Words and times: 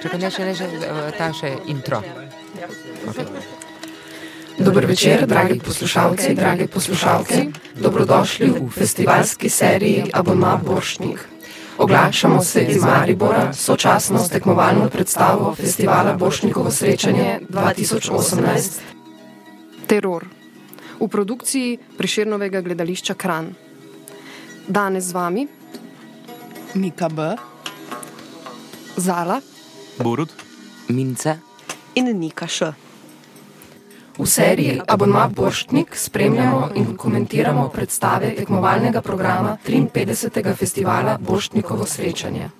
Čakaj, 0.00 0.20
ne, 0.20 0.30
še 0.32 0.44
ne, 0.44 0.54
še 0.56 0.64
eh, 0.64 1.10
ta 1.16 1.28
še 1.36 1.50
intro. 1.68 2.00
Dober 4.60 4.86
večer, 4.88 5.26
dragi 5.28 5.58
poslušalci, 5.60 6.34
dragi 6.34 6.66
poslušalci. 6.72 7.40
Dobrodošli 7.80 8.48
v 8.48 8.68
festivalski 8.72 9.48
seriji 9.48 10.08
Abonma 10.12 10.56
Borštnik. 10.56 11.20
Oglašamo 11.80 12.42
se 12.44 12.64
iz 12.64 12.82
Maribora, 12.84 13.52
sočasno 13.52 14.20
s 14.20 14.28
tekmovalno 14.28 14.88
predstavo 14.88 15.54
festivala 15.54 16.16
Borštnikovo 16.16 16.70
srečanje 16.70 17.40
2018. 17.48 18.80
Teror. 19.86 20.28
V 21.00 21.08
produkciji 21.08 21.78
Priširnovega 21.96 22.60
gledališča 22.60 23.14
Kran. 23.14 23.54
Danes 24.68 25.08
z 25.08 25.12
vami 25.12 25.48
Mika 26.74 27.08
B. 27.08 27.36
Zala, 28.96 29.40
Borut, 29.98 30.30
Mince. 30.88 31.38
in 31.94 32.18
Nika 32.18 32.46
Š. 32.46 32.72
V 34.18 34.26
seriji 34.26 34.80
Abonma 34.88 35.28
Borštnik 35.28 35.96
spremljamo 35.96 36.70
in 36.74 36.96
komentiramo 36.96 37.68
predstave 37.68 38.34
tekmovalnega 38.36 39.00
programa 39.00 39.56
53. 39.66 40.54
festivala 40.54 41.18
Borštnikovo 41.18 41.86
srečanje. 41.86 42.50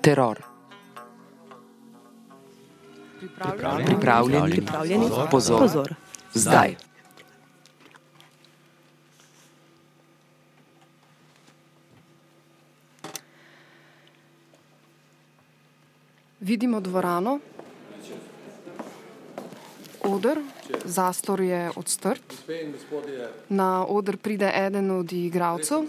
Teror. 0.00 0.42
Pripravljeni. 3.86 4.50
Pripravljeni? 4.50 5.08
Pozor. 5.30 5.58
Pozor. 5.58 5.94
Zdaj. 6.34 6.76
Vidimo 16.44 16.80
dvorano. 16.80 17.40
Oder, 20.04 20.38
zastor 20.84 21.40
je 21.40 21.70
odstrt. 21.76 22.44
Na 23.48 23.86
oder 23.88 24.16
pride 24.16 24.52
eden 24.54 24.90
od 24.90 25.12
igralcev. 25.12 25.88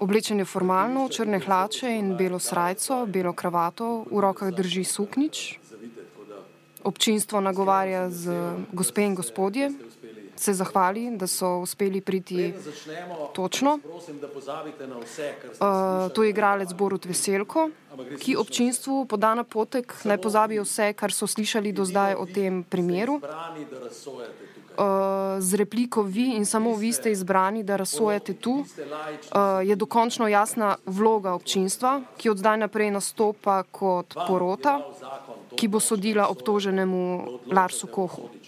Oblečen 0.00 0.38
je 0.38 0.44
formalno, 0.48 1.06
v 1.06 1.12
črne 1.12 1.40
hlače 1.44 1.92
in 1.92 2.16
belo 2.16 2.38
srajco, 2.40 3.04
belo 3.06 3.36
kravato, 3.36 4.08
v 4.08 4.20
rokah 4.24 4.48
drži 4.48 4.84
suknič. 4.84 5.60
Občinstvo 6.80 7.40
nagovarja 7.44 8.08
z 8.08 8.32
gospe 8.72 9.04
in 9.04 9.14
gospodje, 9.14 9.68
se 10.40 10.54
zahvali, 10.54 11.16
da 11.16 11.26
so 11.26 11.58
uspeli 11.58 12.00
priti 12.00 12.54
točno. 13.32 13.78
Uh, 13.84 13.90
to 16.14 16.22
je 16.22 16.30
igralec 16.30 16.72
Borut 16.72 17.04
Veselko, 17.04 17.70
ki 18.20 18.36
občinstvu 18.36 19.04
poda 19.04 19.34
napotek, 19.34 19.94
naj 20.04 20.20
pozabijo 20.20 20.64
vse, 20.64 20.92
kar 20.92 21.12
so 21.12 21.26
slišali 21.26 21.72
do 21.72 21.84
zdaj 21.84 22.14
o 22.14 22.26
tem 22.26 22.64
primeru. 22.64 23.20
Uh, 24.80 24.86
z 25.38 25.60
repliko 25.60 26.02
vi 26.02 26.36
in 26.36 26.46
samo 26.46 26.74
vi 26.76 26.92
ste 26.92 27.12
izbrani, 27.12 27.62
da 27.62 27.76
razsojate 27.76 28.34
tu, 28.34 28.52
uh, 28.52 28.66
je 29.64 29.76
dokončno 29.76 30.28
jasna 30.28 30.76
vloga 30.86 31.34
občinstva, 31.34 32.00
ki 32.16 32.30
od 32.30 32.38
zdaj 32.38 32.56
naprej 32.64 32.90
nastopa 32.90 33.62
kot 33.62 34.14
porota, 34.26 34.80
ki 35.56 35.68
bo 35.68 35.80
sodila 35.80 36.28
obtoženemu 36.32 37.28
Larsu 37.52 37.86
Kohu. 37.86 38.39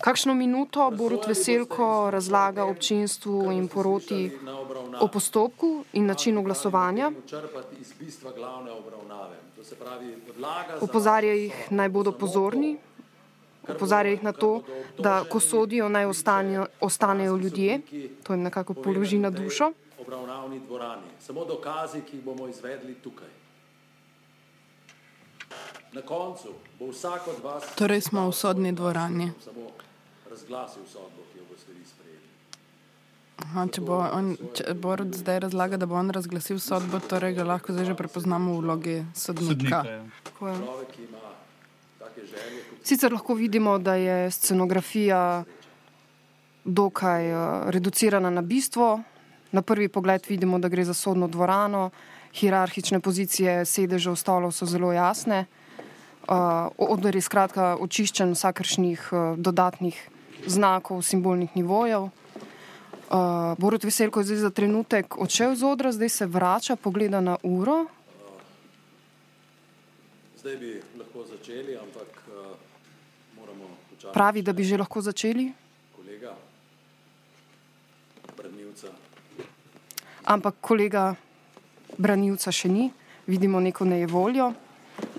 Kakšno 0.00 0.34
minuto 0.34 0.90
Borut 0.90 1.26
Veselko 1.26 2.10
razlaga 2.10 2.64
občinstvu 2.64 3.52
in 3.52 3.68
poroti 3.68 4.30
o 5.00 5.08
postopku 5.08 5.84
in 5.92 6.06
načinu 6.06 6.42
glasovanja. 6.42 7.12
Opozarja 10.80 11.34
jih, 11.34 11.66
naj 11.70 11.88
bodo 11.88 12.12
pozorni, 12.12 12.76
opozarja 13.68 14.10
jih 14.10 14.22
na 14.22 14.32
to, 14.32 14.62
da 14.98 15.24
ko 15.24 15.40
sodijo, 15.40 15.88
naj 15.88 16.04
ostanejo, 16.04 16.66
ostanejo 16.80 17.36
ljudje, 17.36 17.80
to 18.22 18.32
jim 18.32 18.42
nekako 18.42 18.74
položi 18.74 19.18
na 19.18 19.30
dušo. 19.30 19.72
obravnavni 20.02 20.60
dvorani. 20.60 21.14
Samo 21.20 21.44
dokazi, 21.44 22.00
ki 22.00 22.16
jih 22.16 22.24
bomo 22.24 22.48
izvedli 22.48 22.94
tukaj. 22.94 23.28
Na 25.50 25.50
koncu 25.50 25.50
bo 25.50 25.50
vsak 25.50 25.50
od 25.52 25.80
vas 25.80 25.81
Torej 27.76 28.00
smo 28.00 28.30
v 28.30 28.32
sodni 28.32 28.72
dvorani. 28.72 29.32
Aha, 33.42 33.66
če 33.68 33.80
bo 33.84 33.98
on, 34.00 34.32
če 34.56 34.72
Borut 34.78 35.12
zdaj 35.18 35.42
razlaga, 35.44 35.76
da 35.76 35.84
bo 35.90 35.98
on 36.00 36.08
razglasil 36.14 36.60
sodbo, 36.62 37.00
torej 37.04 37.34
ga 37.36 37.44
lahko 37.44 37.74
zdaj 37.74 37.90
že 37.92 37.96
prepoznamo 37.98 38.54
v 38.56 38.62
vlogi 38.64 38.96
sodnika. 39.12 39.82
ja. 39.84 40.00
Želje, 42.22 42.62
kot 42.70 42.86
Sicer 42.86 43.12
lahko 43.12 43.34
vidimo, 43.34 43.78
da 43.78 43.94
je 43.94 44.30
scenografija 44.30 45.44
dokaj 46.64 47.32
uh, 47.32 47.70
reducirana 47.70 48.30
na 48.30 48.42
bistvo. 48.42 49.00
Na 49.52 49.62
prvi 49.62 49.88
pogled 49.88 50.24
vidimo, 50.28 50.58
da 50.58 50.68
gre 50.68 50.84
za 50.84 50.94
sodno 50.94 51.28
dvorano, 51.28 51.90
hierarhične 52.32 53.00
pozicije 53.00 53.64
sedežev 53.68 54.16
stolov 54.16 54.52
so 54.56 54.66
zelo 54.66 54.92
jasne. 54.92 55.44
Uh, 56.22 56.70
odr 56.78 57.16
je 57.18 57.22
skratka 57.22 57.76
očiščen 57.82 58.36
vsakršnih 58.36 59.08
uh, 59.10 59.34
dodatnih 59.34 59.96
znakov, 60.46 61.02
simbolnih 61.02 61.50
nivojev. 61.58 62.10
Uh, 63.10 63.58
Borut 63.58 63.82
Veselko 63.84 64.22
je 64.22 64.30
zdaj 64.30 64.38
za 64.46 64.50
trenutek 64.54 65.18
odšel 65.18 65.58
z 65.58 65.66
odra, 65.66 65.90
zdaj 65.92 66.08
se 66.08 66.26
vrača, 66.26 66.76
pogleda 66.76 67.20
na 67.20 67.36
uro. 67.42 67.86
zdaj 70.38 70.56
bi 70.56 70.82
lahko 70.98 71.26
začeli, 71.26 71.76
ampak 71.78 72.10
uh, 72.30 72.54
moramo 73.36 73.66
počakati 73.90 74.14
Pravi, 74.14 74.42
da 74.42 74.52
bi 74.52 74.64
že 74.64 74.78
lahko 74.78 75.00
začeli, 75.00 75.52
kolega, 75.96 76.34
branilca. 78.36 78.88
ampak 80.24 80.54
kolega 80.60 81.14
branilca 81.98 82.50
še 82.50 82.68
ni, 82.68 82.90
vidimo 83.26 83.60
neko 83.60 83.84
nejevoljo 83.84 84.52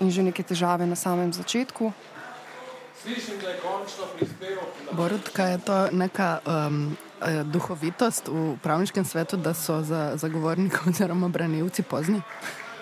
in 0.00 0.10
že 0.10 0.22
neke 0.22 0.42
težave 0.42 0.86
na 0.86 0.96
samem 0.96 1.32
začetku. 1.32 1.92
Slišim, 3.02 3.34
da 3.42 3.48
je 3.48 3.56
končno 3.60 4.04
Borut, 4.92 5.28
kaj 5.28 5.52
je 5.52 5.58
to 5.58 5.88
neka 5.92 6.38
um, 6.46 6.96
eh, 7.20 7.44
duhovitost 7.44 8.28
v 8.28 8.56
pravniškem 8.62 9.04
svetu, 9.04 9.36
da 9.36 9.54
so 9.54 9.82
za 9.82 10.16
zagovorniki 10.16 10.76
oziroma 10.88 11.28
branilci 11.28 11.82
pozni? 11.82 12.22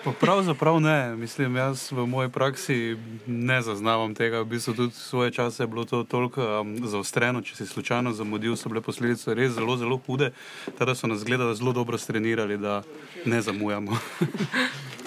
Pa 0.04 0.10
pravzaprav 0.10 0.80
ne, 0.80 1.16
mislim, 1.16 1.56
jaz 1.56 1.92
v 1.92 2.06
moji 2.06 2.28
praksi 2.28 2.96
ne 3.26 3.62
zaznavam 3.62 4.14
tega. 4.14 4.40
V 4.40 4.44
bistvu 4.54 4.74
tudi 4.74 4.94
svoje 4.94 5.30
čase 5.30 5.62
je 5.62 5.66
bilo 5.66 5.84
to 5.84 6.04
toliko 6.04 6.42
um, 6.60 6.74
zaostreno, 6.86 7.42
če 7.42 7.56
si 7.56 7.66
slučajno 7.66 8.12
zamudil, 8.12 8.56
so 8.56 8.68
bile 8.68 8.82
posledice 8.82 9.34
res 9.34 9.54
zelo, 9.54 9.76
zelo 9.76 10.00
hude, 10.06 10.32
tako 10.66 10.84
da 10.84 10.94
so 10.94 11.06
nas 11.06 11.24
gledali 11.24 11.54
zelo 11.56 11.72
dobro 11.72 11.98
strenirali, 11.98 12.58
da 12.58 12.82
ne 13.26 13.42
zamujamo. 13.42 13.98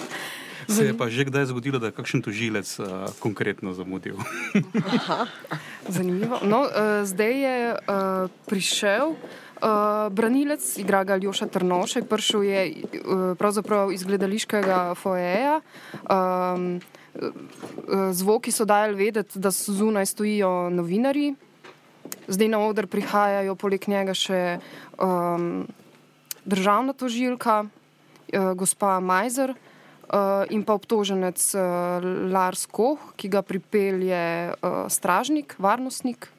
Se 0.68 0.84
je 0.84 0.94
pa 0.98 1.06
že 1.06 1.24
kdaj 1.24 1.46
zgodilo, 1.54 1.78
da 1.78 1.90
je 1.90 1.96
kakšen 1.96 2.22
tožilec 2.22 2.66
uh, 2.78 3.06
konkretno 3.22 3.70
zamudil. 3.72 4.18
Zanimivo. 5.88 6.42
No, 6.42 6.66
uh, 6.66 7.06
zdaj 7.06 7.34
je 7.34 7.56
uh, 7.74 7.78
prišel. 8.50 9.14
Uh, 9.56 10.12
branilec, 10.12 10.60
igra 10.76 11.00
ga 11.06 11.16
Ljoša 11.16 11.46
Trnošek, 11.48 12.10
prišel 12.10 12.42
je 12.42 12.60
uh, 12.68 13.32
pravzaprav 13.38 13.94
iz 13.94 14.04
gledališkega 14.04 14.98
foeja. 14.98 15.62
Um, 16.10 16.82
uh, 17.14 18.10
zvoki 18.12 18.52
so 18.52 18.66
dajali 18.66 18.98
vedeti, 18.98 19.38
da 19.38 19.50
zunaj 19.50 20.06
stojijo 20.06 20.68
novinari. 20.70 21.34
Zdaj 22.28 22.48
na 22.50 22.58
oder 22.66 22.90
prihajajo 22.90 23.54
poleg 23.54 23.86
njega 23.88 24.14
še 24.14 24.58
um, 24.98 25.64
državna 26.44 26.92
tožilka, 26.92 27.64
uh, 27.64 28.52
gospa 28.58 28.98
Majzer 29.00 29.54
uh, 29.54 29.62
in 30.50 30.62
pa 30.62 30.72
obtoženec 30.78 31.38
uh, 31.54 31.62
Lars 32.30 32.66
Koh, 32.70 32.98
ki 33.18 33.28
ga 33.28 33.42
pripelje 33.42 34.54
uh, 34.54 34.86
stražnik, 34.86 35.56
varnostnik 35.58 36.30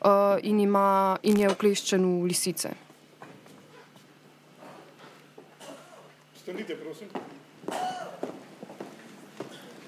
uh, 0.00 0.40
in, 0.42 0.60
ima, 0.60 1.18
in 1.22 1.40
je 1.44 1.50
ukleščen 1.52 2.00
v 2.00 2.32
lisice. 2.32 2.72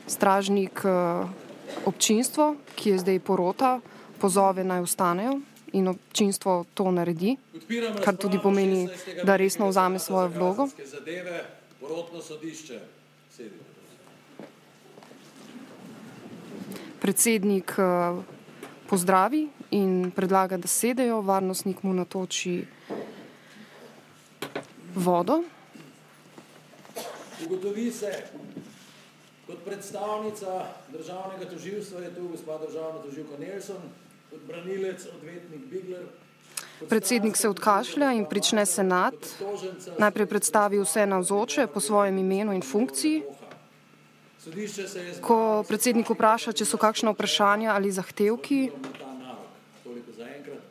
Stražnik 0.08 0.84
uh, 0.84 1.28
občinstvo, 1.88 2.56
ki 2.76 2.90
je 2.90 2.98
zdaj 3.04 3.20
porota, 3.24 3.78
pozove 4.20 4.64
naj 4.64 4.84
ostanejo 4.84 5.40
in 5.72 5.88
občinstvo 5.88 6.64
to 6.74 6.90
naredi. 6.90 7.36
Kar 8.04 8.16
tudi 8.16 8.40
pomeni, 8.40 8.88
16. 8.88 9.24
da 9.24 9.36
resno 9.36 9.68
vzame 9.68 9.98
svojo 9.98 10.28
vlogo. 10.28 10.68
Zadeve, 10.84 11.44
porotno 11.80 12.22
sodišče. 12.22 12.97
Predsednik 17.00 17.74
uh, 17.78 18.18
pozdravi 18.88 19.48
in 19.70 20.10
predlaga, 20.10 20.56
da 20.56 20.68
sedejo, 20.68 21.20
varnostnik 21.22 21.82
mu 21.82 21.92
natoči 21.94 22.66
vodo. 24.94 25.42
Ugotovi 27.46 27.92
se, 27.92 28.10
kot 29.46 29.62
predstavnica 29.64 30.66
državnega 30.92 31.50
toživstva 31.50 32.00
je 32.00 32.14
tu 32.14 32.28
gospa 32.28 32.58
državna 32.66 33.02
toživka 33.02 33.38
Nelson, 33.38 33.82
kot 34.30 34.40
branilec 34.48 35.06
odvetnik 35.14 35.70
Bigler. 35.70 36.08
Predsednik 36.88 37.36
se 37.36 37.48
odkašlja 37.48 38.12
in 38.12 38.24
prične 38.24 38.66
senat. 38.66 39.14
Najprej 39.98 40.26
predstavi 40.26 40.78
vse 40.78 41.06
navzoče 41.06 41.66
po 41.66 41.80
svojem 41.80 42.18
imenu 42.18 42.52
in 42.52 42.62
funkciji. 42.62 43.22
Sodišče 44.38 44.88
se 44.88 45.00
je 45.04 45.14
Ko 45.20 45.64
predsednik 45.68 46.10
vpraša, 46.10 46.52
če 46.52 46.64
so 46.64 46.78
kakšna 46.78 47.10
vprašanja 47.10 47.74
ali 47.74 47.90
zahtevki, 47.92 48.70
ta 49.00 49.12
narok. 49.18 49.48
Toliko 49.84 50.12
zaenkrat. 50.16 50.62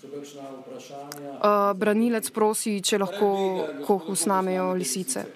So 0.00 0.08
kakšna 0.08 0.46
vprašanja? 0.60 1.32
uh, 1.42 1.72
branilec 1.76 2.30
prosi, 2.30 2.78
če 2.80 3.02
lahko 3.02 3.32
kohu 3.86 4.14
snamejo 4.16 4.72
lisice. 4.78 5.26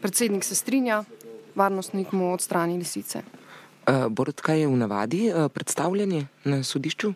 Predsednik 0.00 0.44
se 0.44 0.54
strinja, 0.54 1.02
varnostnik 1.54 2.12
mu 2.12 2.32
odstrani 2.34 2.78
lisice. 2.78 3.24
Uh, 3.84 4.06
Borod, 4.08 4.40
kaj 4.40 4.60
je 4.60 4.70
v 4.70 4.76
navadi 4.80 5.22
uh, 5.28 5.48
predstavljanje 5.52 6.26
na 6.44 6.62
sodišču? 6.62 7.12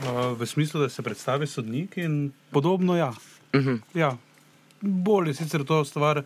Uh, 0.00 0.38
v 0.38 0.46
smislu, 0.46 0.80
da 0.80 0.88
se 0.88 1.02
predstavi 1.02 1.46
sodnik 1.46 1.96
in 1.96 2.32
podobno, 2.50 2.96
ja. 2.96 3.12
Uh 3.52 3.60
-huh. 3.60 3.78
ja. 3.94 4.16
Bolj 4.80 5.28
je 5.28 5.34
sicer 5.34 5.64
to 5.64 5.84
stvar 5.84 6.22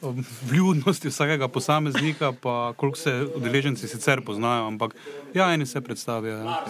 um, 0.00 0.24
vljudnosti 0.50 1.08
vsakega 1.08 1.48
posameznika, 1.48 2.32
pa 2.32 2.72
koliko 2.76 2.98
se 2.98 3.26
udeleženci 3.34 3.88
sicer 3.88 4.20
poznajo, 4.20 4.66
ampak 4.66 4.94
ja, 5.34 5.54
eni 5.54 5.66
se 5.66 5.80
predstavijo. 5.80 6.36
Ja. 6.36 6.64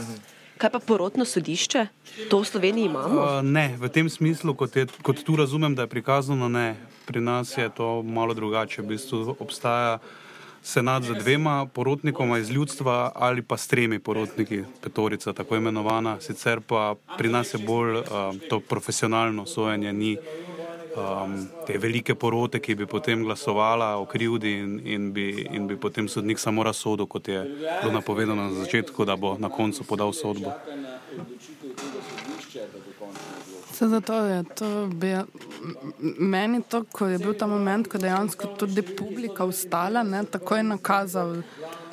Kaj 0.59 0.71
pa 0.71 0.79
porotno 0.79 1.25
sodišče? 1.25 1.87
To 2.31 2.39
v 2.39 2.45
Sloveniji 2.45 2.85
imamo? 2.85 3.21
Uh, 3.21 3.43
ne, 3.43 3.77
v 3.81 3.89
tem 3.89 4.11
smislu, 4.11 4.55
kot, 4.55 4.77
je, 4.77 4.87
kot 5.03 5.25
tu 5.25 5.37
razumem, 5.37 5.75
da 5.75 5.83
je 5.83 5.89
prikazano, 5.89 6.49
ne. 6.49 6.77
Pri 7.07 7.21
nas 7.21 7.59
je 7.59 7.69
to 7.69 8.03
malo 8.03 8.35
drugače. 8.35 8.83
V 8.83 8.87
bistvu 8.87 9.37
obstaja 9.39 9.99
senat 10.63 11.03
z 11.03 11.15
dvema 11.19 11.67
porotnikoma 11.67 12.39
iz 12.39 12.51
ljudstva 12.51 13.13
ali 13.15 13.43
pa 13.43 13.57
s 13.57 13.67
tremi 13.67 13.99
porotniki, 13.99 14.63
petorica, 14.83 15.33
tako 15.33 15.57
imenovana. 15.57 16.21
Sicer 16.21 16.61
pa 16.61 16.95
pri 17.19 17.29
nas 17.29 17.55
je 17.55 17.59
bolj 17.59 17.97
uh, 17.97 18.05
to 18.49 18.61
profesionalno 18.61 19.47
sojenje, 19.47 19.93
ni 19.93 20.17
um, 20.97 21.49
te 21.67 21.79
velike 21.79 22.15
porote, 22.15 22.61
ki 22.61 22.75
bi 22.75 22.87
potem 22.87 23.25
glasovala 23.25 23.97
o 23.97 24.07
krivdi 24.07 24.53
in, 24.53 24.81
in, 24.85 25.13
bi, 25.13 25.47
in 25.51 25.67
bi 25.67 25.77
potem 25.77 26.09
sodnik 26.09 26.39
samo 26.39 26.63
razsodil, 26.63 27.07
kot 27.07 27.29
je 27.29 27.43
bilo 27.83 27.93
napovedano 27.93 28.51
na 28.51 28.53
začetku, 28.53 29.05
da 29.05 29.17
bo 29.17 29.37
na 29.39 29.49
koncu 29.49 29.85
podal 29.85 30.13
sodbo. 30.13 30.53
Se 33.83 33.89
zato 33.89 34.15
je 34.15 34.45
to, 34.45 34.87
bi, 34.87 35.09
m- 35.11 35.27
meni 36.19 36.61
to, 36.63 36.85
ko 36.85 37.07
je 37.11 37.19
bil 37.19 37.33
ta 37.35 37.49
moment, 37.51 37.89
ko 37.91 37.99
dejansko 37.99 38.53
tudi 38.59 38.83
publika 38.83 39.43
ustala, 39.45 40.05
ne, 40.07 40.21
tako 40.25 40.57
je 40.57 40.63
nakazal, 40.63 41.33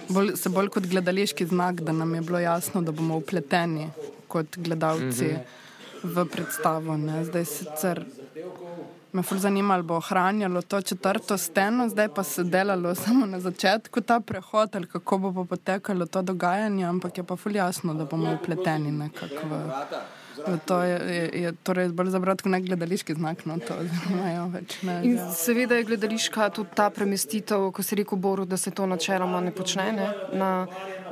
bolj, 0.09 0.35
se 0.37 0.51
bolj 0.53 0.69
kot 0.75 0.85
gledališki 0.85 1.47
znak, 1.49 1.81
da 1.81 1.91
nam 1.91 2.13
je 2.15 2.21
bilo 2.21 2.39
jasno, 2.39 2.83
da 2.85 2.91
bomo 2.91 3.17
upleteni 3.17 3.87
kot 4.27 4.57
gledalci 4.57 5.31
mm 5.31 5.39
-hmm. 5.39 6.13
v 6.13 6.25
predstavo. 6.25 6.97
Ne. 6.97 7.25
Zdaj 7.25 7.45
sicer 7.45 8.05
me 9.11 9.23
ful 9.23 9.37
zanima, 9.37 9.73
ali 9.73 9.83
bo 9.83 9.95
ohranjalo 9.95 10.61
to 10.61 10.81
četrto 10.81 11.37
steno, 11.37 11.89
zdaj 11.89 12.07
pa 12.07 12.23
se 12.23 12.43
delalo 12.43 12.95
samo 13.05 13.25
na 13.25 13.39
začetku 13.39 14.01
ta 14.01 14.19
prehod, 14.19 14.75
ali 14.75 14.87
kako 14.87 15.17
bo 15.17 15.45
potekalo 15.45 16.05
to 16.05 16.21
dogajanje, 16.21 16.85
ampak 16.85 17.17
je 17.17 17.23
pa 17.23 17.35
ful 17.35 17.55
jasno, 17.55 17.93
da 17.93 18.05
bomo 18.05 18.33
upleteni 18.33 18.91
nekako 18.91 19.47
v. 19.49 19.71
V 20.47 20.59
To 20.65 20.81
je, 20.81 20.99
je, 20.99 21.41
je 21.41 21.49
torej 21.63 21.89
bolj 21.95 22.09
za 22.09 22.19
bratko 22.19 22.49
ne 22.49 22.61
gledališki 22.61 23.13
znak, 23.13 23.45
no 23.45 23.57
to 23.59 23.75
imajo 24.09 24.45
več 24.53 24.77
ne. 24.87 24.95
In 25.03 25.17
ja. 25.17 25.27
seveda 25.35 25.79
je 25.79 25.87
gledališka 25.89 26.49
tudi 26.55 26.75
ta 26.75 26.89
premestitev, 26.89 27.69
ko 27.75 27.83
si 27.83 27.97
rekel 27.99 28.17
Boru, 28.17 28.45
da 28.45 28.57
se 28.57 28.71
to 28.71 28.85
načeloma 28.85 29.41
ne 29.41 29.51
počne. 29.51 29.91
Ne? 29.95 30.07
Na, 30.33 30.51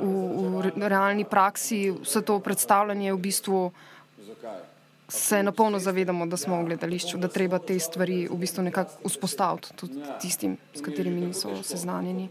v, 0.00 0.08
v 0.08 0.64
re- 0.68 0.88
realni 0.88 1.28
praksi 1.28 1.88
vse 2.00 2.22
to 2.22 2.38
predstavljanje 2.40 3.12
v 3.12 3.20
bistvu 3.28 3.62
se 5.08 5.42
napolno 5.42 5.78
zavedamo, 5.78 6.26
da 6.26 6.36
smo 6.36 6.60
v 6.60 6.64
gledališču, 6.64 7.18
da 7.18 7.28
treba 7.28 7.58
te 7.58 7.78
stvari 7.80 8.28
v 8.28 8.36
bistvu 8.36 8.62
nekako 8.62 9.08
vzpostaviti 9.08 9.76
tudi 9.76 10.02
tistim, 10.20 10.58
s 10.74 10.84
katerimi 10.84 11.26
niso 11.26 11.62
seznanjeni. 11.62 12.28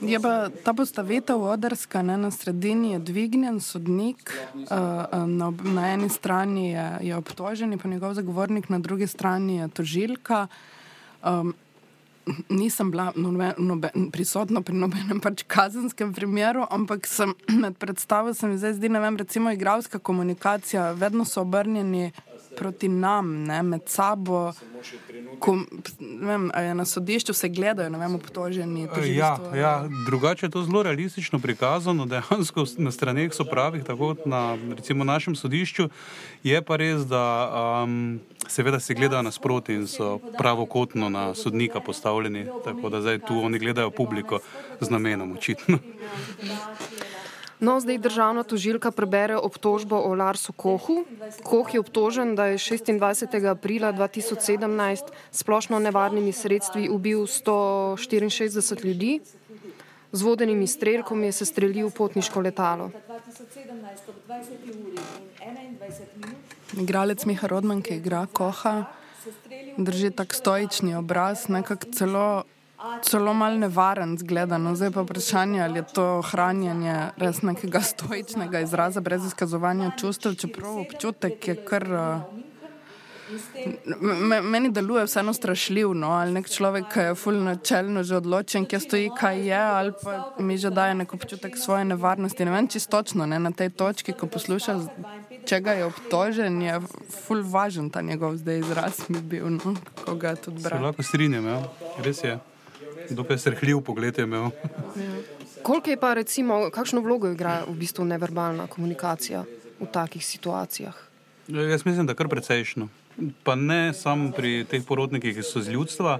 Je 0.00 0.20
pa 0.20 0.48
ta 0.64 0.72
postavitev 0.72 1.42
odrska, 1.42 2.02
ne, 2.02 2.16
na 2.16 2.30
sredini 2.30 2.92
je 2.92 2.98
dvignjen 2.98 3.60
sodnik, 3.60 4.32
uh, 4.54 4.60
uh, 4.70 5.28
na, 5.28 5.52
na 5.64 5.88
eni 5.92 6.08
strani 6.08 6.70
je, 6.70 6.86
je 7.02 7.16
obtožen, 7.16 7.78
pa 7.78 7.88
njegov 7.88 8.14
zagovornik, 8.14 8.68
na 8.68 8.78
drugi 8.78 9.06
strani 9.06 9.56
je 9.56 9.68
tožilka. 9.68 10.46
Um, 11.22 11.54
nisem 12.48 12.90
bila 12.90 13.12
nobe, 13.16 13.52
nobe, 13.58 13.90
prisotna 14.12 14.62
pri 14.64 14.76
nobenem 14.76 15.20
pač 15.20 15.44
kazenskem 15.46 16.14
primeru, 16.14 16.64
ampak 16.70 17.06
sem 17.06 17.34
med 17.52 17.76
predstavo 17.76 18.34
se 18.34 18.48
mi 18.48 18.58
zdaj 18.58 18.78
zdi, 18.78 18.88
ne 18.88 19.00
vem, 19.00 19.16
recimo 19.20 19.52
igralska 19.52 19.98
komunikacija, 19.98 20.92
vedno 20.92 21.24
so 21.24 21.42
obrnjeni 21.44 22.12
proti 22.56 22.88
nam, 22.88 23.44
ne, 23.44 23.62
med 23.62 23.82
sabo. 23.86 24.52
Ko, 25.38 25.56
vem, 26.00 26.50
na 26.74 26.84
sodišču 26.84 27.34
se 27.34 27.48
gledajo, 27.48 27.90
ne 27.90 27.98
vem, 27.98 28.14
obtoženi. 28.14 28.84
Ja, 28.84 28.94
tožilstvo. 28.94 29.56
ja, 29.56 29.72
drugače 30.06 30.46
je 30.46 30.50
to 30.50 30.62
zelo 30.62 30.82
realistično 30.82 31.38
prikazano, 31.38 32.06
dejansko 32.06 32.64
na 32.78 32.92
straneh 32.92 33.34
so 33.34 33.44
pravih, 33.44 33.84
tako 33.84 34.14
kot 34.14 34.26
na 34.26 34.56
recimo, 34.76 35.04
našem 35.04 35.36
sodišču. 35.36 35.88
Je 36.44 36.62
pa 36.62 36.76
res, 36.76 37.06
da 37.08 37.24
um, 37.84 38.20
seveda 38.48 38.80
se 38.80 38.94
gledajo 38.94 39.22
nasproti 39.22 39.74
in 39.74 39.86
so 39.86 40.18
pravokotno 40.38 41.08
na 41.08 41.34
sodnika 41.34 41.80
postavljeni, 41.80 42.46
tako 42.64 42.88
da 42.88 43.00
zdaj 43.00 43.18
tu 43.18 43.40
oni 43.40 43.58
gledajo 43.58 43.90
publiko 43.90 44.40
z 44.80 44.90
namenom, 44.90 45.32
očitno. 45.32 45.78
No, 47.60 47.80
zdaj 47.80 47.98
državna 47.98 48.42
tožilka 48.42 48.90
prebere 48.90 49.36
obtožbo 49.36 49.96
o 49.96 50.14
Larsu 50.14 50.52
Kohu. 50.52 51.04
Koh 51.42 51.74
je 51.74 51.80
obtožen, 51.80 52.34
da 52.34 52.46
je 52.46 52.58
26. 52.58 53.50
aprila 53.50 53.92
2017 53.92 55.04
s 55.30 55.38
splošno 55.38 55.78
nevarnimi 55.78 56.32
sredstvi 56.32 56.88
ubil 56.88 57.26
164 57.26 58.84
ljudi. 58.84 59.20
Z 60.12 60.22
vodenimi 60.22 60.66
strelkom 60.66 61.24
je 61.24 61.32
sestrelil 61.32 61.90
potniško 61.90 62.40
letalo. 62.40 62.90
2017 63.08 64.08
ob 64.08 64.14
20. 64.28 64.50
uri 64.62 64.98
in 65.42 65.78
21 65.78 66.06
minut 66.16 66.54
Igralec 66.72 67.24
Miha 67.24 67.46
Rodman, 67.46 67.82
ki 67.82 67.98
igra 68.00 68.26
Koha, 68.26 68.84
drži 69.78 70.10
tak 70.10 70.34
stoični 70.34 70.94
obraz, 70.98 71.46
nekako 71.48 71.90
celo, 71.94 72.44
celo 73.02 73.34
mal 73.34 73.58
nevaren 73.58 74.18
zgleda. 74.18 74.58
No, 74.58 74.74
zdaj 74.74 74.90
pa 74.90 75.02
vprašanje, 75.02 75.62
ali 75.62 75.78
je 75.78 75.86
to 75.92 76.18
ohranjanje 76.18 76.96
res 77.16 77.42
nekega 77.42 77.80
stoičnega 77.82 78.60
izraza 78.60 79.00
brez 79.00 79.26
izkazovanja 79.26 79.90
čustev, 79.96 80.34
čeprav 80.34 80.78
občutek 80.78 81.48
je 81.48 81.56
kar. 81.56 81.84
Uh, 81.84 82.44
Me- 84.20 84.42
Meni 84.42 84.68
deluje 84.70 85.04
vseeno 85.04 85.32
strašljivo, 85.32 85.94
no? 85.94 86.10
ali 86.10 86.32
nek 86.32 86.48
človek, 86.48 86.84
ki 86.92 87.00
je 87.00 87.14
fulno 87.14 87.40
načelno 87.44 88.02
že 88.02 88.16
odločen, 88.16 88.66
kje 88.66 88.80
stoji, 88.80 89.10
kaj 89.10 89.48
je, 89.48 89.56
ali 89.58 89.92
pa 90.02 90.12
mi 90.38 90.58
že 90.58 90.70
daje 90.70 90.94
nek 90.94 91.14
občutek 91.14 91.56
svoje 91.58 91.84
nevarnosti. 91.84 92.44
Ne 92.44 92.50
vem 92.50 92.68
čistočno, 92.68 93.26
ne? 93.26 93.38
na 93.38 93.50
tej 93.50 93.70
točki, 93.70 94.12
ko 94.12 94.26
poslušaš, 94.26 94.82
čega 95.46 95.72
je 95.72 95.84
obtožen, 95.84 96.62
je 96.62 96.80
ful 97.24 97.40
važen 97.42 97.90
ta 97.90 98.02
njegov 98.02 98.36
zdaj 98.36 98.58
izraz 98.58 99.00
mi 99.08 99.20
bil, 99.20 99.48
no? 99.50 99.72
ko 100.04 100.14
ga 100.14 100.36
tudi 100.36 100.60
Se 100.62 100.68
brati. 100.68 100.82
lahko 100.84 101.02
strinjam, 101.02 101.46
ja. 101.46 101.62
res 101.98 102.20
je. 102.24 102.38
Dokaj 103.10 103.38
srhljiv 103.38 103.80
pogled 103.80 104.18
je 104.18 104.24
imel. 104.24 104.50
Koliko 105.62 105.90
je 105.90 105.96
pa 105.96 106.14
recimo, 106.14 106.70
kakšno 106.70 107.00
vlogo 107.00 107.30
igra 107.32 107.62
v 107.68 107.74
bistvu 107.74 108.04
neverbalna 108.04 108.66
komunikacija 108.66 109.44
v 109.80 109.86
takih 109.92 110.26
situacijah? 110.26 110.94
Jaz 111.48 111.84
mislim, 111.84 112.06
da 112.06 112.14
kar 112.14 112.28
precejšno. 112.28 112.88
Pa 113.44 113.54
ne 113.54 113.92
samo 113.94 114.32
pri 114.32 114.64
teh 114.68 114.82
porotnikih, 114.86 115.36
ki 115.36 115.42
so 115.42 115.62
iz 115.62 115.68
ljudstva, 115.68 116.18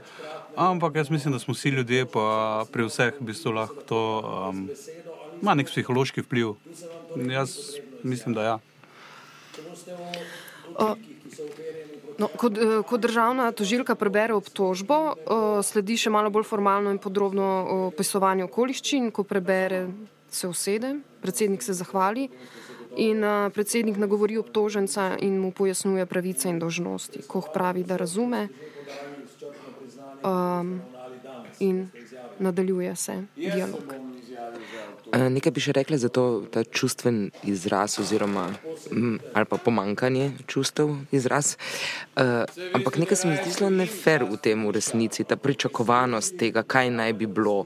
ampak 0.56 0.96
jaz 0.96 1.10
mislim, 1.10 1.32
da 1.32 1.38
smo 1.38 1.54
vsi 1.54 1.68
ljudje, 1.68 2.06
pa 2.06 2.64
pri 2.72 2.86
vseh 2.86 3.20
v 3.20 3.26
bistvu 3.32 3.52
lahko 3.52 3.82
to 3.88 4.00
um, 4.22 4.68
ima 5.42 5.54
nek 5.54 5.68
psihološki 5.68 6.22
vpliv. 6.22 6.54
Jaz 7.16 7.80
mislim, 8.02 8.34
da 8.34 8.42
ja. 8.42 8.58
No, 12.18 12.28
kot, 12.28 12.59
eh, 12.59 12.83
kot 12.87 13.00
državna 13.00 13.52
tožilka 13.52 13.94
prebere 13.94 14.35
obtožbo, 14.35 15.14
eh, 15.14 15.62
sledi 15.62 15.97
še 15.97 16.11
malo 16.11 16.30
bolj 16.30 16.44
formalno 16.47 16.90
in 16.90 16.99
podrobno 16.99 17.47
opisovanje 17.90 18.44
okoliščin. 18.44 19.11
Ko 19.11 19.25
prebere, 19.25 19.88
se 20.30 20.49
usede, 20.49 20.97
predsednik 21.23 21.62
se 21.62 21.73
zahvali 21.73 22.28
in 22.97 23.25
eh, 23.25 23.50
predsednik 23.50 23.97
nagovori 23.97 24.38
obtoženca 24.38 25.16
in 25.21 25.38
mu 25.40 25.52
pojasnjuje 25.52 26.06
pravice 26.06 26.49
in 26.49 26.59
dožnosti. 26.59 27.23
Koh 27.26 27.50
pravi, 27.54 27.83
da 27.85 27.97
razume. 27.97 28.49
Um, 30.25 30.80
in 31.61 31.90
nadaljuje 32.38 32.97
se 32.97 33.25
dialog. 33.37 34.13
Nekaj 35.14 35.52
bi 35.54 35.62
še 35.62 35.74
rekla 35.76 35.98
za 36.00 36.08
to, 36.10 36.44
ta 36.50 36.64
čustven 36.64 37.28
izraz, 37.46 37.98
oziroma 38.02 38.48
mm, 38.90 39.16
ali 39.34 39.46
pa 39.46 39.58
pomankanje 39.62 40.32
čustev 40.50 40.90
izraz. 41.14 41.54
Uh, 42.16 42.42
ampak 42.74 42.98
nekaj 42.98 43.20
se 43.20 43.28
mi 43.30 43.36
zdi 43.38 43.54
zelo 43.54 43.70
nefer 43.70 44.26
v 44.26 44.40
tem 44.42 44.66
v 44.66 44.74
resnici, 44.74 45.26
ta 45.28 45.36
pričakovanost 45.38 46.38
tega, 46.40 46.66
kaj 46.66 46.90
naj 46.90 47.18
bi 47.20 47.30
bilo. 47.30 47.64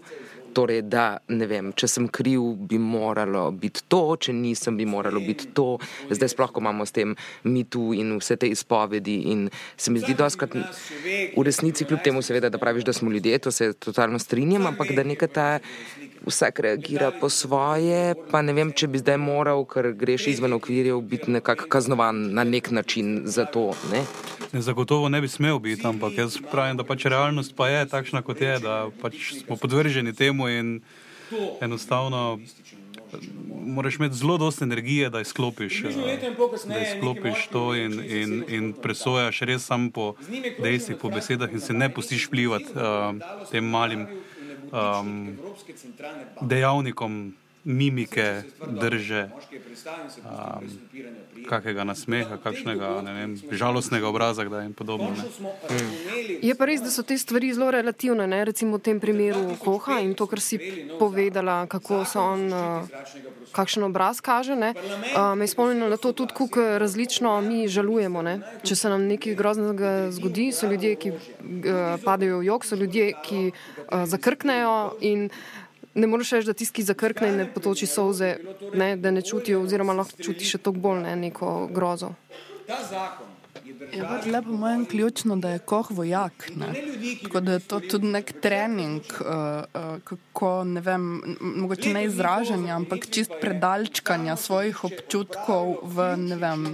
Torej, 0.48 0.80
da 0.90 1.20
ne 1.28 1.46
vem, 1.46 1.68
če 1.76 1.87
sem 1.87 2.06
kriv, 2.08 2.40
bi 2.70 2.78
moralo 2.80 3.50
biti 3.52 3.82
to, 3.92 4.00
če 4.16 4.32
nisem, 4.32 4.78
bi 4.80 4.87
moralo 4.88 5.20
biti 5.22 5.50
to. 5.54 5.76
Zdaj, 6.08 6.32
sploh, 6.32 6.50
ko 6.50 6.62
imamo 6.64 6.87
s 6.88 6.96
tem 6.96 7.12
mitu 7.44 7.92
in 7.94 8.16
vse 8.16 8.38
te 8.40 8.48
izpovedi. 8.48 9.18
In 9.34 9.44
se 9.76 9.92
mi 9.92 10.00
zdi, 10.02 10.16
da 10.18 10.26
v 10.26 11.44
resnici, 11.46 11.84
kljub 11.84 12.00
temu, 12.02 12.25
seveda, 12.25 12.48
da 12.50 12.58
praviš, 12.58 12.88
da 12.88 12.96
smo 12.96 13.12
ljudje, 13.12 13.38
to 13.44 13.52
se 13.52 13.75
totalno 13.76 14.18
strinjam, 14.18 14.66
ampak 14.72 14.96
da 14.96 15.04
nekaj 15.04 15.30
ta 15.37 15.46
vsak 16.26 16.60
reagira 16.60 17.10
po 17.20 17.28
svoje, 17.28 18.14
pa 18.30 18.42
ne 18.42 18.52
vem, 18.52 18.72
če 18.72 18.88
bi 18.88 19.00
zdaj 19.02 19.18
moral, 19.22 19.64
ker 19.68 19.92
greš 19.98 20.28
izven 20.34 20.56
okvirjev, 20.56 21.00
biti 21.00 21.30
nekako 21.30 21.68
kaznovan 21.70 22.28
na 22.34 22.44
nek 22.44 22.70
način 22.70 23.22
za 23.26 23.44
to. 23.44 23.72
Ne? 23.92 24.04
Zagotovo 24.52 25.08
ne 25.08 25.20
bi 25.20 25.28
smel 25.28 25.58
biti, 25.58 25.87
ampak 25.87 26.18
jaz 26.18 26.38
pravim, 26.50 26.76
da 26.76 26.84
pač 26.84 27.04
realnost 27.06 27.56
pa 27.56 27.68
je 27.68 27.84
takšna, 27.88 28.22
kot 28.22 28.40
je, 28.40 28.58
da 28.64 28.88
pač 29.02 29.34
smo 29.42 29.56
podvrženi 29.56 30.14
temu 30.16 30.48
in 30.48 30.80
enostavno 31.60 32.38
moraš 33.66 33.96
imeti 33.96 34.14
zelo 34.14 34.38
dosti 34.38 34.64
energije, 34.64 35.10
da 35.10 35.20
izklopiš, 35.20 35.82
da 36.68 36.80
izklopiš 36.80 37.46
to 37.52 37.75
in, 37.75 38.00
in, 38.04 38.44
in 38.48 38.72
presojaš 38.82 39.40
res 39.40 39.64
samo 39.64 39.90
po 39.90 40.14
dejstvih, 40.62 40.96
po 41.00 41.10
besedah 41.10 41.52
in 41.52 41.60
se 41.60 41.72
ne 41.72 41.88
pustiš 41.94 42.26
vplivati 42.28 42.72
uh, 42.75 43.48
tem 43.50 43.64
malim 43.64 44.06
um, 44.72 45.38
dejavnikom 46.40 47.34
mimike, 47.68 48.42
drže, 48.66 49.28
um, 50.25 50.64
kakega 51.48 51.84
nasmeha, 51.84 52.38
kakšnega 52.40 53.04
vem, 53.04 53.37
žalostnega 53.52 54.08
obraza 54.08 54.42
in 54.64 54.72
podobno. 54.72 55.12
Hmm. 55.12 55.92
Je 56.40 56.54
pa 56.56 56.64
res, 56.64 56.80
da 56.80 56.88
so 56.88 57.04
te 57.04 57.18
stvari 57.20 57.52
zelo 57.52 57.68
relativne. 57.70 58.25
Ne? 58.25 58.40
Recimo 58.48 58.80
v 58.80 58.88
tem 58.88 59.00
primeru 59.00 59.52
Koha 59.60 60.00
in 60.00 60.16
to, 60.16 60.25
kar 60.25 60.40
si 60.40 60.56
povedala, 60.96 61.68
kako 61.68 62.08
so 62.08 62.25
on, 62.25 62.48
uh, 62.48 62.88
kakšen 63.52 63.84
obraz 63.84 64.25
kaže. 64.25 64.56
Me 64.56 64.72
uh, 64.72 65.44
spomnim 65.44 65.92
na 65.92 66.00
to 66.00 66.16
tudi, 66.16 66.32
kako 66.32 66.80
različno 66.80 67.37
mi 67.44 67.68
žalujemo. 67.68 68.25
Ne? 68.25 68.40
Če 68.64 68.80
se 68.80 68.88
nam 68.88 69.04
nekaj 69.04 69.37
groznega 69.37 70.08
zgodi, 70.16 70.50
so 70.56 70.72
ljudje, 70.72 70.96
ki 70.96 71.12
uh, 71.12 72.00
padejo 72.00 72.40
v 72.40 72.48
jog, 72.48 72.64
so 72.64 72.80
ljudje, 72.80 73.12
ki 73.28 73.52
uh, 73.52 74.08
zakrknejo 74.08 74.96
in 75.04 75.28
ne 75.99 76.07
moreš 76.07 76.37
reči, 76.38 76.47
da 76.47 76.55
tisti, 76.55 76.78
ki 76.78 76.87
zakrkne 76.88 77.33
in 77.33 77.40
ne 77.43 77.49
potoči 77.52 77.87
solze, 77.87 78.37
ne, 78.75 78.95
da 78.97 79.11
ne 79.11 79.23
čutijo, 79.23 79.62
oziroma 79.67 79.97
lahko 79.99 80.23
čuti 80.23 80.47
še 80.47 80.62
toliko 80.62 80.88
bolj 80.88 81.02
ne, 81.07 81.17
neko 81.26 81.57
grozo. 81.75 82.14
Je 83.93 84.02
pa 84.02 84.31
lepo 84.31 84.52
mojem 84.52 84.85
ključno, 84.87 85.37
da 85.37 85.50
je 85.50 85.59
koh 85.59 85.90
vojak. 85.90 86.50
Ne? 86.57 86.67
Tako 87.23 87.40
da 87.40 87.52
je 87.52 87.59
to 87.59 87.81
tudi 87.81 88.07
nek 88.07 88.33
trening, 88.40 89.02
uh, 89.21 89.26
uh, 89.28 90.00
kako 90.05 90.64
ne 90.64 90.81
vem, 90.81 91.07
mogoče 91.40 91.93
ne 91.95 92.05
izražanja, 92.05 92.76
ampak 92.76 93.09
čist 93.11 93.33
predalčkanja 93.40 94.37
svojih 94.37 94.85
občutkov 94.85 95.78
v 95.83 96.09
ne 96.17 96.37
vem, 96.37 96.67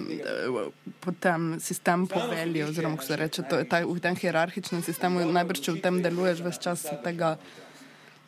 potem 1.00 1.61
sistem 1.61 2.07
povelje, 2.07 2.64
oziroma 2.64 2.97
kako 2.97 3.07
se 3.07 3.16
reče, 3.16 3.43
to 3.50 3.59
je 3.62 3.69
ta, 3.69 3.85
v 3.87 4.00
tem 4.00 4.16
hierarhičnem 4.16 4.83
sistemu, 4.83 5.26
najbrž 5.33 5.66
če 5.66 5.76
v 5.76 5.85
tem 5.85 6.02
deluješ 6.02 6.43
ves 6.47 6.59
čas 6.59 6.87
tega 7.04 7.37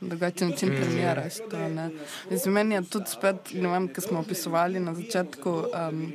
drugačen 0.00 0.50
način 0.50 0.68
treniraš. 0.76 1.34
To, 1.50 2.50
meni 2.50 2.74
je 2.74 2.82
tudi 2.84 3.10
spet, 3.10 3.52
ne 3.54 3.68
vem, 3.68 3.88
ki 3.88 4.00
smo 4.00 4.20
opisovali 4.20 4.80
na 4.80 4.94
začetku 4.94 5.50
um, 5.50 6.12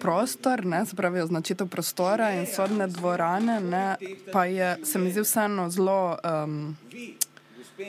prostor, 0.00 0.66
ne, 0.66 0.86
se 0.86 0.96
pravi 0.96 1.20
označitev 1.20 1.68
prostora 1.68 2.32
in 2.34 2.46
sodne 2.46 2.86
dvorane, 2.86 3.60
ne, 3.60 3.96
pa 4.32 4.44
je, 4.44 4.76
se 4.84 4.98
mi 4.98 5.10
zdi 5.10 5.20
vseeno 5.20 5.70
zelo. 5.70 6.18
Um, 6.24 6.76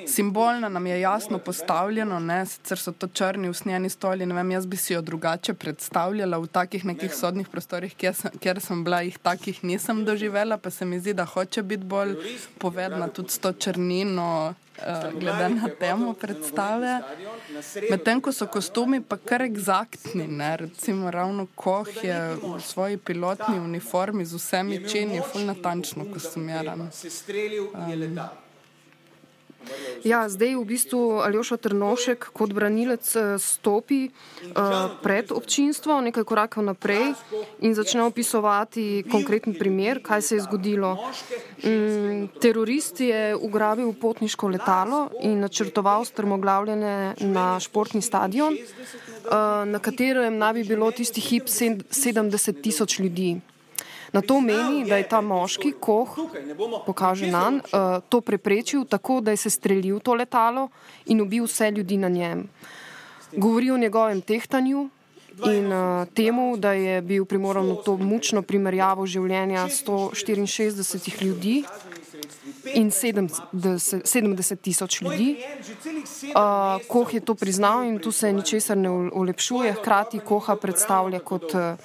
Simbolno 0.07 0.69
nam 0.69 0.87
je 0.87 1.01
jasno 1.01 1.39
postavljeno, 1.39 2.19
ne, 2.19 2.45
sicer 2.45 2.79
so 2.79 2.91
to 2.91 3.07
črni 3.07 3.49
usnjeni 3.49 3.89
stoli. 3.89 4.25
Vem, 4.25 4.51
jaz 4.51 4.65
bi 4.65 4.77
si 4.77 4.93
jo 4.93 5.01
drugače 5.01 5.53
predstavljala 5.53 6.37
v 6.37 6.47
takih 6.47 6.85
nekih 6.85 7.15
sodnih 7.15 7.47
prostorih, 7.47 7.95
kjer 7.95 8.15
sem, 8.15 8.31
kjer 8.39 8.59
sem 8.61 8.83
bila, 8.83 9.01
jih 9.01 9.17
takih 9.17 9.63
nisem 9.63 10.03
doživela, 10.05 10.57
pa 10.57 10.69
se 10.69 10.85
mi 10.85 10.99
zdi, 10.99 11.13
da 11.13 11.25
hoče 11.25 11.63
biti 11.63 11.83
bolj 11.83 12.15
povedna 12.57 13.07
tudi 13.07 13.29
s 13.29 13.39
to 13.39 13.53
črnino, 13.53 14.53
glede 15.19 15.49
na 15.49 15.69
temo 15.79 16.13
predstave. 16.13 17.01
Medtem 17.89 18.21
ko 18.21 18.31
so 18.31 18.47
kostumi 18.47 19.01
pa 19.01 19.17
kar 19.17 19.41
egzaktni, 19.41 20.27
ne, 20.27 20.57
recimo 20.57 21.11
ravno 21.11 21.47
Koh 21.55 22.03
je 22.03 22.35
v 22.35 22.61
svoji 22.61 22.97
pilotni 22.97 23.59
uniformi 23.59 24.25
z 24.25 24.35
vsemi 24.35 24.89
čini, 24.89 25.21
fulno 25.31 25.53
natančno 25.53 26.05
kostumiran. 26.13 26.81
Um, 26.81 28.46
Ja, 30.03 30.29
zdaj 30.29 30.55
v 30.55 30.65
bistvu 30.65 30.99
Aljoša 31.25 31.57
Trnošek 31.57 32.29
kot 32.33 32.53
branilec 32.53 33.03
eh, 33.15 33.35
stopi 33.41 34.07
uh, 34.07 34.93
pred 35.03 35.31
občinstvo, 35.33 35.99
nekaj 36.05 36.23
korakov 36.23 36.63
naprej 36.63 37.11
in 37.65 37.73
začne 37.75 38.05
opisovati 38.05 39.03
konkreten 39.11 39.57
primer, 39.57 39.99
kaj 40.03 40.21
se 40.21 40.35
je 40.37 40.45
zgodilo. 40.45 40.93
Um, 41.63 42.29
terorist 42.41 43.01
je 43.01 43.35
ugrabil 43.35 43.93
potniško 43.93 44.47
letalo 44.53 45.09
in 45.21 45.39
načrtoval 45.41 46.05
strmoglavljanje 46.05 47.27
na 47.27 47.59
športni 47.59 48.01
stadion, 48.01 48.53
uh, 48.53 49.65
na 49.65 49.79
katerem 49.79 50.37
naj 50.37 50.53
bi 50.53 50.63
bilo 50.63 50.91
tisti 50.91 51.21
hip 51.21 51.47
70 51.49 52.61
tisoč 52.61 52.99
ljudi. 52.99 53.39
Na 54.13 54.21
to 54.21 54.41
meni, 54.41 54.85
da 54.85 54.97
je 54.97 55.07
ta 55.07 55.21
moški, 55.21 55.73
ko 55.79 56.07
pokaže 56.85 57.27
nam, 57.27 57.55
uh, 57.55 57.61
eh, 57.61 57.99
to 58.09 58.21
preprečil 58.21 58.85
tako, 58.85 59.21
da 59.21 59.31
je 59.31 59.37
se 59.37 59.49
streljil 59.49 59.99
to 59.99 60.13
letalo 60.13 60.69
in 61.05 61.21
ubil 61.21 61.43
vse 61.43 61.71
ljudi 61.71 61.97
na 61.97 62.09
njem. 62.09 62.47
Govori 63.35 63.71
o 63.71 63.77
njegovem 63.77 64.21
tehtanju 64.21 64.89
in 65.45 65.73
uh, 65.73 66.07
temu, 66.13 66.57
da 66.57 66.71
je 66.71 67.01
bil 67.01 67.25
primoran 67.25 67.65
v 67.69 67.75
to 67.85 67.97
mučno 67.97 68.41
primerjavo 68.41 69.05
življenja 69.05 69.67
164 69.67 71.21
ljudi. 71.21 71.63
In 72.73 72.89
70 72.91 74.55
tisoč 74.61 75.01
ljudi, 75.01 75.37
uh, 76.35 76.81
Koh 76.87 77.13
je 77.13 77.19
to 77.19 77.35
priznal 77.35 77.83
in 77.83 77.99
tu 77.99 78.11
se 78.11 78.33
ničesar 78.33 78.77
ne 78.77 78.89
ulepšuje, 78.89 79.73
hkrati 79.79 80.19
Koha 80.19 80.55
predstavlja 80.55 81.19
kot 81.19 81.53
uh, 81.53 81.77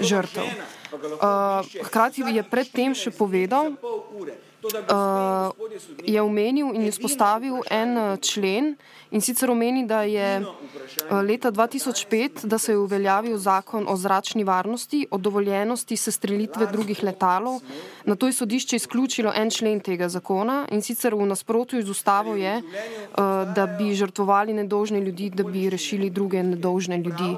žrtev. 0.00 0.77
Uh, 0.92 1.60
hkrati 1.84 2.24
je 2.32 2.42
predtem 2.42 2.94
še 2.96 3.10
povedal, 3.12 3.74
uh, 3.76 5.52
je 6.00 6.22
omenil 6.22 6.72
in 6.72 6.86
izpostavil 6.88 7.60
en 7.68 7.92
uh, 7.96 8.16
člen 8.16 8.72
in 9.12 9.20
sicer 9.20 9.50
omeni, 9.52 9.84
da 9.84 10.02
je 10.08 10.40
uh, 10.40 10.48
leta 11.20 11.52
2005, 11.52 12.46
da 12.48 12.58
se 12.58 12.72
je 12.72 12.78
uveljavil 12.78 13.36
zakon 13.36 13.84
o 13.88 13.96
zračni 13.96 14.44
varnosti, 14.44 15.06
o 15.10 15.18
dovoljenosti 15.18 15.96
sestrelitve 15.96 16.66
drugih 16.72 17.04
letalov. 17.04 17.60
Na 18.04 18.16
to 18.16 18.26
je 18.26 18.32
sodišče 18.40 18.76
izključilo 18.76 19.32
en 19.36 19.50
člen 19.50 19.80
tega 19.80 20.08
zakona 20.08 20.64
in 20.72 20.82
sicer 20.82 21.14
v 21.14 21.28
nasprotju 21.28 21.84
z 21.84 21.90
ustavo 21.90 22.36
je, 22.36 22.58
uh, 22.64 23.44
da 23.54 23.66
bi 23.78 23.92
žrtvovali 23.94 24.56
nedožne 24.56 25.00
ljudi, 25.00 25.30
da 25.30 25.44
bi 25.44 25.68
rešili 25.70 26.10
druge 26.10 26.42
nedožne 26.42 26.96
ljudi. 26.96 27.36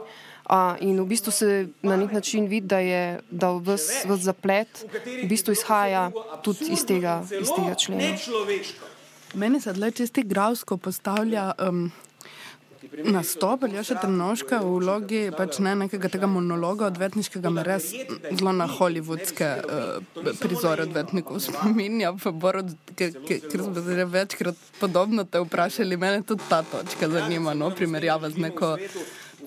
Uh, 0.51 0.75
in 0.83 0.99
v 0.99 1.07
bistvu 1.07 1.31
se 1.31 1.69
na 1.83 1.97
nek 1.97 2.13
način 2.13 2.47
vidi, 2.51 2.67
da 2.67 2.79
je 2.79 3.21
da 3.31 3.53
vse 3.55 4.17
zaplet 4.19 4.83
v 5.07 5.29
bistvu 5.31 5.53
izhaja 5.55 6.11
tudi 6.43 6.73
iz 6.75 6.83
tega, 6.87 7.23
iz 7.41 7.53
tega 7.55 7.75
člena. 7.75 8.19
Meni 9.35 9.61
se 9.61 9.73
zdaj 9.73 9.91
čisti 9.91 10.23
gravsko 10.23 10.77
postavlja. 10.77 11.53
Um, 11.69 11.93
Nastop 12.91 13.63
še 13.71 13.95
trnoška 14.03 14.59
v 14.65 14.71
vlogi 14.83 15.21
pač 15.31 15.61
ne 15.63 15.77
nekega 15.85 16.09
tega 16.11 16.27
monologa 16.27 16.89
odvetniškega, 16.91 17.53
me 17.55 17.63
res 17.63 17.87
zelo 18.35 18.51
na 18.51 18.67
hollywoodske 18.67 19.51
uh, 19.63 20.33
prizore 20.41 20.89
odvetnikov 20.89 21.39
spominja, 21.45 22.11
ker 22.99 23.61
smo 23.63 23.79
se 23.79 23.95
že 23.95 24.09
večkrat 24.11 24.59
podobno 24.81 25.23
te 25.23 25.39
vprašali, 25.39 25.97
mene 25.97 26.27
tudi 26.27 26.43
ta 26.51 26.65
točka 26.67 27.09
zanima, 27.09 27.55
no, 27.55 27.71
primerjava 27.71 28.33
z 28.35 28.43
neko 28.49 28.75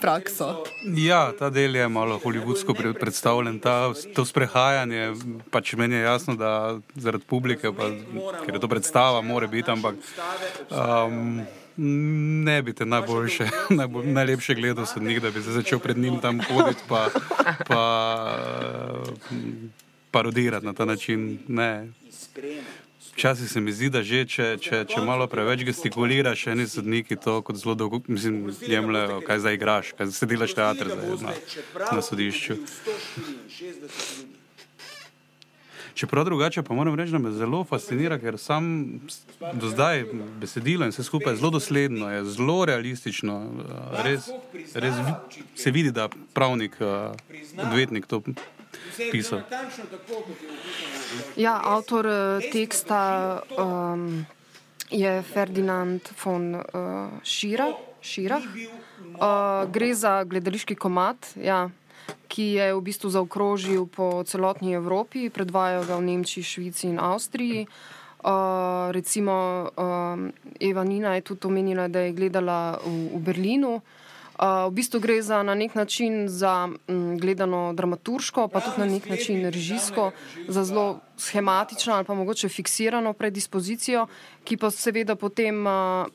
prakso. 0.03 0.63
Ja, 0.83 1.31
ta 1.39 1.49
del 1.49 1.75
je 1.75 1.87
malo 1.89 2.19
holivudsko 2.19 2.75
predstavljen. 2.99 3.59
Ta, 3.63 3.93
to 4.15 4.25
sprehajanje, 4.27 5.13
pač 5.51 5.73
meni 5.79 5.95
je 5.95 6.03
jasno, 6.03 6.35
da 6.35 6.79
zaradi 6.95 7.23
publike, 7.27 7.71
pa, 7.71 7.87
ker 8.43 8.57
je 8.57 8.63
to 8.63 8.67
predstava, 8.71 9.21
mora 9.23 9.47
biti, 9.47 9.71
ampak 9.71 9.95
um, 10.67 11.39
ne 12.45 12.57
bi 12.61 12.75
te 12.75 12.85
najboljše, 12.85 13.47
najbolj, 13.79 14.11
najlepše 14.19 14.57
gledal 14.59 14.85
sodnik, 14.85 15.23
da 15.23 15.31
bi 15.31 15.41
se 15.41 15.55
začel 15.55 15.79
pred 15.79 15.97
njim 15.97 16.19
tam 16.21 16.43
hoditi, 16.51 16.83
pa, 16.89 17.07
pa 17.67 17.83
uh, 18.99 19.39
parodirati 20.11 20.65
na 20.65 20.73
ta 20.73 20.85
način. 20.85 21.39
Ne. 21.47 21.87
Včasih 23.15 23.51
se 23.51 23.61
mi 23.61 23.71
zdi, 23.71 23.89
da 23.89 24.01
že 24.03 24.23
če, 24.25 24.45
če, 24.57 24.85
če 24.89 25.01
malo 25.05 25.27
preveč 25.29 25.61
gestikuliraš, 25.63 26.47
eni 26.49 26.65
sodniki 26.67 27.15
to 27.15 27.41
kot 27.41 27.55
zelo 27.55 27.75
dolgo, 27.75 28.01
mislim, 28.07 28.47
jemljajo, 28.59 29.21
kaj 29.21 29.39
zdaj 29.39 29.53
igraš, 29.53 29.91
kaj 29.93 30.09
zdaj 30.09 30.29
delaš 30.29 30.53
teater 30.53 30.89
zdaj 30.89 31.21
na, 31.21 31.35
na 31.91 32.01
sodišču. 32.01 32.57
Čeprav 35.93 36.25
drugače, 36.25 36.63
pa 36.63 36.73
moram 36.73 36.95
reči, 36.95 37.11
da 37.11 37.17
me 37.17 37.31
zelo 37.31 37.61
fascinira, 37.63 38.17
ker 38.17 38.39
sam 38.41 38.65
do 39.53 39.69
zdaj 39.69 40.07
besedilo 40.41 40.85
in 40.85 40.91
vse 40.91 41.03
skupaj 41.05 41.33
je 41.33 41.37
zelo 41.37 41.51
dosledno, 41.51 42.09
je 42.09 42.23
zelo 42.25 42.65
realistično. 42.65 43.35
Res, 44.01 44.25
res 44.73 44.95
vi- 44.97 45.43
se 45.55 45.71
vidi, 45.71 45.91
da 45.91 46.09
pravnik, 46.33 46.73
eh, 46.81 47.13
odvetnik 47.61 48.05
to 48.07 48.23
pisal. 49.11 49.41
Ja, 51.35 51.59
avtor 51.63 52.07
eh, 52.07 52.49
teksta 52.51 53.41
um, 53.57 54.25
je 54.89 55.21
Ferdinand 55.21 56.11
von 56.23 56.55
uh, 56.55 56.61
Šira. 57.23 57.71
Šira. 58.01 58.41
Uh, 59.13 59.71
gre 59.71 59.93
za 59.95 60.23
gledališki 60.27 60.75
komat, 60.75 61.35
ja, 61.39 61.69
ki 62.27 62.57
je 62.57 62.67
v 62.73 62.81
bistvu 62.83 63.09
zaokrožil 63.13 63.85
po 63.87 64.23
celotni 64.27 64.75
Evropi, 64.75 65.29
predvajajo 65.29 65.85
ga 65.87 65.97
v 65.97 66.07
Nemčiji, 66.11 66.43
Švici 66.43 66.87
in 66.91 66.99
Avstriji. 66.99 67.67
Uh, 68.23 68.91
recimo 68.91 69.67
um, 69.75 70.31
Eva 70.59 70.83
Nina 70.83 71.15
je 71.15 71.27
tudi 71.31 71.47
omenila, 71.47 71.87
da 71.87 72.07
je 72.07 72.15
gledala 72.15 72.79
v, 72.83 73.19
v 73.19 73.19
Berlinu. 73.23 73.73
Uh, 73.79 74.02
v 74.39 74.71
bistvu 74.71 74.99
gre 74.99 75.21
za 75.21 75.43
na 75.43 75.55
nek 75.55 75.75
način 75.75 76.27
za 76.27 76.69
m, 76.87 77.19
gledano 77.19 77.73
dramaturško, 77.73 78.47
pa 78.47 78.59
tudi 78.59 78.79
na 78.79 78.85
nek 78.85 79.09
način 79.09 79.45
režijsko, 79.45 80.11
za 80.47 80.63
zelo 80.63 80.99
schematično 81.17 81.93
ali 81.93 82.05
pa 82.05 82.13
mogoče 82.13 82.49
fiksirano 82.49 83.13
predispozicijo, 83.13 84.07
ki 84.43 84.57
pa 84.57 84.71
seveda 84.71 85.15
potem, 85.15 85.65
uh, 85.67 86.07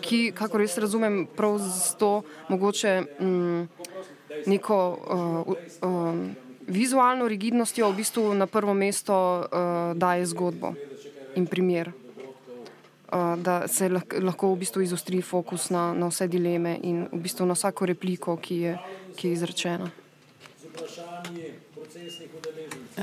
ki, 0.00 0.32
kako 0.34 0.58
res 0.58 0.78
razumem, 0.78 1.26
prav 1.36 1.58
z 1.58 1.96
to 1.98 2.22
mogoče 2.48 3.02
m, 3.20 3.68
neko 4.46 4.78
uh, 4.90 5.90
um, 5.90 6.36
vizualno 6.66 7.28
rigidnostjo 7.28 7.90
v 7.90 7.96
bistvu 7.96 8.34
na 8.34 8.46
prvo 8.46 8.74
mesto 8.74 9.14
uh, 9.38 9.96
daje 9.98 10.26
zgodbo 10.26 10.74
in 11.34 11.46
primer. 11.46 12.05
Uh, 13.06 13.38
da 13.38 13.68
se 13.68 13.88
lahko, 13.88 14.48
v 14.50 14.58
bistvu 14.58 14.82
izostri 14.82 15.20
fokus 15.22 15.70
na, 15.70 15.92
na 15.94 16.08
vse 16.10 16.26
dileme 16.26 16.72
in 16.82 17.04
v 17.12 17.20
bistvu 17.22 17.46
na 17.46 17.54
vsako 17.54 17.86
repliko, 17.86 18.34
ki 18.36 18.56
je, 18.56 18.72
ki 19.16 19.28
je 19.28 19.32
izrečena. 19.32 19.90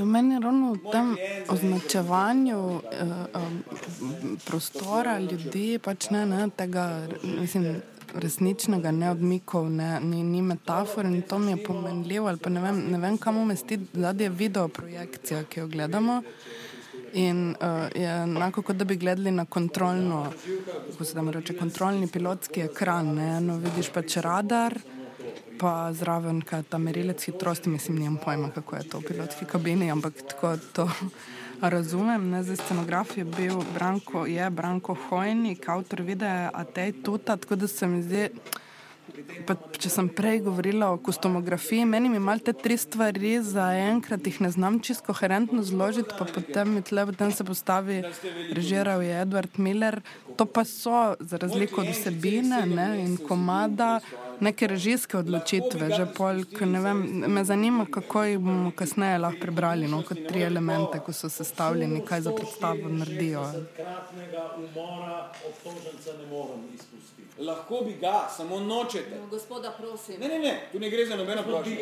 Meni 0.04 0.34
je 0.34 0.40
ravno 0.40 0.74
v 0.74 0.92
tem 0.92 1.16
označevanju 1.50 2.82
eh, 2.92 3.04
um, 3.40 4.38
prostora 4.46 5.20
ljudi, 5.20 5.80
pač 5.80 6.10
ne, 6.10 6.26
ne 6.26 6.50
tega 6.58 7.08
mislim, 7.24 7.82
resničnega, 8.14 8.92
ne 8.92 9.12
odmikov, 9.12 9.70
ne, 9.70 10.00
ni, 10.02 10.24
ni 10.24 10.42
metafor 10.42 11.06
in 11.06 11.22
to 11.22 11.40
mi 11.40 11.52
je 11.52 11.64
pomenljivo. 11.64 12.36
Ne 12.50 12.62
vem, 12.62 12.84
ne 12.92 13.00
vem 13.00 13.18
kam 13.18 13.38
umesti 13.38 13.80
zadnje 13.94 14.30
video 14.30 14.68
projekcija, 14.68 15.44
ki 15.44 15.60
jo 15.60 15.68
gledamo. 15.68 16.22
In 17.14 17.50
uh, 17.50 17.90
je 17.96 18.10
enako, 18.24 18.62
kot 18.62 18.76
da 18.76 18.86
bi 18.86 18.96
gledali 18.98 19.32
na 19.32 19.46
kontrolno, 19.46 20.32
kako 20.92 21.06
se 21.06 21.14
da 21.14 21.32
reče, 21.32 21.58
kontrolni 21.58 22.08
pilotski 22.08 22.62
ekran. 22.62 23.14
Ne? 23.16 23.42
No, 23.42 23.58
vidiš 23.58 23.92
pač 23.94 24.18
radar, 24.18 24.80
pa 25.60 25.94
zraven 25.94 26.42
kaj 26.42 26.64
ta 26.70 26.78
merilec 26.78 27.26
hitrosti, 27.26 27.70
mislim, 27.70 28.00
nimam 28.00 28.18
pojma, 28.26 28.50
kako 28.56 28.76
je 28.76 28.90
to 28.90 29.00
v 29.00 29.08
pilotski 29.08 29.46
kabini, 29.46 29.92
ampak 29.92 30.14
tako 30.30 30.56
to 30.74 30.90
razumem. 31.76 32.30
Ne? 32.30 32.44
Za 32.44 32.56
scenograf 32.56 33.18
je 33.18 33.26
bil 33.26 33.62
Branko, 33.74 34.26
je 34.26 34.50
Branko 34.50 34.98
Hojnik, 35.10 35.70
avtor 35.70 36.02
videa 36.02 36.50
Atej 36.54 36.92
Tuta, 37.04 37.38
tako 37.38 37.56
da 37.56 37.68
se 37.68 37.88
mi 37.88 38.02
zdi. 38.04 38.30
Pa, 39.48 39.56
če 39.78 39.90
sem 39.92 40.08
prej 40.12 40.40
govorila 40.46 40.92
o 40.94 41.00
kostumografiji, 41.02 41.86
meni 41.90 42.12
je 42.14 42.22
malo 42.24 42.44
te 42.44 42.54
tri 42.56 42.78
stvari 42.80 43.36
zaenkrat, 43.44 44.26
jih 44.28 44.40
ne 44.46 44.52
znam 44.54 44.80
čisto 44.84 45.12
koherentno 45.12 45.64
zložiti, 45.64 46.16
pa 46.18 46.26
potem 46.26 46.78
mi 46.78 46.82
tle, 46.86 47.06
potem 47.12 47.34
se 47.36 47.44
postavi, 47.44 48.02
režiral 48.56 49.04
je 49.04 49.20
Edward 49.26 49.60
Miller. 49.60 50.00
To 50.38 50.48
pa 50.50 50.64
so, 50.66 51.16
za 51.20 51.38
razliko 51.38 51.84
od 51.84 51.92
vsebine 51.92 52.64
ne, 52.66 52.88
in 53.04 53.18
komada, 53.22 54.00
neke 54.40 54.68
režijske 54.68 55.18
odločitve. 55.18 55.90
Že 55.96 56.06
pol, 56.18 56.44
ko 56.58 56.66
ne 56.66 56.80
vem, 56.82 57.02
me 57.28 57.44
zanima, 57.44 57.86
kako 57.86 58.24
jih 58.24 58.40
bomo 58.40 58.72
kasneje 58.76 59.18
lahko 59.18 59.42
prebrali, 59.42 59.88
no, 59.88 60.02
kot 60.08 60.20
tri 60.28 60.46
elemente, 60.48 61.00
ko 61.06 61.14
so 61.14 61.30
sestavljeni, 61.30 62.04
kaj 62.06 62.22
za 62.22 62.36
predstavo 62.36 62.90
naredijo. 62.90 63.44
Kratnega 63.76 64.50
umora 64.58 65.32
obtoženca 65.50 66.18
ne 66.22 66.30
morem 66.32 66.66
izpustiti. 66.74 67.44
Lahko 67.44 67.82
bi 67.86 67.94
ga, 68.02 68.28
samo 68.38 68.60
nočete. 68.60 69.22
Gospoda, 69.30 69.74
prosim. 69.78 70.20
Ne, 70.20 70.28
ne, 70.28 70.40
ne, 70.40 70.56
tu 70.72 70.80
ne 70.80 70.90
gre 70.90 71.06
za 71.06 71.16
nobeno 71.16 71.44
prošnjo. 71.44 71.76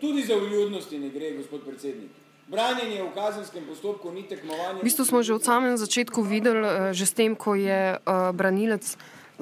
Tudi 0.00 0.22
za 0.22 0.34
vljudnosti 0.34 0.98
ne 0.98 1.08
gre, 1.10 1.36
gospod 1.36 1.64
predsednik. 1.66 2.10
Branjenje 2.52 3.02
v 3.02 3.14
kazenskem 3.14 3.64
postopku 3.64 4.12
ni 4.12 4.28
tekmovanje. 4.28 4.82
V 4.82 4.84
bistvu 4.84 5.04
smo 5.08 5.22
že 5.22 5.34
od 5.34 5.44
samega 5.44 5.76
začetka 5.80 6.20
videli, 6.20 6.66
eh, 6.66 6.92
že 6.92 7.06
s 7.06 7.12
tem, 7.16 7.32
ko 7.32 7.54
je 7.56 7.96
uh, 7.96 8.28
branilec 8.36 8.84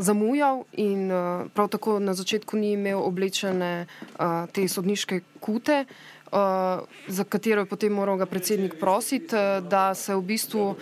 zamujal 0.00 0.64
in 0.72 1.12
uh, 1.12 1.46
prav 1.54 1.68
tako 1.68 1.98
na 2.00 2.14
začetku 2.14 2.56
ni 2.56 2.72
imel 2.72 2.98
oblečene 3.04 3.86
uh, 3.86 4.48
te 4.52 4.68
sodniške 4.68 5.20
kute. 5.40 5.84
Uh, 6.30 6.86
za 7.08 7.24
katero 7.24 7.64
je 7.64 7.66
potem 7.66 7.92
moral 7.92 8.16
ga 8.16 8.26
predsednik 8.26 8.78
prositi, 8.80 9.34
uh, 9.34 9.60
da 9.66 9.94
se 9.94 10.14
v 10.14 10.22
bistvu 10.22 10.64
uh, 10.70 10.78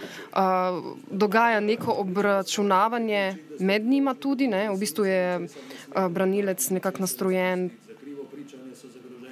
dogaja 1.11 1.61
neko 1.61 1.93
obračunavanje 2.05 3.37
med 3.61 3.87
njima 3.87 4.15
tudi. 4.15 4.47
Ne? 4.47 4.69
V 4.71 4.79
bistvu 4.79 5.05
je 5.05 5.41
uh, 5.41 6.09
branilec 6.09 6.71
nekako 6.71 7.09
nastrojen 7.09 7.71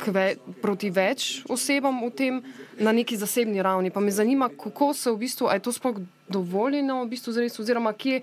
kve, 0.01 0.37
proti 0.63 0.91
več 0.91 1.43
osebam 1.49 2.01
v 2.05 2.11
tem 2.11 2.41
na 2.81 2.93
neki 2.93 3.17
zasebni 3.17 3.63
ravni. 3.63 3.91
Pa 3.91 4.01
me 4.01 4.13
zanima, 4.13 4.49
kako 4.49 4.93
se 4.95 5.11
v 5.11 5.21
bistvu, 5.25 5.49
a 5.49 5.57
je 5.57 5.65
to 5.65 5.73
sploh 5.73 6.01
dovoljeno 6.29 7.03
v 7.05 7.11
bistvu 7.13 7.33
zares, 7.33 7.59
oziroma 7.61 7.93
kje, 7.93 8.23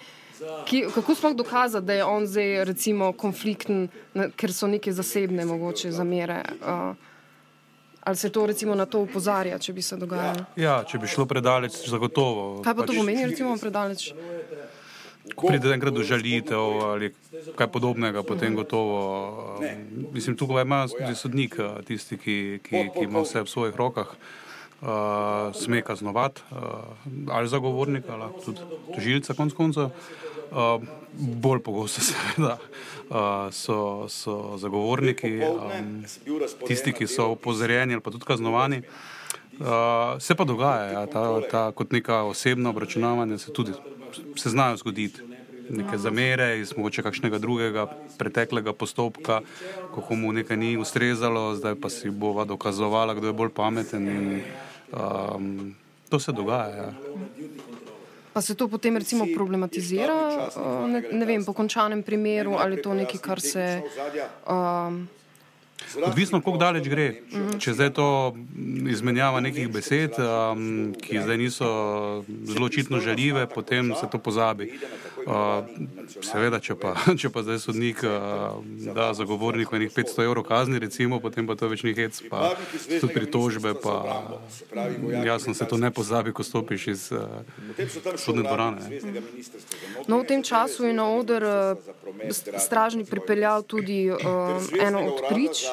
kje, 0.69 0.87
kako 0.95 1.15
sploh 1.15 1.35
dokazati, 1.35 1.85
da 1.85 1.93
je 1.93 2.03
on 2.03 2.27
zdaj 2.27 2.65
recimo 2.65 3.11
konflikten, 3.13 3.87
ker 4.35 4.53
so 4.53 4.67
neke 4.67 4.93
zasebne 4.93 5.45
mogoče 5.45 5.91
zamere. 5.91 6.43
Uh, 6.61 6.95
ali 8.03 8.15
se 8.15 8.29
to 8.29 8.45
recimo 8.45 8.75
na 8.75 8.85
to 8.85 8.99
upozarja, 8.99 9.59
če 9.59 9.73
bi 9.73 9.81
se 9.81 9.97
dogajalo? 9.97 10.45
Ja, 10.59 10.81
če 10.87 10.99
bi 10.99 11.07
šlo 11.07 11.25
predaleč, 11.25 11.77
zagotovo. 11.87 12.61
Kaj 12.63 12.75
pa 12.75 12.87
to 12.87 12.95
pomeni 12.97 13.25
recimo 13.31 13.55
predaleč? 13.57 14.11
Ko 15.39 15.47
pride 15.47 15.71
enkrat 15.71 15.95
do 15.95 16.03
žalitev 16.03 16.81
ali 16.83 17.13
kaj 17.55 17.69
podobnega, 17.71 18.25
potem 18.27 18.55
gotovo. 18.59 18.97
um, 19.55 20.07
Mislim, 20.11 20.35
tukaj 20.35 20.67
ima 20.67 20.83
tudi 20.91 21.15
sodnik, 21.15 21.55
uh, 21.63 21.79
tisti, 21.87 22.19
ki, 22.19 22.35
ki, 22.65 22.89
ki 22.91 23.05
ima 23.07 23.23
vse 23.23 23.45
v 23.45 23.51
svojih 23.53 23.79
rokah, 23.79 24.11
uh, 24.11 25.55
sme 25.55 25.79
kaznovati 25.79 26.43
uh, 26.51 27.31
ali 27.31 27.47
zagovornika, 27.47 28.17
ali 28.17 28.43
tudi 28.43 28.67
tožilca, 28.91 29.37
konc 29.39 29.55
koncev. 29.55 29.95
Uh, 30.53 30.83
bolj 31.17 31.59
pogosto, 31.65 32.01
seveda, 32.09 32.57
uh, 33.09 33.49
so, 33.51 34.05
so 34.09 34.57
zagovorniki, 34.57 35.39
um, 35.49 36.03
tisti, 36.67 36.93
ki 36.93 37.07
so 37.07 37.31
upozorjeni 37.33 37.97
ali 37.97 38.03
pa 38.05 38.11
tudi 38.13 38.25
kaznovani. 38.25 38.81
Uh, 39.59 40.21
se 40.21 40.35
pa 40.35 40.45
dogaja, 40.45 40.91
ja, 40.91 41.05
ta, 41.05 41.25
ta, 41.51 41.71
kot 41.71 41.91
neka 41.91 42.23
osebna 42.29 42.69
obračunavanja 42.69 43.37
se 43.37 43.53
tudi 43.53 43.73
se 44.35 44.49
znajo 44.49 44.77
zgoditi. 44.77 45.21
Neke 45.69 45.97
zamere 45.97 46.59
iz 46.59 46.73
mogoče 46.77 47.01
kakšnega 47.03 47.37
drugega 47.39 47.85
preteklega 48.17 48.73
postopka, 48.73 49.41
ko 49.93 50.01
komu 50.01 50.33
nekaj 50.33 50.57
ni 50.57 50.77
ustrezalo, 50.77 51.55
zdaj 51.55 51.75
pa 51.81 51.89
si 51.89 52.09
bova 52.09 52.45
dokazovala, 52.45 53.13
kdo 53.13 53.27
je 53.27 53.33
bolj 53.33 53.49
pameten. 53.49 54.09
In, 54.09 54.41
um, 54.91 55.75
to 56.09 56.19
se 56.19 56.31
dogaja. 56.31 56.75
Ja. 56.75 56.93
Pa 58.33 58.41
se 58.41 58.55
to 58.55 58.67
potem 58.67 58.97
recimo 58.97 59.27
problematizira, 59.35 60.49
uh, 60.57 60.87
ne, 60.89 61.03
ne 61.11 61.25
vem, 61.25 61.45
po 61.45 61.53
končanem 61.53 62.03
primeru, 62.03 62.57
ali 62.57 62.81
to 62.81 62.93
nekaj, 62.93 63.19
kar 63.21 63.41
se. 63.41 63.81
Um, 64.49 65.05
Odvisno, 66.05 66.39
kako 66.41 66.57
daleč 66.57 66.87
gre. 66.89 67.07
Če 67.61 67.73
zdaj 67.75 67.91
to 67.97 68.07
izmenjava 68.89 69.41
nekih 69.43 69.67
besed, 69.69 70.17
um, 70.17 70.93
ki 70.97 71.21
zdaj 71.21 71.37
niso 71.37 71.69
zelo 72.49 72.69
očitno 72.71 73.01
žaljive, 73.03 73.45
potem 73.51 73.93
se 73.99 74.09
to 74.09 74.17
pozabi. 74.17 74.71
Seveda, 76.21 76.59
če 76.59 76.75
pa, 76.75 76.93
če 77.19 77.29
pa 77.33 77.43
zdaj 77.45 77.59
sodnik 77.63 78.03
da 78.95 79.13
zagovorniku 79.13 79.75
enih 79.75 79.91
500 79.91 80.25
evrov 80.25 80.43
kazni, 80.47 80.79
recimo, 80.79 81.19
potem 81.23 81.47
pa 81.47 81.55
to 81.55 81.69
več 81.71 81.83
ni 81.87 81.93
hec, 81.97 82.19
pa 82.29 82.53
tudi 82.99 83.13
pritožbe, 83.13 83.73
pa 83.83 83.95
jasno 85.25 85.53
se 85.53 85.67
to 85.69 85.77
ne 85.77 85.91
pozabi, 85.91 86.33
ko 86.33 86.43
stopiš 86.43 86.87
iz 86.87 87.03
sodne 88.17 88.43
dvorane. 88.43 88.81
ne. 88.89 89.23
no, 90.07 90.19
v 90.19 90.25
tem 90.27 90.43
času 90.43 90.89
je 90.89 90.93
na 90.93 91.07
oder 91.13 91.43
uh, 91.43 91.77
stražnik 92.59 93.09
pripeljal 93.09 93.63
tudi 93.63 94.09
uh, 94.11 94.19
eno 94.79 95.05
od 95.13 95.23
prič. 95.29 95.65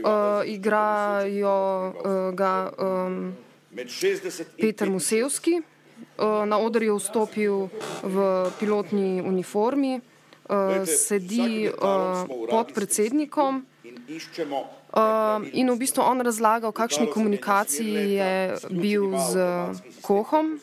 Uh, 0.00 0.42
igrajo 0.46 1.58
uh, 1.90 2.34
ga 2.34 2.70
um, 2.78 3.34
Peter 4.56 4.90
Musevski 4.90 5.60
na 6.20 6.58
oder 6.58 6.82
je 6.82 6.92
vstopil 6.98 7.70
v 8.02 8.16
pilotni 8.58 9.22
uniformi, 9.22 10.00
uh, 10.00 10.84
sedi 10.84 11.68
uh, 11.68 12.26
pod 12.50 12.72
predsednikom. 12.72 13.64
In 15.52 15.66
v 15.70 15.76
bistvu 15.78 16.02
on 16.02 16.18
razlaga, 16.20 16.68
v 16.68 16.74
kakšni 16.74 17.06
komunikaciji 17.06 18.18
je 18.18 18.32
bil 18.74 19.14
z 19.16 19.34
Kohom. 20.02 20.58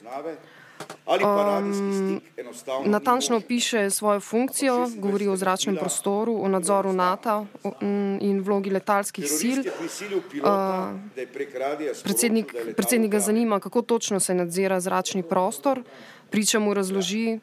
Um, 1.07 2.21
natančno 2.85 3.41
piše 3.41 3.89
svojo 3.89 4.19
funkcijo, 4.19 4.89
govori 4.97 5.27
o 5.27 5.35
zračnem 5.35 5.75
prostoru, 5.75 6.43
o 6.43 6.47
nadzoru 6.47 6.93
NATO 6.93 7.45
in 8.19 8.41
vlogi 8.41 8.69
letalskih 8.69 9.25
sil. 9.39 9.59
Uh, 9.63 10.99
predsednik, 12.03 12.55
predsednik 12.75 13.11
ga 13.11 13.19
zanima, 13.19 13.59
kako 13.59 13.81
točno 13.81 14.19
se 14.19 14.33
nadzira 14.33 14.79
zračni 14.79 15.23
prostor, 15.23 15.83
priča 16.29 16.59
mu 16.59 16.73
razloži, 16.73 17.39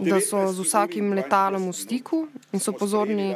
da 0.00 0.20
so 0.20 0.52
z 0.52 0.60
vsakim 0.60 1.12
letalom 1.14 1.68
v 1.70 1.72
stiku 1.72 2.26
in 2.52 2.60
so 2.60 2.72
pozorni 2.72 3.34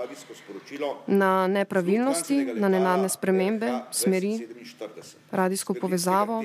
na 1.07 1.47
nepravilnosti, 1.47 2.55
na 2.55 2.69
nenadne 2.69 3.09
spremembe, 3.09 3.81
smeri, 3.91 4.49
radijsko 5.31 5.75
povezavo. 5.75 6.43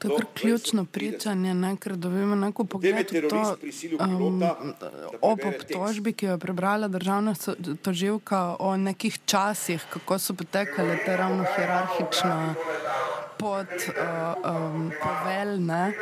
To 0.00 0.08
je 0.08 0.16
kar 0.16 0.26
ključno 0.34 0.84
pričanje, 0.84 1.54
ne? 1.54 1.76
ker 1.76 1.96
dobimo 1.96 2.34
neko 2.34 2.64
pogled 2.64 3.10
v 3.12 3.28
to 3.28 3.56
um, 4.00 4.42
ob 5.20 5.40
obtožbi, 5.44 6.12
ki 6.12 6.26
jo 6.26 6.32
je 6.32 6.38
prebrala 6.38 6.88
državna 6.88 7.34
toživka 7.82 8.56
o 8.58 8.76
nekih 8.76 9.18
časih, 9.24 9.84
kako 9.92 10.18
so 10.18 10.34
potekale 10.34 10.96
te 11.04 11.16
ravno 11.16 11.44
hierarhično 11.56 12.54
pod 13.40 13.66
uh, 13.66 13.94
um, 14.52 14.92
poveljne 15.02 15.92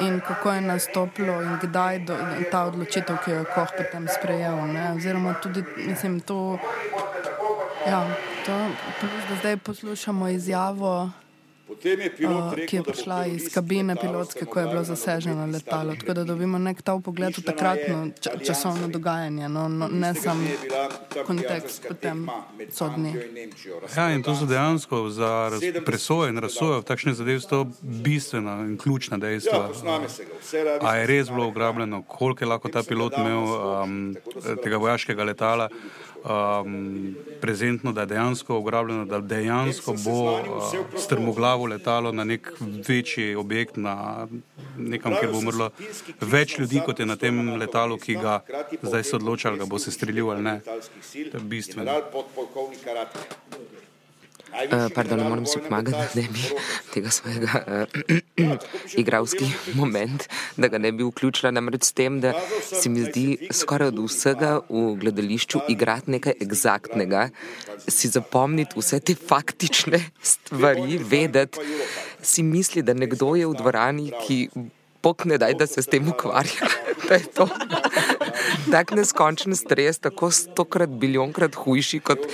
in 0.00 0.20
kako 0.20 0.52
je 0.52 0.60
nastopilo 0.60 1.42
in 1.42 1.58
kdaj 1.62 1.98
do, 1.98 2.16
ta 2.50 2.64
odločitev, 2.64 3.16
ki 3.24 3.30
jo 3.30 3.38
je 3.38 3.44
Koh 3.54 3.70
potem 3.76 4.08
sprejel. 4.08 4.66
Ne? 4.66 4.92
Oziroma 4.96 5.34
tudi, 5.42 5.64
mislim, 5.76 6.20
to, 6.20 6.58
ja, 7.86 8.06
to, 8.46 8.58
da 9.28 9.36
zdaj 9.40 9.56
poslušamo 9.56 10.28
izjavo. 10.28 11.10
Ki 12.66 12.76
je 12.76 12.82
prišla 12.82 13.26
iz 13.26 13.48
kabine 13.54 13.96
pilotske, 13.96 14.44
ko 14.44 14.60
je 14.60 14.66
bilo 14.66 14.84
zaseženo 14.84 15.46
letalo. 15.46 15.96
Tako 15.96 16.14
da 16.14 16.24
dobimo 16.24 16.58
nek 16.58 16.82
ta 16.82 16.94
pogled 17.04 17.34
v 17.38 17.42
takratno 17.42 18.10
časovno 18.46 18.88
dogajanje, 18.88 19.48
no, 19.48 19.68
no, 19.68 19.88
ne 19.88 20.14
samo 20.14 20.46
kontekst 21.26 21.86
potem 21.88 22.28
sodni. 22.70 23.14
Ja, 23.96 24.10
in 24.14 24.22
to 24.22 24.36
so 24.36 24.46
dejansko 24.46 25.10
za 25.10 25.50
presoje 25.86 26.30
in 26.30 26.38
razsoje 26.38 26.80
v 26.80 26.86
takšne 26.86 27.14
zadeve 27.14 27.40
sto 27.40 27.66
bistvena 27.82 28.60
in 28.62 28.78
ključna 28.78 29.18
dejstva. 29.18 29.70
A 30.80 30.96
je 30.96 31.06
res 31.06 31.28
bilo 31.28 31.48
ugrabljeno, 31.48 32.02
koliko 32.02 32.44
je 32.44 32.48
lahko 32.48 32.68
ta 32.68 32.82
pilot 32.82 33.18
imel 33.18 33.42
um, 33.42 34.16
tega 34.62 34.76
vojaškega 34.76 35.24
letala? 35.24 35.68
Um, 36.26 37.16
prezentno, 37.40 37.92
da 37.92 38.00
je 38.00 38.06
dejansko 38.06 38.58
ugrabljeno, 38.58 39.04
da 39.04 39.20
dejansko 39.20 39.94
bo 40.04 40.32
uh, 40.32 40.40
strmoglavo 40.98 41.66
letalo 41.66 42.12
na 42.12 42.24
nek 42.24 42.52
večji 42.88 43.34
objekt, 43.34 43.76
na 43.76 44.26
nekam, 44.78 45.14
kjer 45.20 45.32
bo 45.32 45.38
umrlo 45.38 45.70
več 46.20 46.58
ljudi, 46.58 46.82
kot 46.86 47.00
je 47.00 47.06
na 47.06 47.16
tem 47.16 47.56
letalu, 47.56 47.98
ki 47.98 48.14
ga 48.14 48.40
zdaj 48.82 49.04
se 49.04 49.16
odloča, 49.16 49.48
ali 49.48 49.58
ga 49.58 49.64
bo 49.64 49.78
se 49.78 49.90
streljil 49.90 50.30
ali 50.30 50.42
ne. 50.42 50.60
To 51.30 51.38
je 51.38 51.44
bistveno. 51.44 51.92
Uh, 54.56 54.88
pardon, 54.94 55.20
ne 55.20 55.28
morem 55.28 55.46
si 55.46 55.60
pomagati, 55.60 55.98
da 55.98 56.20
ne 56.20 56.28
bi 56.32 56.44
tega 56.94 57.10
svojega 57.12 57.60
uh, 57.66 58.56
igralski 59.02 59.50
moment, 59.74 60.24
da 60.56 60.70
ga 60.72 60.78
ne 60.78 60.92
bi 60.96 61.04
vključila 61.04 61.52
namreč 61.52 61.90
s 61.90 61.92
tem, 61.92 62.20
da 62.20 62.32
se 62.64 62.88
mi 62.88 63.04
zdi 63.04 63.50
skoraj 63.52 63.92
od 63.92 64.00
vsega 64.06 64.54
v 64.68 64.86
gledališču 65.02 65.60
igrati 65.68 66.16
nekaj 66.16 66.38
egzaktnega, 66.40 67.28
si 67.88 68.08
zapomniti 68.08 68.80
vse 68.80 69.00
te 69.00 69.14
faktične 69.14 70.00
stvari, 70.22 70.98
vedeti, 70.98 71.60
si 72.22 72.42
misli, 72.42 72.82
da 72.82 72.96
nekdo 72.96 73.34
je 73.36 73.46
v 73.46 73.60
dvorani, 73.60 74.10
ki 74.24 74.40
pokne 75.04 75.38
daj, 75.38 75.54
da 75.54 75.66
se 75.66 75.82
s 75.82 75.92
tem 75.92 76.08
ukvarja. 76.08 76.72
da 77.08 77.14
je 77.14 77.26
to 77.34 77.48
tak 78.70 78.92
neskončen 78.96 79.56
stres, 79.56 79.98
tako 79.98 80.30
stokrat, 80.30 80.90
biljonkrat 81.00 81.54
hujši 81.54 82.00
kot 82.00 82.26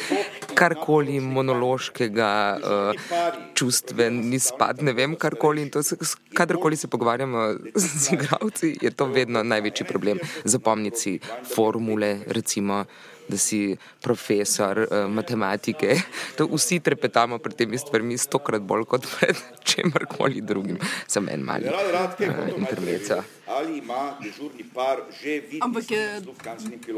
karkoli 0.55 1.21
monološkega, 1.21 2.33
uh, 2.63 3.39
čustven 3.59 4.21
izpad, 4.35 4.83
ne 4.83 4.93
vem, 4.97 5.17
karkoli. 5.17 5.69
Se, 5.83 5.97
kadarkoli 6.35 6.77
se 6.77 6.89
pogovarjamo 6.89 7.55
z 7.75 8.13
igravci, 8.13 8.77
je 8.83 8.91
to 8.91 9.07
vedno 9.07 9.43
največji 9.43 9.87
problem. 9.89 10.21
Zapomniti 10.45 10.99
si 10.99 11.19
formule, 11.55 12.19
recimo 12.27 12.85
da 13.29 13.39
si 13.39 13.77
profesor 14.01 14.79
uh, 14.79 15.11
matematike. 15.11 15.97
To 16.37 16.49
vsi 16.51 16.81
trepetamo 16.81 17.39
pred 17.39 17.57
temi 17.57 17.79
stvarmi 17.79 18.19
stokrat 18.19 18.63
bolj 18.63 18.85
kot 18.89 19.07
pred 19.19 19.39
čemkoli 19.69 20.41
drugim. 20.41 20.81
Sem 21.07 21.29
en 21.29 21.45
mali 21.47 21.69
uh, 21.69 22.59
intermezzo 22.59 23.23
ali 23.57 23.79
ima 23.79 24.15
dežurni 24.23 24.65
par 24.75 24.99
že 25.23 25.41
videti. 25.41 25.61
Ampak 25.61 25.91
je 25.91 26.23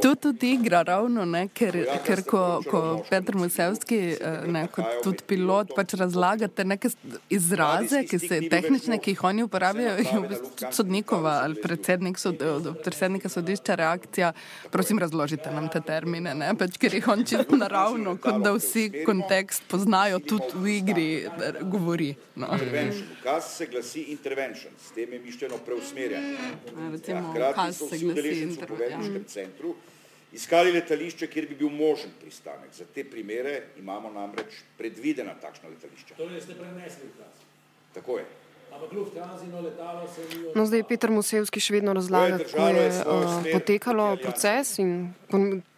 to 0.02 0.14
tudi 0.14 0.52
igra 0.52 0.82
ravno, 0.82 1.24
ne? 1.24 1.48
ker, 1.48 1.76
ker 2.06 2.22
ko, 2.24 2.62
ko 2.70 2.80
Petr 3.10 3.36
Musevski, 3.36 3.98
eh, 4.20 4.46
ne, 4.46 4.66
kot 4.72 5.02
tudi 5.04 5.24
pilot, 5.26 5.74
pač 5.76 5.94
razlagate 5.98 6.64
neke 6.64 6.90
izraze, 7.30 8.04
ki 8.08 8.18
se 8.18 8.40
tehnične, 8.50 8.98
ki 8.98 9.14
jih 9.14 9.24
oni 9.24 9.46
uporabljajo, 9.46 10.22
bistvu 10.30 10.70
sodnikova 10.72 11.38
ali 11.44 11.60
predsednik 11.62 12.18
sod, 12.18 12.42
predsednika 12.84 13.28
sodišča 13.28 13.78
reakcija, 13.80 14.32
prosim 14.70 14.98
razložite 14.98 15.52
nam 15.54 15.68
te 15.72 15.80
termine, 15.84 16.34
ne? 16.34 16.52
pač 16.58 16.78
ker 16.80 16.94
jih 16.94 17.08
on 17.08 17.24
čisto 17.24 17.58
naravno, 17.58 18.16
kot 18.22 18.42
da 18.44 18.54
vsi 18.56 19.04
kontekst 19.06 19.66
poznajo, 19.70 20.20
tudi 20.22 20.52
v 20.54 20.76
igri 20.78 21.08
govori. 21.62 22.14
No. 22.34 22.48
Intervention, 22.52 23.06
ukaz 23.20 23.52
se 23.56 23.66
glasi 23.70 24.08
intervention, 24.10 24.72
s 24.78 24.90
tem 24.94 25.12
je 25.12 25.20
mišljeno 25.22 25.58
preusmerjanje. 25.66 26.43
Recimo, 26.92 27.18
ja, 27.18 27.30
hkrati 27.30 27.72
so 27.72 27.88
vsi 27.90 28.07
udeleženci 28.07 28.61
v 28.61 28.66
poveljniškem 28.66 29.22
ja. 29.22 29.28
centru 29.28 29.74
iskali 30.35 30.72
letališče, 30.72 31.26
kjer 31.30 31.48
bi 31.48 31.54
bil 31.54 31.70
možen 31.70 32.11
pristanek. 32.20 32.72
Za 32.74 32.85
te 32.94 33.04
primere 33.04 33.62
imamo 33.78 34.11
namreč 34.11 34.62
predvidena 34.78 35.35
takšna 35.40 35.68
letališča. 35.68 36.16
To 36.18 36.30
ste 36.40 36.57
prenesli 36.59 37.11
v 37.11 37.18
kas? 37.18 37.44
Tako 37.94 38.18
je. 38.18 38.24
No, 40.54 40.66
zdaj 40.66 40.78
je 40.78 40.85
Petr 40.88 41.11
Musevski 41.14 41.61
še 41.62 41.76
vedno 41.76 41.92
razlagal, 41.94 42.40
kako 42.42 42.66
je 42.74 42.88
uh, 42.90 43.46
potekalo 43.52 44.07
proces 44.18 44.72
in 44.83 45.12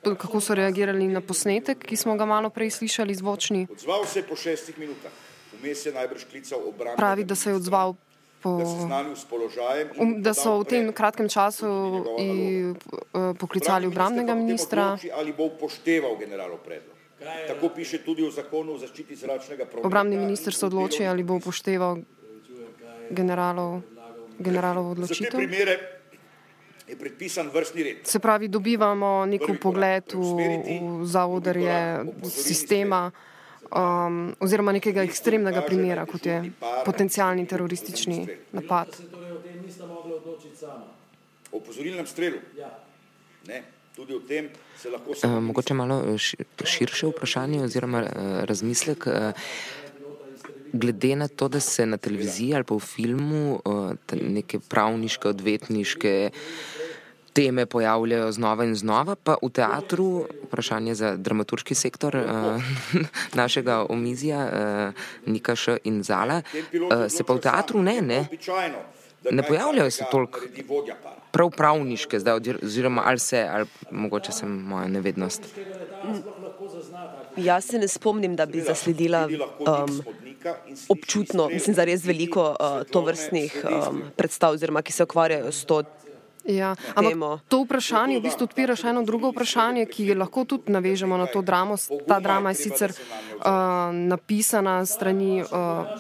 kako 0.03 0.41
so 0.41 0.57
reagirali 0.57 1.05
na 1.13 1.21
posnetek, 1.21 1.85
ki 1.85 1.97
smo 1.97 2.17
ga 2.17 2.25
malo 2.25 2.49
prej 2.49 2.73
slišali 2.81 3.15
zvočni. 3.21 3.67
Odzval 3.69 4.07
se 4.09 4.23
je 4.23 4.25
po 4.25 4.37
šestih 4.41 4.79
minutah. 4.81 5.13
Vmes 5.61 5.85
je 5.87 5.93
najbrž 5.93 6.25
klical 6.31 6.65
obrambne. 6.65 6.97
Pravi, 6.97 7.29
da 7.29 7.37
se 7.37 7.53
je 7.53 7.61
odzval 7.61 7.95
po, 8.47 10.03
um, 10.03 10.23
da 10.23 10.35
so 10.35 10.63
v 10.63 10.65
tem 10.71 10.93
kratkem 10.93 11.29
času 11.29 11.67
uh, 11.67 13.35
poklicali 13.39 13.87
obrambnega 13.91 14.35
ministra. 14.39 14.95
Ali 15.19 15.35
bo 15.35 15.51
upošteval 15.51 16.15
generalov 16.15 16.63
predlog? 16.63 16.95
Tako 17.47 17.69
piše 17.75 18.05
tudi 18.05 18.23
v 18.23 18.31
zakonu 18.31 18.77
o 18.77 18.79
zaščiti 18.79 19.17
zračnega 19.17 19.65
prometa. 19.67 19.89
Obrambni 19.89 20.17
minister 20.21 20.55
se 20.55 20.67
odloči, 20.67 21.07
ali 21.07 21.25
bo 21.25 21.41
upošteval 21.41 21.99
generalov, 23.11 23.81
generalov 24.39 24.91
odločitev. 24.95 25.41
Je 26.87 26.95
predpisan 26.95 27.51
vrstni 27.51 27.83
red. 27.83 27.97
Se 28.07 28.21
pravi, 28.23 28.47
dobivamo 28.49 29.27
nek 29.27 29.43
pogled 29.59 30.15
v, 30.15 30.29
v 31.03 31.07
zavodrje 31.09 32.07
sistema 32.31 33.11
um, 33.71 34.35
oziroma 34.41 34.73
nekega 34.77 35.05
ekstremnega 35.07 35.63
primera, 35.67 36.07
kot 36.07 36.27
je 36.27 36.41
potencijalni 36.85 37.47
teroristični 37.47 38.27
napad. 38.57 38.97
O 41.53 41.61
pozorilnem 41.61 42.07
strelu. 42.07 42.41
Ne, 43.47 43.63
tudi 43.97 44.15
o 44.15 44.21
tem 44.21 44.49
se 44.79 44.91
lahko. 44.91 45.15
Uh, 45.23 45.39
mogoče 45.43 45.75
malo 45.75 46.01
eh, 46.15 46.65
širše 46.65 47.07
vprašanje 47.13 47.63
oziroma 47.65 48.03
uh, 48.03 48.45
razmislek. 48.45 49.07
Uh, 49.07 49.49
Glede 50.77 51.15
na 51.17 51.29
to, 51.29 51.47
da 51.49 51.61
se 51.61 51.87
na 51.87 51.97
televiziji 51.97 52.55
ali 52.55 52.65
pa 52.65 52.75
v 52.75 52.83
filmu 52.85 53.61
uh, 53.65 53.93
neke 54.13 54.59
pravniške, 54.59 55.29
odvetniške 55.29 56.13
uh, 56.33 56.86
teme 57.37 57.67
pojavljajo 57.67 58.33
znova 58.33 58.65
in 58.65 58.75
znova, 58.75 59.15
pa 59.15 59.37
v 59.43 59.51
teatru, 59.53 60.25
vprašanje 60.49 60.95
za 60.95 61.17
dramaturški 61.17 61.75
sektor 61.75 62.17
uh, 62.17 62.63
našega 63.41 63.85
omizja, 63.89 64.39
uh, 64.47 65.33
Nikaša 65.33 65.77
in 65.85 66.03
Zala, 66.03 66.41
uh, 66.41 67.05
se 67.13 67.25
pa 67.25 67.37
v 67.37 67.43
teatru 67.45 67.83
ne, 67.83 68.01
ne, 68.03 68.21
ne 69.31 69.43
pojavljajo 69.43 69.91
se 69.91 70.05
toliko 70.11 70.41
prav 71.31 71.51
pravniške, 71.51 72.21
zdaj, 72.25 72.41
oziroma 72.63 73.03
ali 73.05 73.19
se, 73.19 73.45
ali 73.53 73.67
mogoče 73.91 74.33
sem 74.33 74.49
moja 74.49 74.89
nevednost. 74.89 75.45
Jaz 77.37 77.69
se 77.69 77.79
ne 77.79 77.89
spomnim, 77.89 78.37
da 78.37 78.47
bi 78.47 78.65
zasledila 78.65 79.29
um, 79.29 80.01
občutno, 80.89 81.51
mislim, 81.53 81.77
za 81.77 81.85
res 81.85 82.05
veliko 82.05 82.49
uh, 82.51 82.81
tovrstnih 82.89 83.61
um, 83.69 84.03
predstav, 84.17 84.57
oziroma 84.57 84.83
ki 84.83 84.93
se 84.93 85.05
ukvarjajo 85.05 85.53
s 85.53 85.65
to 85.69 85.83
Ja, 86.47 86.77
ampak 86.95 87.43
to 87.51 87.67
vprašanje 87.67 88.19
v 88.19 88.23
bistvu 88.23 88.47
odpira 88.47 88.77
še 88.79 88.95
eno 88.95 89.03
drugo 89.03 89.33
vprašanje, 89.35 89.83
ki 89.91 90.15
lahko 90.15 90.47
tudi 90.47 90.71
navežemo 90.71 91.19
na 91.19 91.27
to 91.27 91.43
dramo. 91.43 91.75
Ta 92.07 92.21
drama 92.23 92.55
je 92.55 92.63
sicer 92.63 92.95
uh, 92.95 93.91
napisana 93.91 94.79
strani, 94.87 95.43
uh, 95.43 95.91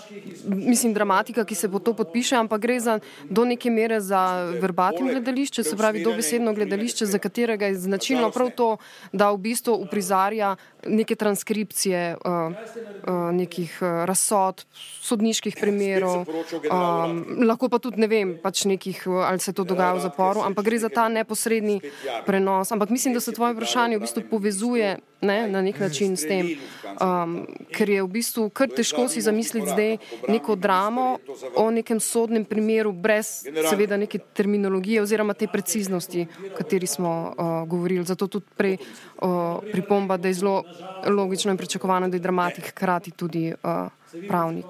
mislim, 0.47 0.95
dramatika, 0.95 1.43
ki 1.43 1.59
se 1.59 1.67
bo 1.67 1.83
to 1.83 1.97
podpiše, 1.99 2.39
ampak 2.39 2.63
gre 2.63 2.79
za 2.79 2.99
do 3.27 3.43
neke 3.43 3.71
mere 3.75 3.99
za 4.01 4.55
verbatim 4.63 5.11
gledališče, 5.11 5.67
se 5.67 5.75
pravi 5.77 6.05
dobesedno 6.07 6.55
gledališče, 6.55 7.11
za 7.11 7.19
katerega 7.19 7.67
je 7.67 7.83
značilno 7.83 8.31
prav 8.31 8.55
to, 8.55 8.77
da 9.13 9.33
v 9.35 9.43
bistvu 9.51 9.75
uprizarja 9.83 10.55
neke 10.87 11.19
transkripcije 11.19 12.17
uh, 12.23 12.55
uh, 12.55 13.35
nekih 13.35 13.79
uh, 13.83 14.07
razsod, 14.07 14.63
sodniških 15.03 15.59
primerov, 15.59 16.23
um, 16.23 17.19
lahko 17.43 17.69
pa 17.69 17.83
tudi 17.83 17.99
ne 17.99 18.07
vem, 18.07 18.37
pač 18.39 18.65
nekih, 18.71 19.03
ali 19.27 19.43
se 19.43 19.51
to 19.51 19.67
dogaja 19.67 19.99
v 19.99 20.07
zaporu 20.07 20.36
govoru, 20.37 20.47
ampak 20.47 20.65
gre 20.65 20.79
za 20.79 20.89
ta 20.89 21.09
neposredni 21.09 21.81
prenos. 22.27 22.73
Ampak 22.73 22.91
mislim, 22.91 23.15
da 23.15 23.21
se 23.21 23.33
tvoje 23.33 23.55
vprašanje 23.55 23.97
v 23.97 24.01
bistvu 24.01 24.23
povezuje 24.31 24.99
ne, 25.21 25.49
na 25.49 25.63
nek 25.63 25.81
način 25.81 26.17
s 26.17 26.29
tem, 26.29 26.59
um, 27.01 27.47
ker 27.73 27.89
je 27.89 28.03
v 28.03 28.09
bistvu 28.09 28.51
kar 28.51 28.69
težko 28.69 29.09
si 29.09 29.21
zamisliti 29.21 29.67
zdaj 29.67 29.97
neko 30.29 30.57
dramo 30.57 31.19
o 31.57 31.71
nekem 31.71 32.01
sodnem 32.01 32.45
primeru 32.45 32.93
brez 32.93 33.47
seveda 33.71 33.97
neke 33.97 34.19
terminologije 34.19 35.03
oziroma 35.03 35.35
te 35.35 35.49
preciznosti, 35.49 36.27
o 36.53 36.55
kateri 36.57 36.87
smo 36.87 37.33
uh, 37.33 37.69
govorili. 37.69 38.05
Zato 38.05 38.27
tudi 38.27 38.47
prej 38.57 38.77
uh, 38.77 39.59
pripomba, 39.73 40.17
da 40.17 40.29
je 40.29 40.35
zelo 40.35 40.63
logično 41.09 41.51
in 41.51 41.59
pričakovano, 41.59 42.09
da 42.09 42.17
je 42.17 42.21
dramatik 42.21 42.71
hkrati 42.71 43.11
tudi 43.11 43.53
uh, 43.53 43.89
pravnik. 44.29 44.67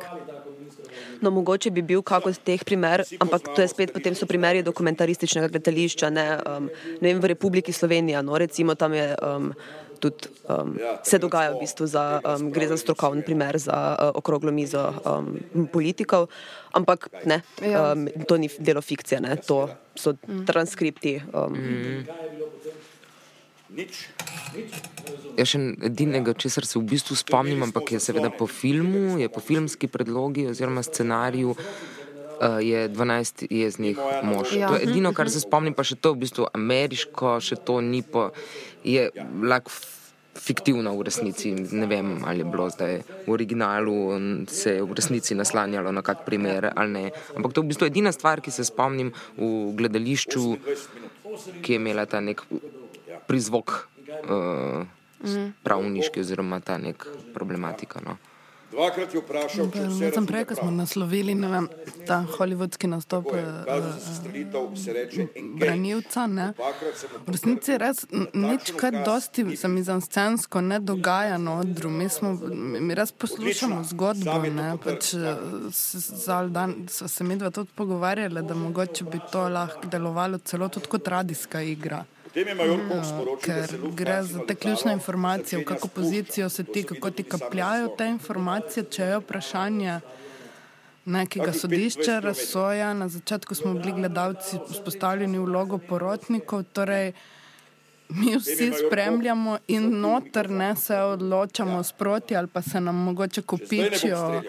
No, 1.21 1.31
mogoče 1.31 1.71
bi 1.71 1.83
bil 1.83 2.03
kako 2.03 2.29
od 2.29 2.39
teh 2.45 2.65
primer, 2.65 3.05
ampak 3.21 3.49
to 3.55 3.63
je 3.63 3.69
spet 3.69 3.93
potem 3.93 4.15
so 4.15 4.27
primeri 4.27 4.63
dokumentarističnega 4.63 5.49
gledališča, 5.49 6.11
ne, 6.11 6.27
um, 6.45 6.71
ne 7.01 7.13
vem, 7.13 7.21
v 7.21 7.33
Republiki 7.33 7.73
Slovenija, 7.73 8.23
no, 8.23 8.39
recimo 8.39 8.75
tam 8.75 8.95
je 8.95 9.15
um, 9.23 9.53
tudi, 10.01 10.29
um, 10.49 10.77
se 11.03 11.19
dogaja 11.19 11.55
v 11.55 11.61
bistvu 11.65 11.87
za, 11.87 12.21
um, 12.21 12.51
gre 12.53 12.69
za 12.69 12.77
strokovni 12.77 13.25
primer 13.25 13.59
za 13.59 13.97
uh, 13.97 14.13
okroglo 14.15 14.53
mizo 14.53 14.93
um, 15.05 15.41
politikov, 15.73 16.29
ampak 16.73 17.09
ne, 17.25 17.43
ja. 17.63 17.93
um, 17.93 18.09
to 18.29 18.37
ni 18.37 18.51
delo 18.59 18.81
fikcije, 18.81 19.21
ne, 19.21 19.37
to 19.37 19.69
so 19.97 20.13
transkripti. 20.47 21.23
Um, 21.33 21.57
mm. 21.57 22.07
Nič. 23.67 24.07
Ja, 25.35 25.45
še 25.49 25.59
edinega, 25.89 26.37
česar 26.39 26.67
se 26.69 26.79
v 26.79 26.87
bistvu 26.87 27.19
spomnim, 27.19 27.65
ampak 27.67 27.97
je 27.97 28.01
seveda 28.03 28.31
po 28.31 28.47
filmu, 28.47 29.19
je 29.19 29.27
po 29.33 29.43
filmski 29.43 29.91
predlogi 29.91 30.47
oziroma 30.53 30.87
scenariju. 30.87 31.57
Uh, 32.37 32.61
je 32.61 32.85
12 32.93 33.47
jeznih 33.49 33.97
mož. 34.21 34.53
Ja. 34.53 34.69
To 34.69 34.77
je 34.77 34.85
edino, 34.85 35.15
kar 35.17 35.31
se 35.33 35.41
spomnim, 35.41 35.73
pa 35.73 35.87
še 35.89 35.97
to 35.97 36.13
v 36.13 36.27
bistvu 36.27 36.45
ameriško, 36.53 37.39
še 37.41 37.57
to 37.65 37.81
ni 37.81 38.03
po, 38.05 38.29
je 38.85 39.09
lahko 39.41 39.73
fiktivno 40.37 40.93
v 40.99 41.07
resnici. 41.09 41.55
Ne 41.73 41.89
vem, 41.89 42.21
ali 42.29 42.45
je 42.45 42.51
bilo 42.53 42.69
zdaj 42.71 43.01
v 43.25 43.33
originalu, 43.33 43.97
se 44.53 44.77
je 44.77 44.85
v 44.85 44.93
resnici 44.93 45.35
naslanjalo 45.35 45.93
na 45.93 46.05
kak 46.05 46.29
primer 46.29 46.71
ali 46.77 46.93
ne. 46.93 47.05
Ampak 47.37 47.57
to 47.57 47.61
je 47.61 47.65
v 47.65 47.71
bistvu 47.73 47.89
edina 47.89 48.13
stvar, 48.13 48.45
ki 48.45 48.53
se 48.53 48.69
spomnim 48.69 49.13
v 49.41 49.73
gledališču, 49.81 50.45
ki 51.65 51.73
je 51.73 51.81
imela 51.81 52.05
ta 52.05 52.21
nek 52.21 52.45
prizvok 53.27 53.89
uh, 54.09 54.87
mm. 55.23 55.53
pravniški 55.63 56.21
oziroma 56.21 56.61
ta 56.61 56.79
nek 56.79 57.07
problematika. 57.35 58.01
No. 58.05 58.17
Dvakrat 58.71 59.15
je 59.15 59.21
vprašal, 59.23 59.69
če 59.71 59.83
se 59.95 60.09
lahko 60.11 60.23
prej, 60.27 60.45
ko 60.51 60.57
smo 60.59 60.71
naslovili 60.75 61.35
vem, 61.39 61.69
ta 62.07 62.19
holivudski 62.27 62.89
nastop 62.91 63.29
eh, 63.33 63.45
eh, 63.71 65.29
branilca. 65.61 66.27
V 66.27 67.35
resnici 67.37 67.73
je 67.73 67.79
res 67.79 68.03
nič, 68.35 68.73
kar 68.77 68.99
dosti 69.07 69.57
se 69.57 69.71
mi 69.71 69.85
za 69.87 69.97
scensko 70.03 70.61
ne 70.61 70.81
dogaja 70.83 71.39
na 71.39 71.61
odru. 71.61 71.93
Mi, 71.95 72.09
smo, 72.11 72.35
mi 72.35 72.99
res 72.99 73.15
poslušamo 73.15 73.85
zgodbo. 73.93 74.35
Pač, 74.83 75.15
dan 76.51 76.75
so 76.91 77.09
se 77.09 77.25
mi 77.25 77.39
dva 77.39 77.55
tudi 77.55 77.71
pogovarjali, 77.75 78.43
da 78.43 78.59
mogoče 78.59 79.07
bi 79.09 79.23
to 79.33 79.47
lahko 79.49 79.89
delovalo 79.89 80.43
celo 80.43 80.69
tudi 80.69 80.91
kot 80.91 81.09
radijska 81.09 81.63
igra. 81.63 82.03
No, 82.37 83.37
ker 83.41 83.71
gre 83.97 84.23
za 84.23 84.43
te 84.47 84.55
ključne 84.55 84.93
informacije, 84.93 85.59
v 85.59 85.65
kako 85.65 85.89
pozicijo 85.89 86.49
se 86.49 86.65
ti, 86.65 86.83
kako 86.83 87.11
ti 87.11 87.23
kapljajo 87.23 87.89
te 87.99 88.07
informacije, 88.07 88.85
če 88.91 89.03
je 89.03 89.19
vprašanje 89.19 90.01
nekega 91.05 91.53
sodišča, 91.53 92.19
razsoja. 92.21 92.93
Na 92.95 93.09
začetku 93.09 93.55
smo 93.55 93.75
bili 93.75 93.93
gledalci 93.93 94.59
vzpostavljeni 94.71 95.39
vlogo 95.39 95.79
porotnikov, 95.79 96.63
torej 96.73 97.13
mi 98.09 98.37
vsi 98.37 98.73
spremljamo 98.85 99.59
in 99.69 99.89
noter 100.01 100.51
ne 100.51 100.77
se 100.77 100.97
odločamo 100.97 101.83
sproti 101.83 102.37
ali 102.37 102.47
pa 102.47 102.63
se 102.63 102.81
nam 102.81 102.97
mogoče 102.97 103.43
kopičijo. 103.43 104.43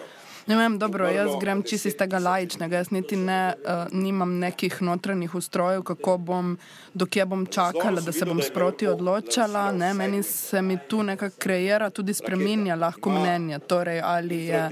Ne 0.48 0.56
vem, 0.56 0.78
dobro, 0.80 1.10
jaz 1.10 1.30
grem 1.40 1.64
čisto 1.64 1.88
iz 1.88 1.96
tega 1.98 2.20
lajičnega, 2.20 2.78
jaz 2.78 2.92
niti 2.92 3.16
ne, 3.16 3.54
uh, 3.58 3.92
nimam 3.92 4.38
nekih 4.40 4.82
notranjih 4.82 5.36
ustrojev, 5.36 5.84
kako 5.84 6.18
bom, 6.18 6.58
dokje 6.94 7.26
bom 7.26 7.46
čakala, 7.46 8.02
da 8.02 8.12
se 8.12 8.26
bom 8.26 8.42
sproti 8.42 8.88
odločala. 8.88 9.72
Ne, 9.72 9.94
meni 9.94 10.24
se 10.24 10.62
mi 10.62 10.78
tu 10.88 11.04
nekako 11.04 11.36
kreira, 11.40 11.90
tudi 11.90 12.14
spreminja 12.14 12.76
lahko 12.76 13.10
mnenje. 13.10 13.60
Torej, 13.60 14.02
ali 14.04 14.46
je 14.46 14.70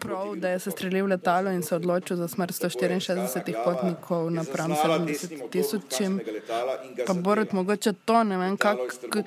prav, 0.00 0.36
da 0.36 0.48
je 0.48 0.58
se 0.58 0.70
streljil 0.70 1.06
letalo 1.06 1.50
in 1.50 1.62
se 1.62 1.76
odločil 1.76 2.16
za 2.16 2.28
smrt 2.28 2.50
164 2.50 3.64
potnikov 3.64 4.30
na 4.30 4.44
pram 4.52 4.70
70 4.70 5.50
tisočim. 5.50 6.20
Pa 7.06 7.12
Borut, 7.12 7.52
mogoče 7.52 7.92
to, 7.92 8.24
ne 8.24 8.38
vem, 8.38 8.56
kako 8.56 9.22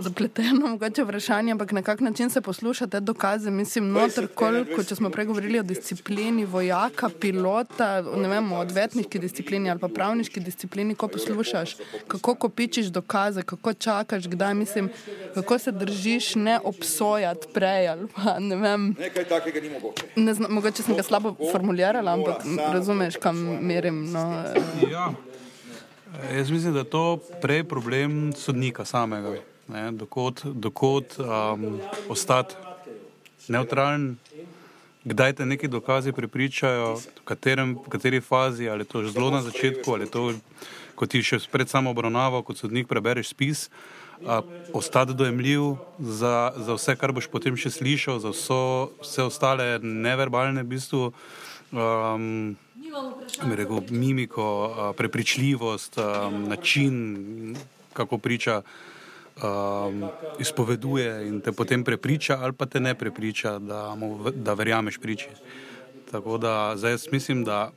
zapleteno 0.00 0.66
mogoče 0.66 1.04
vprašanje, 1.04 1.52
ampak 1.52 1.72
na 1.72 1.82
kak 1.82 2.00
način 2.00 2.30
se 2.30 2.40
posluša 2.40 2.86
te 2.86 3.00
dokaze. 3.00 3.50
Mislim, 3.50 3.90
noter, 3.92 4.28
koliko, 4.34 4.84
če 4.84 4.94
smo 4.94 5.10
pregovorili 5.10 5.58
o 5.58 5.62
disciplini 5.62 6.44
vojaka, 6.44 7.08
pilota, 7.20 8.02
ne 8.16 8.28
vem, 8.28 8.52
o 8.52 8.60
odvetniški 8.60 9.18
disciplini 9.18 9.70
ali 9.70 9.80
pa 9.80 9.88
pravniški 9.88 10.40
disciplini, 10.40 10.94
ko 10.94 11.08
poslušaš, 11.08 11.76
kako 12.08 12.34
kopičiš 12.34 12.86
dokaze, 12.86 13.42
kako 13.42 13.72
čakaš, 13.72 14.28
kdaj 14.28 14.54
mislim, 14.54 14.90
kako 15.34 15.58
se 15.58 15.72
držiš 15.72 16.34
ne 16.34 16.58
obsojati 16.64 17.46
prej 17.54 17.88
ali 17.88 18.08
pa 18.14 18.38
ne 18.38 18.56
vem. 18.56 18.94
Nekaj 18.98 19.24
takega 19.24 19.60
ni 19.60 19.70
mogoče. 19.70 20.06
Ne 20.16 20.34
znam, 20.34 20.52
mogoče 20.52 20.82
sem 20.82 20.96
ga 20.96 21.02
slabo 21.02 21.36
formulirala, 21.52 22.12
ampak 22.12 22.44
razumeš, 22.72 23.16
kam 23.16 23.36
merim. 23.60 24.12
No, 24.12 24.44
ja. 24.90 25.12
Jaz 26.16 26.50
mislim, 26.50 26.72
da 26.72 26.78
je 26.78 26.90
to 26.90 27.18
prej 27.42 27.64
problem 27.64 28.32
sodnika 28.32 28.84
samega. 28.84 29.34
Dokot, 29.90 30.44
dokot 30.44 31.18
um, 31.18 31.80
ostati 32.08 32.54
neutralen, 33.48 34.16
kdaj 35.04 35.32
te 35.32 35.46
neki 35.46 35.68
dokazi 35.68 36.12
pripričajo, 36.12 36.94
v, 36.94 37.24
katerem, 37.24 37.76
v 37.86 37.88
kateri 37.88 38.20
fazi, 38.20 38.68
ali 38.68 38.80
je 38.80 38.84
to 38.84 39.02
že 39.02 39.12
zelo 39.12 39.30
na 39.30 39.42
začetku, 39.42 39.92
ali 39.92 40.04
je 40.04 40.10
to, 40.10 40.32
ko 40.94 41.06
ti 41.06 41.22
še 41.22 41.38
pred 41.52 41.68
samo 41.68 41.90
obravnavo, 41.90 42.42
kot 42.42 42.56
sodnik 42.56 42.88
prebereš 42.88 43.34
spis, 43.34 43.68
uh, 44.22 44.40
ostati 44.72 45.14
dojemljiv 45.14 45.76
za, 46.00 46.52
za 46.56 46.78
vse, 46.78 46.96
kar 46.96 47.12
boš 47.12 47.28
potem 47.28 47.56
še 47.56 47.70
slišal, 47.70 48.22
za 48.24 48.32
vso, 48.32 48.90
vse 49.02 49.28
ostale 49.28 49.76
neverbalne 49.82 50.64
v 50.64 50.70
bistvu. 50.72 51.10
Um, 51.74 52.56
rekel, 53.54 53.80
mimiko, 53.90 54.94
prepričljivost, 54.96 55.96
način, 56.48 57.56
kako 57.92 58.18
priča, 58.18 58.62
izpoveduje 60.38 61.28
in 61.28 61.40
te 61.40 61.52
potem 61.52 61.84
prepriča, 61.84 62.38
ali 62.40 62.52
pa 62.52 62.66
te 62.66 62.80
ne 62.80 62.94
prepriča, 62.94 63.58
da, 63.58 63.94
mu, 63.94 64.30
da 64.30 64.54
verjameš 64.54 64.98
priči. 64.98 65.28
Tako 66.10 66.38
da 66.38 66.72
zdaj 66.76 66.92
jaz 66.92 67.06
mislim, 67.12 67.44
da 67.44 67.70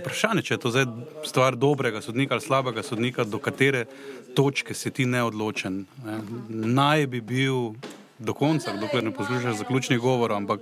vprašanje, 0.00 0.42
če 0.42 0.54
je 0.54 0.58
to 0.58 0.70
zdaj 0.70 0.86
stvar 1.24 1.56
dobrega 1.56 2.00
sodnika 2.02 2.34
ali 2.34 2.42
slabega 2.42 2.82
sodnika, 2.82 3.24
do 3.24 3.38
katere 3.38 3.84
točke 4.34 4.74
si 4.74 4.90
ti 4.90 5.06
neodločen. 5.06 5.84
Ne. 6.04 6.18
Naj 6.48 7.06
bi 7.06 7.20
bil 7.20 7.76
do 8.18 8.34
konca, 8.34 8.74
dokler 8.80 9.04
ne 9.04 9.14
poslušaš 9.14 9.62
zaključnih 9.62 10.00
govorov, 10.00 10.36
ampak 10.36 10.60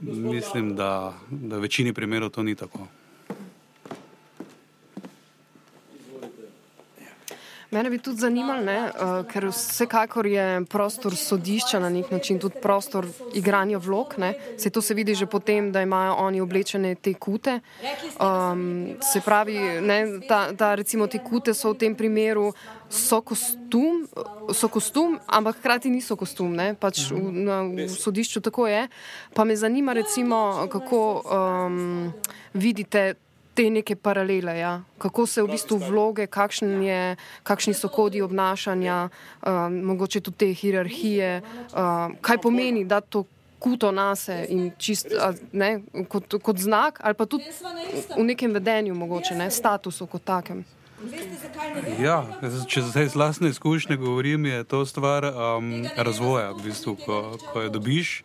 mislim, 0.00 0.76
da, 0.76 1.14
da 1.30 1.56
v 1.56 1.60
večini 1.60 1.92
primerov 1.92 2.30
to 2.30 2.42
ni 2.42 2.54
tako. 2.54 2.86
Mene 7.70 7.90
bi 7.90 7.98
tudi 7.98 8.18
zanimalo, 8.18 8.64
ne, 8.66 8.78
uh, 8.82 9.10
ker 9.30 9.46
vsekakor 9.46 10.26
je 10.26 10.64
prostor 10.66 11.14
sodišča 11.16 11.78
na 11.78 11.88
nek 11.88 12.10
način 12.10 12.38
tudi 12.38 12.58
prostor 12.62 13.06
igranja 13.34 13.78
vlog. 13.78 14.14
Ne. 14.18 14.34
Se 14.58 14.70
to 14.70 14.82
se 14.82 14.94
vidi 14.94 15.14
že 15.14 15.26
potem, 15.26 15.72
da 15.72 15.82
imajo 15.82 16.14
oni 16.18 16.40
oblečene 16.40 16.94
te 16.94 17.14
kute. 17.14 17.60
Um, 18.18 18.96
se 19.12 19.20
pravi, 19.20 19.58
ne, 19.80 20.02
ta, 20.28 20.52
ta, 20.56 20.74
recimo 20.74 21.06
te 21.06 21.18
kute 21.18 21.54
so 21.54 21.70
v 21.70 21.78
tem 21.78 21.94
primeru. 21.94 22.52
So 22.90 23.20
kostum, 23.22 24.08
so 24.52 24.68
kostum, 24.68 25.20
ampak 25.26 25.60
hkrati 25.62 25.90
niso 25.90 26.16
kostum. 26.18 26.58
Pač 26.80 27.06
v, 27.14 27.22
na, 27.46 27.62
v 27.62 27.86
sodišču 27.86 28.42
tako 28.42 28.66
je. 28.66 28.88
Pa 29.34 29.46
me 29.46 29.54
zanima, 29.56 29.94
recimo, 29.94 30.66
kako 30.66 31.22
um, 31.22 32.10
vidite 32.54 33.14
te 33.54 33.70
neke 33.70 33.96
paralele, 33.96 34.58
ja? 34.58 34.82
kako 34.98 35.26
se 35.26 35.42
v 35.42 35.54
bistvu 35.54 35.78
vloge, 35.78 36.26
je, 36.26 37.16
kakšni 37.42 37.74
so 37.74 37.88
kodi 37.88 38.22
obnašanja, 38.22 39.08
um, 39.46 39.80
mogoče 39.84 40.20
tudi 40.20 40.36
te 40.36 40.46
hierarhije, 40.46 41.42
um, 41.42 42.16
kaj 42.20 42.38
pomeni, 42.42 42.84
da 42.84 43.00
to 43.00 43.24
kuto 43.60 43.92
nase 43.92 44.46
in 44.48 44.70
čist, 44.78 45.12
a, 45.12 45.32
ne, 45.52 45.82
kot, 46.08 46.40
kot 46.42 46.58
znak, 46.58 47.00
ali 47.04 47.14
pa 47.14 47.26
tudi 47.26 47.44
v 48.16 48.24
nekem 48.24 48.52
vedenju, 48.52 48.94
mogoče 48.94 49.36
ne, 49.36 49.50
statusu 49.50 50.06
kot 50.06 50.24
takem. 50.24 50.64
Ja, 52.00 52.26
če 52.68 52.82
zdaj 52.82 53.08
z 53.08 53.16
vlastne 53.16 53.48
izkušnje 53.48 53.96
govorim, 53.96 54.44
je 54.46 54.64
to 54.64 54.84
stvar 54.86 55.24
um, 55.24 55.86
razvoja, 55.96 56.52
v 56.52 56.68
bistvu, 56.68 56.96
ko, 57.00 57.38
ko 57.52 57.64
jo 57.64 57.72
dobiš 57.72 58.20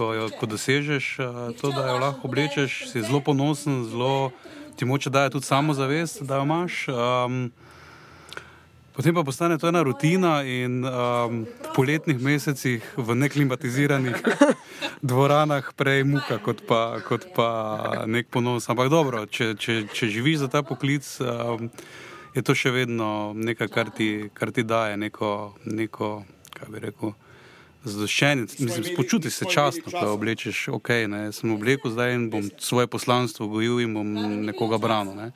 ko 0.00 0.14
jo 0.16 0.30
ko 0.32 0.46
dosežeš, 0.48 1.16
to, 1.60 1.72
da 1.76 1.92
jo 1.92 1.98
lahko 2.00 2.28
oblečeš, 2.28 2.88
si 2.88 3.02
zelo 3.04 3.20
ponosen, 3.20 3.84
zelo 3.84 4.30
ti 4.80 4.88
moče 4.88 5.10
daje 5.12 5.34
tudi 5.36 5.44
samozavest, 5.44 6.22
da 6.24 6.40
jo 6.40 6.46
imaš. 6.48 6.86
Um, 6.88 7.52
potem 9.00 9.14
pa 9.16 9.24
postane 9.24 9.56
to 9.58 9.68
ena 9.68 9.80
rutina 9.82 10.42
in 10.44 10.84
um, 10.84 11.46
v 11.48 11.68
poletnih 11.72 12.20
mesecih 12.20 12.84
v 13.00 13.14
neklimatiziranih 13.16 14.20
dvoranah 15.10 15.72
prej 15.72 16.04
muka 16.04 16.36
kot 16.44 16.60
pa, 16.68 17.00
kot 17.00 17.24
pa 17.32 17.48
nek 18.04 18.28
ponos. 18.28 18.68
Ampak 18.68 18.92
dobro, 18.92 19.24
če, 19.24 19.56
če, 19.56 19.88
če 19.88 20.04
živiš 20.12 20.44
za 20.44 20.48
ta 20.52 20.60
poklic. 20.60 21.08
Um, 21.24 21.72
Je 22.30 22.44
to 22.46 22.54
še 22.54 22.70
vedno 22.70 23.34
nekaj, 23.34 23.68
kar 23.74 23.88
ti, 23.90 24.30
kar 24.30 24.52
ti 24.54 24.62
daje 24.62 24.94
neko, 24.94 25.56
neko, 25.66 26.10
kaj 26.54 26.68
bi 26.70 26.82
rekel, 26.84 27.10
zadoščen, 27.82 28.44
mislim, 28.60 28.92
počuti 28.94 29.32
se 29.34 29.48
častno, 29.50 29.90
da 29.90 30.12
oblečeš, 30.12 30.68
ok, 30.76 30.92
ne, 31.10 31.24
sem 31.34 31.50
oblekel 31.50 31.90
zdaj 31.90 32.14
in 32.14 32.28
bom 32.30 32.46
svoje 32.62 32.86
poslanstvo 32.86 33.48
gojil 33.50 33.80
in 33.82 33.98
bom 33.98 34.14
nekoga 34.46 34.78
branil. 34.78 35.18
Ne. 35.18 35.32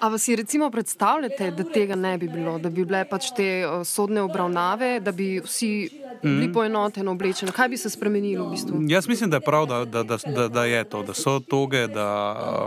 A 0.00 0.18
si 0.18 0.36
recimo 0.36 0.70
predstavljate, 0.70 1.50
da 1.50 1.64
tega 1.64 1.94
ne 1.94 2.18
bi 2.18 2.28
bilo, 2.28 2.58
da 2.58 2.70
bi 2.70 2.84
bile 2.84 3.04
pač 3.04 3.30
te 3.36 3.66
uh, 3.66 3.86
sodne 3.86 4.22
obravnave, 4.22 5.00
da 5.00 5.12
bi 5.12 5.40
vsi 5.44 5.88
bili 6.22 6.48
mm. 6.48 6.52
poenoteno 6.52 7.12
oblečeni? 7.12 7.52
Kaj 7.52 7.68
bi 7.68 7.76
se 7.76 7.90
spremenilo 7.90 8.46
v 8.46 8.50
bistvu? 8.50 8.80
Jaz 8.88 9.08
mislim, 9.08 9.30
da 9.30 9.36
je 9.36 9.46
prav, 9.46 9.66
da, 9.66 9.84
da, 9.84 10.02
da, 10.02 10.18
da, 10.26 10.48
da 10.48 10.64
je 10.64 10.84
to, 10.84 11.02
da 11.02 11.14
so 11.14 11.38
toge, 11.40 11.86
da, 11.86 12.08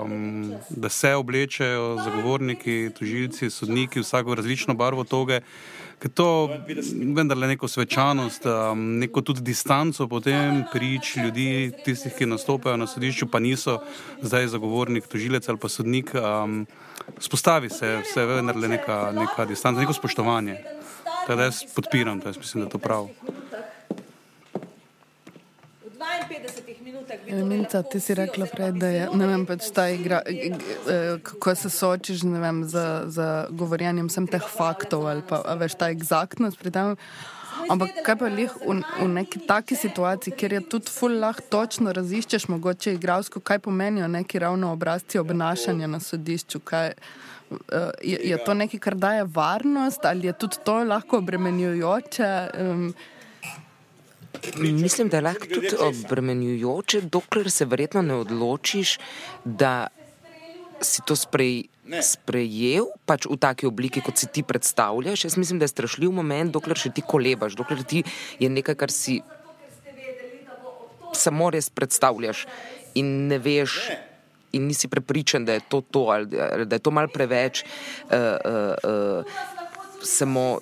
um, 0.06 0.54
da 0.70 0.90
se 0.90 1.14
oblečejo 1.14 1.98
zagovorniki, 2.04 2.90
tužilci, 3.00 3.50
sodniki, 3.50 4.00
vsako 4.00 4.36
različno 4.36 4.74
barvo 4.74 5.04
toge. 5.04 5.42
Ker 6.00 6.12
to 6.12 6.50
vendar 7.16 7.38
le 7.38 7.48
neko 7.48 7.68
svečanost, 7.68 8.46
um, 8.46 9.00
neko 9.00 9.22
tudi 9.22 9.42
distanco 9.42 10.08
potem 10.08 10.64
prič 10.72 11.16
ljudi, 11.16 11.72
tistih, 11.86 12.14
ki 12.14 12.28
nastopajo 12.28 12.78
na 12.78 12.88
sodišču, 12.88 13.30
pa 13.32 13.40
niso 13.40 13.80
zdaj 14.22 14.52
zagovornik, 14.54 15.08
tožilec 15.08 15.50
ali 15.50 15.58
pa 15.58 15.70
sodnik. 15.70 16.12
Um, 16.14 16.66
spostavi 17.20 17.70
se, 17.70 18.02
se 18.14 18.26
vendar 18.26 18.58
le 18.58 18.68
neka, 18.68 19.12
neka 19.16 19.46
distanca, 19.46 19.80
neko 19.80 19.94
spoštovanje. 19.94 20.60
Teda 21.28 21.50
jaz 21.50 21.64
podpiram, 21.76 22.20
da 22.20 22.36
mislim, 22.36 22.64
da 22.64 22.68
je 22.68 22.72
to 22.72 22.78
prav. 22.78 23.10
52 25.96 26.30
minutah. 26.30 26.55
Minca, 27.44 27.84
ti 27.84 28.00
si 28.00 28.14
rekla 28.14 28.46
prej, 28.46 28.72
da 28.72 28.88
je 28.88 29.06
ne 29.14 29.28
vem, 29.30 29.46
pač 29.46 29.70
ta 29.74 29.88
igra, 29.90 30.22
eh, 30.26 31.18
kako 31.24 31.56
se 31.56 31.70
soočiš 31.70 32.24
vem, 32.24 32.64
z, 32.64 32.84
z 33.08 33.30
govorjenjem 33.50 34.10
vsem 34.10 34.28
teh 34.28 34.42
faktov 34.42 35.08
ali 35.08 35.22
pa 35.28 35.42
veš 35.60 35.78
ta 35.78 35.90
egzaktnost 35.94 36.60
pri 36.60 36.72
tem. 36.72 36.96
Ampak 37.72 38.02
kaj 38.06 38.18
pa 38.20 38.28
jih 38.30 38.52
v, 38.62 38.82
v 38.84 39.08
neki 39.16 39.46
taki 39.48 39.78
situaciji, 39.80 40.36
kjer 40.36 40.58
je 40.58 40.62
tudi 40.76 40.92
ful 40.92 41.16
lah 41.22 41.38
točno 41.50 41.94
raziščeš, 41.96 42.50
mogoče 42.52 42.96
igralsko, 42.98 43.40
kaj 43.40 43.62
pomenijo 43.66 44.10
neki 44.12 44.40
ravno 44.44 44.74
obrazci 44.76 45.22
obnašanja 45.22 45.88
na 45.88 46.00
sodišču. 46.04 46.60
Kaj, 46.60 46.94
uh, 47.52 47.58
je, 48.04 48.20
je 48.32 48.44
to 48.46 48.54
nekaj, 48.54 48.80
kar 48.80 48.96
daje 49.00 49.24
varnost 49.24 50.06
ali 50.06 50.28
je 50.28 50.34
tudi 50.34 50.62
to 50.66 50.82
lahko 50.84 51.24
obremenjujoče? 51.24 52.32
Um, 52.60 52.90
Mislim, 54.58 55.10
da 55.10 55.18
je 55.18 55.22
lahko 55.22 55.48
tudi 55.48 55.76
obremenjujoče, 55.80 57.02
dokler 57.02 57.52
se 57.52 57.66
verjetno 57.66 58.02
ne 58.02 58.16
odločiš, 58.16 58.98
da 59.46 59.88
si 60.82 61.02
to 61.08 61.16
sprej, 61.16 61.66
sprejel 62.02 62.90
pač 63.06 63.28
v 63.30 63.38
taki 63.40 63.70
obliki, 63.70 64.04
kot 64.04 64.18
si 64.18 64.28
ti 64.28 64.44
predstavljaš. 64.44 65.26
Jaz 65.26 65.38
mislim, 65.38 65.60
da 65.60 65.70
je 65.70 65.74
strašljiv 65.76 66.12
moment, 66.12 66.52
dokler 66.52 66.78
še 66.78 66.92
ti 66.96 67.04
kolebaš, 67.06 67.56
dokler 67.58 67.84
ti 67.88 68.04
je 68.40 68.50
nekaj, 68.50 68.78
kar 68.80 68.94
si 68.94 69.22
samo 71.16 71.50
res 71.54 71.70
predstavljaš 71.70 72.46
in 73.00 73.28
ne 73.32 73.40
veš. 73.40 73.80
In 74.56 74.70
nisi 74.70 74.88
prepričan, 74.88 75.44
da 75.44 75.58
je 75.58 75.66
to 75.68 75.82
to, 75.92 76.06
ali 76.16 76.64
da 76.64 76.78
je 76.78 76.80
to 76.80 76.92
malce 76.96 77.12
preveč, 77.12 77.66
uh, 78.08 78.40
uh, 78.40 78.72
uh, 78.88 79.42
samo 80.00 80.62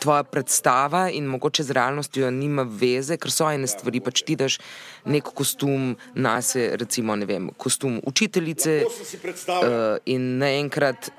tvoja 0.00 0.22
predstava 0.22 1.08
in 1.10 1.26
mogoče 1.26 1.62
z 1.62 1.76
realnostjo 1.76 2.30
nima 2.30 2.62
veze, 2.62 3.16
ker 3.20 3.32
so 3.32 3.48
ene 3.50 3.68
stvari, 3.70 4.00
pač 4.04 4.22
ti 4.26 4.36
daš 4.38 4.58
nek 5.08 5.30
kostum 5.34 5.94
na 6.14 6.38
se, 6.42 6.70
recimo, 6.80 7.16
ne 7.16 7.26
vem, 7.28 7.50
kostum 7.56 8.00
učiteljice 8.06 8.82
uh, 8.84 9.96
in 10.06 10.36
naenkrat. 10.42 11.10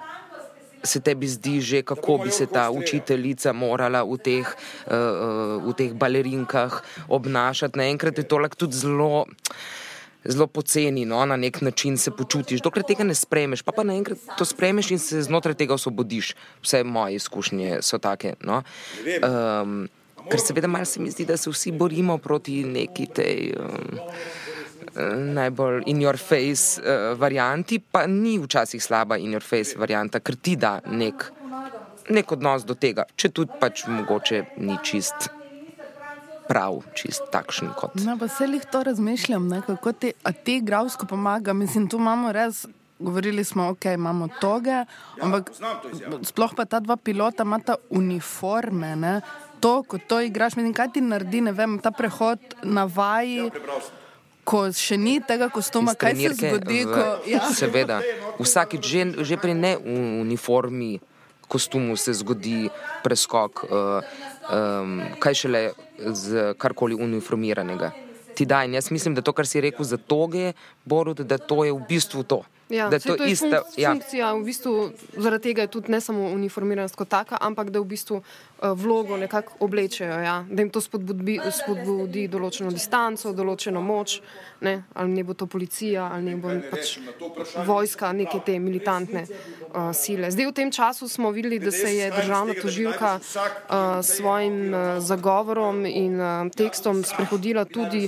Se 0.80 1.02
tebi 1.04 1.28
zdi 1.28 1.58
že, 1.60 1.82
kako 1.84 2.22
bi 2.24 2.32
se 2.32 2.46
ta 2.48 2.70
učiteljica 2.72 3.52
morala 3.52 4.00
v 4.08 4.16
teh, 4.24 4.48
uh, 4.88 5.60
v 5.60 5.74
teh 5.76 5.92
balerinkah 5.92 6.78
obnašati. 7.12 7.76
Naenkrat 7.76 8.18
je 8.18 8.24
to 8.24 8.40
lahko 8.40 8.64
tudi 8.64 8.80
zelo. 8.80 9.26
Zelo 10.24 10.48
poceni, 10.48 11.06
no, 11.06 11.26
na 11.26 11.38
nek 11.38 11.62
način 11.62 11.98
se 11.98 12.12
počutiš. 12.12 12.62
Dokler 12.62 12.84
tega 12.84 13.04
ne 13.08 13.16
sprejmeš, 13.16 13.62
pa 13.64 13.72
pa 13.72 13.86
naenkrat 13.88 14.20
to 14.38 14.46
sprejmeš 14.46 14.92
in 14.92 15.00
se 15.00 15.22
znotraj 15.24 15.56
tega 15.56 15.74
osvobodiš. 15.74 16.34
Vse 16.64 16.84
moje 16.84 17.16
izkušnje 17.16 17.78
so 17.82 17.98
take. 17.98 18.34
No. 18.44 18.64
Um, 19.24 19.88
ker 20.30 20.44
seveda 20.44 20.68
malo 20.68 20.86
se 20.86 21.00
mi 21.00 21.12
zdi, 21.12 21.26
da 21.26 21.38
se 21.38 21.50
vsi 21.50 21.72
borimo 21.72 22.18
proti 22.18 22.64
neki 22.64 23.08
tej. 23.16 23.54
Um, 23.60 24.00
Najbolj 25.34 25.84
in 25.86 26.00
your 26.02 26.18
face 26.18 26.82
uh, 26.82 27.20
varianti, 27.20 27.80
pa 27.80 28.08
ni 28.08 28.40
včasih 28.40 28.84
slaba 28.84 29.18
in 29.18 29.32
your 29.32 29.44
face 29.44 29.78
varianta, 29.78 30.20
ker 30.20 30.36
ti 30.36 30.56
da 30.56 30.80
nek, 30.92 31.30
nek 32.10 32.32
odnos 32.32 32.66
do 32.66 32.76
tega, 32.76 33.06
če 33.16 33.30
tudi 33.30 33.60
pač 33.62 33.86
mogoče 33.88 34.42
ni 34.58 34.80
čist 34.84 35.30
prav, 36.50 36.82
čist 36.98 37.30
takšen 37.30 37.76
kot. 37.78 37.94
No, 38.02 38.18
pa 38.18 38.28
se 38.28 38.50
jih 38.50 38.66
to 38.72 38.82
razmišljam, 38.84 39.48
ne, 39.48 39.62
kako 39.66 39.94
ti, 39.94 40.14
ti 40.44 40.58
igravsko 40.58 41.06
pomaga. 41.06 41.54
Mislim, 41.54 41.88
tu 41.90 42.02
imamo 42.02 42.34
res. 42.34 42.66
Govorili 43.00 43.44
smo, 43.48 43.70
ok, 43.72 43.86
imamo 43.96 44.28
toge, 44.42 44.82
ampak 45.24 45.54
sploh 46.28 46.52
pa 46.52 46.66
ta 46.68 46.82
dva 46.84 46.98
pilota 47.00 47.46
imata 47.48 47.78
uniforme. 47.96 48.90
Ne? 49.00 49.14
To, 49.64 49.84
ko 49.88 50.02
to 50.04 50.20
igraš, 50.20 50.58
mislim, 50.60 50.74
kaj 50.76 50.92
ti 50.98 51.02
naredi, 51.06 51.40
ne 51.48 51.54
vem, 51.56 51.78
ta 51.80 51.94
prehod 51.96 52.58
na 52.64 52.84
vaji. 52.84 53.54
Ko 54.44 54.66
še 54.76 54.98
ni 55.00 55.22
tega 55.24 55.48
kostuma, 55.54 55.94
kaj 55.96 56.18
se 56.18 56.34
zgodi? 56.42 56.82
Ko, 56.92 57.06
ja. 57.30 57.46
Seveda, 57.62 58.02
vsakeč 58.42 58.84
že, 58.84 59.06
že 59.24 59.40
pri 59.40 59.56
ne 59.56 59.78
uniformi, 60.26 60.98
kostumu 61.48 61.96
se 61.96 62.14
zgodi 62.14 62.68
preskok. 63.04 63.64
Uh, 63.64 64.04
um, 64.50 65.02
kaj 65.20 65.34
šele 65.34 65.64
z 65.98 66.54
karkoli 66.58 66.96
uniformiranega. 66.96 67.92
Ti 68.36 68.46
daj, 68.46 68.72
jaz 68.74 68.92
mislim, 68.92 69.16
da 69.16 69.22
to, 69.22 69.34
kar 69.34 69.48
si 69.48 69.62
rekel 69.62 69.86
za 69.86 69.98
toge, 69.98 70.54
Borut, 70.86 71.22
da 71.22 71.38
to 71.38 71.64
je 71.66 71.74
v 71.74 71.82
bistvu 71.90 72.24
to. 72.24 72.44
Ja, 72.70 72.90
da 72.90 73.00
to, 73.00 73.16
to 73.18 73.24
je 73.24 73.32
ista 73.32 73.62
ja. 73.78 73.92
funkcija. 73.92 74.28
Ja. 74.28 74.34
V 74.34 74.44
bistvu, 74.44 74.92
zaradi 75.18 75.44
tega 75.44 75.62
je 75.66 75.68
tudi 75.68 75.92
ne 75.92 76.02
samo 76.02 76.28
uniformiranost 76.30 76.96
kot 76.96 77.10
taka, 77.10 77.38
ampak 77.42 77.70
da 77.74 77.82
v 77.82 77.86
bistvu 77.90 78.20
uh, 78.20 78.70
vlogo 78.78 79.18
nekako 79.18 79.54
oblečejo. 79.66 80.20
Ja. 80.22 80.46
Da 80.50 80.62
jim 80.62 80.70
to 80.70 80.82
spodbudi, 80.82 81.40
spodbudi 81.50 82.28
določeno 82.30 82.70
distanco, 82.72 83.34
določeno 83.34 83.82
moč. 83.82 84.20
Ne. 84.62 84.84
Ali 84.94 85.18
ne 85.18 85.24
bo 85.24 85.34
to 85.34 85.48
policija, 85.50 86.12
ali 86.14 86.30
ne 86.30 86.38
bo 86.38 86.54
pač 86.70 87.00
vojska, 87.66 88.14
neke 88.14 88.44
te 88.46 88.60
militantne 88.62 89.26
uh, 89.26 89.90
sile. 89.96 90.30
Zdaj 90.30 90.52
v 90.52 90.58
tem 90.62 90.72
času 90.72 91.10
smo 91.10 91.34
videli, 91.34 91.58
da 91.60 91.74
se 91.74 91.90
je 91.96 92.12
državna 92.14 92.54
toživka 92.62 93.18
uh, 93.18 94.02
s 94.04 94.20
svojim 94.20 94.68
uh, 94.70 95.00
zagovorom 95.02 95.86
in 95.90 96.20
uh, 96.22 96.52
tekstom 96.54 97.02
sprehodila 97.02 97.66
tudi 97.66 98.06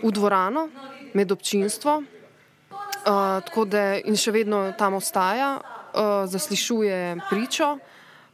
v 0.00 0.10
dvorano 0.14 0.70
med 1.12 1.32
občinstvo. 1.32 2.17
Uh, 3.08 3.40
tako 3.44 3.64
da 3.64 3.96
in 4.04 4.16
še 4.20 4.34
vedno 4.36 4.66
tam 4.76 4.94
ostaja. 5.00 5.56
uh, 5.94 6.26
zaslišuje 6.26 7.16
pričo. 7.30 7.78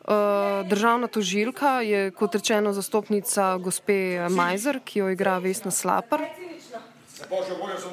Uh, 0.04 0.68
državna 0.68 1.06
tožilka 1.06 1.80
je, 1.80 2.10
kot 2.10 2.34
rečeno, 2.34 2.72
zastopnica 2.72 3.56
gospe 3.56 4.28
Majzer, 4.28 4.80
ki 4.84 4.98
jo 4.98 5.08
igra 5.08 5.38
Vesna 5.38 5.70
Slapar. 5.70 6.20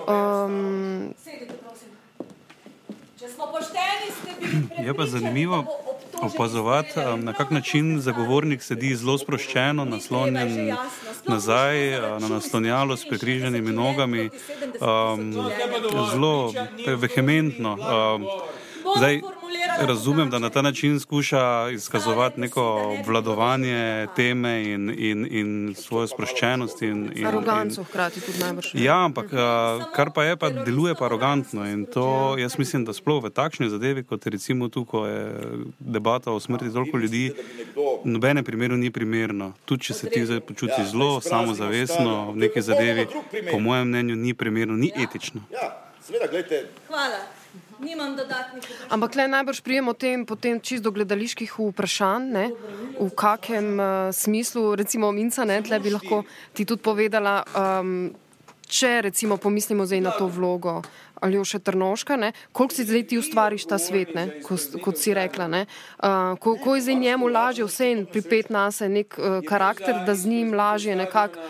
Um, 0.07 1.13
Je 4.77 4.93
pa 4.93 5.05
zanimivo 5.05 5.65
opazovati, 6.21 6.99
na 7.17 7.33
kak 7.33 7.51
način 7.51 7.99
zagovornik 8.01 8.63
sedi 8.63 8.95
zelo 8.95 9.17
sproščeno, 9.17 9.85
naslonjen 9.85 10.75
nazaj 11.27 12.01
na 12.19 12.27
naslonjalo 12.27 12.97
s 12.97 13.07
prekriženimi 13.09 13.71
nogami, 13.71 14.29
um, 14.81 15.33
zelo 16.11 16.53
vehementno. 16.97 17.73
Um, 17.73 18.25
zdaj, 18.97 19.21
razumem, 19.79 20.29
da 20.29 20.39
na 20.39 20.49
ta 20.49 20.61
način 20.61 20.99
skuša 20.99 21.69
izkazovati 21.73 22.39
neko 22.39 22.95
obvladovanje 22.99 24.07
teme 24.15 24.63
in, 24.63 24.93
in, 24.97 25.27
in 25.31 25.75
svojo 25.77 26.07
sproščenost. 26.07 26.81
In, 26.81 27.11
in, 27.15 27.27
aroganco 27.27 27.83
hkrati 27.83 28.21
tudi 28.21 28.39
najbrž. 28.39 28.71
Ja, 28.73 29.05
ampak 29.05 29.29
kar 29.95 30.11
pa 30.15 30.23
je, 30.23 30.37
pa 30.37 30.49
deluje 30.49 30.95
pa 30.95 31.05
arogantno 31.05 31.65
in 31.65 31.85
to 31.85 32.35
jaz 32.37 32.57
mislim, 32.57 32.85
da 32.85 32.93
sploh 32.93 33.23
v 33.23 33.29
takšni 33.29 33.69
zadevi, 33.69 34.03
kot 34.03 34.25
recimo 34.25 34.69
tu, 34.69 34.85
ko 34.85 35.05
je 35.07 35.33
debata 35.79 36.31
o 36.31 36.39
smrti 36.39 36.73
toliko 36.73 36.97
ljudi, 36.97 37.31
v 37.75 38.09
nobenem 38.09 38.45
primeru 38.45 38.77
ni 38.77 38.91
primerno. 38.91 39.53
Tudi 39.65 39.83
če 39.83 39.93
se 39.93 40.09
ti 40.09 40.25
zdaj 40.25 40.39
počuti 40.39 40.85
zelo 40.91 41.21
samozavestno 41.21 42.31
v 42.31 42.47
neki 42.47 42.61
zadevi, 42.61 43.07
po 43.51 43.59
mojem 43.59 43.87
mnenju 43.87 44.15
ni 44.15 44.33
primerno, 44.33 44.77
ni 44.77 44.91
etično. 44.95 45.41
Ja, 45.51 45.75
seveda, 46.03 46.27
gledajte. 46.27 46.65
Hvala. 46.87 47.40
Nimam 47.81 48.15
dodatnih 48.15 48.63
vprašanj. 48.63 48.93
Ampak 48.93 49.15
le 49.15 49.27
najbrž 49.27 49.61
prijemo 49.65 49.93
tem, 49.93 50.25
potem 50.25 50.61
čisto 50.61 50.91
gledaliških 50.93 51.53
vprašanj, 51.57 52.25
ne? 52.31 52.45
v 53.01 53.09
kakem 53.17 53.79
uh, 53.79 54.13
smislu, 54.13 54.75
recimo 54.77 55.09
Minca, 55.11 55.45
ne, 55.45 55.61
tle 55.65 55.79
bi 55.81 55.89
lahko 55.89 56.21
ti 56.53 56.65
tudi 56.69 56.85
povedala, 56.85 57.41
um, 57.57 58.13
če 58.71 59.01
recimo 59.09 59.37
pomislimo 59.37 59.85
zdaj 59.85 60.01
na 60.01 60.13
to 60.15 60.27
vlogo 60.31 60.79
Aljoša 61.21 61.59
Trnoška, 61.59 62.15
ne? 62.17 62.31
koliko 62.51 62.75
si 62.75 62.85
zdaj 62.87 63.03
ti 63.07 63.17
ustvariš 63.21 63.67
ta 63.69 63.77
svet, 63.77 64.15
ne? 64.17 64.23
Ko, 64.41 64.57
kot 64.81 64.97
si 64.97 65.13
rekla, 65.13 65.45
ne? 65.51 65.65
Uh, 66.01 66.33
ko, 66.41 66.55
ko 66.57 66.75
je 66.75 66.87
zdaj 66.87 66.97
njemu 67.03 67.27
lažje 67.29 67.67
vse 67.67 67.91
in 67.93 68.05
pripet 68.09 68.49
nas 68.49 68.81
je 68.81 68.89
nek 68.89 69.17
uh, 69.19 69.41
karakter, 69.45 70.01
da 70.07 70.15
z 70.15 70.31
njim 70.31 70.55
lažje 70.57 70.95
nekako, 70.95 71.43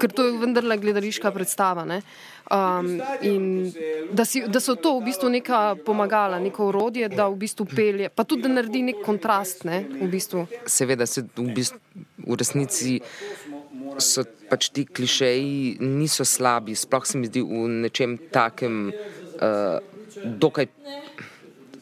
ker 0.00 0.12
to 0.12 0.26
je 0.26 0.36
vendarle 0.42 0.76
gledališka 0.76 1.32
predstava. 1.32 1.86
Ne? 1.88 2.02
Um, 2.50 3.00
in 3.22 3.72
da, 4.12 4.24
si, 4.24 4.40
da 4.48 4.60
so 4.60 4.72
to 4.76 4.94
v 4.98 5.08
bistvu 5.08 5.28
neka 5.28 5.76
pomagala, 5.84 6.38
neko 6.40 6.70
urodje, 6.70 7.08
da 7.12 7.26
v 7.28 7.36
bistvu 7.44 7.66
pelje, 7.68 8.08
pa 8.08 8.24
tudi 8.24 8.46
da 8.46 8.52
naredi 8.52 8.82
nek 8.86 9.02
kontrast. 9.04 9.66
Ne, 9.68 9.82
v 9.84 10.08
bistvu. 10.08 10.46
Seveda 10.64 11.04
se 11.06 11.26
v, 11.36 11.48
bistvu, 11.52 11.80
v 12.24 12.38
resnici 12.40 13.00
so 13.98 14.24
pač 14.48 14.70
ti 14.72 14.84
klišeji 14.84 15.78
niso 15.80 16.24
slabi, 16.24 16.76
sploh 16.76 17.06
se 17.06 17.18
mi 17.18 17.28
zdi 17.28 17.42
v 17.44 17.66
nečem 17.84 18.18
takem, 18.32 18.88
uh, 19.40 19.78
dokaj 20.24 20.68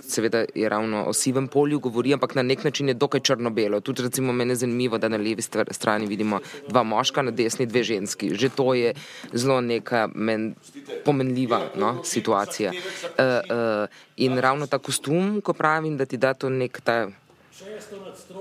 seveda 0.07 0.45
je 0.55 0.69
ravno 0.69 1.05
o 1.05 1.13
sivem 1.13 1.49
polju 1.49 1.79
govori, 1.79 2.13
ampak 2.15 2.35
na 2.35 2.43
nek 2.43 2.65
način 2.65 2.89
je 2.89 2.95
dokaj 2.95 3.21
črno-belo. 3.21 3.81
Tudi 3.81 4.03
recimo 4.03 4.33
meni 4.33 4.51
je 4.51 4.57
zanimivo, 4.57 4.99
da 4.99 5.09
na 5.09 5.17
levi 5.17 5.43
strani 5.71 6.07
vidimo 6.07 6.41
dva 6.69 6.83
moška, 6.83 7.23
na 7.23 7.31
desni 7.31 7.67
dve 7.67 7.83
ženski. 7.83 8.35
Že 8.35 8.49
to 8.49 8.75
je 8.75 8.95
zelo 9.33 9.61
neka 9.61 10.09
men, 10.15 10.55
pomenljiva 11.05 11.61
no, 11.75 12.05
situacija. 12.05 12.73
Uh, 12.73 13.25
uh, 13.27 13.89
in 14.17 14.39
ravno 14.39 14.67
ta 14.67 14.79
kostum, 14.79 15.41
ko 15.41 15.53
pravim, 15.53 15.97
da 15.97 16.05
ti 16.05 16.17
da 16.17 16.35
to 16.35 16.49
nek 16.49 16.81
ta 16.81 17.09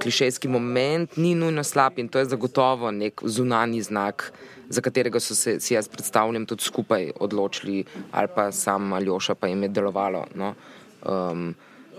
klišejski 0.01 0.47
moment, 0.47 1.17
ni 1.17 1.35
nujno 1.35 1.63
slab 1.63 1.99
in 1.99 2.07
to 2.07 2.19
je 2.19 2.25
zagotovo 2.25 2.91
nek 2.91 3.21
zunani 3.23 3.81
znak. 3.81 4.31
Za 4.69 4.81
katerega 4.81 5.19
so 5.19 5.35
se, 5.35 5.59
si 5.59 5.73
jaz 5.73 5.87
predstavljam, 5.87 6.45
tudi 6.45 6.63
skupaj 6.63 7.11
odločili, 7.19 7.83
ali 8.11 8.27
pa 8.35 8.51
sam 8.51 8.93
Aljoša, 8.93 9.35
pa 9.35 9.47
jim 9.47 9.63
je 9.63 9.69
delovalo. 9.69 10.25
No 10.35 10.55
um, 11.05 11.55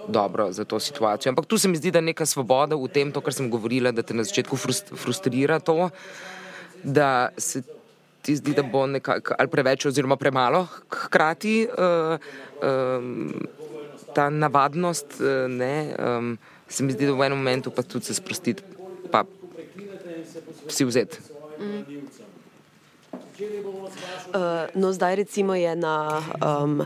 dobro 0.09 0.53
za 0.53 0.65
to 0.65 0.81
situacijo. 0.81 1.31
Ampak 1.31 1.47
tu 1.47 1.59
se 1.59 1.69
mi 1.69 1.77
zdi, 1.77 1.91
da 1.91 1.99
je 1.99 2.03
neka 2.03 2.27
svoboda 2.27 2.77
v 2.77 2.89
tem, 2.89 3.13
to, 3.13 3.21
kar 3.21 3.35
sem 3.35 3.51
govorila, 3.51 3.93
da 3.93 4.03
te 4.03 4.15
na 4.15 4.25
začetku 4.25 4.57
frustrira 4.95 5.59
to, 5.59 5.91
da 6.83 7.29
se 7.39 7.63
ti 8.23 8.37
zdi, 8.37 8.55
da 8.55 8.63
bo 8.63 8.87
nekako 8.87 9.35
ali 9.39 9.49
preveč, 9.49 9.87
oziroma 9.87 10.17
premalo 10.17 10.67
hkrati 10.91 11.67
uh, 11.67 12.19
um, 12.63 13.33
ta 14.15 14.31
navadnost, 14.31 15.21
uh, 15.21 15.51
ne, 15.51 15.95
um, 15.99 16.39
se 16.69 16.85
mi 16.85 16.93
zdi, 16.93 17.07
da 17.07 17.13
v 17.13 17.27
enem 17.27 17.39
momentu 17.39 17.71
pa 17.71 17.83
tudi 17.83 18.05
se 18.05 18.15
sprostiti, 18.15 18.63
pa 19.11 19.25
si 20.69 20.85
vzeti. 20.85 21.19
Mm. 21.59 21.85
Uh, 23.37 24.69
no, 24.75 24.93
zdaj 24.93 25.17
recimo 25.17 25.55
je 25.55 25.77
na. 25.77 26.23
Um, 26.41 26.81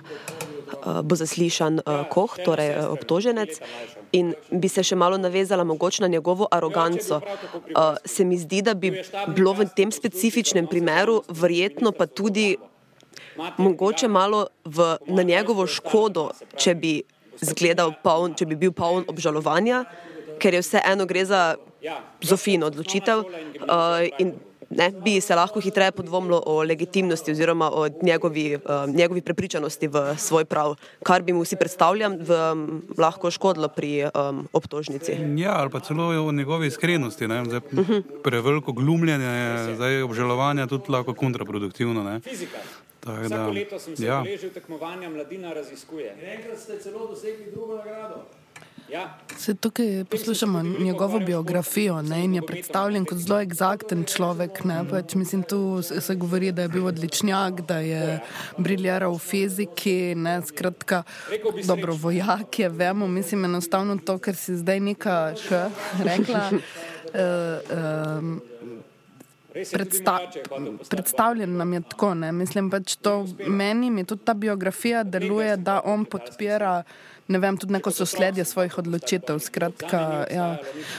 uh, 0.87 1.01
bo 1.03 1.15
zaslišan 1.17 1.81
uh, 1.87 2.05
Koh, 2.11 2.37
torej 2.45 2.75
uh, 2.75 2.91
obtoženec. 2.93 3.61
In 4.13 4.35
bi 4.51 4.69
se 4.69 4.83
še 4.83 4.99
malo 4.99 5.19
navezala 5.19 5.65
mogoče 5.65 6.03
na 6.03 6.11
njegovo 6.11 6.49
aroganco. 6.51 7.21
Uh, 7.21 7.99
se 8.05 8.25
mi 8.25 8.39
zdi, 8.39 8.63
da 8.63 8.75
bi 8.75 8.93
bilo 9.35 9.55
v 9.55 9.69
tem 9.77 9.93
specifičnem 9.95 10.67
primeru 10.67 11.23
verjetno 11.29 11.93
pa 11.93 12.07
tudi 12.07 12.57
mogoče 13.59 14.09
malo 14.09 14.47
v, 14.65 14.97
na 15.07 15.23
njegovo 15.23 15.67
škodo, 15.67 16.31
če 16.57 16.75
bi, 16.75 16.95
poln, 18.03 18.35
če 18.35 18.47
bi 18.47 18.57
bil 18.57 18.73
poln 18.73 19.05
obžalovanja, 19.09 19.85
ker 20.41 20.55
je 20.55 20.63
vse 20.63 20.83
eno 20.85 21.07
gre 21.07 21.25
za 21.25 21.57
Zofino 22.21 22.67
odločitev. 22.67 23.25
Uh, 23.65 24.37
ne, 24.71 24.91
bi 25.05 25.21
se 25.21 25.35
lahko 25.35 25.61
hitreje 25.61 25.93
podvomilo 25.93 26.43
o 26.47 26.63
legitimnosti 26.63 27.33
oziroma 27.33 27.71
o 27.73 27.89
njegovi, 28.03 28.55
uh, 28.55 28.95
njegovi 28.95 29.21
prepričanosti 29.21 29.89
v 29.89 30.15
svoj 30.17 30.45
prav, 30.45 30.75
kar 31.03 31.23
bi 31.23 31.33
mu 31.33 31.45
si 31.45 31.57
predstavljam, 31.57 32.17
v, 32.21 32.39
um, 32.53 32.83
lahko 32.99 33.31
škodilo 33.31 33.69
pri 33.69 34.05
um, 34.05 34.47
obtožnici. 34.53 35.17
Ja, 35.37 35.57
ali 35.59 35.71
pa 35.71 35.81
celo 35.81 36.27
o 36.27 36.33
njegovi 36.33 36.67
iskrenosti. 36.67 37.25
Zdaj, 37.25 37.41
uh. 37.41 37.63
-huh. 37.73 38.03
Preveliko 38.23 38.73
glumljanje 38.73 39.27
je 39.27 39.75
zdaj 39.75 40.03
obžalovanja 40.03 40.67
tudi 40.67 40.93
lahko 40.93 41.15
kontraproduktivno. 41.15 42.03
Ne. 42.03 42.21
Tak, 43.01 43.29
da, 43.29 43.47
leto 43.49 43.79
sem 43.79 43.97
se 43.97 44.05
ja. 44.05 44.21
udeležil 44.21 44.51
tekmovanja 44.53 45.09
Mladina 45.09 45.55
raziskuje. 45.57 46.13
Enkrat 46.37 46.59
ste 46.61 46.79
celo 46.79 47.07
dosegli 47.09 47.51
drugo 47.51 47.77
nagrado. 47.77 48.27
Ja. 48.93 49.19
Se 49.37 49.55
tukaj 49.55 50.05
poslušamo 50.11 50.63
njegovo 50.63 51.19
biografijo 51.19 52.03
ne, 52.03 52.25
in 52.25 52.35
je 52.35 52.43
predstavljen 52.43 53.05
kot 53.05 53.19
zelo 53.19 53.41
eksakten 53.41 54.05
človek. 54.05 54.65
Ne, 54.65 54.83
pač, 54.91 55.15
mislim, 55.15 55.43
tu 55.43 55.83
se 55.83 56.15
govori, 56.15 56.53
da 56.53 56.63
je 56.63 56.69
bil 56.69 56.87
odličnjak, 56.87 57.61
da 57.61 57.79
je 57.79 58.19
briljaral 58.59 59.15
v 59.15 59.19
fiziki, 59.19 60.15
ne, 60.15 60.41
skratka, 60.47 61.03
dobro 61.65 61.95
vojak 61.95 62.59
je, 62.59 62.69
vemo, 62.69 63.07
mislim, 63.09 63.45
enostavno 63.45 63.99
to, 64.05 64.19
kar 64.19 64.35
si 64.35 64.57
zdaj 64.57 64.81
neka 64.81 65.19
še 65.39 65.65
rekla. 66.05 66.51
Uh, 66.51 66.59
um, 68.19 68.41
Predsta 69.53 70.19
predstavljen 70.91 71.57
nam 71.57 71.73
je 71.73 71.81
tako, 71.91 72.15
ne? 72.15 72.33
mislim 72.33 72.71
pač 72.71 72.97
to 72.97 73.27
meni, 73.47 73.91
mi 73.91 74.05
tudi 74.05 74.25
ta 74.25 74.35
biografija 74.35 75.03
deluje, 75.03 75.57
da 75.57 75.81
on 75.85 76.05
podpira 76.05 76.83
ne 77.31 77.39
vem, 77.39 77.57
tudi 77.57 77.73
neko 77.73 77.91
sosledje 77.95 78.45
svojih 78.45 78.79
odločitev. 78.79 79.39
Skratka, 79.39 80.27
ja. 80.35 80.49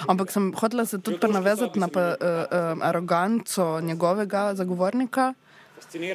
Ampak 0.08 0.32
sem 0.32 0.52
hotela 0.56 0.86
se 0.86 0.99
tudi 0.99 1.28
navezati 1.28 1.80
na 1.80 1.88
pa, 1.91 2.16
uh, 2.16 2.16
uh, 2.16 2.88
aroganco 2.88 3.82
njegovega 3.82 4.54
zagovornika. 4.56 5.34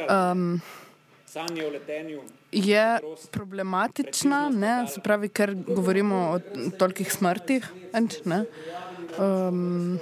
Um, 0.09 0.61
je 2.53 2.99
problematična, 3.31 4.49
ne, 4.49 4.87
se 4.89 5.01
pravi, 5.05 5.29
ker 5.29 5.55
govorimo 5.55 6.17
o 6.33 6.39
tolikih 6.79 7.13
smrtih. 7.13 7.69
Um, 9.19 9.99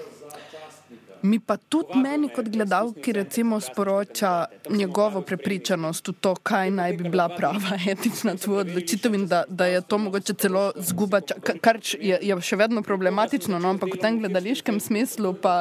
Mi 1.25 1.39
pa 1.41 1.57
tudi 1.57 1.97
meni, 1.97 2.29
kot 2.29 2.49
gledalki, 2.53 3.12
recimo, 3.12 3.57
sporoča 3.61 4.45
njegovo 4.70 5.22
prepričanost 5.22 6.09
v 6.09 6.12
to, 6.20 6.35
kaj 6.35 6.70
naj 6.70 6.93
bi 6.93 7.09
bila 7.09 7.29
prava 7.29 7.79
etična 7.93 8.35
tvoja 8.37 8.61
odločitev 8.61 9.14
in 9.14 9.25
da, 9.27 9.45
da 9.49 9.66
je 9.66 9.81
to 9.81 9.99
mogoče 9.99 10.35
celo 10.35 10.72
zguba, 10.77 11.20
kar 11.61 11.79
je, 12.01 12.18
je 12.22 12.37
še 12.41 12.59
vedno 12.61 12.83
problematično, 12.83 13.59
no? 13.59 13.70
ampak 13.72 13.95
v 13.97 14.01
tem 14.03 14.18
gledališkem 14.20 14.81
smislu 14.81 15.33
pa 15.41 15.55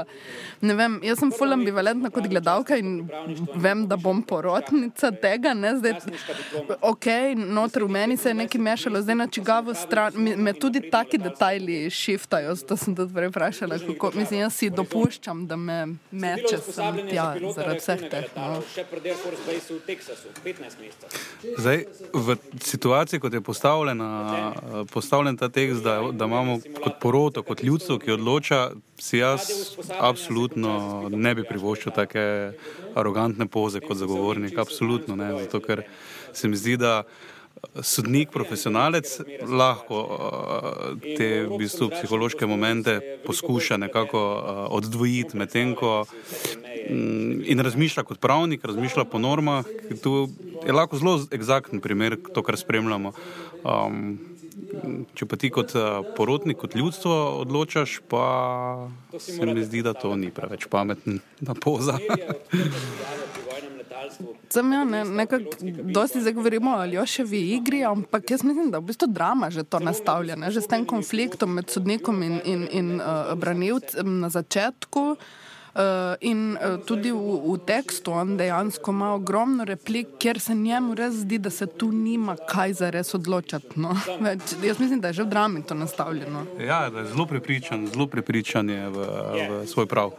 ne 0.62 0.76
vem, 0.76 0.98
jaz 1.08 1.24
sem 1.24 1.32
full 1.32 1.56
ambivalentna 1.56 2.12
kot 2.12 2.28
gledalka 2.28 2.76
in 2.80 3.08
vem, 3.56 3.86
da 3.88 3.96
bom 3.96 4.20
porotnica 4.20 5.14
tega, 5.24 5.56
ne 5.56 5.78
zdaj, 5.80 5.96
ok, 6.82 7.10
noter 7.40 7.88
v 7.88 7.92
meni 7.96 8.20
se 8.20 8.34
je 8.34 8.40
nekaj 8.42 8.66
mešalo, 8.68 9.04
zdaj 9.06 9.20
na 9.22 9.30
čigavo 9.32 9.78
stran, 9.80 10.20
me, 10.20 10.52
tudi 10.54 10.84
taki 10.92 11.22
detajli 11.24 11.88
šiftajo, 11.88 12.60
zato 12.60 12.80
sem 12.84 13.00
tudi 13.00 13.16
prej 13.16 13.32
vprašala, 13.32 13.80
kako, 13.88 14.12
mislim, 14.20 14.44
jaz 14.44 14.60
si 14.60 14.74
dopuščam, 14.74 15.48
da 15.48 15.53
me 15.56 15.78
meče 16.12 16.58
sem 16.64 17.00
tja 17.10 17.26
zaradi 17.56 17.80
vseh 17.80 18.06
teh. 18.12 18.30
No. 18.36 18.62
Še 18.74 18.86
pred 18.90 19.10
Air 19.12 19.18
Force 19.20 19.44
Base 19.48 19.74
v 19.74 19.80
Teksasu, 19.88 20.32
15 20.46 20.82
mesecev. 20.82 21.18
Zdaj, 21.58 21.86
v 22.14 22.38
situaciji, 22.64 23.22
kot 23.24 23.34
je 23.34 23.42
postavljena, 23.42 24.10
postavljen 24.94 25.38
ta 25.38 25.50
tekst, 25.50 25.84
da, 25.84 26.00
da 26.12 26.30
imamo 26.30 26.60
kot 26.80 27.00
poroto, 27.02 27.44
kot 27.44 27.64
ljudstvo, 27.64 28.00
ki 28.00 28.16
odloča, 28.18 28.64
si 29.00 29.20
jaz 29.20 29.50
absolutno 30.00 31.10
ne 31.10 31.36
bi 31.36 31.44
privoščil 31.48 31.94
take 31.96 32.24
arogantne 32.96 33.48
poze 33.52 33.82
kot 33.84 33.98
zagovornik. 34.00 34.58
Absolutno 34.58 35.18
ne. 35.20 35.32
Zato, 35.44 35.60
ker 35.64 35.84
se 36.34 36.48
mi 36.48 36.58
zdi, 36.58 36.78
da 36.78 37.04
sodnik, 37.82 38.32
profesionalec 38.32 39.08
lahko 39.48 40.00
uh, 40.04 41.00
te 41.02 41.30
v 41.48 41.60
bistvu, 41.62 41.90
psihološke 41.94 42.48
momente 42.50 43.00
poskuša 43.26 43.78
nekako 43.82 44.22
uh, 44.22 44.60
oddvojiti, 44.78 45.38
medtem 45.38 45.74
ko 45.76 46.04
um, 46.04 47.42
in 47.46 47.64
razmišlja 47.64 48.04
kot 48.08 48.22
pravnik, 48.24 48.66
razmišlja 48.66 49.08
po 49.10 49.20
normah. 49.20 49.66
Tu 50.04 50.28
je 50.66 50.76
lahko 50.76 51.00
zelo 51.00 51.18
eksaktni 51.32 51.82
primer, 51.82 52.20
to, 52.34 52.44
kar 52.44 52.60
spremljamo. 52.60 53.16
Um, 53.64 54.20
Če 55.18 55.26
pa 55.30 55.38
ti 55.38 55.50
kot 55.54 55.74
porotnik, 56.18 56.58
kot 56.62 56.76
ljudstvo 56.78 57.14
odločaš, 57.42 58.00
pa 58.10 58.26
se 59.22 59.46
mi 59.46 59.66
zdi, 59.66 59.82
da 59.86 59.94
to 59.98 60.14
ni 60.18 60.30
preveč 60.34 60.66
pametna 60.70 61.58
poza. 61.62 61.98
Sem 64.50 64.74
ja, 64.74 64.84
ne, 64.84 65.04
nekako, 65.06 65.44
dosti 65.84 66.22
zdaj 66.22 66.34
govorimo 66.34 66.72
o 66.72 66.82
Aljoševi 66.84 67.42
igri, 67.56 67.84
ampak 67.86 68.32
jaz 68.32 68.44
mislim, 68.44 68.72
da 68.72 68.78
je 68.78 68.82
v 68.82 68.92
bistvu 68.92 69.08
drama 69.08 69.50
že 69.50 69.64
to 69.64 69.80
nastavljena, 69.80 70.52
že 70.52 70.62
s 70.62 70.68
tem 70.68 70.86
konfliktom 70.86 71.54
med 71.54 71.70
sodnikom 71.70 72.24
in, 72.24 72.42
in, 72.46 72.68
in 72.72 72.96
uh, 73.02 73.34
branilcem 73.36 74.20
na 74.20 74.30
začetku. 74.30 75.16
Uh, 75.74 75.82
in 76.22 76.54
uh, 76.54 76.78
tudi 76.86 77.10
v, 77.10 77.18
v 77.18 77.58
tekstu 77.66 78.12
on 78.14 78.36
dejansko 78.38 78.92
ima 78.94 79.14
ogromno 79.14 79.66
replik, 79.66 80.08
kjer 80.22 80.40
se 80.40 80.54
njemu 80.56 80.94
res 80.94 81.16
zdi, 81.26 81.40
da 81.42 81.50
se 81.50 81.66
tu 81.66 81.90
nima 81.92 82.36
kaj 82.50 82.74
za 82.74 82.90
res 82.94 83.10
odločati. 83.18 83.80
No. 83.82 83.96
Več, 84.22 84.54
jaz 84.62 84.78
mislim, 84.78 85.02
da 85.02 85.10
je 85.10 85.18
že 85.18 85.26
v 85.26 85.32
drami 85.34 85.64
to 85.66 85.74
nastavljeno. 85.74 86.46
Ja, 86.62 86.92
zelo 86.94 87.26
prepričan, 87.26 87.88
zelo 87.90 88.06
prepričan 88.08 88.70
je 88.70 88.86
v, 88.90 89.08
v 89.34 89.66
svoj 89.66 89.90
prav. 89.90 90.14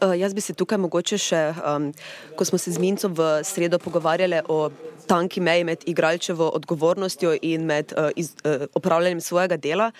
Uh, 0.00 0.14
jaz 0.18 0.34
bi 0.34 0.40
se 0.40 0.54
tukaj 0.54 0.78
mogoče 0.78 1.18
še, 1.18 1.42
um, 1.62 1.90
ko 2.36 2.44
smo 2.44 2.58
se 2.58 2.72
z 2.72 2.78
Mincem 2.78 3.14
v 3.14 3.40
sredo 3.44 3.78
pogovarjali 3.78 4.42
o 4.48 4.70
tanki 5.08 5.40
meji 5.40 5.64
med 5.64 5.84
igralčevo 5.88 6.50
odgovornostjo 6.54 7.34
in 7.42 7.64
med 7.66 7.92
uh, 7.96 8.10
iz, 8.16 8.34
uh, 8.44 8.66
opravljanjem 8.74 9.20
svojega 9.20 9.56
dela. 9.56 9.90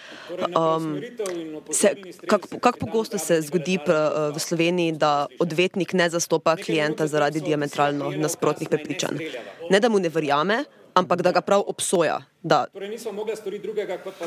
Um, 0.57 1.01
se, 1.73 1.95
kako 2.27 2.59
kak 2.59 2.79
pogosto 2.79 3.19
se 3.19 3.41
zgodi 3.43 3.79
pr, 3.85 3.93
uh, 3.93 4.35
v 4.37 4.43
Sloveniji, 4.43 4.93
da 4.93 5.27
odvetnik 5.41 5.93
ne 5.93 6.11
zastopa 6.11 6.57
klienta 6.57 7.07
zaradi 7.07 7.41
diametralno 7.41 8.11
nasprotnih 8.17 8.69
prepričanj? 8.69 9.23
Ne 9.71 9.81
da 9.81 9.89
mu 9.89 9.99
ne 9.99 10.09
verjame, 10.09 10.65
ampak 10.95 11.23
da 11.23 11.33
ga 11.33 11.41
prav 11.41 11.65
obsoja, 11.67 12.21
da 12.43 12.67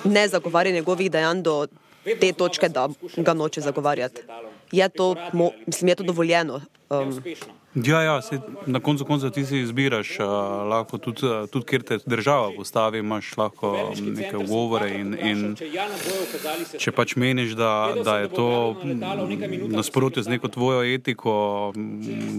ne 0.04 0.28
zagovarja 0.28 0.74
njegovih 0.74 1.12
dejanj 1.12 1.42
do 1.42 1.68
te 2.20 2.34
točke, 2.34 2.70
da 2.70 2.90
ga 3.18 3.34
noče 3.34 3.62
zagovarjati. 3.62 4.22
Je 4.72 4.90
to, 4.90 5.16
mo, 5.34 5.52
mislim, 5.66 5.90
je 5.90 5.96
to 5.96 6.04
dovoljeno? 6.04 6.62
Um, 6.90 7.22
Ja, 7.76 8.02
ja 8.02 8.22
se, 8.22 8.40
na 8.66 8.80
koncu 8.80 9.06
konca 9.06 9.30
ti 9.30 9.46
si 9.46 9.60
izbiraš, 9.60 10.20
uh, 10.20 10.26
lahko 10.68 10.98
tudi, 10.98 11.26
uh, 11.26 11.50
tudi 11.50 11.66
kjer 11.66 11.84
te 11.84 11.98
država 12.06 12.50
postavi, 12.56 13.00
imaš 13.00 13.38
lahko 13.38 13.72
um, 13.72 14.10
neke 14.14 14.38
ugovore 14.38 14.90
in, 14.92 15.16
in 15.16 15.56
če 16.78 16.92
pač 16.92 17.16
meniš, 17.16 17.56
da, 17.56 17.94
da 18.04 18.18
je 18.20 18.28
to 18.36 18.76
nasprotje 19.72 20.24
z 20.24 20.36
neko 20.36 20.52
tvojo 20.52 20.84
etiko, 20.84 21.72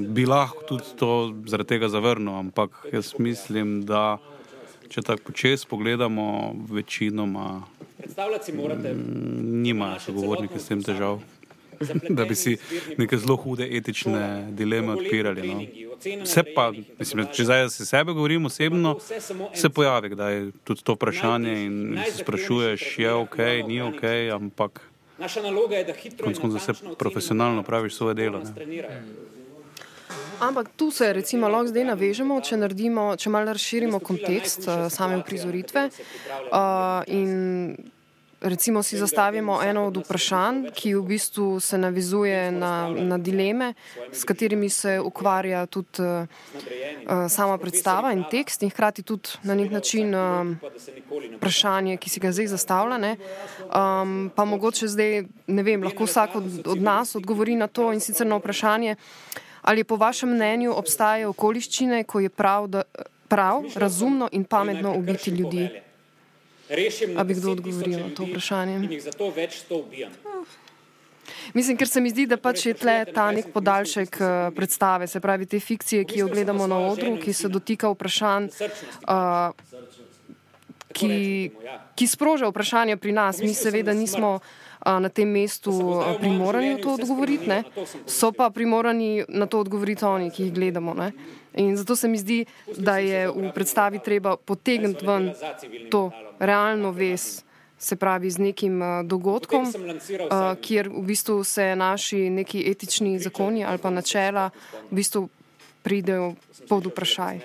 bi 0.09 0.27
lahko 0.29 0.69
tudi 0.69 0.93
to 1.01 1.33
zaradi 1.49 1.69
tega 1.69 1.89
zavrnil, 1.89 2.37
ampak 2.37 2.85
jaz 2.93 3.15
mislim, 3.19 3.87
da 3.89 4.19
če 4.93 5.01
tako 5.01 5.33
počes 5.33 5.65
pogledamo, 5.65 6.53
večinoma 6.69 7.63
nimajo 9.41 10.01
sogovorniki 10.01 10.61
s 10.61 10.69
tem 10.69 10.83
težav. 10.85 11.23
da 12.19 12.25
bi 12.25 12.35
si 12.35 12.57
neke 12.99 13.19
zelo 13.19 13.37
hude 13.37 13.69
etične 13.77 14.47
dileme 14.51 14.93
odpirali. 14.93 15.49
No. 15.49 15.61
Vse 16.23 16.43
pa, 16.55 16.71
mislim, 16.99 17.27
če 17.33 17.45
zdaj 17.45 17.69
se 17.71 17.87
sebe 17.87 18.13
govorim 18.13 18.47
osebno, 18.47 18.97
se 19.55 19.69
pojavi, 19.69 20.15
da 20.15 20.31
je 20.31 20.51
tudi 20.65 20.83
to 20.83 20.97
vprašanje 20.99 21.59
in 21.65 21.99
se 22.11 22.23
sprašuješ, 22.23 22.99
je 22.99 23.13
ok, 23.13 23.39
ni 23.67 23.83
ok, 23.83 24.03
ampak 24.35 24.81
konc 26.25 26.39
konca 26.39 26.59
se 26.59 26.73
profesionalno 26.99 27.63
praviš 27.63 27.95
svoje 27.95 28.15
delo. 28.15 28.43
Ne. 28.43 29.03
Ampak 30.41 30.69
tu 30.77 30.91
se 30.91 31.13
recimo 31.13 31.49
lahko 31.49 31.71
zdaj 31.71 31.85
navežemo, 31.85 32.41
če, 32.43 32.57
naredimo, 32.59 33.05
če 33.17 33.31
malo 33.31 33.53
razširimo 33.55 34.01
kontekst 34.03 34.67
uh, 34.67 34.89
same 34.91 35.21
uprizoritve 35.23 35.85
uh, 35.87 37.07
in 37.07 37.77
recimo 38.43 38.83
si 38.83 38.99
zastavimo 38.99 39.63
eno 39.63 39.87
od 39.87 39.97
vprašanj, 39.97 40.67
ki 40.75 40.95
v 40.95 41.03
bistvu 41.03 41.61
se 41.61 41.79
navizuje 41.79 42.53
na, 42.53 42.89
na 42.89 43.19
dileme, 43.19 43.75
s 44.13 44.25
katerimi 44.25 44.69
se 44.69 45.01
ukvarja 45.01 45.67
tudi 45.67 46.03
uh, 46.03 46.27
sama 47.29 47.59
predstava 47.59 48.13
in 48.13 48.25
tekst 48.31 48.63
in 48.63 48.71
hkrati 48.71 49.03
tudi 49.03 49.29
na 49.43 49.55
nek 49.55 49.71
način 49.71 50.15
uh, 50.15 50.47
vprašanje, 51.37 51.97
ki 51.97 52.11
si 52.11 52.21
ga 52.21 52.33
zdaj 52.33 52.47
zastavlja. 52.47 52.83
Um, 52.83 54.31
pa 54.35 54.45
mogoče 54.45 54.89
zdaj, 54.89 55.25
ne 55.47 55.63
vem, 55.63 55.83
lahko 55.83 56.05
vsak 56.05 56.37
od, 56.37 56.67
od 56.67 56.83
nas 56.83 57.15
odgovori 57.15 57.57
na 57.57 57.67
to 57.67 57.93
in 57.93 58.01
sicer 58.01 58.27
na 58.27 58.37
vprašanje, 58.37 58.97
ali 59.63 59.85
po 59.85 59.97
vašem 59.97 60.35
mnenju 60.35 60.75
obstajajo 60.75 61.31
okoliščine, 61.31 62.05
ko 62.05 62.21
je 62.21 62.29
prav, 62.29 62.67
da, 62.67 62.83
prav 63.29 63.65
razumno 63.75 64.29
in 64.33 64.45
pametno 64.45 64.95
ubiti 64.99 65.31
ljudi. 65.31 65.69
A 67.17 67.25
bi 67.25 67.35
kdo 67.35 67.53
odgovoril 67.53 67.99
na 67.99 68.15
to 68.15 68.25
vprašanje? 68.25 68.89
Mislim, 71.55 71.77
ker 71.77 71.89
se 71.89 72.01
mi 72.01 72.11
zdi, 72.11 72.27
da 72.27 72.37
pač 72.37 72.67
je 72.67 72.75
tle 72.75 73.05
ta 73.15 73.31
nek 73.33 73.53
podaljšek 73.53 74.17
predstave, 74.57 75.07
se 75.07 75.21
pravi 75.21 75.47
te 75.47 75.61
fikcije, 75.61 76.05
ki 76.05 76.23
jo 76.23 76.29
gledamo 76.29 76.67
na 76.67 76.79
odru, 76.79 77.17
ki 77.21 77.33
se 77.33 77.49
dotika 77.49 77.91
vprašanj, 77.93 78.49
uh, 79.09 79.53
ki, 80.93 81.13
ki 81.95 82.07
sproža 82.07 82.49
vprašanja 82.51 82.97
pri 82.97 83.13
nas. 83.13 83.43
Mi 83.43 83.55
seveda 83.55 83.93
nismo 83.93 84.39
uh, 84.39 84.99
na 85.01 85.09
tem 85.09 85.29
mestu 85.29 86.03
primorani 86.21 86.81
to 86.81 86.95
odgovoriti, 86.95 87.47
ne? 87.49 87.63
so 88.07 88.33
pa 88.33 88.51
primorani 88.51 89.25
na 89.29 89.47
to 89.47 89.61
odgovoriti 89.61 90.05
oni, 90.05 90.31
ki 90.31 90.49
jih 90.49 90.55
gledamo. 90.55 90.95
Ne? 90.95 91.13
In 91.55 91.77
zato 91.77 91.97
se 91.97 92.09
mi 92.09 92.19
zdi, 92.19 92.45
da 92.77 92.99
je 92.99 93.29
v 93.29 93.53
predstavi 93.55 93.99
treba 93.99 94.37
potegniti 94.37 95.07
ven 95.07 95.33
to 95.91 96.11
realno 96.39 96.91
vez, 96.91 97.43
se 97.79 97.97
pravi 97.97 98.31
z 98.31 98.39
nekim 98.39 98.83
uh, 98.83 99.03
dogodkom, 99.05 99.67
uh, 99.67 100.55
kjer 100.61 100.89
v 100.89 101.03
bistvu 101.03 101.45
se 101.45 101.77
naši 101.77 102.31
neki 102.31 102.63
etični 102.71 103.19
zakoni 103.19 103.65
ali 103.65 103.79
pa 103.79 103.91
načela 103.91 104.51
v 104.91 104.95
bistvu 105.03 105.29
pridejo 105.83 106.35
pod 106.69 106.87
vprašaj. 106.87 107.41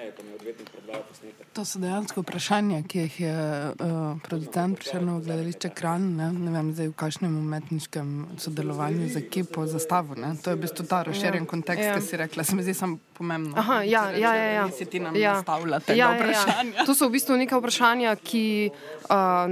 To 1.54 1.66
so 1.66 1.80
dejansko 1.82 2.22
vprašanja, 2.22 2.84
ki 2.88 3.00
jih 3.00 3.16
je 3.20 3.34
uh, 3.34 4.20
producent 4.24 4.78
prišel 4.78 5.08
v 5.10 5.24
gledališče 5.26 5.72
Kran, 5.74 6.04
ne, 6.20 6.28
ne 6.32 6.52
vem 6.54 6.70
zdaj 6.70 6.92
v 6.92 6.96
kakšnem 7.00 7.34
umetniškem 7.40 8.12
sodelovanju 8.38 9.08
z 9.10 9.24
ekipo 9.24 9.66
zastavu. 9.66 10.16
Ne. 10.22 10.36
To 10.44 10.54
je 10.54 10.60
v 10.60 10.62
bistvu 10.68 10.86
ta 10.86 11.02
razširjen 11.08 11.48
ja. 11.48 11.50
kontekst, 11.50 11.84
ja. 11.84 11.96
ki 11.98 12.06
si 12.06 12.20
rekla, 12.22 12.44
se 12.46 12.56
mi 12.56 12.64
zdi 12.64 12.76
samo 12.78 13.00
pomembno. 13.18 13.58
Aha, 13.58 13.82
ja, 13.90 14.04
ja, 14.14 14.36
ja, 14.38 14.52
ja. 14.60 14.66
Si 14.72 14.86
ti 14.86 15.02
nam 15.02 15.18
ja. 15.18 15.36
zastavlja 15.40 15.80
tega 15.80 15.98
ja, 15.98 16.10
vprašanja. 16.14 16.72
Ja, 16.72 16.78
ja. 16.78 16.86
To 16.86 16.96
so 16.96 17.10
v 17.10 17.18
bistvu 17.18 17.40
neka 17.42 17.58
vprašanja, 17.58 18.14
ki 18.22 18.44
uh, 18.70 19.50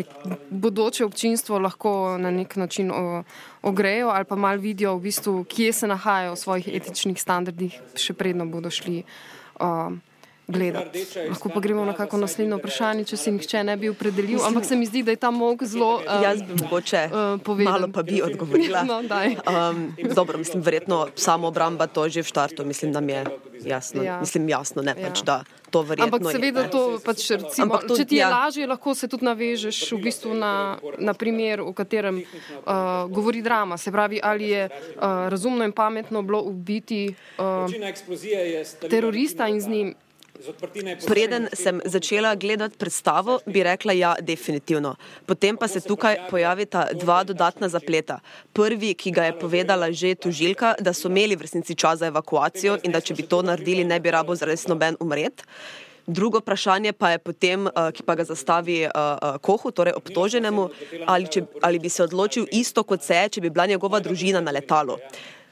nek, 0.00 0.14
bodoče 0.48 1.04
občinstvo 1.04 1.60
lahko 1.60 2.16
na 2.22 2.32
nek 2.32 2.56
način 2.56 2.88
uh, 2.90 3.20
ogrejo 3.62 4.08
ali 4.08 4.24
pa 4.24 4.40
mal 4.40 4.56
vidijo, 4.56 4.96
v 4.96 5.04
bistvu, 5.10 5.44
kje 5.44 5.72
se 5.72 5.90
nahajajo 5.90 6.32
v 6.32 6.40
svojih 6.40 6.72
etičnih 6.80 7.20
standardih, 7.20 7.76
še 7.92 8.16
predno 8.16 8.48
bodo 8.48 8.72
šli. 8.72 9.04
Uh, 9.60 10.00
gledati. 10.48 11.06
Lahko 11.28 11.48
pa 11.48 11.60
gremo 11.60 11.84
na 11.84 11.92
kako 11.92 12.18
naslednjo 12.18 12.56
vprašanje, 12.56 13.04
če 13.04 13.16
se 13.16 13.32
nihče 13.32 13.64
ne 13.64 13.76
bi 13.76 13.90
opredelil. 13.92 14.42
Ampak 14.46 14.64
se 14.64 14.76
mi 14.76 14.86
zdi, 14.86 15.02
da 15.02 15.14
je 15.14 15.20
ta 15.22 15.30
mok 15.30 15.64
zelo. 15.64 16.00
Um, 16.02 16.22
Jaz 16.22 16.42
bi 16.42 16.58
mogoče 16.62 17.08
uh, 17.12 17.58
malo 17.58 17.88
pa 17.92 18.02
bi 18.02 18.22
odgovorila. 18.22 18.82
no, 18.90 19.00
um, 19.00 19.96
dobro, 20.14 20.38
mislim, 20.38 20.62
verjetno 20.62 21.06
samo 21.14 21.48
obramba 21.48 21.86
to 21.86 22.08
že 22.08 22.22
v 22.22 22.26
štartu, 22.26 22.64
mislim, 22.64 22.92
da 22.92 23.00
mi 23.00 23.12
je 23.12 23.24
jasno. 23.64 24.02
Ja. 24.02 24.20
Mislim, 24.20 24.48
jasno, 24.48 24.82
ne 24.82 24.94
ja. 24.98 25.08
pač 25.08 25.22
da. 25.22 25.42
Ampak 25.72 26.20
seveda, 26.28 26.68
to, 26.68 27.00
pač, 27.00 27.30
recimo, 27.32 27.64
Ampak 27.64 27.88
to, 27.88 27.96
če 27.96 28.04
ti 28.04 28.18
je 28.18 28.20
ja. 28.20 28.28
lažje, 28.28 28.66
lahko 28.68 28.92
se 28.92 29.08
tudi 29.08 29.24
navežeš 29.24 29.96
v 29.96 30.00
bistvu 30.04 30.36
na, 30.36 30.76
na 31.00 31.16
primer, 31.16 31.64
v 31.64 31.72
katerem 31.72 32.20
uh, 32.20 33.08
govori 33.08 33.40
drama. 33.40 33.80
Se 33.80 33.88
pravi, 33.88 34.20
ali 34.20 34.52
je 34.52 34.68
uh, 34.68 35.32
razumno 35.32 35.64
in 35.64 35.72
pametno 35.72 36.20
bilo 36.20 36.42
ubiti 36.44 37.08
uh, 37.40 37.64
terorista 38.84 39.48
in 39.48 39.60
z 39.64 39.68
njim 39.68 39.94
Preden 41.06 41.48
sem 41.52 41.80
začela 41.84 42.34
gledati 42.34 42.78
predstavo, 42.78 43.38
bi 43.46 43.62
rekla, 43.62 43.92
ja, 43.92 44.14
definitivno. 44.20 44.94
Potem 45.26 45.56
pa 45.56 45.68
se 45.68 45.80
tukaj 45.80 46.16
pojavita 46.30 46.86
dva 46.92 47.22
dodatna 47.24 47.68
zapleta. 47.68 48.18
Prvi, 48.52 48.94
ki 48.94 49.10
ga 49.10 49.28
je 49.30 49.38
povedala 49.38 49.92
že 49.92 50.14
tužilka, 50.14 50.74
da 50.80 50.92
so 50.92 51.08
imeli 51.08 51.36
v 51.36 51.46
resnici 51.46 51.74
čas 51.74 51.98
za 51.98 52.06
evakuacijo 52.06 52.78
in 52.82 52.92
da 52.92 53.00
če 53.00 53.14
bi 53.14 53.22
to 53.22 53.42
naredili, 53.42 53.84
ne 53.84 54.00
bi 54.00 54.10
rabo 54.10 54.34
zares 54.34 54.66
noben 54.66 54.96
umret. 55.00 55.44
Drugo 56.06 56.38
vprašanje 56.38 56.92
pa 56.92 57.10
je 57.10 57.18
potem, 57.18 57.66
uh, 57.66 57.90
ki 57.94 58.02
pa 58.02 58.14
ga 58.18 58.24
zastavi 58.26 58.80
uh, 58.86 58.90
uh, 58.90 59.36
Kohu, 59.38 59.70
torej 59.70 59.94
obtoženemu, 59.94 60.68
ali, 61.06 61.28
če, 61.30 61.44
ali 61.62 61.78
bi 61.78 61.88
se 61.88 62.02
odločil 62.02 62.48
isto 62.52 62.82
kot 62.82 63.06
se 63.06 63.14
je, 63.14 63.28
če 63.36 63.40
bi 63.40 63.50
bila 63.50 63.66
njegova 63.70 64.00
družina 64.02 64.40
na 64.40 64.50
letalu. 64.50 64.98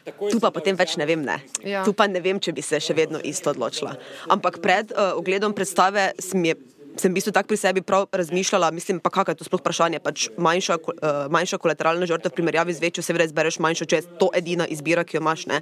Tu 0.05 0.41
pa 0.41 0.51
potem 0.53 0.77
več 0.77 0.97
ne 1.01 1.07
vem, 1.09 1.21
ne. 1.25 1.39
Ja. 1.67 1.85
Tu 1.85 1.93
pa 1.97 2.09
ne 2.09 2.23
vem, 2.25 2.41
če 2.41 2.55
bi 2.57 2.65
se 2.65 2.81
še 2.81 2.97
vedno 2.97 3.21
isto 3.21 3.53
odločila. 3.53 3.95
Ampak 4.33 4.61
pred 4.65 4.95
uh, 4.95 5.13
ogledom 5.21 5.53
predstave 5.57 6.11
sem, 6.23 6.41
je, 6.49 6.57
sem 6.97 7.13
v 7.13 7.19
bistvu 7.19 7.35
tako 7.37 7.53
pri 7.53 7.61
sebi 7.61 7.85
prav 7.85 8.09
razmišljala, 8.09 8.73
mislim 8.73 9.01
pa 9.03 9.13
kakaj 9.13 9.37
je 9.37 9.43
to 9.43 9.49
sploh 9.49 9.61
vprašanje, 9.61 10.01
pač 10.01 10.29
manjša, 10.41 10.79
uh, 10.81 11.23
manjša 11.33 11.61
kolateralna 11.61 12.09
žrtev 12.09 12.33
v 12.33 12.39
primerjavi 12.41 12.77
z 12.77 12.85
večjo, 12.87 13.05
seveda 13.05 13.29
izbereš 13.29 13.61
manjšo, 13.61 13.89
če 13.93 14.01
je 14.01 14.09
to 14.23 14.33
edina 14.37 14.65
izbira, 14.65 15.05
ki 15.05 15.19
jo 15.19 15.25
imaš, 15.25 15.47
ne. 15.53 15.61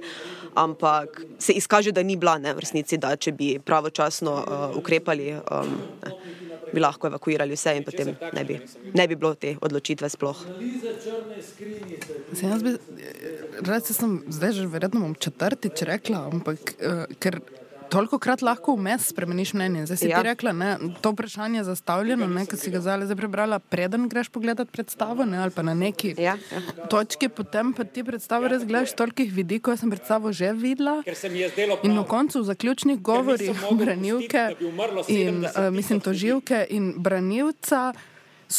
Ampak 0.59 1.21
se 1.39 1.57
izkaže, 1.59 1.91
da 1.95 2.03
ni 2.03 2.15
bila, 2.19 2.39
ne, 2.39 2.55
v 2.55 2.63
resnici, 2.63 2.99
da 3.01 3.15
če 3.19 3.35
bi 3.35 3.57
pravočasno 3.59 4.35
uh, 4.39 4.77
ukrepali, 4.79 5.35
um, 5.35 5.75
ne, 6.07 6.15
bi 6.73 6.83
lahko 6.83 7.09
evakuirali 7.09 7.57
vse 7.57 7.75
in 7.77 7.85
potem 7.87 8.13
ne 8.33 8.43
bi, 8.47 8.59
ne 8.93 9.07
bi 9.07 9.15
bilo 9.15 9.33
te 9.35 9.55
odločitve 9.61 10.09
sploh. 10.09 10.43
Se 12.33 12.45
jaz 12.45 12.65
bi, 12.65 12.75
res 13.69 13.93
sem 13.93 14.19
zdaj 14.29 14.57
že 14.59 14.67
verjetno 14.71 15.03
bom 15.05 15.15
četrtič 15.15 15.85
rekla, 15.89 16.25
ampak 16.31 16.75
uh, 16.79 17.05
ker 17.19 17.41
toliko 17.89 18.19
krat 18.19 18.41
lahko 18.41 18.75
vmes 18.75 19.09
spremeniš 19.09 19.53
mnenje. 19.53 19.85
Zdaj 19.85 19.97
si 19.97 20.09
ja. 20.09 20.21
Ti 20.21 20.27
rekla, 20.29 20.51
ne, 20.53 20.77
to 21.01 21.11
vprašanje 21.11 21.59
je 21.59 21.63
zastavljeno, 21.63 22.27
ne, 22.27 22.45
ki 22.45 22.57
si 22.57 22.71
ga 22.71 22.81
zdaj 22.81 23.15
prebrala, 23.15 23.59
preden 23.59 24.07
greš 24.09 24.29
pogledat 24.29 24.71
predstavo, 24.71 25.25
ne, 25.25 25.41
ali 25.43 25.51
pa 25.51 25.61
na 25.61 25.73
neki 25.73 26.13
Ja, 26.17 26.37
ja. 26.51 26.61
točki, 26.89 27.29
potem 27.29 27.73
pa 27.73 27.83
ti 27.83 28.03
predstavo 28.03 28.47
res 28.47 28.65
gledaš 28.65 28.93
tolikih 28.97 29.33
vidikov, 29.33 29.73
jaz 29.73 29.83
sem 29.83 29.91
predstavo 29.93 30.33
že 30.33 30.53
videla. 30.53 30.99
In 31.83 31.95
na 31.95 32.03
koncu 32.03 32.41
v 32.41 32.49
zaključnih 32.51 33.01
govorih 33.01 33.57
branilke 33.71 34.55
da 34.59 35.03
in 35.07 35.43
70 35.43 35.67
uh, 35.67 35.73
mislim 35.73 35.99
toživke 35.99 36.65
in 36.69 36.93
branilca 36.97 37.93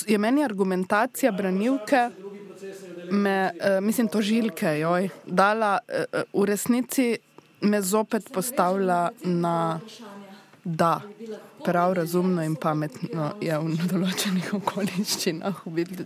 je 0.07 0.19
meni 0.19 0.45
argumentacija 0.45 1.33
branilke, 1.33 2.09
me, 3.11 3.51
uh, 3.55 3.85
mislim 3.85 4.09
tožilke, 4.09 4.79
joj, 4.79 5.09
dala 5.27 5.79
uh, 5.89 6.23
v 6.43 6.47
resnici 6.47 7.19
me 7.61 7.83
zopet 7.83 8.33
postavlja 8.33 9.09
na 9.23 9.81
da. 10.65 11.01
Prav 11.65 11.93
razumno 11.93 12.43
in 12.45 12.55
pametno 12.57 13.33
je 13.41 13.59
v 13.59 13.89
določenih 13.91 14.55
okoliščinah. 14.57 15.59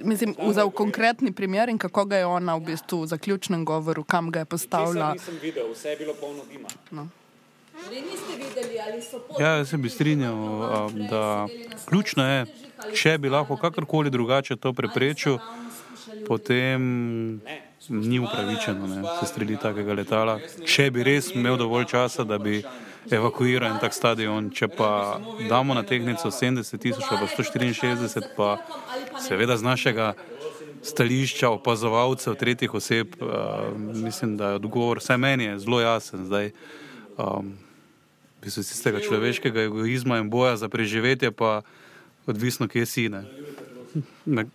Mislim, 0.02 0.34
za 0.52 0.64
konkretni 0.70 1.30
primer 1.32 1.70
in 1.70 1.78
kako 1.78 2.04
ga 2.10 2.16
je 2.22 2.26
ona 2.26 2.56
v 2.58 2.72
bistvu 2.72 3.04
v 3.04 3.10
zaključnem 3.12 3.64
govoru, 3.64 4.02
kam 4.04 4.30
ga 4.34 4.42
je 4.42 4.50
postavila. 4.50 5.12
Nisem 5.14 5.38
videl, 5.42 5.70
vse 5.70 5.94
je 5.94 6.00
bilo 6.02 6.14
polno 6.18 6.42
dima. 6.50 6.68
No. 6.90 7.06
Niste 7.90 8.34
videli, 8.38 8.80
ali 8.80 9.02
so 9.02 9.18
pot. 9.18 9.38
Ja, 9.40 9.56
jaz 9.60 9.70
se 9.70 9.78
bi 9.78 9.90
strinjal, 9.90 10.90
da 11.10 11.46
ključno 11.86 12.26
je, 12.26 12.46
če 12.94 13.18
bi 13.18 13.30
lahko 13.30 13.56
kakorkoli 13.56 14.10
drugače 14.10 14.56
to 14.56 14.72
preprečil, 14.72 15.38
potem 16.26 17.40
ni 17.88 18.18
upravičeno 18.18 18.86
ne, 18.86 19.02
se 19.20 19.26
streli 19.26 19.56
takega 19.60 19.92
letala. 19.92 20.38
Če 20.66 20.90
bi 20.90 21.04
res 21.04 21.30
imel 21.34 21.56
dovolj 21.60 21.88
časa, 21.92 22.24
da 22.24 22.38
bi 22.38 22.62
evakuiral 23.10 23.74
en 23.74 23.80
tak 23.82 23.94
stadion, 23.94 24.48
če 24.50 24.68
pa 24.72 25.20
damo 25.48 25.74
na 25.76 25.82
tehnico 25.84 26.30
70 26.32 26.80
tisoč 26.80 27.04
pa 27.10 27.20
164, 27.20 28.30
pa 28.36 28.56
seveda 29.20 29.56
z 29.56 29.66
našega 29.66 30.14
stališča 30.84 31.50
opazovalcev 31.50 32.36
tretjih 32.36 32.74
oseb, 32.74 33.16
uh, 33.20 33.72
mislim, 33.76 34.36
da 34.36 34.48
je 34.48 34.60
odgovor, 34.62 35.00
vsaj 35.00 35.18
meni 35.18 35.44
je 35.44 35.58
zelo 35.58 35.80
jasen 35.80 36.26
zdaj. 36.28 36.50
Um, 37.16 37.54
v 38.40 38.44
bistvu 38.44 38.64
tistega 38.68 39.00
človeškega 39.00 39.62
egoizma 39.70 40.18
in 40.20 40.28
boja 40.30 40.56
za 40.60 40.68
preživetje, 40.68 41.30
pa 41.32 41.62
odvisno, 42.26 42.68
kje 42.68 42.86
si. 42.86 43.08
Ne. 43.08 43.24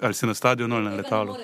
Ali 0.02 0.14
si 0.14 0.30
na 0.30 0.34
stadionu 0.34 0.76
ali 0.76 0.86
na 0.86 0.96
letalu. 0.96 1.38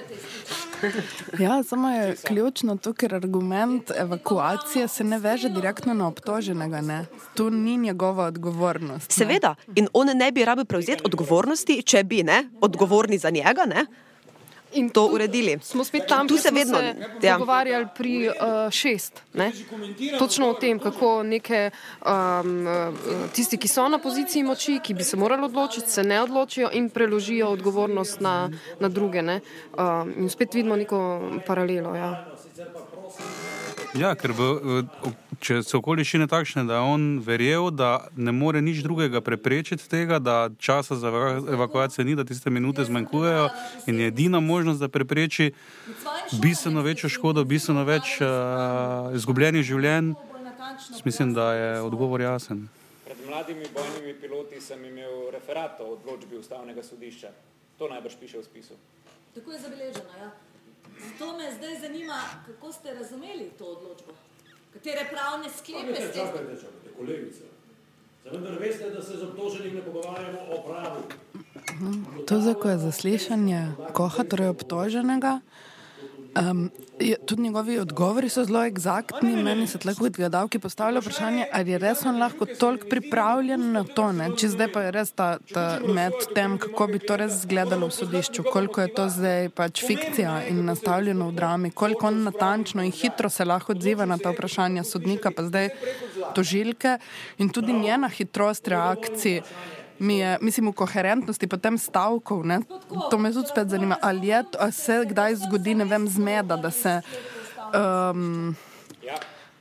Ja, 1.43 1.63
samo 1.63 1.89
je 1.89 2.15
ključno 2.23 2.77
to, 2.77 2.93
ker 2.93 3.15
argument 3.15 3.91
evakuacije 3.97 4.87
se 4.87 5.03
ne 5.03 5.19
veže 5.19 5.49
direktno 5.49 5.93
na 5.93 6.07
obtoženega. 6.07 6.81
Ne? 6.81 7.05
Tu 7.33 7.49
ni 7.49 7.77
njegova 7.77 8.25
odgovornost. 8.25 9.09
ne. 9.09 9.15
Seveda, 9.15 9.55
in 9.75 9.87
on 9.93 10.07
ne 10.17 10.31
bi 10.31 10.45
rabil 10.45 10.65
prevzeti 10.65 11.01
odgovornosti, 11.05 11.81
če 11.81 12.03
bi 12.03 12.23
ne, 12.23 12.49
odgovorni 12.61 13.17
za 13.17 13.29
njega, 13.29 13.65
ne, 13.65 13.85
In 14.75 14.89
to 14.89 15.05
uredili. 15.07 15.59
Smo 15.61 15.83
spet 15.83 16.03
tam, 16.07 16.27
Tu 16.27 16.37
se 16.37 16.49
vedno- 16.51 16.77
se 16.77 16.95
ja. 17.21 17.33
pogovarjali 17.33 17.87
pri 17.95 18.27
uh, 18.27 18.33
šest. 18.69 19.21
Ne? 19.33 19.51
Točno 20.19 20.49
o 20.49 20.53
tem, 20.53 20.79
kako 20.79 21.23
neke, 21.23 21.69
um, 22.01 22.67
uh, 22.67 22.93
tisti, 23.31 23.57
ki 23.57 23.67
so 23.67 23.87
na 23.87 23.97
poziciji 23.97 24.43
moči, 24.43 24.79
ki 24.79 24.93
bi 24.93 25.03
se 25.03 25.17
morali 25.17 25.43
odločiti, 25.43 25.89
se 25.89 26.03
ne 26.03 26.21
odločijo 26.21 26.69
in 26.73 26.89
preložijo 26.89 27.47
odgovornost 27.49 28.19
na, 28.19 28.49
na 28.79 28.89
druge. 28.89 29.21
ne. 29.21 29.39
Um, 29.73 30.13
in 30.17 30.29
spet 30.29 30.53
vidimo 30.53 30.75
neko 30.75 30.99
paralelo. 31.47 31.95
Ja. 31.95 32.25
Ja, 33.95 34.11
ker 34.13 34.31
v, 34.31 34.41
v, 34.41 34.83
če 35.41 35.61
so 35.63 35.79
okoliščine 35.79 36.27
takšne, 36.27 36.63
da 36.67 36.79
je 36.79 36.87
on 36.93 37.03
verjel, 37.25 37.69
da 37.71 38.07
ne 38.15 38.31
more 38.35 38.61
nič 38.61 38.81
drugega 38.85 39.21
preprečiti 39.21 39.87
tega, 39.89 40.19
da 40.19 40.49
časa 40.59 40.95
za 40.95 41.07
eva- 41.07 41.41
evakuacijo 41.55 42.05
ni, 42.05 42.15
da 42.15 42.23
tiste 42.23 42.49
minute 42.49 42.85
zmanjkujejo 42.85 43.49
in 43.87 43.99
je 43.99 44.07
edina 44.07 44.39
možnost, 44.39 44.79
da 44.79 44.87
prepreči 44.87 45.51
bistveno 46.41 46.81
večjo 46.81 47.09
škodo, 47.09 47.43
bistveno 47.43 47.83
več 47.83 48.19
uh, 48.21 49.15
izgubljenih 49.15 49.63
življenj, 49.63 50.13
mislim, 51.05 51.33
da 51.33 51.53
je 51.53 51.69
odgovor 51.81 52.21
jasen. 52.21 52.67
Pred 53.05 53.17
mladimi 53.29 53.67
bojnimi 53.73 54.13
piloti 54.21 54.61
sem 54.61 54.85
imel 54.85 55.31
referat 55.31 55.79
o 55.81 55.93
odločbi 55.95 56.37
ustavnega 56.37 56.83
sodišča. 56.83 57.31
To 57.77 57.89
najbrž 57.91 58.15
piše 58.19 58.39
v 58.39 58.43
spisu. 58.43 58.75
Tako 59.35 59.51
je 59.51 59.59
zabeleženo. 59.59 60.11
Ja. 60.19 60.31
Zato 60.95 61.37
me 61.37 61.51
zdaj 61.57 61.75
zanima, 61.81 62.19
kako 62.45 62.71
ste 62.71 62.93
razumeli 62.93 63.51
to 63.57 63.65
odločbo. 63.65 64.13
Katere 64.75 65.05
pravne 65.07 65.47
sklepe 65.57 65.95
ste 65.95 66.07
čakajte, 66.19 66.55
čakajte, 66.61 66.89
kolegica. 66.97 67.47
Zdaj 68.21 68.33
vendar 68.33 68.57
veste, 68.59 68.89
da 68.89 69.01
se 69.01 69.17
z 69.17 69.23
obtoženim 69.23 69.75
ne 69.75 69.81
pogovarjamo 69.81 70.39
o 70.51 70.57
pravu. 70.67 71.01
To 72.27 72.69
je 72.69 72.77
zaslišanje 72.77 73.61
Koha, 73.93 74.23
torej 74.23 74.51
obtoženega. 74.51 75.39
Um, 76.35 76.71
je, 76.99 77.15
tudi 77.25 77.41
njegovi 77.41 77.79
odgovori 77.79 78.29
so 78.29 78.43
zelo 78.43 78.63
eksaktni. 78.63 79.35
Meni 79.43 79.67
se 79.67 79.77
tako 79.77 79.99
kot 79.99 80.17
gledalki 80.17 80.59
postavlja 80.59 80.99
vprašanje, 80.99 81.45
ali 81.53 81.71
je 81.71 81.77
res 81.79 82.05
on 82.05 82.19
lahko 82.19 82.45
toliko 82.45 82.87
pripravljen 82.89 83.71
na 83.71 83.83
to. 83.83 84.11
Ne? 84.11 84.29
Če 84.37 84.49
zdaj 84.51 84.69
pa 84.73 84.83
je 84.83 84.91
res 84.91 85.11
ta, 85.15 85.27
ta 85.53 85.65
med 85.87 86.15
tem, 86.35 86.57
kako 86.59 86.87
bi 86.91 86.99
to 86.99 87.15
res 87.19 87.37
izgledalo 87.39 87.87
v 87.87 87.95
sodišču, 87.95 88.43
koliko 88.51 88.83
je 88.83 88.93
to 88.97 89.07
zdaj 89.09 89.49
pač 89.55 89.85
fikcija 89.87 90.33
in 90.49 90.59
nastavljeno 90.67 91.29
v 91.29 91.37
drami, 91.39 91.71
koliko 91.71 92.09
on 92.11 92.23
natančno 92.27 92.83
in 92.83 92.91
hitro 92.91 93.29
se 93.29 93.47
lahko 93.47 93.71
odziva 93.71 94.05
na 94.05 94.17
ta 94.17 94.35
vprašanja 94.35 94.83
sodnika, 94.83 95.31
pa 95.31 95.47
zdaj 95.47 95.71
tožilke 96.35 96.97
in 97.37 97.49
tudi 97.49 97.73
njena 97.73 98.11
hitrost 98.11 98.67
reakcij 98.67 99.39
mi 99.99 100.19
je, 100.19 100.37
mislim, 100.41 100.69
v 100.69 100.73
koherentnosti 100.73 101.47
potem 101.47 101.77
stavkov. 101.77 102.45
Ne? 102.45 102.59
To 103.09 103.17
me 103.17 103.33
tudi 103.33 103.47
spet 103.47 103.69
zanima, 103.69 103.97
ali 104.01 104.27
je 104.27 104.43
ali 104.59 104.71
se 104.71 105.05
kdaj 105.09 105.35
zgodi, 105.35 105.75
ne 105.75 105.85
vem, 105.85 106.07
zmeda, 106.07 106.57
da 106.57 106.71
se. 106.71 107.01
Um, 107.75 108.55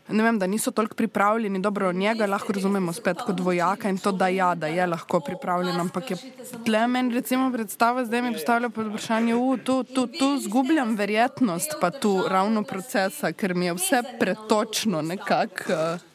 Ne 0.09 0.23
vem, 0.23 0.39
da 0.39 0.47
niso 0.47 0.71
toliko 0.71 0.95
pripravljeni, 0.95 1.61
dobro, 1.61 1.93
njega 1.93 2.27
lahko 2.27 2.53
razumemo 2.53 2.93
spet 2.93 3.23
kot 3.25 3.41
vojaka 3.41 3.89
in 3.89 3.99
to, 3.99 4.13
da, 4.13 4.29
ja, 4.29 4.55
da 4.55 4.67
je 4.67 4.87
lahko 4.87 5.21
pripravljen, 5.21 5.81
ampak 5.81 6.11
je 6.11 6.17
tle 6.65 6.87
meni 6.87 7.15
recimo 7.15 7.53
predstava, 7.53 8.05
zdaj 8.05 8.23
mi 8.23 8.33
postavlja 8.33 8.69
pod 8.69 8.87
vprašanje, 8.87 9.35
u, 9.35 9.57
tu, 9.57 9.83
tu, 9.85 10.07
tu 10.07 10.39
zgubljam 10.45 10.97
verjetnost 10.97 11.77
pa 11.81 11.91
tu 11.91 12.21
ravno 12.29 12.63
procesa, 12.63 13.33
ker 13.33 13.55
mi 13.55 13.67
je 13.67 13.75
vse 13.75 14.03
pretočno 14.21 15.03
nekako. 15.03 15.73
Uh, 15.73 16.14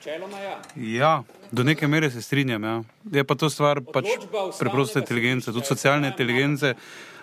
Načeloma 0.00 0.38
ja. 0.38 0.60
Ja, 0.76 1.22
do 1.52 1.64
neke 1.64 1.88
mere 1.88 2.10
se 2.10 2.22
strinjam. 2.22 2.64
Ja. 2.64 2.82
Je 3.12 3.24
pa 3.24 3.34
to 3.34 3.50
stvar 3.50 3.82
pač 3.84 4.06
preproste 4.58 4.98
inteligence, 4.98 5.52
tudi 5.52 5.66
socialne 5.66 6.08
inteligence. 6.08 6.74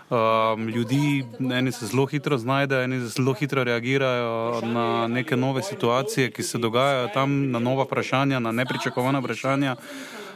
Um, 0.10 0.68
ljudi, 0.70 1.26
eni 1.40 1.72
se 1.72 1.88
zelo 1.88 2.06
hitro 2.06 2.38
znajdejo, 2.38 2.84
eni 2.84 3.00
zelo 3.10 3.34
hitro 3.34 3.64
reagirajo 3.64 4.62
na 4.62 5.08
neke 5.08 5.36
nove 5.36 5.64
situacije, 5.64 6.30
ki 6.32 6.44
se 6.44 6.58
dogajajo 6.58 7.10
tam, 7.14 7.52
na 7.52 7.60
nova 7.60 7.84
vprašanja, 7.84 8.40
na 8.40 8.52
nepričakovana 8.52 9.20
vprašanja. 9.20 9.76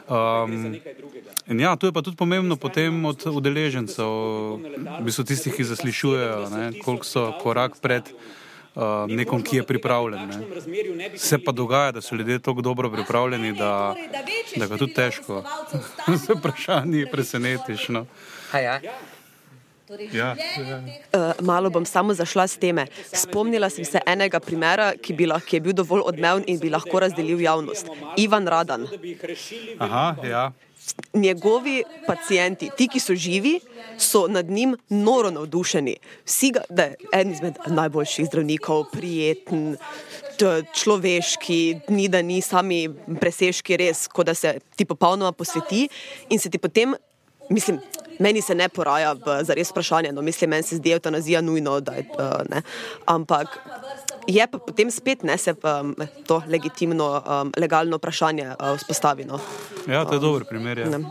Um, 0.10 0.76
in 1.48 1.60
ja, 1.60 1.76
to 1.76 1.88
je 1.88 1.94
pa 1.94 2.02
tudi 2.02 2.18
pomembno 2.18 2.56
potem 2.56 3.06
od 3.06 3.22
udeležencev, 3.26 4.10
v 4.98 5.04
bistvu 5.06 5.30
tistih, 5.30 5.54
ki 5.54 5.64
zaslišujejo, 5.64 6.50
ne, 6.50 6.72
koliko 6.82 7.06
so 7.06 7.32
korak 7.44 7.78
pred 7.82 8.10
nekom, 9.08 9.44
ki 9.44 9.58
je 9.58 9.64
pripravljen. 9.64 10.28
Ne. 10.28 11.18
Se 11.18 11.40
pa 11.44 11.52
dogaja, 11.52 11.92
da 11.92 12.02
so 12.02 12.16
ljudje 12.16 12.40
tako 12.40 12.62
dobro 12.62 12.92
pripravljeni, 12.92 13.54
da, 13.54 13.96
da 14.56 14.68
ga 14.68 14.78
tudi 14.78 14.94
težko 14.94 15.44
z 16.26 16.36
vprašanji 16.38 17.06
presenetiš. 17.12 17.88
No. 17.90 18.06
Ja. 20.14 20.36
Uh, 21.14 21.46
malo 21.46 21.70
bom 21.70 21.86
samo 21.86 22.14
zašla 22.14 22.48
s 22.48 22.58
teme. 22.58 22.86
Spomnila 23.14 23.70
sem 23.70 23.86
se 23.86 24.00
enega 24.06 24.40
primera, 24.40 24.94
ki, 24.96 25.14
bi 25.14 25.26
lahko, 25.28 25.48
ki 25.48 25.56
je 25.56 25.62
bil 25.62 25.74
dovolj 25.76 26.06
odmeven 26.06 26.44
in 26.48 26.60
bi 26.60 26.70
lahko 26.70 27.00
razdelil 27.00 27.42
javnost. 27.42 27.92
Ivan 28.18 28.48
Radan. 28.48 28.88
Aha, 29.80 30.16
ja. 30.24 30.52
Njegovi 31.14 31.84
pacijenti, 32.08 32.70
ti, 32.78 32.88
ki 32.88 33.00
so 33.00 33.16
živi, 33.16 33.60
so 33.98 34.28
nad 34.28 34.50
njim 34.50 34.78
noro 34.90 35.32
navdušeni. 35.32 35.96
Vsi 36.26 36.52
ga, 36.52 36.62
da 36.70 36.84
je 36.84 36.96
en 37.14 37.32
izmed 37.32 37.60
najboljših 37.68 38.26
zdravnikov, 38.26 38.86
prijeten, 38.92 39.76
človeški, 40.74 41.80
ni 41.90 42.08
da 42.10 42.22
ni 42.22 42.42
sami 42.42 42.88
presežki, 43.20 43.78
res, 43.78 44.08
kot 44.08 44.26
da 44.26 44.34
se 44.34 44.56
ti 44.76 44.86
popolnoma 44.86 45.32
posveti 45.32 45.88
in 46.30 46.40
se 46.40 46.50
ti 46.50 46.58
potem, 46.58 46.96
mislim, 47.50 47.80
meni 48.20 48.42
se 48.42 48.56
ne 48.56 48.70
poraja 48.70 49.14
v 49.14 49.42
zares 49.44 49.72
vprašanje, 49.72 50.12
no, 50.12 50.22
mislim, 50.22 50.50
meni 50.50 50.64
se 50.64 50.76
zdi 50.76 50.92
eutanazija 50.92 51.42
nujno, 51.42 51.80
da 51.80 51.94
je, 52.00 52.06
uh, 52.18 52.42
ne, 52.50 52.62
ampak 53.06 53.60
je 54.28 54.48
pa 54.48 54.58
potem 54.58 54.92
spet 54.92 55.24
ne 55.24 55.38
se 55.38 55.54
um, 55.54 55.96
to 56.28 56.42
legitimno, 56.48 57.22
um, 57.22 57.52
legalno 57.58 57.98
vprašanje 57.98 58.48
uh, 58.48 58.78
vzpostavi. 58.78 59.26
No. 59.26 59.40
ja, 59.88 60.06
to 60.06 60.14
je 60.14 60.20
dober 60.20 60.44
primer. 60.50 60.80
Ja. 60.80 60.90
Ne. 60.90 61.06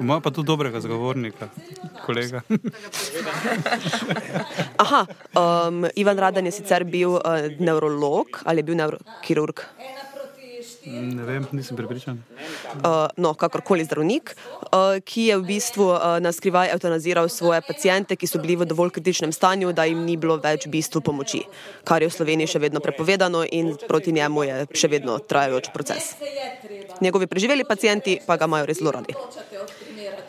Ima 0.00 0.20
pa 0.20 0.30
tudi 0.30 0.46
dobrega 0.46 0.80
zagovornika, 0.80 1.48
kolega. 2.06 2.40
Aha, 4.84 5.06
um, 5.34 5.86
Ivan 5.94 6.18
Radan 6.18 6.46
je 6.46 6.52
sicer 6.52 6.84
bil 6.84 7.18
uh, 7.18 7.20
nevrolog 7.58 8.42
ali 8.44 8.58
je 8.58 8.62
bil 8.62 8.76
nevrokirurg. 8.76 9.60
Ne 10.88 11.24
vem, 11.24 11.46
nisem 11.52 11.76
prepričan. 11.76 12.22
Uh, 12.74 13.08
no, 13.16 13.34
kakorkoli 13.34 13.84
zdravnik, 13.84 14.32
uh, 14.32 14.96
ki 15.04 15.28
je 15.28 15.36
v 15.36 15.44
bistvu 15.44 15.88
uh, 15.92 16.16
na 16.24 16.32
skrivaj 16.32 16.72
eutanaziral 16.72 17.28
svoje 17.28 17.60
pacijente, 17.66 18.16
ki 18.16 18.26
so 18.26 18.40
bili 18.40 18.56
v 18.56 18.64
dovolj 18.68 18.94
kritičnem 18.96 19.32
stanju, 19.32 19.72
da 19.76 19.84
jim 19.84 20.00
ni 20.06 20.16
bilo 20.16 20.38
več 20.40 20.66
v 20.66 20.72
bistvu 20.78 21.04
pomoči, 21.04 21.42
kar 21.84 22.02
je 22.02 22.08
v 22.08 22.16
Sloveniji 22.16 22.54
še 22.56 22.62
vedno 22.64 22.80
prepovedano 22.80 23.44
in 23.44 23.74
proti 23.88 24.16
njemu 24.16 24.46
je 24.48 24.56
še 24.72 24.88
vedno 24.88 25.18
trajajoč 25.20 25.72
proces. 25.76 26.14
Njegovi 27.04 27.28
preživeli 27.28 27.68
pacijenti 27.68 28.20
pa 28.26 28.40
ga 28.40 28.48
imajo 28.48 28.70
res 28.70 28.80
zelo 28.80 28.96
radi. 28.96 29.16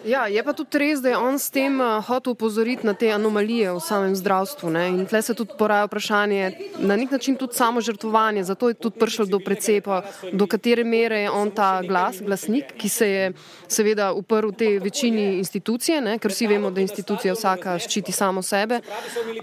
Ja, 0.05 0.27
je 0.27 0.43
pa 0.43 0.53
tudi 0.55 0.79
res, 0.79 1.01
da 1.03 1.09
je 1.09 1.17
on 1.17 1.39
s 1.39 1.49
tem 1.51 1.79
uh, 1.81 1.99
hotel 2.05 2.31
upozoriti 2.31 2.87
na 2.87 2.93
te 2.93 3.11
anomalije 3.11 3.73
v 3.75 3.81
samem 3.83 4.15
zdravstvu. 4.15 4.69
Ne? 4.71 4.87
In 4.87 5.05
tle 5.05 5.21
se 5.21 5.33
tudi 5.35 5.57
poraja 5.59 5.89
vprašanje, 5.89 6.51
na 6.79 6.95
nek 6.95 7.11
način 7.11 7.35
tudi 7.35 7.53
samo 7.53 7.81
žrtvovanje. 7.81 8.43
Zato 8.43 8.69
je 8.69 8.73
tudi 8.79 8.99
prišlo 8.99 9.25
do 9.25 9.39
precepa, 9.39 10.01
do 10.31 10.47
katere 10.47 10.83
mere 10.83 11.19
je 11.19 11.31
on 11.31 11.51
ta 11.51 11.81
glas, 11.81 12.21
glasnik, 12.21 12.71
ki 12.77 12.89
se 12.89 13.09
je 13.09 13.31
seveda 13.67 14.11
uprl 14.13 14.51
te 14.51 14.79
večini 14.79 15.37
institucije, 15.37 16.01
ne? 16.01 16.17
ker 16.19 16.31
vsi 16.31 16.47
vemo, 16.47 16.71
da 16.71 16.81
institucija 16.81 17.33
vsaka 17.33 17.75
ščiti 17.79 18.15
samo 18.15 18.41
sebe. 18.41 18.79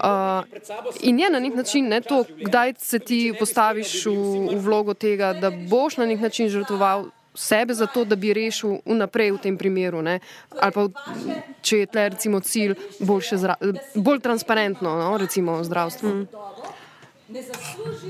Uh, 0.01 0.41
in 1.01 1.19
je 1.19 1.29
na 1.29 1.39
nek 1.39 1.55
način 1.55 1.87
ne, 1.87 2.01
to, 2.01 2.23
kdaj 2.45 2.73
se 2.81 2.99
ti 2.99 3.33
postaviš 3.39 4.05
v, 4.05 4.17
v 4.55 4.59
vlogo 4.65 4.93
tega, 4.93 5.33
da 5.33 5.51
boš 5.51 5.97
na 6.01 6.05
nek 6.05 6.19
način 6.19 6.49
žrtvoval 6.49 7.05
sebe 7.37 7.73
za 7.77 7.85
to, 7.85 8.03
da 8.05 8.17
bi 8.17 8.33
rešil 8.33 8.81
vnaprej 8.85 9.31
v 9.37 9.41
tem 9.45 9.57
primeru. 9.57 10.01
Ne? 10.01 10.19
Ali 10.57 10.73
pa, 10.73 10.87
če 11.61 11.83
je 11.83 11.89
tle 11.93 12.09
recimo 12.17 12.41
cilj 12.41 12.73
boljše 12.99 13.37
zra, 13.37 13.55
bolj 13.95 14.23
transparentno, 14.25 14.97
no? 14.97 15.13
recimo 15.21 15.61
zdravstvo. 15.63 16.25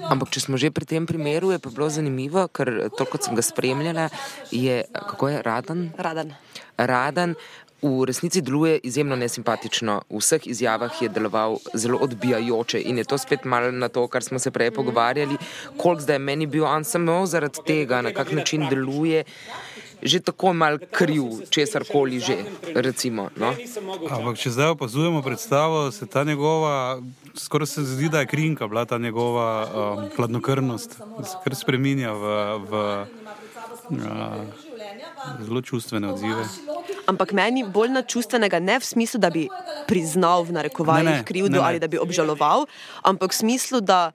Ampak, 0.08 0.30
če 0.30 0.46
smo 0.46 0.62
že 0.62 0.70
pri 0.70 0.86
tem 0.86 1.10
primeru, 1.10 1.50
je 1.52 1.60
pa 1.60 1.74
bilo 1.74 1.90
zanimivo, 1.90 2.46
ker 2.54 2.94
to, 2.94 3.04
kot 3.10 3.26
sem 3.26 3.36
ga 3.36 3.44
spremljala, 3.44 4.10
je 4.54 4.86
kako 4.94 5.34
je 5.34 5.42
raden. 5.42 5.90
Radan. 5.98 6.36
Radan 6.78 7.34
v 7.82 8.06
resnici 8.06 8.42
deluje 8.42 8.80
izjemno 8.84 9.16
nesimpatično. 9.16 10.02
V 10.10 10.18
vseh 10.22 10.48
izjavah 10.48 11.02
je 11.02 11.10
deloval 11.10 11.58
zelo 11.74 11.98
odbijajoče 12.02 12.82
in 12.82 12.98
je 12.98 13.04
to 13.04 13.18
spet 13.18 13.46
malo 13.46 13.72
na 13.72 13.90
to, 13.90 14.08
kar 14.08 14.24
smo 14.24 14.40
se 14.40 14.52
prej 14.52 14.72
pogovarjali, 14.72 15.38
koliko 15.78 16.02
zdaj 16.02 16.20
meni 16.20 16.46
bil 16.46 16.66
on 16.66 16.84
samo 16.84 17.26
zaradi 17.26 17.60
tega, 17.66 18.02
na 18.02 18.14
kak 18.14 18.32
način 18.32 18.70
deluje. 18.70 19.24
Že 20.02 20.20
tako 20.20 20.54
mal 20.54 20.78
kriv, 20.92 21.24
česar 21.50 21.82
koli 21.92 22.20
že, 22.20 22.38
recimo. 22.76 23.30
No? 23.36 23.50
Ampak, 24.10 24.38
če 24.38 24.52
zdaj 24.54 24.76
opazujemo 24.78 25.24
predstavo, 25.26 25.92
se 25.92 26.06
ta 26.06 26.24
njegova, 26.24 27.02
skoraj 27.34 27.68
se 27.68 27.82
zdi, 27.84 28.10
da 28.10 28.20
je 28.20 28.30
krinka 28.30 28.68
bila 28.68 28.86
ta 28.86 28.98
njegova 28.98 29.66
um, 29.66 30.06
hladnokrvnost, 30.16 31.02
se 31.02 31.42
kar 31.44 31.56
spreminja 31.56 32.14
v, 32.14 32.24
v 32.70 32.74
uh, 33.90 34.68
zelo 35.42 35.62
čustvene 35.62 36.14
odzive. 36.14 36.46
Ampak 37.08 37.32
meni 37.32 37.64
bolj 37.64 37.90
na 37.96 38.02
čustvenega, 38.04 38.60
ne 38.60 38.80
v 38.80 38.84
smislu, 38.84 39.20
da 39.20 39.30
bi 39.32 39.48
priznal 39.88 40.44
v 40.44 40.52
ne, 40.60 41.24
krivdo 41.24 41.62
ali 41.64 41.80
da 41.80 41.88
bi 41.88 41.96
obžaloval, 41.98 42.68
ampak 43.04 43.32
v 43.32 43.36
smislu, 43.36 43.80
da 43.80 44.12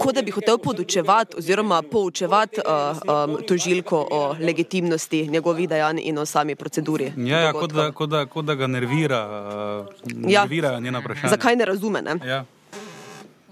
kot 0.00 0.14
da 0.16 0.22
bi 0.22 0.32
hotel 0.32 0.56
podučevati 0.58 1.36
oziroma 1.36 1.82
poučevati 1.82 2.64
uh, 2.64 2.96
um, 3.04 3.36
tožilko 3.44 4.08
o 4.10 4.36
legitimnosti 4.40 5.28
njegovih 5.28 5.68
dejanj 5.68 6.00
in 6.00 6.18
o 6.18 6.26
sami 6.26 6.54
proceduri. 6.54 7.12
Ja, 7.16 7.38
ja 7.38 7.52
kot, 7.52 7.72
da, 7.72 7.92
kot, 7.92 8.08
da, 8.08 8.24
kot 8.26 8.44
da 8.44 8.54
ga 8.54 8.66
nervira, 8.66 9.20
uh, 9.28 10.32
Ja. 10.32 10.40
nervirajo 10.40 10.80
njena 10.80 10.98
vprašanja. 10.98 11.28
Zakaj 11.28 11.56
ne 11.56 11.64
razume? 11.64 12.02
Ne? 12.02 12.16
Ja. 12.24 12.44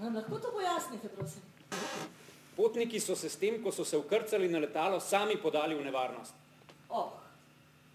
Nam 0.01 0.15
lahko 0.15 0.39
to 0.41 0.51
pojasnite, 0.51 1.07
prosim? 1.07 1.41
Potniki 2.57 2.99
so 2.99 3.15
se 3.15 3.29
s 3.29 3.35
tem, 3.35 3.61
ko 3.63 3.71
so 3.71 3.85
se 3.85 3.97
vkrcali 3.97 4.49
na 4.49 4.59
letalo, 4.59 4.99
sami 4.99 5.37
podali 5.37 5.75
v 5.75 5.85
nevarnost. 5.85 6.33
Oh. 6.89 7.20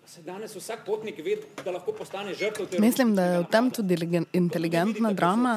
Danes 0.07 0.57
vsak 0.57 0.85
potnik 0.87 1.19
ve, 1.19 1.37
da 1.65 1.71
lahko 1.71 1.93
postane 1.93 2.35
žrtev 2.35 2.67
terorista. 2.67 2.81
Mislim, 2.81 3.15
da 3.17 3.23
je 3.23 3.39
v 3.39 3.45
tem 3.51 3.71
tudi 3.71 3.97
inteligentna 4.33 5.11
drama, 5.13 5.57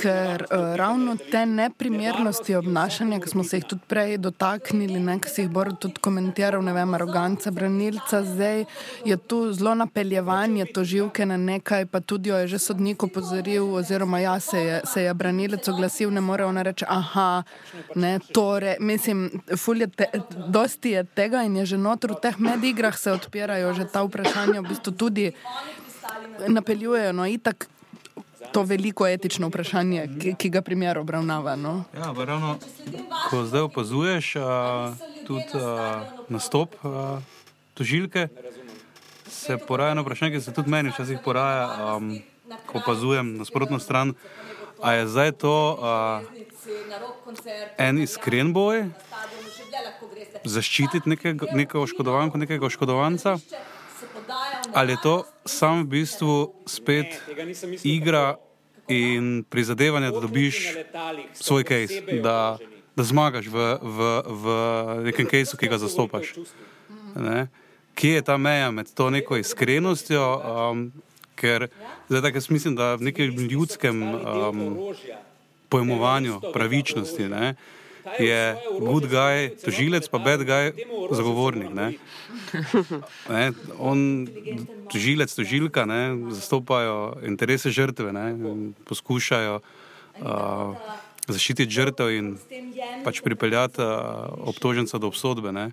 ker 0.00 0.44
uh, 0.46 0.76
ravno 0.78 1.16
te 1.30 1.42
neprimernosti 1.46 2.54
obnašanja, 2.54 3.18
ki 3.20 3.28
smo 3.28 3.44
se 3.44 3.58
jih 3.58 3.66
tudi 3.66 3.82
prej 3.90 4.14
dotaknili, 4.22 5.00
ne, 5.02 5.16
ki 5.18 5.28
si 5.28 5.42
jih 5.42 5.50
Bor 5.50 5.72
tudi 5.82 5.98
komentiral, 6.00 6.62
ne 6.62 6.72
vem, 6.76 6.94
arogance 6.94 7.50
branilca, 7.50 8.22
zdaj 8.22 8.64
je 9.04 9.16
tu 9.16 9.40
zelo 9.52 9.74
napeljevanje 9.74 10.68
toživke 10.74 11.26
na 11.26 11.36
nekaj, 11.36 11.88
pa 11.90 12.00
tudi 12.00 12.30
jo 12.30 12.38
je 12.38 12.54
že 12.54 12.62
sodnik 12.62 13.02
opozoril, 13.02 13.66
oziroma 13.82 14.22
ja, 14.22 14.38
se 14.40 14.62
je, 14.62 14.80
se 14.86 15.02
je 15.02 15.14
branilec 15.14 15.68
oglasil, 15.68 16.14
ne 16.14 16.20
more 16.20 16.46
ona 16.46 16.62
reči, 16.62 16.86
aha, 16.88 17.42
ne, 17.94 18.14
torej, 18.32 18.76
mislim, 18.78 19.42
ful 19.56 19.82
je 19.82 19.90
te, 19.90 20.10
dosti 20.46 20.94
je 20.94 21.04
tega 21.18 21.42
in 21.42 21.56
je 21.56 21.66
že 21.74 21.82
notr 21.82 22.14
v 22.14 22.22
teh 22.22 22.38
medigrah 22.38 22.94
se 22.98 23.10
odpirajo 23.12 23.74
že 23.74 23.87
ta 23.92 24.04
vprašanja, 24.06 24.60
v 24.60 24.68
bistvu 24.68 24.92
tudi 24.92 25.32
napeljujejo, 26.48 27.12
no, 27.12 27.26
itak 27.26 27.68
to 28.52 28.62
veliko 28.62 29.06
etično 29.06 29.48
vprašanje, 29.48 30.06
ki, 30.20 30.34
ki 30.38 30.50
ga 30.50 30.62
primer 30.62 30.98
obravnava. 30.98 31.56
No. 31.56 31.84
Ja, 31.94 32.12
ravno, 32.12 32.56
ko 33.30 33.44
zdaj 33.44 33.66
opazuješ 33.68 34.36
uh, 34.36 34.44
tudi 35.26 35.44
uh, 35.54 36.06
nastop 36.28 36.76
uh, 36.82 37.18
tožilke, 37.74 38.28
se 39.28 39.58
poraja 39.58 39.92
eno 39.92 40.02
vprašanje, 40.02 40.36
ki 40.36 40.44
se 40.44 40.54
tudi 40.54 40.70
meni 40.70 40.90
včasih 40.90 41.20
poraja, 41.24 41.96
um, 41.96 42.18
ko 42.66 42.78
opazujem 42.78 43.36
nasprotno 43.36 43.78
stran. 43.78 44.14
A 44.82 44.92
je 44.92 45.08
zdaj 45.08 45.32
to 45.42 45.54
uh, 45.74 46.22
en 47.78 47.98
iskren 48.02 48.52
boj, 48.52 48.86
zaščititi 50.44 51.10
nekega, 51.10 51.50
nekega 51.52 51.82
oškodovanka, 51.82 52.38
nekega 52.38 52.66
oškodovanca, 52.66 53.38
ali 54.74 54.92
je 54.92 54.96
to 55.02 55.24
sam 55.44 55.82
v 55.82 55.86
bistvu 55.86 56.54
spet 56.66 57.22
igra 57.84 58.36
in 58.88 59.44
prizadevanje, 59.50 60.10
da 60.10 60.20
dobiš 60.20 60.74
svoj 61.34 61.64
case, 61.64 62.00
da, 62.22 62.58
da 62.96 63.02
zmagaš 63.02 63.46
v, 63.46 63.78
v, 63.82 64.22
v 64.26 64.44
nekem 65.04 65.26
caseu, 65.28 65.60
ki 65.60 65.68
ga 65.68 65.78
zastopaš. 65.78 66.34
Ne? 67.16 67.48
Kje 67.94 68.20
je 68.20 68.22
ta 68.22 68.36
meja 68.36 68.70
med 68.70 68.88
to 68.94 69.10
neko 69.10 69.36
iskrenostjo? 69.36 70.24
Um, 70.40 70.88
ker 71.38 71.68
zdaj 72.08 72.22
tako 72.22 72.36
jaz 72.36 72.50
mislim, 72.50 72.76
da 72.76 72.94
v 72.94 73.10
nekem 73.10 73.36
ljudskem 73.50 74.02
um, 74.02 74.94
pojmovanju 75.68 76.40
pravičnosti 76.52 77.28
ne, 77.28 77.54
je 78.18 78.56
good 78.80 79.06
guy 79.10 79.50
tožilec, 79.64 80.08
pa 80.08 80.18
bad 80.18 80.44
guy 80.46 80.72
zagovornik. 81.10 81.74
Ne. 81.74 81.92
Ne, 83.28 83.52
on, 83.78 84.28
tožilec, 84.88 85.32
tožilka 85.34 85.84
ne, 85.84 86.16
zastopajo 86.32 87.18
interese 87.26 87.70
žrtve, 87.70 88.12
ne, 88.12 88.26
poskušajo 88.88 89.60
uh, 89.60 90.76
zaščititi 91.28 91.72
žrtev 91.72 92.12
in 92.16 92.30
pač 93.04 93.20
pripeljati 93.24 93.82
uh, 93.84 94.32
obtoženca 94.48 95.00
do 95.00 95.12
obsodbe. 95.12 95.52
Ne. 95.52 95.70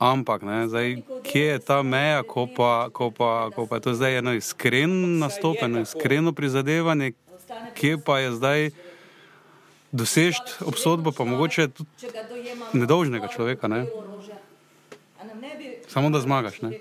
Ampak, 0.00 0.42
ne, 0.46 0.64
zdaj, 0.70 1.02
kje 1.26 1.46
je 1.46 1.58
ta 1.64 1.82
meja, 1.82 2.22
ko 2.22 2.46
pa, 2.46 2.88
ko 2.94 3.10
pa, 3.10 3.50
ko 3.54 3.66
pa 3.68 3.80
je 3.80 3.84
to 3.88 3.94
zdaj 3.98 4.22
eno 4.22 4.32
iskreno 4.32 5.10
nastop, 5.20 5.58
eno 5.62 5.82
iskreno 5.84 6.32
prizadevanje, 6.32 7.12
kje 7.76 7.98
pa 8.04 8.22
je 8.24 8.32
zdaj 8.38 8.70
dosežeš 9.92 10.62
obsodbo, 10.66 11.12
pa 11.12 11.24
mogoče 11.24 11.68
tudi 11.68 11.90
če 12.00 12.14
ga 12.14 12.24
dojemamo 12.30 12.72
nedolžnega 12.78 13.26
kot 13.26 13.36
človeka, 13.36 13.68
ne? 13.68 13.84
Samo 15.90 16.10
da 16.10 16.20
zmagaš, 16.22 16.60
ne? 16.62 16.78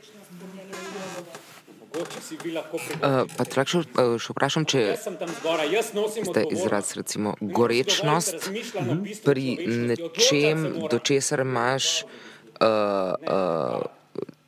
Mogoče 1.89 2.21
si 2.21 2.37
vi 2.43 2.51
lahko 2.53 2.77
Uh, 2.77 2.85
privoščite. 2.85 3.37
pa 3.37 3.45
tako 3.49 3.69
še, 3.69 3.79
uh, 3.81 4.17
še 4.21 4.33
vprašam, 4.35 4.65
če 4.69 4.81
ste 6.29 6.43
izraz 6.53 6.93
recimo 6.95 7.33
gorečnost 7.41 8.49
bistvu 8.53 9.25
pri 9.25 9.45
nečem, 9.89 10.67
do 10.91 11.01
česar 11.01 11.41
imaš, 11.41 12.05
uh, 12.61 13.17
uh, 13.17 13.81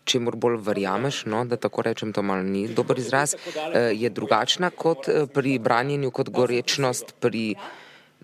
čemur 0.06 0.38
bolj 0.38 0.62
verjameš, 0.62 1.26
no, 1.26 1.42
da 1.50 1.58
tako 1.58 1.88
rečem, 1.90 2.14
to 2.14 2.22
malo 2.22 2.46
ni 2.46 2.68
dober 2.70 3.02
izraz, 3.02 3.34
uh, 3.34 3.90
je 3.90 4.10
drugačna 4.14 4.70
kot 4.70 5.10
uh, 5.10 5.26
pri 5.26 5.58
branjenju, 5.60 6.14
kot 6.14 6.30
gorečnost 6.30 7.18
pri 7.20 7.56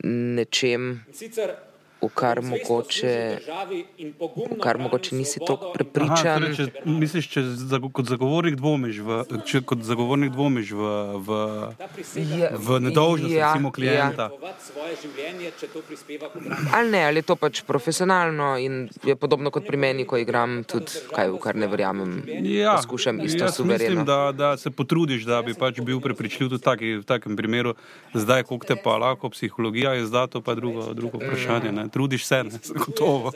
nečem, 0.04 1.02
In 1.08 1.14
sicer 1.14 1.67
v 1.98 2.10
kar 2.10 2.42
mogoče, 2.42 3.14
v 3.98 4.58
kar 4.58 4.78
mogoče 4.78 5.16
nisi 5.16 5.40
in 5.40 5.46
prepričan. 5.74 6.14
Aha, 6.28 6.54
torej, 6.54 6.56
če, 6.56 6.66
misliš, 6.86 7.26
če 7.28 7.42
zago, 7.64 7.90
kot 7.90 8.06
zagovornik 8.06 8.56
dvomiš 8.56 9.00
v, 9.00 9.10
če 9.44 9.62
kot 9.62 9.82
zagovornik 9.82 10.30
dvomiš 10.30 10.72
v, 10.72 10.84
v, 11.20 11.30
Je- 12.16 12.52
v 12.54 12.80
nedolžnost 12.80 13.34
Ja, 13.34 13.50
recimo 13.50 13.72
klienta. 13.72 14.30
žrtvovati 14.30 14.64
svoje 14.64 14.94
življenje, 15.02 15.52
če 15.60 15.68
to 15.68 15.82
prispeva 15.82 16.30
k 16.30 16.36
obrambi. 16.36 16.70
Ali 16.72 16.92
ne, 16.92 17.02
ali 17.04 17.16
je 17.16 17.24
to 17.24 17.36
pač 17.36 17.62
profesionalno 17.64 18.58
in 18.58 18.74
je 19.04 19.16
podobno 19.16 19.50
kot 19.50 19.66
pri 19.66 19.78
meni, 19.78 20.06
ko 20.06 20.18
igram 20.18 20.64
tudi 20.64 20.92
kaj, 21.10 21.30
v 21.30 21.40
kar 21.40 21.56
ne 21.56 21.68
verjamem. 21.68 22.14
Ja, 22.44 22.76
poskušam 22.76 23.22
isto 23.22 23.48
suvereno. 23.48 23.74
mislim, 23.90 24.06
da, 24.06 24.32
da 24.32 24.58
se 24.58 24.70
potrudiš, 24.70 25.24
da 25.24 25.42
bi 25.42 25.54
pač 25.54 25.82
bil 25.82 25.98
prepričljiv 26.00 26.50
tudi 26.50 26.64
taki, 26.64 26.94
v 26.96 27.04
takem 27.04 27.36
primeru. 27.36 27.74
Zdaj, 28.14 28.44
koliko 28.44 28.66
te 28.66 28.76
pa 28.76 28.98
lahko 28.98 29.30
psihologija 29.30 29.96
izda, 29.96 30.28
to 30.28 30.42
pa 30.42 30.52
je 30.52 30.56
drugo, 30.56 30.94
drugo 30.94 31.18
vprašanje. 31.18 31.72
Ne? 31.72 31.87
Trudiš 31.90 32.26
se, 32.26 32.44
ne? 32.44 32.60
gotovo. 32.86 33.32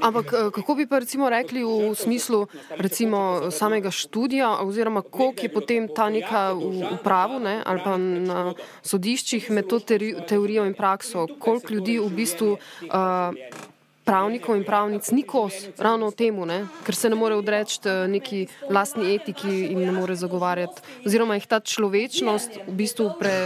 Ampak 0.00 0.32
eh, 0.32 0.50
kako 0.54 0.74
bi 0.74 0.86
pa 0.86 0.98
recimo 0.98 1.30
rekli 1.30 1.64
v 1.64 1.94
smislu 1.94 2.46
recimo 2.70 3.50
samega 3.50 3.90
študija, 3.90 4.58
oziroma 4.62 5.02
koliko 5.02 5.42
je 5.42 5.52
potem 5.52 5.88
ta 5.94 6.10
neka 6.10 6.52
v 6.52 6.98
pravu 7.04 7.38
ne, 7.38 7.62
ali 7.66 7.80
pa 7.84 7.96
na 7.98 8.52
sodiščih 8.82 9.50
med 9.50 9.66
to 9.68 9.80
teorijo 10.28 10.66
in 10.66 10.74
prakso, 10.74 11.26
koliko 11.38 11.74
ljudi 11.74 11.98
v 11.98 12.10
bistvu 12.14 12.52
uh, 12.52 13.68
pravnikov 14.08 14.56
in 14.56 14.64
pravnic 14.64 15.10
ni 15.12 15.22
kos 15.22 15.68
ravno 15.76 16.08
temu, 16.16 16.46
ne, 16.48 16.62
ker 16.86 16.96
se 16.96 17.10
ne 17.12 17.16
more 17.18 17.36
odreči 17.36 17.82
eh, 17.84 18.06
neki 18.08 18.46
lastni 18.72 19.12
etiki 19.14 19.66
in 19.68 19.84
ne 19.84 19.92
more 19.92 20.16
zagovarjati, 20.16 20.80
oziroma 21.04 21.36
jih 21.36 21.48
ta 21.50 21.60
človečnost 21.60 22.62
v 22.64 22.76
bistvu 22.80 23.10
pre, 23.20 23.36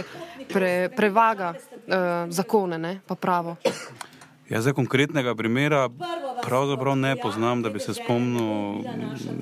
pre, 0.47 0.73
prevaga 0.95 1.53
uh, 1.87 2.29
zakone, 2.29 2.77
ne, 2.77 2.99
pa 3.07 3.15
pravo. 3.15 3.55
Jaz 4.49 4.63
za 4.63 4.73
konkretnega 4.73 5.35
primera 5.35 5.89
pravzaprav 6.43 6.95
ne 6.95 7.15
poznam, 7.15 7.61
da 7.61 7.69
bi 7.69 7.79
se 7.79 7.93
spomnil, 7.93 8.83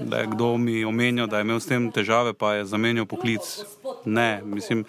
da 0.06 0.18
je 0.18 0.28
kdo 0.28 0.58
mi 0.58 0.86
omenjal, 0.86 1.28
da 1.28 1.38
je 1.38 1.42
imel 1.42 1.60
s 1.60 1.68
tem 1.68 1.92
težave, 1.92 2.34
pa 2.34 2.54
je 2.54 2.66
zamenjal 2.66 3.06
poklic. 3.06 3.42
Ne, 4.06 4.42
mislim, 4.46 4.86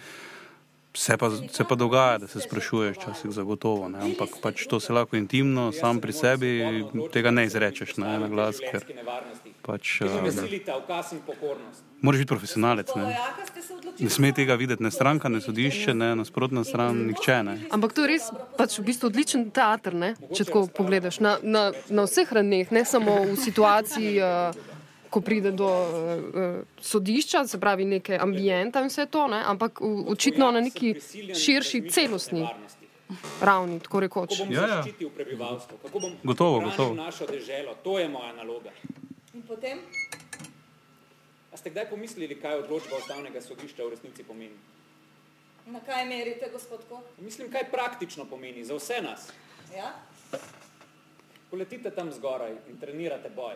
se 0.94 1.16
pa, 1.16 1.30
se 1.30 1.64
pa 1.68 1.74
dogaja, 1.74 2.18
da 2.18 2.26
se 2.26 2.40
sprašuješ 2.40 2.96
včasih 2.96 3.30
zagotovo, 3.30 3.88
ne? 3.88 3.98
ampak 3.98 4.28
pač 4.42 4.66
to 4.66 4.80
se 4.80 4.92
lahko 4.92 5.16
intimno, 5.16 5.72
sam 5.72 6.00
pri 6.00 6.12
sebi 6.12 6.84
tega 7.12 7.30
ne 7.30 7.46
izrečeš 7.48 7.96
na 7.96 8.28
glas, 8.28 8.60
ker 8.60 8.84
pač, 9.62 9.98
Ki 9.98 10.10
me 10.16 10.28
uh, 10.28 10.34
silite, 10.34 10.72
ukaz 10.74 11.12
in 11.12 11.20
pokornost. 11.20 11.82
moraš 12.00 12.18
biti 12.18 12.28
profesionalec. 12.28 12.88
Ne? 12.96 13.02
vojaka 13.04 13.46
ste 13.46 13.62
se 13.62 13.74
odločili. 13.74 14.04
ne 14.04 14.10
sme 14.10 14.32
tega 14.32 14.54
videti 14.54 14.82
ne 14.82 14.90
stranka, 14.90 15.28
ne 15.28 15.40
sodišče, 15.40 15.94
ne 15.94 16.16
nasprotna 16.16 16.64
stran, 16.64 16.98
nihče. 17.06 17.36
Ne? 17.42 17.54
Ampak 17.70 17.92
to 17.92 18.02
je 18.02 18.08
res 18.08 18.26
pač 18.56 18.78
v 18.78 18.84
bistvu 18.84 19.06
odličen 19.06 19.50
teater, 19.50 19.94
ne? 19.94 20.12
če 20.28 20.44
tako 20.44 20.66
pogledaš. 20.68 21.20
Na, 21.20 21.38
na, 21.40 21.62
na 21.88 22.02
vseh 22.02 22.26
ravneh, 22.28 22.70
ne 22.70 22.84
samo 22.84 23.22
v 23.24 23.36
situaciji, 23.36 24.18
uh, 24.18 24.50
ko 25.08 25.20
pride 25.20 25.52
do 25.52 25.68
uh, 25.68 25.86
sodišča, 26.80 27.44
se 27.46 27.60
pravi 27.60 27.84
neke 27.86 28.18
ambijenta 28.18 28.80
in 28.80 28.88
vse 28.88 29.06
to, 29.06 29.28
ne? 29.28 29.42
ampak 29.44 29.78
v, 29.78 30.08
očitno 30.08 30.50
na 30.50 30.60
neki 30.60 30.94
širši, 31.30 31.86
celostni 31.86 32.48
ravni, 33.40 33.76
tako 33.78 34.00
rekoč. 34.00 34.30
Kako 34.32 34.44
bom 34.44 34.54
Ja, 34.54 34.62
ja. 34.62 34.76
zaščitil 34.76 35.10
prebivalstvo, 35.10 35.76
kako 35.78 36.00
bom 36.00 36.12
Gotovo, 36.24 36.60
gotovo. 36.60 36.94
našo 36.96 37.26
deželo, 37.26 37.76
to 37.84 37.98
je 37.98 38.08
moja 38.08 38.32
naloga. 38.32 38.72
Potem 39.52 39.84
A 41.52 41.56
ste 41.60 41.68
kdaj 41.68 41.90
pomislili, 41.92 42.40
kaj 42.40 42.64
odločba 42.64 42.96
ustavnega 42.96 43.42
sodišča 43.44 43.84
v 43.84 43.92
resnici 43.92 44.24
pomeni? 44.24 44.56
na 45.62 45.78
kaj 45.78 46.06
merite, 46.08 46.48
gospod 46.52 46.80
Kok? 46.88 47.20
Mislim, 47.22 47.50
kaj 47.52 47.68
praktično 47.70 48.24
pomeni 48.24 48.64
za 48.64 48.74
vse 48.74 49.02
nas. 49.04 49.28
Ja? 49.76 49.92
Poletite 51.50 51.92
tam 51.94 52.10
zgoraj 52.12 52.56
in 52.72 52.80
trenirate 52.80 53.30
boj. 53.30 53.54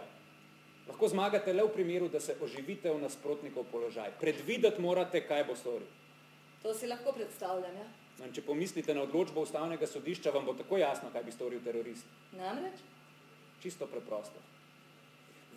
Lahko 0.86 1.08
zmagate 1.08 1.52
le 1.52 1.64
v 1.64 1.72
primeru, 1.72 2.08
da 2.08 2.20
se 2.20 2.36
oživite 2.40 2.92
v 2.92 3.00
nasprotnikov 3.02 3.66
položaj. 3.72 4.12
Predvideti 4.20 4.80
morate, 4.80 5.24
kaj 5.26 5.44
bo 5.48 5.56
storil. 5.56 5.88
To 6.62 6.74
si 6.74 6.86
lahko 6.86 7.16
predstavljam, 7.16 7.74
ja? 7.74 7.88
No, 8.20 8.28
in 8.28 8.36
če 8.36 8.44
pomislite 8.46 8.94
na 8.94 9.02
odločbo 9.02 9.42
ustavnega 9.42 9.88
sodišča, 9.88 10.30
vam 10.30 10.46
bo 10.46 10.54
tako 10.54 10.78
jasno, 10.78 11.10
kaj 11.10 11.24
bi 11.26 11.34
storil 11.34 11.64
terorist. 11.64 12.06
Namreč? 12.36 12.84
Čisto 13.64 13.90
preprosto. 13.90 14.55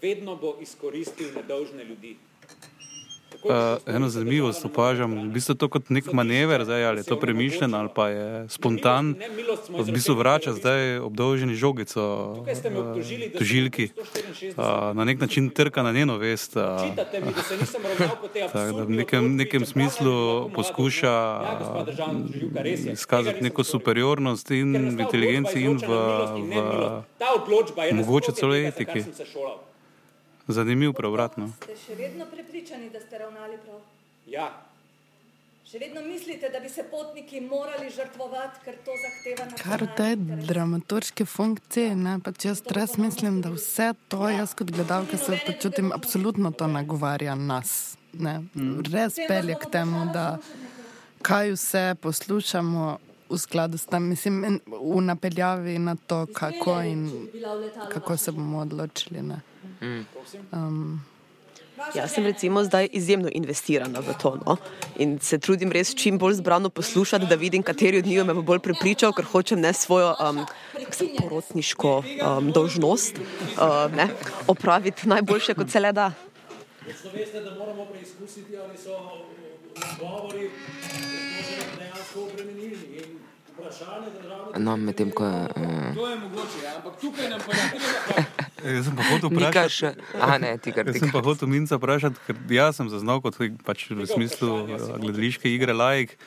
Vedno 0.01 0.35
bo 0.35 0.55
izkoristil 0.61 1.33
nedolžne 1.35 1.83
ljudi. 1.83 2.15
Tako 3.31 3.53
je 3.53 3.75
Uh, 3.85 3.95
eno 3.95 4.09
za 4.09 4.19
zanimivost 4.19 4.65
opažam, 4.65 5.13
v 5.15 5.31
bistvu 5.31 5.55
to 5.55 5.69
kot 5.69 5.89
nek 5.89 6.11
manever, 6.13 6.65
zdaj, 6.65 6.85
ali 6.85 6.99
je 6.99 7.03
to 7.03 7.15
premišljen 7.19 7.73
ali 7.73 7.89
pa 7.95 8.09
je 8.09 8.49
spontan, 8.49 9.15
Ne 9.19 9.29
milost 9.29 9.65
smo 9.65 9.83
v 9.83 9.91
bistvu 9.91 10.15
vrača 10.15 10.53
zdaj 10.53 10.97
obdolženi 10.97 11.55
žogico 11.55 12.03
uh, 12.43 12.47
tožilki, 13.37 13.87
bil 13.95 14.03
164. 14.03 14.59
uh, 14.59 14.95
na 14.97 15.05
nek 15.05 15.19
način 15.19 15.49
trka 15.49 15.83
na 15.83 15.91
njeno 15.91 16.17
vest. 16.17 16.55
Uh, 16.55 16.61
da 18.53 18.83
v 18.83 18.89
nekem, 18.89 19.35
nekem 19.35 19.65
smislu 19.65 20.11
je 20.11 20.53
poskuša 20.55 21.15
je. 21.47 21.85
Tega 22.53 22.91
izkazati 22.91 23.43
neko 23.43 23.63
superiornost 23.63 24.51
in 24.51 24.75
v 24.97 24.99
inteligenci 24.99 25.61
in 25.61 25.77
v, 25.77 25.87
milost 25.87 27.03
v 27.15 27.87
je 27.87 27.93
mogoče 27.93 28.31
celo 28.31 28.55
etiki. 28.55 29.05
Sem 30.49 30.55
se 30.55 30.57
šolal. 30.57 30.65
zanimiv 30.65 30.93
preobratno. 30.97 31.51
Ste 31.61 31.77
še 31.77 31.95
vedno 31.95 32.25
prepričani, 32.25 32.89
da 32.89 32.99
ste 32.99 33.17
ravnali 33.17 33.57
prav? 33.65 33.79
Ja, 34.27 34.49
Še 35.69 35.77
vedno 35.77 36.01
mislite, 36.01 36.49
da 36.49 36.57
bi 36.59 36.69
se 36.69 36.81
potniki 36.89 37.41
morali 37.45 37.91
žrtvovati, 37.93 38.57
ker 38.65 38.73
to 38.81 38.91
zahteva 38.97 39.45
Kar 39.45 39.83
nacionalni 39.83 39.95
te 39.97 40.07
interes? 40.17 40.47
dramaturške 40.47 41.25
funkcije, 41.29 41.91
ne, 41.95 42.15
pač 42.25 42.45
jaz 42.45 42.63
res 42.73 42.97
mislim, 42.97 43.37
da 43.45 43.51
vse 43.53 43.93
to, 44.09 44.29
jaz 44.33 44.55
kot 44.57 44.71
gledalka 44.73 45.17
se 45.17 45.37
počutim, 45.45 45.91
absolutno 45.93 46.49
to 46.51 46.65
nagovarja 46.67 47.35
nas. 47.37 47.97
Ne. 48.17 48.39
Res 48.89 49.21
pelje 49.29 49.59
k 49.61 49.69
temu, 49.69 50.07
da 50.09 50.39
kaj 51.21 51.53
vse 51.53 51.95
poslušamo 52.01 52.97
v 53.29 53.37
skladu 53.37 53.77
s 53.77 53.85
tem, 53.85 54.09
mislim, 54.09 54.57
v 54.65 55.01
napeljavi 55.05 55.77
na 55.77 55.93
to, 55.95 56.25
kako 56.33 56.81
in 56.81 57.29
kako 57.93 58.17
se 58.17 58.31
bomo 58.31 58.65
odločili. 58.65 59.21
Ne. 59.21 59.37
Um, 59.81 61.01
Jaz 61.95 62.11
sem 62.11 62.23
recimo 62.23 62.63
zdaj 62.63 62.89
izjemno 62.91 63.29
investirana 63.31 63.99
v 63.99 64.13
to 64.21 64.35
no? 64.45 64.57
in 64.99 65.19
se 65.19 65.39
trudim 65.39 65.71
res 65.71 65.93
čim 65.95 66.17
bolj 66.19 66.33
zbrano 66.41 66.69
poslušati, 66.69 67.25
da 67.25 67.35
vidim, 67.35 67.63
kateri 67.63 67.97
od 67.97 68.05
njih 68.05 68.25
me 68.25 68.33
bo 68.33 68.41
bolj 68.41 68.59
prepričal, 68.59 69.13
ker 69.15 69.25
hočem 69.25 69.61
ne 69.61 69.73
svojo 69.73 70.11
um, 70.19 70.43
porotniško 71.21 71.93
um, 72.03 72.51
dolžnost 72.51 73.15
uh, 73.19 73.95
ne, 73.95 74.09
opraviti 74.47 75.07
najboljše, 75.07 75.53
kot 75.53 75.71
se 75.71 75.79
le 75.79 75.91
da. 75.91 76.11
Veste, 77.13 77.41
da 77.41 77.55
moramo 77.55 77.85
preizkusiti, 77.85 78.57
ali 78.57 78.77
so 78.77 78.99
odgovori 79.75 80.49
dejansko 81.79 82.27
obremenilni. 82.27 83.18
No, 84.57 84.77
medtem 84.77 85.11
ko 85.11 85.25
je. 85.25 85.41
Uh, 85.55 85.95
To 85.95 86.07
je 86.09 86.15
mogoče, 86.19 86.59
ja, 86.63 86.75
ampak 86.77 86.93
tukaj 87.01 87.29
nam 87.29 87.39
pa 87.45 87.53
ne 87.53 87.65
treba. 87.69 88.33
Jaz 88.75 88.85
sem 88.85 88.95
pa 88.95 89.03
hotel 89.07 89.29
vprašati. 89.31 89.73
še. 89.75 89.89
A 90.19 90.37
ne, 90.41 90.51
ti 90.57 90.73
kar 90.75 90.83
Jaz 90.89 90.99
sem 90.99 91.11
pa 91.13 91.21
hotel 91.23 91.51
Minca 91.51 91.79
vprašati, 91.79 92.23
ker 92.27 92.39
jaz 92.51 92.79
sem 92.79 92.89
zaznal 92.91 93.21
kot 93.23 93.39
pač 93.65 93.87
v 93.91 94.07
smislu 94.09 94.49
uh, 94.65 94.85
gledališke 94.99 95.47
igre 95.51 95.75
laik. 95.75 96.17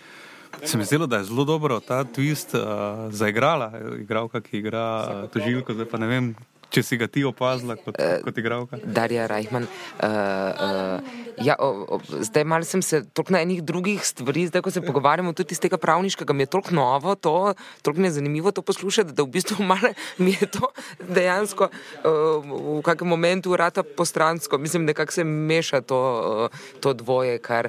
Se 0.64 0.76
mi 0.76 0.84
zdelo, 0.84 1.08
da 1.08 1.20
je 1.20 1.28
zelo 1.32 1.44
dobro 1.48 1.80
ta 1.80 2.04
twist 2.04 2.52
uh, 2.56 3.08
zaigrala, 3.08 3.72
igralka, 4.00 4.40
ki 4.44 4.60
igra 4.60 4.84
uh, 5.00 5.28
tožilko, 5.32 5.76
zdaj 5.76 5.88
pa 5.88 6.00
ne 6.00 6.08
vem, 6.08 6.26
Če 6.72 6.82
si 6.82 6.96
ga 6.96 7.08
ti 7.10 7.24
opazila 7.28 7.76
kot, 7.76 7.98
uh, 8.00 8.22
kot 8.24 8.38
igralka. 8.40 8.78
Darja 8.84 9.26
Rajhman. 9.28 9.66
Uh, 10.00 10.08
uh, 10.08 11.20
ja, 11.44 11.56
o, 11.60 11.98
o, 11.98 12.00
zdaj 12.24 12.44
malo 12.48 12.64
sem 12.64 12.82
se 12.82 13.02
toliko 13.12 13.34
na 13.36 13.42
enih 13.44 13.62
drugih 13.64 14.00
stvari, 14.06 14.46
zdaj 14.48 14.64
ko 14.64 14.72
se 14.72 14.80
pogovarjamo 14.84 15.32
tudi 15.36 15.52
iz 15.52 15.60
tega 15.60 15.76
pravniškega, 15.76 16.32
mi 16.32 16.46
je 16.46 16.52
toliko 16.54 16.74
novo, 16.74 17.14
to, 17.14 17.54
toliko 17.82 18.00
mi 18.00 18.08
je 18.08 18.16
zanimivo 18.16 18.52
to 18.52 18.62
poslušati, 18.62 19.12
da 19.12 19.22
v 19.22 19.32
bistvu 19.36 19.64
malo 19.64 19.92
mi 20.18 20.32
je 20.40 20.48
to 20.48 20.72
dejansko 21.08 21.68
uh, 21.68 22.78
v 22.78 22.80
kakem 22.84 23.08
momentu 23.08 23.52
vrata 23.52 23.82
postransko. 23.82 24.58
Mislim, 24.58 24.86
da 24.86 24.96
kako 24.96 25.12
se 25.12 25.24
meša 25.24 25.80
to, 25.80 26.00
uh, 26.48 26.80
to 26.80 26.92
dvoje, 26.92 27.38
kar. 27.38 27.68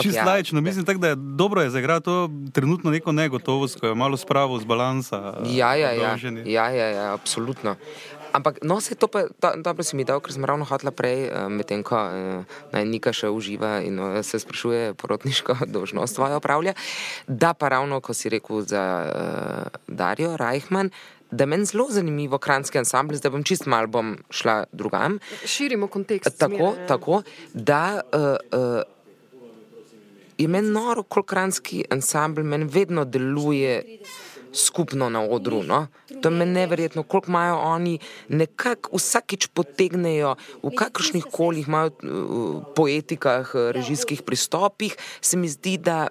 Čisto 0.00 0.18
ja, 0.18 0.24
lajično, 0.24 0.60
mislim 0.60 0.84
tak, 0.84 0.98
da 0.98 1.08
je 1.08 1.16
dobro 1.16 1.62
je 1.62 1.70
zaigrati 1.70 2.04
to 2.04 2.30
trenutno 2.52 2.90
neko 2.90 3.12
negotovost, 3.12 3.80
ko 3.80 3.86
je 3.86 3.94
malo 3.94 4.16
spravo 4.16 4.58
z 4.58 4.64
balansa. 4.64 5.34
Ja, 5.46 5.74
ja, 5.74 5.90
ja, 5.90 6.16
ja, 6.44 6.70
ja, 6.70 6.88
ja, 6.88 7.14
absolutno. 7.14 7.76
Ampak, 8.34 8.58
no, 8.66 8.80
se 8.82 8.98
to 8.98 9.06
pa, 9.06 9.30
to, 9.30 9.54
dobro 9.62 9.86
si 9.86 9.94
mi 9.94 10.02
dal, 10.02 10.18
ker 10.18 10.34
sem 10.34 10.42
ravno 10.42 10.66
hotla 10.66 10.90
prej, 10.90 11.30
uh, 11.30 11.46
medtem 11.46 11.86
ko 11.86 11.94
uh, 11.94 12.56
naj 12.74 12.86
Nika 12.90 13.12
še 13.14 13.30
uživa 13.30 13.78
in 13.86 14.00
uh, 14.02 14.18
se 14.26 14.42
sprašuje 14.42 14.94
porodniško 14.98 15.62
dožnost 15.74 16.18
svojo 16.18 16.42
opravlja, 16.42 16.74
da 17.30 17.54
pa 17.54 17.70
ravno, 17.70 18.02
ko 18.02 18.10
si 18.10 18.32
rekel 18.34 18.66
za 18.66 18.82
uh, 19.06 19.78
Darijo 19.86 20.34
Reichman, 20.40 20.90
da 21.30 21.46
meni 21.46 21.64
zelo 21.64 21.86
zanimivo 21.90 22.38
kranski 22.38 22.78
ansambl, 22.82 23.14
zdaj 23.18 23.30
bom 23.30 23.46
čist 23.46 23.70
mal 23.70 23.86
bom 23.86 24.16
šla 24.30 24.64
drugam. 24.72 25.20
Širimo 25.46 25.86
kontekst. 25.86 26.34
Tako, 26.38 26.74
smere, 26.74 26.88
tako 26.90 27.22
da 27.54 28.02
uh, 28.02 28.34
uh, 28.50 28.82
je 30.38 30.48
meni 30.48 30.74
noro, 30.74 31.02
koliko 31.02 31.26
kranski 31.26 31.84
ansambl 31.90 32.42
meni 32.42 32.66
vedno 32.66 33.04
deluje 33.04 33.82
skupno 34.54 35.10
na 35.10 35.20
odru. 35.20 35.62
No? 35.62 35.86
To 36.22 36.28
je 36.30 36.46
neverjetno, 36.46 37.02
koliko 37.02 37.28
imajo 37.28 37.58
oni, 37.58 37.98
nekako 38.28 38.96
vsakič 38.96 39.46
potegnejo 39.46 40.36
v 40.62 40.70
kakršnih 40.76 41.26
koli 41.30 41.64
imajo 41.66 41.90
uh, 41.90 42.62
poetikah, 42.76 43.50
režijskih 43.54 44.22
pristopih, 44.22 44.96
se 45.20 45.36
mi 45.36 45.48
zdi, 45.48 45.76
da 45.78 46.08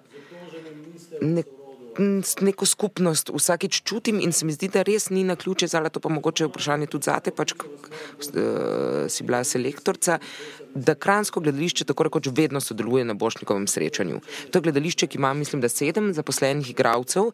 nek, 1.22 1.48
neko 2.42 2.66
skupnost 2.66 3.30
vsakič 3.34 3.82
čutim 3.84 4.20
in 4.20 4.32
se 4.32 4.46
mi 4.46 4.54
zdi, 4.54 4.68
da 4.68 4.82
res 4.82 5.10
ni 5.10 5.24
na 5.24 5.36
ključe, 5.36 5.68
zala 5.68 5.90
to 5.90 6.00
pa 6.00 6.10
mogoče 6.10 6.48
vprašanje 6.50 6.88
tudi 6.88 7.10
zate, 7.10 7.32
pač 7.32 7.54
uh, 7.54 9.06
si 9.10 9.24
bila 9.24 9.44
selektorca. 9.44 10.20
Da 10.74 10.96
kransko 10.98 11.40
gledališče 11.40 11.86
tako 11.86 12.08
rekoč 12.08 12.32
vedno 12.34 12.58
sodeluje 12.62 13.06
na 13.06 13.14
Bošnikovem 13.14 13.68
srečanju. 13.70 14.22
To 14.50 14.58
je 14.58 14.66
gledališče, 14.66 15.08
ki 15.08 15.20
ima, 15.22 15.34
mislim, 15.38 15.62
da 15.62 15.70
sedem 15.70 16.14
zaposlenih 16.18 16.72
igralcev, 16.72 17.30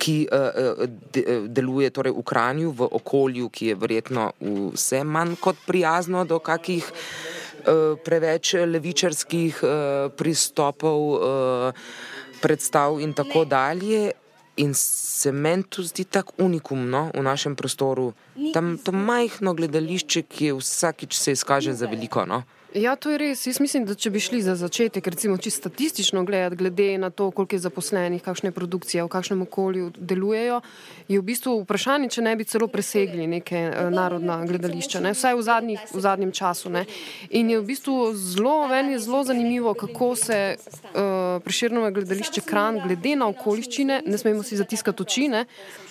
ki 0.00 0.16
uh, 0.32 0.86
de, 1.12 1.24
deluje 1.52 1.90
torej 1.92 2.16
v 2.16 2.24
Kranju, 2.24 2.72
v 2.72 2.88
okolju, 3.00 3.50
ki 3.52 3.72
je 3.72 3.80
verjetno 3.80 4.30
vse 4.40 5.02
manj 5.04 5.36
kot 5.40 5.60
prijazno 5.66 6.24
do 6.24 6.38
kakih 6.40 6.88
uh, 6.88 7.98
preveč 8.04 8.54
levičarskih 8.64 9.60
uh, 9.62 10.08
pristopov. 10.16 11.12
Uh, 11.18 12.16
predstav 12.42 13.00
in 13.00 13.12
tako 13.12 13.44
dalje. 13.44 14.10
In 14.58 14.72
se 14.74 15.30
meni 15.32 15.62
tu 15.62 15.82
zdi 15.86 16.04
tako 16.04 16.32
unikumno 16.42 17.10
v 17.14 17.22
našem 17.22 17.54
prostoru, 17.56 18.12
tam 18.54 18.74
to 18.82 18.90
majhno 18.92 19.54
gledališče, 19.54 20.22
ki 20.22 20.50
vsakič 20.58 21.14
se 21.14 21.32
izkaže 21.32 21.72
za 21.78 21.86
veliko. 21.86 22.24
No? 22.26 22.42
Ja, 22.76 22.96
to 23.00 23.08
je 23.08 23.16
res. 23.18 23.46
Jaz 23.46 23.62
mislim, 23.64 23.86
da 23.88 23.94
če 23.96 24.10
bi 24.12 24.20
šli 24.20 24.42
za 24.44 24.52
začetek, 24.60 25.06
recimo 25.08 25.38
čisto 25.40 25.62
statistično 25.62 26.20
gledati, 26.28 26.56
glede 26.56 26.98
na 26.98 27.08
to, 27.10 27.30
koliko 27.30 27.56
je 27.56 27.62
zaposlenih, 27.64 28.20
kakšne 28.22 28.50
produkcije, 28.52 29.04
v 29.04 29.08
kakšnem 29.08 29.42
okolju 29.46 29.86
delujejo, 29.96 30.60
je 31.08 31.16
v 31.16 31.24
bistvu 31.24 31.54
vprašanje, 31.62 32.10
če 32.12 32.26
ne 32.26 32.34
bi 32.36 32.44
celo 32.44 32.68
presegli 32.68 33.24
neke 33.26 33.62
uh, 33.70 33.88
narodna 33.88 34.42
gledališča, 34.44 35.00
ne? 35.00 35.14
vsaj 35.16 35.38
v, 35.38 35.46
zadnjih, 35.46 35.86
v 35.94 36.02
zadnjem 36.04 36.34
času. 36.36 36.68
Ne? 36.74 36.84
In 37.30 37.48
je 37.54 37.62
v 37.62 37.64
bistvu 37.70 38.12
zelo, 38.12 38.68
meni 38.68 38.98
je 38.98 39.00
zelo 39.06 39.22
zanimivo, 39.24 39.72
kako 39.72 40.10
se 40.16 40.38
uh, 40.60 41.40
preširno 41.44 41.88
gledališče 41.88 42.44
kran, 42.44 42.82
glede 42.84 43.16
na 43.16 43.30
okoliščine, 43.32 44.02
ne 44.04 44.20
smemo 44.20 44.44
si 44.44 44.60
zatiskati 44.60 45.08
oči, 45.08 45.26
ne? 45.32 45.46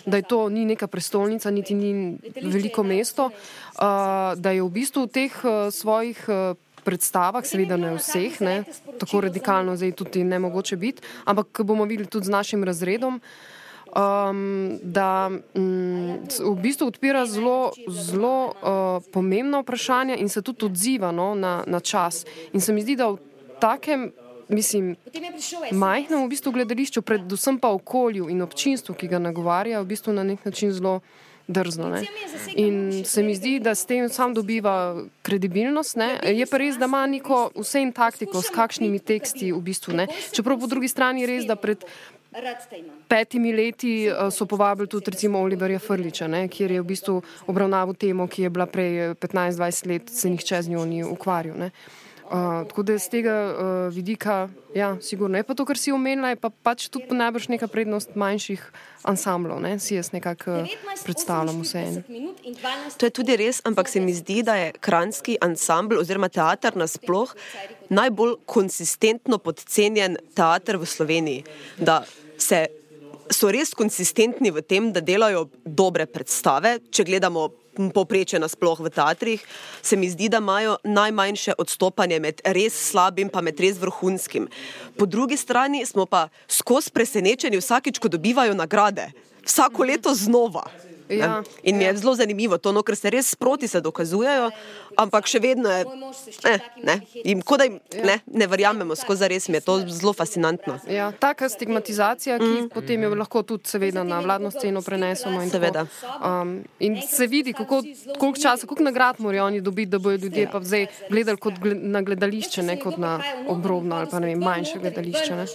da 0.06 0.22
je 0.22 0.30
to 0.30 0.46
ni 0.54 0.62
neka 0.70 0.88
prestolnica, 0.88 1.50
niti 1.52 1.74
ni 1.76 2.16
veliko 2.38 2.86
mesto, 2.86 3.32
uh, 3.34 4.38
da 4.38 4.54
je 4.54 4.62
v 4.62 4.72
bistvu 4.78 5.10
v 5.10 5.14
teh 5.18 5.42
uh, 5.42 5.74
svojih. 5.74 6.22
Uh, 6.30 6.67
predstavah, 6.88 7.44
seveda 7.44 7.78
ne 7.80 7.92
vseh, 7.98 8.40
ne, 8.42 8.62
tako 9.02 9.26
radikalno 9.28 9.76
zdaj 9.76 9.92
tudi 10.00 10.24
ne 10.24 10.40
mogoče 10.40 10.80
biti, 10.80 11.04
ampak 11.28 11.62
bomo 11.68 11.86
videli 11.86 12.08
tudi 12.08 12.32
z 12.32 12.36
našim 12.40 12.64
razredom. 12.64 13.22
Um, 13.98 14.80
da 14.84 15.32
um, 15.56 16.20
v 16.28 16.56
bistvu 16.62 16.90
odpira 16.92 17.24
zelo, 17.26 17.72
zelo 17.88 18.52
uh, 18.52 19.00
pomembna 19.14 19.62
vprašanja 19.64 20.18
in 20.20 20.30
se 20.30 20.44
tudi 20.44 20.68
odziva 20.68 21.12
no, 21.16 21.32
na, 21.36 21.64
na 21.68 21.80
čas. 21.80 22.26
In 22.54 22.62
se 22.62 22.76
mi 22.76 22.84
zdi, 22.84 22.98
da 23.00 23.08
v 23.16 23.18
takem, 23.64 24.12
mislim, 24.52 24.92
majhnem 25.72 26.26
v 26.26 26.30
bistvu 26.30 26.52
gledališču, 26.60 27.02
predvsem 27.02 27.58
pa 27.64 27.72
okolju 27.74 28.28
in 28.30 28.44
občinstvu, 28.44 28.94
ki 28.94 29.08
ga 29.08 29.24
nagovarja, 29.24 29.82
v 29.82 29.90
bistvu 29.96 30.14
na 30.14 30.28
nek 30.28 30.46
način 30.46 30.76
zelo 30.76 31.00
drzno. 31.48 31.90
Ne? 31.90 32.06
In 32.56 33.06
se 33.06 33.24
mi 33.24 33.36
zdi, 33.36 33.60
da 33.60 33.76
s 33.76 33.86
tem 33.86 34.10
sam 34.10 34.34
dobiva 34.34 35.04
kredibilnost. 35.22 35.96
Ne? 35.96 36.20
Je 36.24 36.46
pa 36.46 36.58
res, 36.58 36.78
da 36.78 36.86
ima 36.86 37.06
neko 37.08 37.50
vse 37.56 37.82
in 37.82 37.94
taktiko, 37.96 38.42
s 38.42 38.52
kakšnimi 38.54 39.00
teksti 39.00 39.52
v 39.52 39.62
bistvu. 39.64 39.96
Ne? 39.98 40.08
Čeprav 40.32 40.60
po 40.60 40.68
drugi 40.68 40.92
strani 40.92 41.24
je 41.24 41.34
res, 41.34 41.50
da 41.50 41.56
pred. 41.56 41.86
Petimi 43.08 43.54
leti 43.56 44.06
eh, 44.06 44.32
so 44.32 44.46
povabili 44.46 44.86
tudi 44.92 45.12
recimo 45.12 45.40
Oliverja 45.42 45.80
Frliča, 45.80 46.28
ne, 46.28 46.44
kjer 46.52 46.76
je 46.76 46.82
v 46.84 46.86
bistvu 46.86 47.16
obravnaval 47.48 47.96
temo, 47.98 48.28
ki 48.28 48.44
je 48.44 48.52
bila 48.54 48.68
prej 48.70 49.16
15-20 49.16 49.88
let, 49.90 50.12
se 50.14 50.30
nihče 50.30 50.62
z 50.62 50.70
njo 50.70 50.84
ni 50.86 51.02
ukvarjal. 51.08 51.58
Ne. 51.58 51.72
Uh, 52.28 52.68
tako 52.68 52.84
da 52.84 52.98
z 53.00 53.08
tega 53.10 53.34
uh, 53.56 53.94
vidika, 53.94 54.50
ja, 54.76 54.98
sigurno 55.02 55.38
je 55.38 55.44
pa 55.48 55.54
to, 55.56 55.64
kar 55.66 55.78
si 55.80 55.94
omenila, 55.96 56.34
je 56.34 56.36
pa 56.36 56.50
pač 56.50 56.90
tudi 56.92 57.16
najbrž 57.16 57.48
neka 57.54 57.70
prednost 57.72 58.18
manjših 58.20 58.66
ansamblov, 59.08 59.62
ne? 59.64 59.78
si 59.80 59.96
jaz 59.96 60.12
nekako 60.12 60.66
predstavljam 61.06 61.62
vse 61.64 61.80
en. 61.80 62.02
To 63.00 63.08
je 63.08 63.14
tudi 63.16 63.38
res, 63.40 63.62
ampak 63.64 63.88
se 63.88 64.04
mi 64.04 64.12
zdi, 64.12 64.42
da 64.44 64.58
je 64.60 64.74
kranski 64.76 65.38
ansambl 65.40 66.02
oziroma 66.04 66.28
teater 66.28 66.76
nasploh 66.76 67.32
najbolj 67.96 68.36
konsistentno 68.44 69.40
podcenjen 69.40 70.20
teater 70.36 70.76
v 70.76 70.86
Sloveniji. 70.86 71.46
Da 71.80 72.04
se 72.38 72.68
so 73.32 73.52
res 73.52 73.74
konsistentni 73.76 74.52
v 74.52 74.62
tem, 74.62 74.92
da 74.94 75.02
delajo 75.04 75.48
dobre 75.64 76.06
predstave, 76.06 76.78
če 76.92 77.06
gledamo 77.08 77.50
poprečje 77.94 78.40
nasploh 78.42 78.80
v 78.82 78.90
teatrih, 78.90 79.44
se 79.82 79.96
mi 79.96 80.10
zdi, 80.10 80.30
da 80.30 80.42
imajo 80.42 80.78
najmanjše 80.84 81.58
odstopanje 81.58 82.20
med 82.20 82.42
res 82.46 82.74
slabim 82.74 83.30
in 83.30 83.56
res 83.58 83.78
vrhunskim. 83.78 84.50
Po 84.98 85.06
drugi 85.06 85.38
strani 85.38 85.86
smo 85.86 86.06
pa 86.06 86.30
skozi 86.48 86.92
presenečeni 86.92 87.58
vsakič, 87.58 88.00
ko 88.00 88.08
dobivajo 88.08 88.54
nagrade. 88.54 89.12
Vsako 89.46 89.84
leto 89.84 90.14
znova. 90.16 90.66
Ja, 91.10 91.44
in 91.64 91.78
mi 91.78 91.84
je 91.84 91.88
ja. 91.88 91.98
zelo 91.98 92.16
zanimivo 92.16 92.58
to, 92.58 92.72
no, 92.72 92.84
ker 92.84 92.96
se 92.96 93.10
res 93.10 93.30
sproti 93.32 93.68
se 93.68 93.82
dokazujejo, 93.82 94.50
ampak 95.00 95.28
še 95.30 95.40
vedno 95.40 95.72
je. 95.72 95.86
Eh, 96.50 96.66
ne, 96.84 96.98
jim, 97.24 97.42
kodaj, 97.42 97.72
ja. 97.96 98.04
ne, 98.10 98.18
ne 98.28 98.48
verjamemo, 98.50 98.96
skozi 98.98 99.30
res 99.32 99.48
mi 99.48 99.60
je 99.60 99.64
to 99.64 99.78
zelo 99.88 100.14
fascinantno. 100.18 100.78
Ja, 100.92 101.12
taka 101.16 101.50
stigmatizacija, 101.50 102.40
ki 102.42 102.50
mm. 102.50 102.70
potem 102.74 103.06
jo 103.08 103.14
lahko 103.16 103.44
tudi 103.48 103.70
seveda 103.72 104.04
na 104.08 104.20
vladno 104.26 104.52
sceno 104.52 104.82
prenesemo. 104.84 105.42
In, 105.44 105.52
um, 106.20 106.54
in 106.84 107.00
se 107.08 107.28
vidi, 107.28 107.54
kako, 107.56 107.82
koliko 108.18 108.42
časa, 108.42 108.68
koliko 108.68 108.88
nagrad 108.90 109.22
morajo 109.24 109.48
oni 109.48 109.62
dobiti, 109.62 109.92
da 109.92 110.00
bodo 110.00 110.26
ljudje 110.26 110.48
pa 110.52 110.62
zdaj 110.64 110.88
gledali 111.10 111.38
kot 111.38 111.60
gled, 111.62 111.84
na 111.84 112.02
gledališče, 112.02 112.64
ne 112.64 112.78
kot 112.82 112.98
na 112.98 113.18
obrobno 113.48 113.96
ali 113.96 114.12
pa 114.12 114.20
ne 114.20 114.34
vem, 114.34 114.44
manjše 114.44 114.80
gledališče. 114.84 115.36
Ne. 115.36 115.46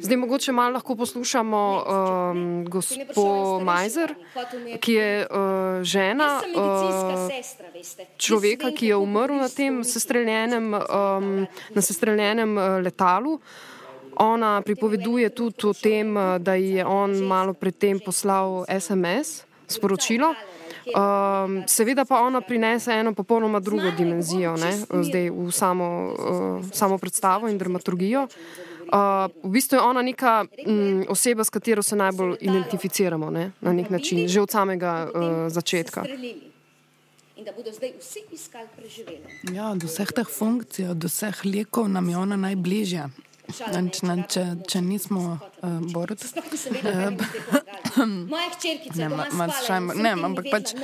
Zdaj 0.00 0.16
mogoče 0.16 0.52
malo 0.52 0.74
lahko 0.78 0.96
poslušamo 0.96 1.62
um, 1.86 2.64
gospod 2.70 3.62
Majzer 3.62 4.14
ki 4.80 4.92
je 4.92 5.10
uh, 5.26 5.82
žena 5.82 6.40
uh, 6.42 7.28
človeka, 8.18 8.70
ki 8.70 8.92
je 8.92 8.96
umrl 8.96 9.36
na 9.38 9.48
tem 9.48 9.84
sestreljenem, 9.84 10.74
um, 10.74 11.46
na 11.74 11.82
sestreljenem 11.82 12.56
uh, 12.56 12.64
letalu. 12.82 13.38
Ona 14.16 14.62
pripoveduje 14.64 15.28
tudi 15.30 15.66
o 15.68 15.72
tem, 15.76 16.16
da 16.40 16.54
je 16.56 16.80
on 16.80 17.12
malo 17.28 17.52
predtem 17.52 18.00
poslal 18.00 18.64
SMS, 18.64 19.44
sporočilo. 19.68 20.32
Um, 20.86 21.66
seveda 21.68 22.06
pa 22.08 22.22
ona 22.24 22.40
prinese 22.40 22.94
eno 22.96 23.12
popolnoma 23.12 23.60
drugo 23.60 23.90
dimenzijo, 23.90 24.54
ne? 24.56 24.72
zdaj 24.88 25.28
v 25.30 25.50
samo, 25.52 25.86
uh, 26.14 26.64
samo 26.72 26.96
predstavo 26.98 27.48
in 27.48 27.58
dramaturgijo. 27.58 28.24
Uh, 28.24 28.66
v 29.42 29.48
bistvu 29.50 29.76
je 29.76 29.82
ona 29.82 30.02
neka 30.02 30.44
um, 30.66 31.04
oseba, 31.08 31.44
s 31.44 31.50
katero 31.50 31.82
se 31.82 31.96
najbolj 31.96 32.36
identificiramo 32.40 33.30
ne? 33.30 33.52
na 33.60 33.72
nek 33.72 33.90
način, 33.90 34.28
že 34.28 34.40
od 34.40 34.50
samega 34.50 35.08
uh, 35.14 35.22
začetka. 35.48 36.04
Ja, 39.52 39.74
do 39.74 39.86
vseh 39.86 40.10
teh 40.12 40.28
funkcij, 40.28 40.94
do 40.94 41.08
vseh 41.08 41.44
lekov 41.44 41.88
nam 41.88 42.08
je 42.08 42.16
ona 42.16 42.36
najbližja. 42.36 43.10
Če, 43.46 44.42
če 44.68 44.80
nismo 44.82 45.38
uh. 45.62 45.80
Moja 48.30 48.50
hčerkica 48.52 48.96
Ne, 48.98 49.08
ma- 49.08 49.26
ma- 49.32 49.48
spala 49.48 49.62
šaj- 49.66 49.80
in 49.80 49.88
vsem 49.88 50.02
ne, 50.02 50.12
ampak 50.24 50.46
pač, 50.50 50.74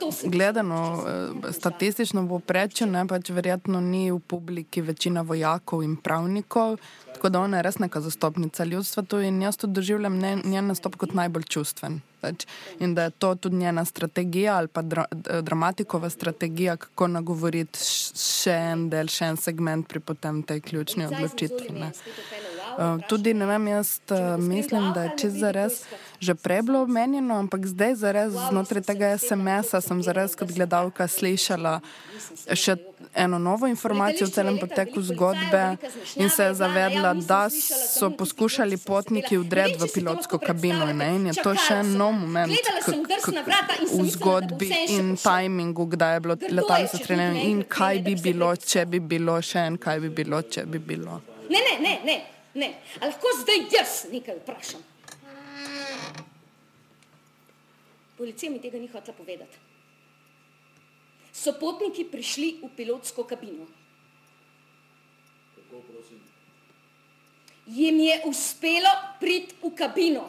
to 0.00 0.10
Gledano 0.24 0.80
eh, 0.96 1.52
statistično 1.52 2.24
v 2.26 2.40
preču, 2.40 2.86
ne 2.86 3.04
pač 3.06 3.30
verjetno 3.30 3.80
ni 3.80 4.10
v 4.10 4.18
publiki 4.18 4.80
večina 4.80 5.22
vojakov 5.22 5.84
in 5.84 5.96
pravnikov, 5.96 6.78
tako 7.14 7.28
da 7.28 7.40
ona 7.40 7.60
je 7.60 7.62
res 7.62 7.78
neka 7.78 8.00
zastopnica 8.00 8.64
ljudstva 8.64 9.02
tu 9.02 9.20
in 9.20 9.42
jaz 9.42 9.56
tudi 9.56 9.72
doživljam 9.74 10.18
njen 10.18 10.66
nastop 10.66 10.96
kot 10.96 11.14
najbolj 11.14 11.44
čustven. 11.44 12.00
Pač, 12.20 12.46
in 12.78 12.94
da 12.94 13.08
je 13.08 13.10
to 13.10 13.34
tudi 13.34 13.56
njena 13.56 13.84
strategija 13.84 14.56
ali 14.56 14.68
pa 14.68 14.82
dra, 14.82 15.04
dramatikova 15.42 16.10
strategija, 16.10 16.76
kako 16.76 17.06
nagovoriti 17.06 17.78
še 17.80 18.56
en 18.72 18.88
del, 18.92 19.08
še 19.08 19.32
en 19.32 19.40
segment 19.40 19.88
pri 19.88 20.00
potem 20.00 20.42
tej 20.42 20.60
ključni 20.60 21.06
odločitvi. 21.06 21.72
Ne. 21.78 21.92
Uh, 22.70 23.00
tudi 23.08 23.34
ne 23.34 23.46
vem, 23.46 23.66
jaz 23.68 23.98
uh, 24.10 24.36
mislim, 24.38 24.92
da 24.94 25.08
je 25.08 25.16
čez 25.24 25.40
zares 25.40 25.82
že 26.20 26.34
prej 26.34 26.62
bilo 26.62 26.82
omenjeno, 26.82 27.38
ampak 27.40 27.64
zdaj 27.66 27.94
zares 27.94 28.32
znotraj 28.32 28.84
tega 28.84 29.16
SMS-a 29.18 29.80
sem 29.80 30.02
zares 30.04 30.36
kot 30.36 30.52
gledalka 30.52 31.08
slišala 31.08 31.80
še 32.52 32.76
eno 33.14 33.38
novo 33.38 33.66
informacijo 33.66 34.26
o 34.26 34.30
celem 34.30 34.58
poteku 34.58 35.02
zgodbe 35.02 35.76
in 36.16 36.30
se 36.30 36.44
je 36.44 36.54
zavedla, 36.54 37.14
da 37.14 37.50
so 37.50 38.10
poskušali 38.10 38.76
potniki 38.76 39.36
vdreti 39.36 39.78
v 39.78 39.88
pilotsko 39.94 40.38
kabino 40.38 40.86
ne, 40.92 41.08
in 41.16 41.26
je 41.26 41.34
to 41.42 41.54
še 41.54 41.82
nov 41.82 42.12
moment 42.12 42.52
v 43.92 44.04
zgodbi 44.10 44.70
in 44.88 45.16
tajmingu, 45.16 45.86
kdaj 45.86 46.14
je 46.14 46.20
bilo 46.20 46.36
letalo 46.50 46.88
sestreljeno 46.88 47.38
in 47.38 47.64
kaj 47.68 47.98
bi 47.98 48.14
bilo, 48.14 48.54
če 48.56 48.86
bi 48.86 49.00
bilo 49.00 49.40
še 49.42 49.66
en, 49.70 49.78
kaj 49.78 50.00
bi 50.00 50.10
bilo, 50.22 50.42
če 50.42 50.66
bi 50.66 50.78
bilo. 50.78 51.20
Ne, 51.50 51.58
ne, 51.58 51.78
ne, 51.80 51.96
ne, 52.04 52.20
ne. 52.54 52.70
A 53.00 53.10
lahko 53.10 53.34
zdaj 53.42 53.66
jaz 53.74 53.96
nekaj 54.12 54.38
vprašam? 54.44 54.86
Policija 58.20 58.52
mi 58.52 58.60
tega 58.60 58.78
ni 58.78 58.86
hotela 58.86 59.16
povedati. 59.16 59.69
So 61.40 61.56
potniki 61.56 62.04
prišli 62.04 62.60
v 62.60 62.68
pilotsko 62.76 63.24
kabino. 63.24 63.64
Kako 65.56 65.80
prosim? 65.88 66.20
Jim 67.64 67.96
je 68.00 68.20
uspelo 68.28 68.92
priti 69.20 69.56
v 69.62 69.70
kabino. 69.72 70.26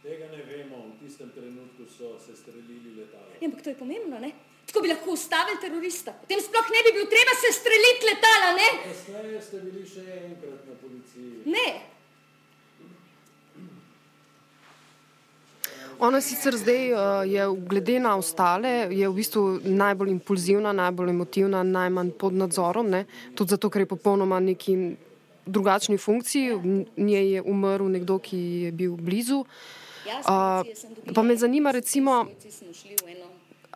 Tega 0.00 0.28
ne 0.32 0.40
vemo, 0.48 0.80
v 0.88 1.04
tistem 1.04 1.28
trenutku 1.36 1.84
so 1.88 2.16
se 2.16 2.36
strelili 2.36 2.96
letalo. 2.96 3.36
Ja, 3.40 3.48
ampak 3.48 3.62
to 3.64 3.72
je 3.72 3.76
pomembno, 3.76 4.18
ne? 4.20 4.32
Tako 4.64 4.80
bi 4.80 4.88
lahko 4.88 5.12
ustavili 5.12 5.60
terorista. 5.60 6.12
Potem 6.12 6.40
sploh 6.40 6.68
ne 6.72 6.80
bi 6.86 6.92
bil 6.96 7.08
treba 7.08 7.36
se 7.36 7.52
streliti 7.52 8.08
letala, 8.08 8.52
ne? 8.56 8.68
Kasneje 8.84 9.40
ste 9.44 9.60
bili 9.64 9.84
še 9.84 10.04
enkrat 10.24 10.64
na 10.68 10.76
policiji. 10.80 11.44
Ne. 11.52 11.93
Ona 15.98 16.20
sicer 16.20 16.56
zdaj 16.56 16.92
uh, 16.92 16.98
je, 17.32 17.46
glede 17.68 17.98
na 18.00 18.16
ostale, 18.16 18.88
je 18.90 19.08
v 19.08 19.14
bistvu 19.14 19.60
najbolj 19.64 20.10
impulzivna, 20.10 20.72
najbolj 20.72 21.10
emotivna, 21.10 21.62
najmanj 21.62 22.10
pod 22.18 22.34
nadzorom, 22.34 22.90
ne? 22.90 23.04
tudi 23.34 23.54
zato, 23.54 23.70
ker 23.70 23.84
je 23.84 23.92
popolnoma 23.94 24.40
neki 24.40 24.96
drugačni 25.46 25.98
funkciji. 25.98 26.52
V 26.52 26.84
njej 26.96 27.32
je 27.32 27.42
umrl 27.42 27.88
nekdo, 27.88 28.18
ki 28.18 28.38
je 28.66 28.72
bil 28.72 28.96
blizu. 28.96 29.44
Uh, 30.04 30.66
pa 31.14 31.22
me 31.22 31.36
zanima, 31.36 31.70
recimo, 31.70 32.24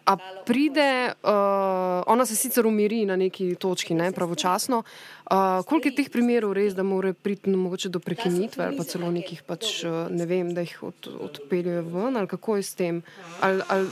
A 0.09 0.17
pride, 0.45 1.13
uh, 1.23 2.03
ona 2.07 2.27
se 2.27 2.37
sicer 2.37 2.67
umiri 2.67 3.05
na 3.05 3.17
neki 3.17 3.55
točki, 3.61 3.95
ne, 3.95 4.13
pravočasno. 4.13 4.83
Uh, 5.29 5.65
koliko 5.67 5.89
je 5.89 5.95
teh 5.95 6.07
primerov 6.09 6.55
res, 6.57 6.73
da 6.73 6.83
mora 6.83 7.13
priti 7.13 7.51
no, 7.53 7.59
mogoče 7.61 7.91
do 7.93 8.01
prekinitve 8.01 8.65
ali 8.65 8.79
pa 8.79 8.85
celo 8.89 9.11
nekih, 9.13 9.43
pač, 9.45 9.83
uh, 9.85 10.07
ne 10.09 10.25
vem, 10.25 10.55
da 10.57 10.65
jih 10.65 10.79
od, 10.89 11.09
odpeljejo 11.29 11.83
ven 11.93 12.17
ali 12.17 12.31
kako 12.31 12.57
je 12.57 12.63
s 12.63 12.75
tem? 12.75 13.03
Ali, 13.45 13.61
ali, 13.69 13.91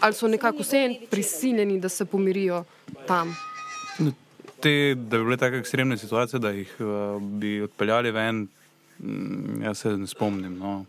ali 0.00 0.16
so 0.16 0.30
nekako 0.32 0.64
vseeno 0.64 0.96
prisiljeni, 1.10 1.76
da 1.80 1.88
se 1.92 2.06
pomirijo 2.08 2.62
tam? 3.06 3.36
Te, 4.60 4.94
da 4.96 5.18
bi 5.18 5.24
bile 5.24 5.36
tako 5.36 5.60
ekstremne 5.60 5.98
situacije, 5.98 6.40
da 6.40 6.50
jih 6.56 6.72
uh, 6.80 7.20
bi 7.22 7.60
odpeljali 7.62 8.10
ven, 8.10 8.46
mm, 8.98 9.62
jaz 9.68 9.84
se 9.84 9.92
ne 9.96 10.06
spomnim. 10.06 10.56
No. 10.58 10.84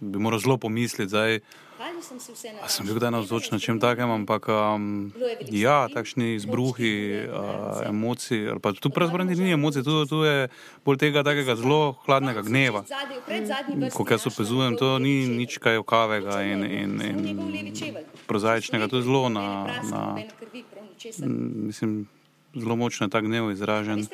Bi 0.00 0.18
moral 0.18 0.44
zelo 0.44 0.58
pomisliti, 0.60 1.08
zdaj, 1.08 1.40
Hvali 1.40 1.67
sem 2.02 2.18
a 2.62 2.68
sem 2.68 2.86
bil 2.86 2.98
kdaj 2.98 3.12
navzoč 3.14 3.50
na 3.54 3.58
čem 3.62 3.78
takem, 3.78 4.10
ampak 4.10 4.48
um, 4.50 5.12
ja, 5.46 5.86
takšni 5.92 6.34
izbruhi 6.34 7.22
uh, 7.22 7.86
emocij, 7.86 8.50
ali 8.50 8.60
pa 8.60 8.72
tu 8.74 8.90
pravzaprav 8.90 9.26
ni 9.30 9.52
emocij, 9.54 9.86
tu, 9.86 10.02
tu 10.10 10.24
je 10.26 10.48
bolj 10.84 10.98
tega 10.98 11.22
takega 11.22 11.54
zelo 11.54 11.94
hladnega 12.06 12.42
gneva. 12.42 12.82
Vrsti. 12.82 13.94
Ko 13.94 14.02
jaz 14.10 14.26
opazujem, 14.26 14.74
to 14.74 14.98
ni 14.98 15.30
nič 15.30 15.62
kaj 15.62 15.78
okavega 15.78 16.42
in, 16.42 16.66
in, 16.66 16.92
in 16.98 17.96
prozaičnega, 18.26 18.90
to 18.90 18.98
je 18.98 19.06
zelo 19.06 19.28
na, 19.30 19.70
na 19.86 20.02
mm, 20.18 21.70
mislim, 21.70 22.08
zelo 22.54 22.76
močno 22.76 23.08
ta 23.08 23.20
gnev 23.20 23.50
izražen. 23.50 24.06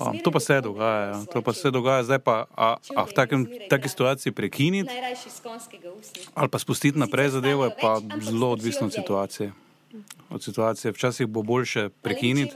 Um, 0.00 0.18
to 0.24 0.30
pa 0.30 0.40
se 0.40 0.60
dogaja, 0.60 1.06
ja. 1.06 1.24
to 1.32 1.42
pa 1.42 1.52
se 1.52 1.70
dogaja, 1.70 2.02
zdaj 2.02 2.18
pa, 2.18 2.44
a, 2.56 2.76
a 2.96 3.04
v 3.04 3.12
takem, 3.12 3.46
taki 3.70 3.88
situaciji 3.88 4.32
prekiniti 4.32 4.90
ali 6.34 6.48
pa 6.48 6.58
spustiti 6.58 6.98
naprej 6.98 7.28
zadevo, 7.28 7.64
je 7.64 7.70
pa 7.80 8.00
zelo 8.20 8.50
odvisno 8.50 8.86
od 8.86 8.92
situacije. 8.92 9.52
Od 10.30 10.42
situacije. 10.42 10.92
Včasih 10.92 11.26
bo 11.26 11.42
boljše 11.42 11.88
prekiniti, 12.02 12.54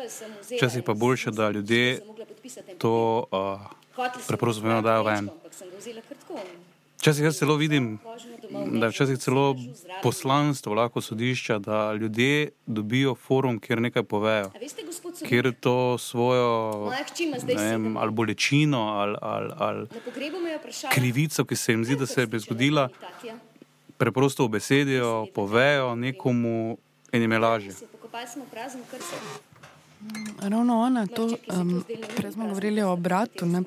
včasih 0.56 0.82
pa 0.82 0.94
boljše, 0.94 1.30
da 1.30 1.50
ljudje 1.50 2.00
to 2.78 3.24
uh, 3.30 3.60
preprosto 4.26 4.80
dajo 4.82 5.02
ven. 5.02 5.28
Včasih 6.98 7.24
jaz 7.24 7.38
celo 7.38 7.54
vidim, 7.56 7.98
da 8.50 8.86
je 8.86 8.90
včasih 8.90 9.18
celo 9.18 9.56
poslanstvo 10.02 10.74
lahko 10.74 11.00
sodišča, 11.00 11.58
da 11.58 11.92
ljudje 11.94 12.50
dobijo 12.66 13.14
forum, 13.14 13.60
kjer 13.60 13.80
nekaj 13.80 14.02
povejo, 14.02 14.50
kjer 15.28 15.52
to 15.60 15.98
svojo 15.98 16.90
vem, 17.46 17.96
ali 17.96 18.10
bolečino 18.10 18.80
ali, 18.80 19.16
ali, 19.20 19.52
ali 19.58 19.86
krivico, 20.94 21.44
ki 21.44 21.56
se 21.56 21.72
jim 21.72 21.84
zdi, 21.84 21.96
da 21.96 22.06
se 22.06 22.20
je 22.20 22.38
zgodila, 22.38 22.88
preprosto 23.96 24.44
obesedijo, 24.44 25.26
povejo 25.34 25.94
nekomu 25.94 26.78
in 27.12 27.22
jim 27.22 27.32
je 27.32 27.38
lažje. 27.38 27.74
pokopali 27.92 28.26
smo 28.28 28.44
prazen 28.50 28.80
krse. 28.90 29.16
Ravno 30.40 30.80
ona, 30.80 31.06
to, 31.06 31.26
um, 31.60 31.84
prej 32.16 32.32
smo 32.32 32.46
govorili 32.46 32.82
o 32.82 32.92
obratu, 32.92 33.46
ne, 33.46 33.62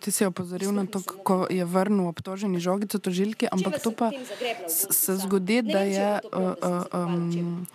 ti 0.00 0.10
si 0.10 0.24
opozoril 0.24 0.72
na 0.72 0.86
to, 0.86 1.02
kako 1.02 1.46
je 1.50 1.64
vrnil 1.64 2.06
obtoženi 2.06 2.60
žogico 2.60 2.98
tožilki, 2.98 3.46
ampak 3.52 3.82
to 3.82 3.92
pa 3.92 4.10
se 4.68 5.16
zgodi, 5.16 5.62
da 5.62 5.78
je 5.78 6.20
uh, 6.32 6.52
um, 6.94 7.66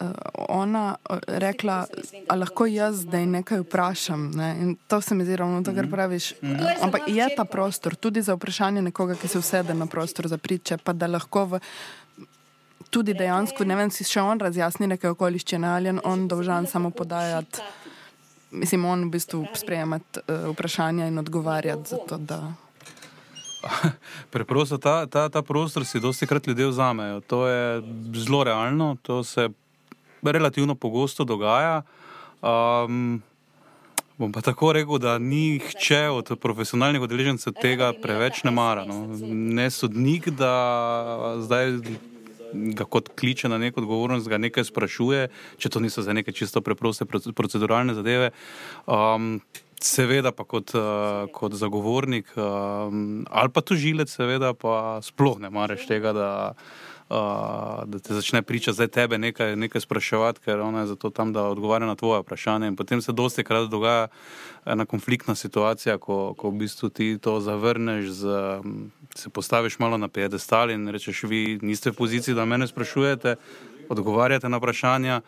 uh, 0.00 0.10
ona 0.48 0.96
uh, 1.10 1.18
rekla, 1.26 1.86
a 2.28 2.36
lahko 2.36 2.66
jaz 2.66 3.02
zdaj 3.02 3.26
nekaj 3.26 3.60
vprašam. 3.66 4.30
Ne? 4.30 4.56
In 4.60 4.76
to 4.86 5.00
se 5.00 5.14
mi 5.14 5.24
zdi 5.24 5.36
ravno 5.36 5.62
to, 5.62 5.74
kar 5.74 5.90
praviš. 5.90 6.32
Ampak 6.82 7.02
je 7.06 7.28
ta 7.36 7.44
prostor 7.44 7.94
tudi 7.94 8.22
za 8.22 8.34
vprašanje 8.34 8.82
nekoga, 8.82 9.14
ki 9.14 9.28
se 9.28 9.38
usede 9.38 9.74
na 9.74 9.86
prostor 9.86 10.28
za 10.28 10.38
priče, 10.38 10.78
pa 10.78 10.92
da 10.92 11.06
lahko 11.06 11.44
v 11.44 11.60
tudi 12.90 13.14
dejansko, 13.14 13.64
ne 13.64 13.76
vem, 13.76 13.90
si 13.90 14.04
še 14.04 14.22
on 14.24 14.40
razjasni 14.40 14.88
neke 14.90 15.10
okoliščine, 15.12 15.68
ali 15.68 15.90
je 15.90 15.98
on 16.08 16.26
dolžan 16.28 16.66
samo 16.66 16.90
podajati, 16.90 17.60
mislim, 18.50 18.84
on 18.88 19.04
v 19.08 19.12
bistvu 19.18 19.44
sprejemati 19.56 20.24
uh, 20.24 20.48
vprašanja 20.54 21.10
in 21.10 21.20
odgovarjati 21.20 21.94
za 21.94 22.00
to, 22.08 22.18
da. 22.18 22.40
Preprosto 24.34 24.78
ta, 24.78 25.06
ta, 25.06 25.28
ta 25.28 25.42
prostor 25.42 25.84
si 25.84 26.00
dosti 26.00 26.26
krat 26.26 26.46
ljudje 26.46 26.68
vzamejo. 26.70 27.20
To 27.20 27.46
je 27.46 27.82
zelo 28.14 28.44
realno, 28.44 28.96
to 29.02 29.24
se 29.24 29.48
relativno 30.22 30.74
pogosto 30.74 31.24
dogaja. 31.24 31.82
Um, 32.42 33.22
bom 34.18 34.32
pa 34.32 34.40
tako 34.40 34.72
rekel, 34.72 34.98
da 34.98 35.18
nihče 35.18 36.08
od 36.08 36.38
profesionalnih 36.40 37.02
udeležencev 37.02 37.52
tega 37.62 37.92
preveč 38.02 38.44
ne 38.44 38.50
mara. 38.50 38.84
No. 38.86 39.06
Ne 39.30 39.70
sodnik, 39.70 40.28
da 40.28 41.34
zdaj 41.42 41.78
ga 42.52 42.84
kot 42.84 43.12
kliče 43.18 43.48
na 43.48 43.58
neko 43.58 43.82
odgovornost, 43.84 44.28
ga 44.28 44.38
nekaj 44.38 44.68
sprašuje, 44.68 45.28
če 45.58 45.70
to 45.72 45.80
niso 45.80 46.02
za 46.02 46.12
neke 46.12 46.32
čisto 46.32 46.60
preproste 46.60 47.04
proce- 47.04 47.32
proceduralne 47.32 47.94
zadeve. 47.98 48.30
Um, 48.86 49.40
Seveda 49.78 50.32
pa 50.34 50.42
kot, 50.42 50.72
uh, 50.74 51.28
kot 51.30 51.54
zagovornik 51.54 52.32
um, 52.34 53.22
ali 53.30 53.52
pa 53.54 53.62
tožilec, 53.62 54.10
seveda 54.10 54.50
pa 54.50 54.98
sploh 55.06 55.38
ne 55.38 55.52
mareš 55.54 55.84
tega, 55.86 56.10
da, 56.10 56.30
uh, 56.50 56.87
da 57.08 57.98
te 58.02 58.14
začne 58.14 58.42
priča 58.42 58.72
zdaj 58.72 58.88
tebe 58.88 59.18
nekaj, 59.18 59.56
nekaj 59.56 59.80
spraševati, 59.80 60.40
ker 60.44 60.60
ona 60.60 60.80
je 60.80 60.86
zato 60.86 61.10
tam, 61.10 61.32
da 61.32 61.48
odgovarja 61.48 61.86
na 61.86 61.96
tvoje 61.96 62.20
vprašanje. 62.20 62.68
In 62.68 62.76
potem 62.76 63.02
se 63.02 63.12
dosti 63.12 63.44
krat 63.44 63.70
dogaja 63.70 64.08
ena 64.66 64.84
konfliktna 64.84 65.34
situacija, 65.34 65.98
ko, 65.98 66.34
ko 66.36 66.50
v 66.50 66.64
bistvu 66.64 66.88
ti 66.88 67.18
to 67.22 67.40
zavrneš, 67.40 68.10
z, 68.20 68.26
se 69.14 69.30
postaviš 69.30 69.78
malo 69.78 69.98
na 69.98 70.08
piedestal 70.08 70.70
in 70.70 70.88
rečeš, 70.88 71.22
vi 71.22 71.58
niste 71.62 71.90
v 71.90 71.96
poziciji, 71.96 72.34
da 72.34 72.44
mene 72.44 72.68
sprašujete, 72.68 73.36
odgovarjate 73.88 74.48
na 74.48 74.60
vprašanja 74.60 75.20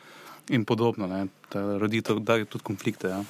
in 0.49 0.65
podobno. 0.65 1.07
Ne. 1.07 1.27
Da 1.53 1.79
Rodi 1.79 2.03
to, 2.03 2.19
da 2.19 2.37
je 2.37 2.45
tudi 2.45 2.65
konflikte. 2.65 3.09
Ja. 3.09 3.25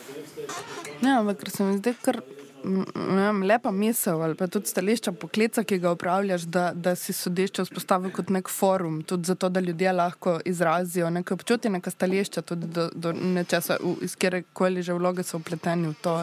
Ne, 1.00 1.18
ampak 1.18 1.38
ker 1.38 1.50
se 1.50 1.64
mi 1.64 1.78
zdi 1.78 1.94
kar 2.02 2.20
vem, 2.64 3.42
lepa 3.42 3.70
misel 3.70 4.22
ali 4.22 4.34
pa 4.34 4.46
tudi 4.46 4.68
stališča 4.68 5.12
poklica, 5.12 5.64
ki 5.64 5.78
ga 5.78 5.92
upravljaš, 5.92 6.42
da, 6.42 6.70
da 6.74 6.94
si 6.96 7.12
sodišče 7.12 7.64
vzpostavi 7.64 8.12
kot 8.12 8.30
nek 8.30 8.48
forum, 8.48 9.00
tudi 9.02 9.28
zato, 9.30 9.48
da 9.48 9.60
ljudje 9.60 9.92
lahko 9.92 10.38
izrazijo 10.44 11.10
neko 11.10 11.34
občutje, 11.34 11.70
neka 11.70 11.90
stališča, 11.90 12.42
tudi 12.42 12.66
do, 12.66 12.88
do 12.94 13.12
nečesa, 13.12 13.76
iz 14.02 14.16
kjerkoli 14.16 14.82
že 14.82 14.94
vloge 14.94 15.22
so 15.22 15.38
upleteni 15.40 15.88
v 15.88 15.94
to. 16.02 16.16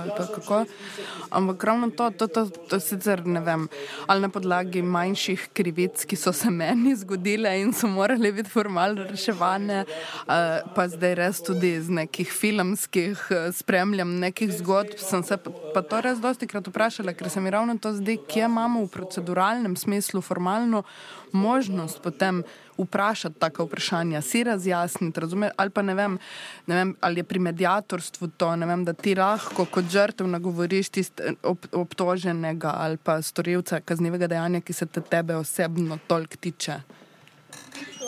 Ampak 1.29 1.63
ravno 1.63 1.89
to, 1.89 2.09
to, 2.11 2.27
to, 2.27 2.45
to 2.69 2.79
sicer 2.79 3.25
ne 3.25 3.41
vem, 3.41 3.67
ali 4.07 4.21
na 4.21 4.29
podlagi 4.29 4.81
manjših 4.81 5.49
krivic, 5.53 6.05
ki 6.05 6.15
so 6.15 6.33
se 6.33 6.51
meni 6.51 6.95
zgodile 6.95 7.51
in 7.61 7.73
so 7.73 7.87
morali 7.87 8.31
biti 8.31 8.49
formalno 8.49 9.07
reševane, 9.09 9.83
pa 10.75 10.87
zdaj 10.87 11.15
res 11.15 11.41
tudi 11.43 11.73
iz 11.77 11.89
nekih 11.89 12.31
filmskih 12.31 13.27
spremljam 13.53 14.17
nekih 14.19 14.51
zgodb, 14.59 14.97
sem 15.01 15.23
se 15.23 15.37
pa, 15.37 15.51
pa 15.73 15.81
to 15.81 16.01
res 16.01 16.21
dosti 16.27 16.47
krat 16.47 16.67
vprašala, 16.67 17.15
ker 17.15 17.29
se 17.31 17.41
mi 17.41 17.51
ravno 17.53 17.77
to 17.81 17.93
zdi, 17.95 18.17
kje 18.27 18.45
imamo 18.45 18.83
v 18.85 18.91
proceduralnem 18.91 19.75
smislu 19.79 20.21
formalno 20.21 20.83
možnost 21.31 22.01
potem 22.03 22.43
vprašati 22.77 23.39
taka 23.39 23.63
vprašanja, 23.63 24.21
si 24.21 24.43
razjasniti, 24.43 25.19
razumeti, 25.19 25.55
ali 25.57 25.69
pa 25.69 25.81
ne 25.81 25.95
vem, 25.95 26.17
ne 26.67 26.75
vem, 26.75 26.95
ali 27.01 27.19
je 27.19 27.23
pri 27.23 27.39
medijatorstvu 27.39 28.27
to, 28.37 28.49
vem, 28.49 28.85
da 28.85 28.93
ti 28.93 29.15
lahko 29.15 29.65
kot 29.65 29.89
žrtev 29.91 30.27
nagovoriš 30.27 30.89
tist 30.89 31.21
ob, 31.43 31.65
obtoženega 31.71 32.73
ali 32.77 32.97
pa 32.97 33.21
storilca 33.21 33.81
kaznivega 33.81 34.27
dejanja, 34.27 34.61
ki 34.61 34.73
se 34.73 34.85
te 34.85 35.01
tebe 35.01 35.35
osebno 35.35 35.99
toliko 36.07 36.35
tiče. 36.39 36.81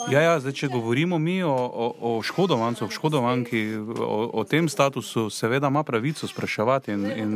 Ja, 0.08 0.20
ja, 0.20 0.34
zdaj, 0.40 0.54
če 0.56 0.68
govorimo 0.72 1.18
mi 1.20 1.42
o, 1.44 1.52
o, 1.52 1.86
o 2.00 2.22
škodovancu, 2.24 2.88
škodovanki, 2.88 3.60
o, 4.00 4.30
o 4.40 4.44
tem 4.48 4.68
statusu, 4.68 5.28
seveda 5.30 5.68
ima 5.68 5.82
pravico 5.84 6.28
spraševati 6.28 6.94
in, 6.94 7.04
in 7.10 7.32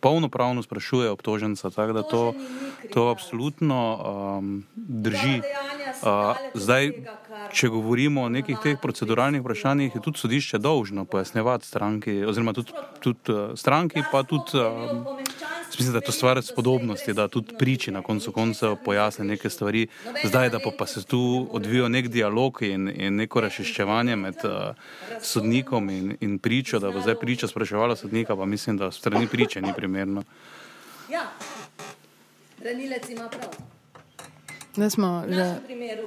polnopravno 0.00 0.62
sprašuje 0.62 1.10
obtoženca. 1.10 1.70
Tako 1.70 1.92
da 1.92 2.02
to, 2.02 2.22
to 2.92 3.08
absolutno 3.08 3.78
um, 3.94 4.64
drži. 4.74 5.40
Uh, 6.02 6.36
zdaj, 6.54 6.92
če 7.52 7.70
govorimo 7.72 8.26
o 8.26 8.32
nekih 8.32 8.58
teh 8.62 8.78
proceduralnih 8.82 9.42
vprašanjih, 9.42 9.94
je 9.94 10.02
tudi 10.02 10.18
sodišče 10.18 10.58
dolžno 10.58 11.04
pojasnjevati 11.04 11.66
stranki, 11.66 12.22
oziroma 12.24 12.52
tudi, 12.52 12.74
tudi 13.00 13.32
uh, 13.32 13.54
stranki, 13.58 14.02
pa 14.12 14.22
tudi. 14.22 14.58
Uh, 14.58 15.18
Mislim, 15.68 15.92
da 15.92 15.98
je 15.98 16.04
to 16.04 16.12
stvar 16.12 16.42
spodobnosti, 16.42 17.12
da 17.12 17.28
tudi 17.28 17.54
priči 17.58 17.90
na 17.90 18.02
koncu 18.02 18.32
koncev 18.32 18.76
pojasni 18.84 19.26
neke 19.26 19.50
stvari. 19.50 19.86
Zdaj, 20.24 20.50
da 20.50 20.58
pa, 20.58 20.70
pa 20.78 20.86
se 20.86 21.04
tu 21.04 21.48
odvijo 21.50 21.88
nek 21.88 22.07
dialog 22.08 22.62
in, 22.62 22.88
in 22.88 23.16
neko 23.16 23.40
rašiščevanje 23.40 24.16
med 24.16 24.44
uh, 24.44 24.74
sodnikom 25.22 25.90
in, 25.90 26.16
in 26.20 26.38
pričo, 26.38 26.78
da 26.78 26.90
bo 26.90 27.00
zdaj 27.00 27.18
priča 27.20 27.48
spraševala 27.48 27.96
sodnika, 27.96 28.36
pa 28.36 28.44
mislim, 28.44 28.76
da 28.76 28.90
strani 28.90 29.26
priče 29.26 29.60
ni 29.60 29.72
primerno. 29.76 30.24
Ja, 31.10 31.24
branilec 32.60 33.10
ima 33.10 33.28
prav. 33.28 33.50
Da 34.76 34.90
smo 34.90 35.24
že 35.28 35.56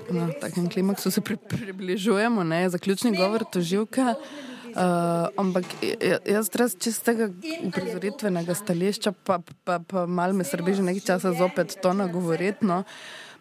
na 0.09 0.29
takem 0.41 0.69
klimaksu, 0.69 1.11
se 1.11 1.21
pri, 1.21 1.37
približujemo, 1.37 2.43
ne, 2.43 2.69
zaključni 2.69 3.17
govor 3.17 3.43
toživka. 3.51 4.15
Uh, 4.71 5.27
ampak 5.35 5.65
jaz 6.25 6.47
res 6.55 6.77
čistega 6.79 7.27
uprizoritvenega 7.67 8.55
stališča, 8.55 9.11
pa, 9.27 9.41
pa, 9.67 9.81
pa 9.83 10.05
malo 10.07 10.33
me 10.33 10.45
srbi 10.47 10.77
že 10.79 10.85
nekaj 10.87 11.03
časa 11.09 11.33
zopet 11.35 11.75
to 11.83 11.91
nagovoriti. 11.93 12.63
No. 12.65 12.83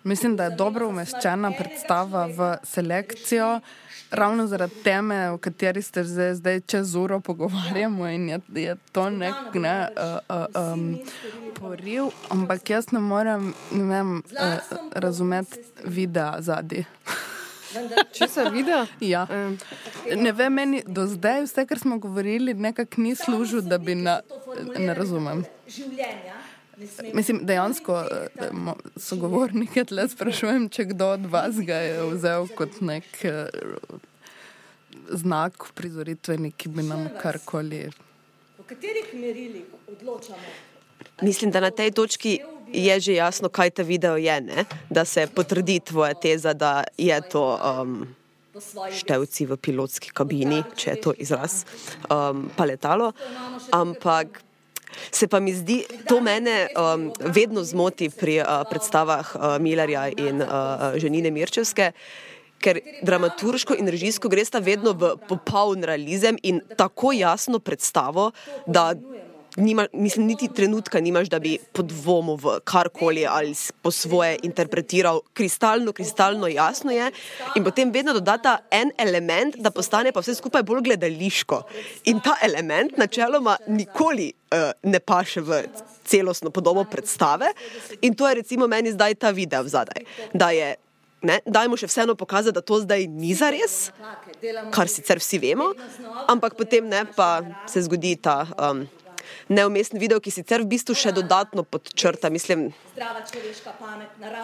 Mislim, 0.04 0.36
da 0.36 0.44
je 0.44 0.56
dobro 0.56 0.88
umeščena 0.88 1.52
predstava 1.58 2.26
v 2.26 2.54
selekcijo, 2.64 3.60
ravno 4.10 4.46
zaradi 4.46 4.74
teme, 4.84 5.30
o 5.30 5.38
kateri 5.38 5.82
ste 5.82 6.04
zdaj, 6.04 6.34
zdaj 6.34 6.60
čez 6.60 6.94
uro 6.94 7.20
pogovarjamo 7.20 8.08
in 8.08 8.28
je, 8.28 8.40
je 8.54 8.76
to 8.92 9.10
nek 9.10 9.54
ne, 9.54 9.88
uh, 9.96 10.36
uh, 10.36 10.72
um, 10.72 10.98
poriv, 11.60 12.08
ampak 12.28 12.70
jaz 12.70 12.92
ne 12.92 13.00
morem 13.00 13.52
ne 13.70 13.84
vem, 13.84 14.16
uh, 14.16 14.78
razumeti 14.94 15.60
videa 15.84 16.36
zadnji. 16.40 16.84
Če 18.12 18.26
se 18.28 18.44
vidi, 18.50 18.74
ja. 19.06 19.26
ne 20.16 20.32
vem, 20.32 20.54
meni 20.54 20.82
do 20.86 21.04
zdaj 21.06 21.44
vse, 21.44 21.66
kar 21.70 21.78
smo 21.78 21.98
govorili, 22.02 22.54
nekako 22.54 23.00
ni 23.00 23.14
služilo, 23.14 23.62
da 23.62 23.78
bi 23.78 23.94
na, 23.94 24.20
ne 24.78 24.94
razumem. 24.94 25.44
Mislim, 27.14 27.40
dejansko 27.46 28.04
sogovornike 28.96 29.84
tle 29.84 30.06
sprašujem, 30.08 30.68
če 30.72 30.84
kdo 30.92 31.10
od 31.16 31.26
vas 31.32 31.58
ga 31.66 31.76
je 31.84 32.06
vzel 32.14 32.48
kot 32.56 32.80
nek 32.80 33.04
znak 35.10 35.72
prizoritveni, 35.74 36.52
ki 36.52 36.68
bi 36.68 36.84
nam 36.86 37.08
karkoli. 37.20 37.90
Po 38.56 38.64
katerih 38.68 39.12
merilih 39.14 39.64
odločamo? 39.88 40.54
Mislim, 41.22 41.50
da 41.50 41.60
na 41.60 41.70
tej 41.70 41.90
točki 41.90 42.38
je 42.72 43.00
že 43.00 43.14
jasno, 43.14 43.48
kaj 43.48 43.70
ta 43.70 43.82
video 43.82 44.16
je, 44.16 44.40
ne? 44.40 44.64
da 44.90 45.04
se 45.04 45.26
potrdi 45.26 45.80
tvoja 45.80 46.14
teza, 46.14 46.52
da 46.52 46.84
je 46.98 47.20
to 47.28 47.58
um, 47.58 48.06
števci 48.96 49.46
v 49.46 49.56
pilotski 49.56 50.10
kabini, 50.14 50.62
če 50.76 50.90
je 50.90 51.00
to 51.00 51.14
izraz, 51.18 51.64
um, 52.10 52.48
pa 52.56 52.64
letalo. 52.64 53.12
Ampak 53.72 54.42
se 55.10 55.28
pa 55.28 55.40
mi 55.40 55.54
zdi, 55.54 55.84
to 56.08 56.20
mene 56.20 56.68
um, 56.74 57.12
vedno 57.20 57.64
zmoti 57.64 58.10
pri 58.10 58.40
uh, 58.40 58.62
predstavah 58.70 59.34
uh, 59.34 59.42
Millerja 59.60 60.08
in 60.16 60.42
uh, 60.42 60.96
ženine 60.96 61.30
Mirčevske. 61.30 61.92
Ker 62.60 62.76
dramaturško 63.02 63.72
in 63.80 63.88
režijsko 63.88 64.28
gre 64.28 64.44
sta 64.44 64.60
vedno 64.60 64.92
v 64.92 65.14
popoln 65.28 65.80
realizem 65.84 66.36
in 66.42 66.60
tako 66.76 67.14
jasno 67.16 67.58
predstavo, 67.58 68.30
da 68.66 68.92
nima, 69.56 69.86
mislim, 69.92 70.26
niti 70.26 70.48
trenutka 70.54 71.00
nimaš, 71.00 71.28
da 71.28 71.38
bi 71.38 71.58
podvomil 71.72 72.36
v 72.36 72.58
karkoli 72.64 73.26
ali 73.26 73.54
po 73.82 73.90
svoje 73.90 74.38
interpretiral. 74.42 75.20
Kristalno, 75.32 75.92
kristalno 75.92 76.48
jasno 76.48 76.90
je. 76.90 77.10
In 77.56 77.64
potem 77.64 77.92
vedno 77.92 78.12
dodata 78.12 78.58
en 78.70 78.90
element, 78.98 79.56
da 79.56 79.70
postane 79.70 80.12
pa 80.12 80.20
vse 80.20 80.34
skupaj 80.34 80.62
bolj 80.62 80.82
gledališko. 80.82 81.62
In 82.04 82.20
ta 82.20 82.36
element 82.42 82.96
načeloma 82.96 83.56
nikoli 83.66 84.32
uh, 84.32 84.70
ne 84.82 85.00
paše 85.00 85.40
v 85.40 85.64
celostno 86.04 86.50
podobo 86.50 86.84
predstave. 86.84 87.52
In 88.02 88.14
to 88.14 88.28
je 88.28 88.34
recimo 88.34 88.66
meni 88.66 88.92
zdaj 88.92 89.14
ta 89.14 89.30
video 89.30 89.64
zadaj. 89.64 90.04
Da 90.34 90.50
je 90.50 90.76
Ne, 91.20 91.34
dajmo 91.44 91.76
še 91.76 91.84
vseeno 91.90 92.14
pokazati, 92.16 92.54
da 92.56 92.62
to 92.64 92.78
zdaj 92.80 93.02
ni 93.12 93.34
za 93.36 93.50
res, 93.52 93.90
kar 94.72 94.88
sicer 94.88 95.20
vsi 95.20 95.36
vemo, 95.42 95.66
ampak 96.32 96.56
potem 96.56 96.86
ne, 96.88 97.02
pa 97.16 97.42
se 97.68 97.82
zgodi 97.84 98.14
ta 98.16 98.38
um, 98.56 98.86
neumestni 99.48 100.00
video, 100.00 100.20
ki 100.20 100.30
sicer 100.30 100.64
v 100.64 100.70
bistvu 100.76 100.94
še 100.94 101.12
dodatno 101.16 101.62
podčrta. 101.62 102.30
Mislim, 102.30 102.70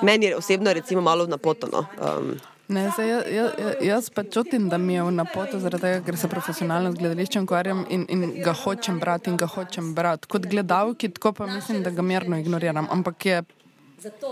meni 0.03 0.27
je 0.27 0.37
osebno 0.37 0.73
recimo 0.73 1.01
malo 1.01 1.27
napotano. 1.27 1.87
Um, 2.01 2.37
Ne, 2.69 2.91
zdaj, 2.91 3.09
jaz, 3.09 3.25
jaz, 3.31 3.75
jaz 3.81 4.11
pa 4.11 4.25
čutim, 4.25 4.69
da 4.69 4.79
mi 4.79 4.95
je 4.95 5.03
v 5.03 5.11
napoto, 5.15 5.59
zaradi 5.63 5.83
tega, 5.83 6.01
ker 6.03 6.17
se 6.19 6.29
profesionalno 6.29 6.91
z 6.91 6.99
gledališčem 6.99 7.45
ukvarjam 7.47 7.85
in, 7.95 8.07
in 8.11 8.25
ga 8.43 8.55
hočem 8.59 8.99
brati 8.99 9.31
in 9.31 9.37
ga 9.39 9.47
hočem 9.47 9.93
brati. 9.95 10.27
Kot 10.27 10.49
gledalki, 10.51 11.13
tako 11.15 11.33
pa 11.33 11.47
mislim, 11.47 11.85
da 11.87 11.93
ga 11.95 12.03
mirno 12.03 12.39
ignoriram. 12.43 12.89
Ampak 12.91 13.27
je, 13.27 13.43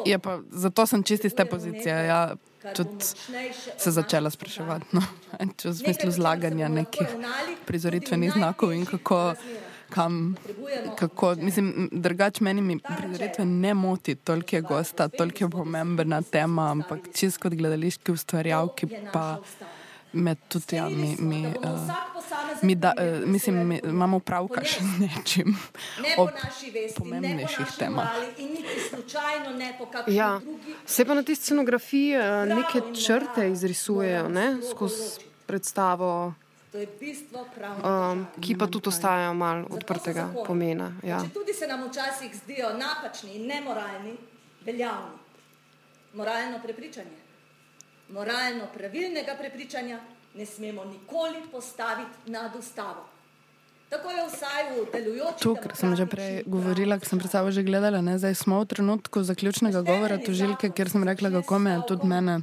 je 0.05 0.19
pa, 0.19 0.41
zato 0.51 0.87
sem 0.87 1.07
čisti 1.07 1.31
iz 1.31 1.37
te 1.39 1.47
pozicije. 1.47 1.95
Ja, 2.09 2.21
tudi 2.75 3.07
se 3.79 3.91
začela 3.91 4.31
spraševati. 4.31 4.87
No, 4.99 5.03
v 5.71 5.75
smislu 5.75 6.11
zlaganja 6.11 6.69
nekih 6.69 7.07
prizoritvenih 7.71 8.35
znakov 8.35 8.75
in 8.75 8.87
kako 8.87 9.35
kam, 9.95 10.35
kako, 10.99 11.35
mislim, 11.39 11.89
drugač 11.93 12.41
meni 12.41 12.63
mi 12.63 12.79
prizoritve 12.79 13.45
ne 13.45 13.75
moti, 13.75 14.15
toliko 14.15 14.57
je 14.57 14.63
gosta, 14.63 15.09
toliko 15.09 15.45
je 15.45 15.51
pomembna 15.51 16.23
tema, 16.23 16.71
ampak 16.71 17.09
čisto 17.15 17.47
kot 17.47 17.55
gledališki 17.55 18.13
ustvarjalki 18.13 18.91
pa 19.13 19.39
me 20.15 20.35
tudi, 20.49 20.77
ja, 20.77 20.89
mi, 20.89 21.17
mi, 21.19 21.47
uh, 21.47 21.91
mi 22.63 22.75
da, 22.75 22.93
uh, 22.99 23.29
mislim, 23.29 23.67
mi 23.69 23.81
imamo 23.85 24.21
pravka 24.21 24.63
še 24.65 24.83
z 24.83 25.01
nečim 25.03 25.57
o 26.19 26.29
pomembnejših 26.99 27.75
temah. 27.79 28.15
Ja, 30.07 30.41
se 30.87 31.05
pa 31.05 31.19
na 31.19 31.23
tej 31.23 31.39
scenografiji 31.43 32.15
uh, 32.19 32.47
neke 32.51 32.83
črte 32.95 33.51
izrisujejo, 33.51 34.29
ne, 34.29 34.49
skozi 34.71 35.27
predstavo. 35.47 36.35
Um, 36.75 38.27
ki 38.41 38.57
pa 38.59 38.67
tudi 38.67 38.89
ostajajo 38.89 39.35
malo 39.35 39.67
odprtega 39.71 40.27
pomena. 40.47 40.93
Ja. 41.03 41.23
Tudi 41.35 41.55
se 41.55 41.67
nam 41.67 41.87
včasih 41.89 42.35
zdijo 42.35 42.73
napačni 42.75 43.37
in 43.37 43.47
nemoralni, 43.47 44.17
veljavni. 44.67 45.19
Moralno 46.15 46.59
prepričanje, 46.63 47.19
moralno 48.09 48.67
pravilnega 48.75 49.37
prepričanja 49.39 50.01
ne 50.35 50.47
smemo 50.47 50.85
nikoli 50.85 51.43
postaviti 51.53 52.31
nad 52.31 52.57
ustavo. 52.57 53.07
Tako 53.89 54.11
je 54.11 54.27
vsaj 54.27 54.63
v 54.71 54.87
delujočem. 54.93 55.43
To, 55.43 55.55
kar 55.55 55.77
sem 55.77 55.95
že 55.97 56.07
prej 56.11 56.43
govorila, 56.47 56.99
ker 56.99 57.07
sem 57.07 57.19
pred 57.19 57.31
sabo 57.31 57.55
že 57.55 57.63
gledala, 57.63 58.03
ne? 58.03 58.19
zdaj 58.19 58.35
smo 58.35 58.59
v 58.65 58.67
trenutku 58.67 59.23
zaključnega 59.23 59.83
govora 59.87 60.19
tožilke, 60.19 60.75
kjer 60.75 60.91
sem 60.91 61.07
rekla, 61.07 61.31
kako 61.31 61.59
me 61.59 61.79
tudi 61.87 62.11
mene 62.11 62.43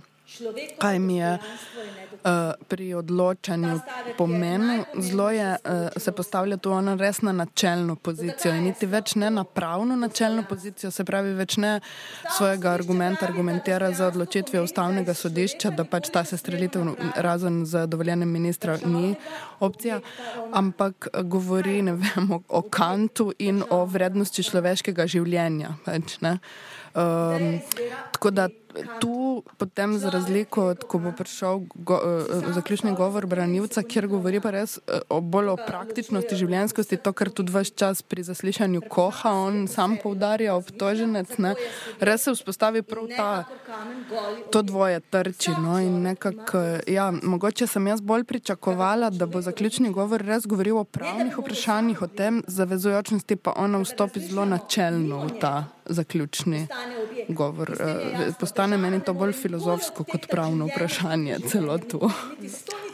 kaj 0.78 1.00
mi 1.00 1.18
je 1.18 1.34
uh, 1.34 2.30
pri 2.68 2.94
odločanju 2.94 3.80
pomenu. 4.18 4.84
Zelo 4.98 5.30
je, 5.32 5.58
uh, 5.66 5.90
se 5.98 6.12
postavlja 6.12 6.58
tu 6.58 6.72
ona 6.72 6.96
res 6.96 7.22
na 7.22 7.32
načelno 7.32 7.96
pozicijo 7.96 8.54
in 8.56 8.64
niti 8.64 8.86
več 8.86 9.16
ne 9.16 9.30
na 9.30 9.44
pravno 9.44 9.96
načelno 9.96 10.44
pozicijo, 10.50 10.92
se 10.92 11.04
pravi, 11.04 11.34
več 11.34 11.58
ne 11.58 11.80
svojega 12.38 12.72
argumenta 12.72 13.26
argumentira 13.26 13.92
za 13.92 14.08
odločitvijo 14.08 14.64
ustavnega 14.64 15.14
sodišča, 15.14 15.72
da 15.76 15.86
pač 15.86 16.10
ta 16.14 16.24
sestrelitev 16.24 16.96
razen 17.16 17.66
z 17.66 17.86
dovoljenjem 17.88 18.32
ministra 18.32 18.78
ni 18.86 19.16
opcija, 19.60 20.00
ampak 20.54 21.08
govori 21.24 21.82
vem, 21.82 22.32
o, 22.32 22.42
o 22.48 22.62
kantu 22.62 23.32
in 23.40 23.64
o 23.70 23.86
vrednosti 23.86 24.44
človeškega 24.44 25.08
življenja. 25.08 25.76
Pač, 25.86 26.18
um, 26.22 27.60
tako 28.12 28.32
da 28.32 28.50
tu 29.00 29.44
potem 29.58 29.98
za 29.98 30.10
razliko 30.10 30.66
od, 30.66 30.84
ko 30.84 31.00
bo 31.00 31.12
prišel 31.12 31.60
go, 31.76 32.00
uh, 32.04 32.54
zaključni 32.54 32.96
govor 32.96 33.26
branilca, 33.26 33.84
kjer 33.84 34.08
govori 34.08 34.40
pa 34.40 34.52
res 34.52 34.78
uh, 34.78 35.02
o 35.10 35.22
bolj 35.22 35.52
o 35.54 35.58
praktičnosti 35.68 36.36
življenjskosti, 36.36 36.98
to, 36.98 37.14
kar 37.14 37.30
tudi 37.30 37.52
vaš 37.52 37.74
čas 37.76 38.02
pri 38.02 38.24
zaslišanju 38.24 38.82
koha, 38.90 39.34
on 39.48 39.68
sam 39.72 39.98
poudarja 40.04 40.56
obtoženec, 40.56 41.38
ne, 41.38 41.54
res 42.00 42.28
se 42.28 42.36
vzpostavi 42.36 42.82
prav 42.82 43.10
ta, 43.18 43.30
to 44.52 44.62
dvoje 44.62 45.00
trči, 45.00 45.56
no, 45.62 45.80
in 45.82 46.02
nekako, 46.06 46.64
ja, 46.88 47.10
mogoče 47.12 47.68
sem 47.68 47.88
jaz 47.88 48.02
bolj 48.02 48.26
pričakovala, 48.30 49.10
da 49.10 49.26
bo 49.26 49.42
zaključni 49.42 49.92
govor 49.94 50.24
res 50.26 50.48
govoril 50.48 50.82
o 50.82 50.84
pravnih 50.84 51.38
vprašanjih, 51.38 52.02
o 52.02 52.08
tem 52.08 52.42
zavezujočnosti, 52.48 53.36
pa 53.36 53.56
ona 53.58 53.82
vstopi 53.84 54.20
zelo 54.20 54.46
načelno 54.46 55.26
v 55.26 55.40
ta 55.42 55.56
zaključni 55.86 56.68
govor. 57.30 57.72
Uh, 57.72 58.36
postane 58.62 58.78
meni 58.78 59.00
to 59.02 59.14
bolj 59.14 59.32
filozofsko 59.34 60.04
kot 60.06 60.28
pravno 60.30 60.68
vprašanje, 60.70 61.40
celo 61.50 61.78
to. 61.78 62.10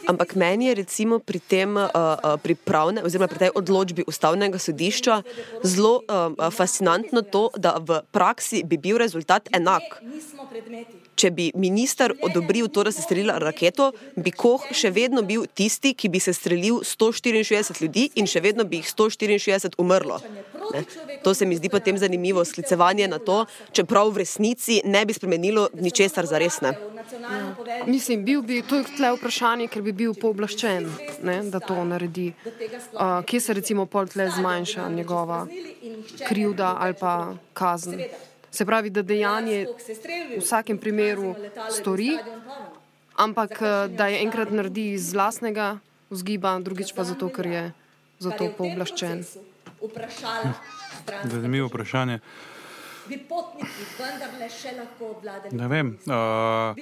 Ampak 0.08 0.32
meni 0.34 0.66
je 0.66 0.74
recimo 0.74 1.18
pri 1.18 1.38
tem, 1.44 1.76
uh, 1.76 1.92
uh, 1.92 2.40
pri 2.40 2.54
pravne, 2.54 3.04
oziroma 3.04 3.28
pri 3.28 3.38
tej 3.38 3.50
odločbi 3.52 4.06
ustavnega 4.08 4.56
sodišča 4.56 5.20
zelo 5.68 6.00
uh, 6.08 6.48
fascinantno 6.48 7.20
to, 7.20 7.50
da 7.56 7.76
v 7.84 8.00
praksi 8.16 8.64
bi 8.64 8.80
bil 8.80 8.96
rezultat 8.96 9.52
enak. 9.52 10.00
Če 11.18 11.30
bi 11.34 11.48
minister 11.58 12.12
odobril 12.22 12.68
to, 12.70 12.84
da 12.86 12.92
se 12.94 13.02
strelila 13.02 13.38
raketo, 13.42 13.90
bi 14.16 14.30
Koh 14.30 14.68
še 14.70 14.92
vedno 14.94 15.24
bil 15.26 15.46
tisti, 15.58 15.94
ki 15.98 16.10
bi 16.12 16.20
se 16.22 16.34
strelil 16.36 16.82
164 16.86 17.82
ljudi 17.82 18.08
in 18.20 18.30
še 18.30 18.42
vedno 18.44 18.66
bi 18.68 18.78
jih 18.78 18.92
164 18.92 19.74
umrlo. 19.82 20.20
Ne? 20.74 20.84
To 21.24 21.34
se 21.34 21.46
mi 21.46 21.58
zdi 21.58 21.70
potem 21.72 21.98
zanimivo, 21.98 22.44
sklicevanje 22.44 23.08
na 23.10 23.18
to, 23.18 23.44
čeprav 23.72 24.12
v 24.12 24.22
resnici 24.22 24.80
ne 24.84 25.02
bi 25.06 25.16
spremenilo 25.16 25.68
ničesar 25.74 26.26
za 26.26 26.38
resne. 26.38 26.76
Ja. 26.76 27.84
Mislim, 27.86 28.24
bil 28.24 28.42
bi 28.42 28.60
to 28.62 28.82
tle 28.96 29.14
vprašanje, 29.16 29.68
ker 29.72 29.82
bi 29.82 29.94
bil 29.96 30.14
pooblaščen, 30.14 30.88
ne, 31.24 31.38
da 31.50 31.60
to 31.64 31.76
naredi. 31.88 32.30
Uh, 32.92 33.24
kje 33.26 33.40
se 33.40 33.56
recimo 33.56 33.86
pol 33.86 34.06
tle 34.12 34.28
zmanjša 34.36 34.88
njegova 34.92 35.46
krivda 36.28 36.76
ali 36.78 36.94
pa 37.00 37.14
kazen? 37.56 38.04
Se 38.50 38.64
pravi, 38.64 38.90
da 38.90 39.02
dejanje 39.02 39.66
v 40.36 40.40
vsakem 40.40 40.78
primeru 40.78 41.34
stori, 41.70 42.16
ampak 43.16 43.52
eh, 43.62 43.88
da 43.88 44.08
je 44.08 44.22
enkrat 44.24 44.50
naredi 44.50 44.92
iz 44.96 45.12
vlastnega 45.12 45.78
vzgiba, 46.10 46.56
drugič 46.64 46.94
pa 46.96 47.04
zato, 47.04 47.28
ker 47.28 47.46
je 47.46 47.64
za 48.18 48.30
to 48.30 48.48
pooblaščen. 48.56 49.24
Zanimivo 51.24 51.68
vprašanje. 51.68 52.20
Ne 55.50 55.68
vem. 55.68 55.96
Uh, 56.04 56.76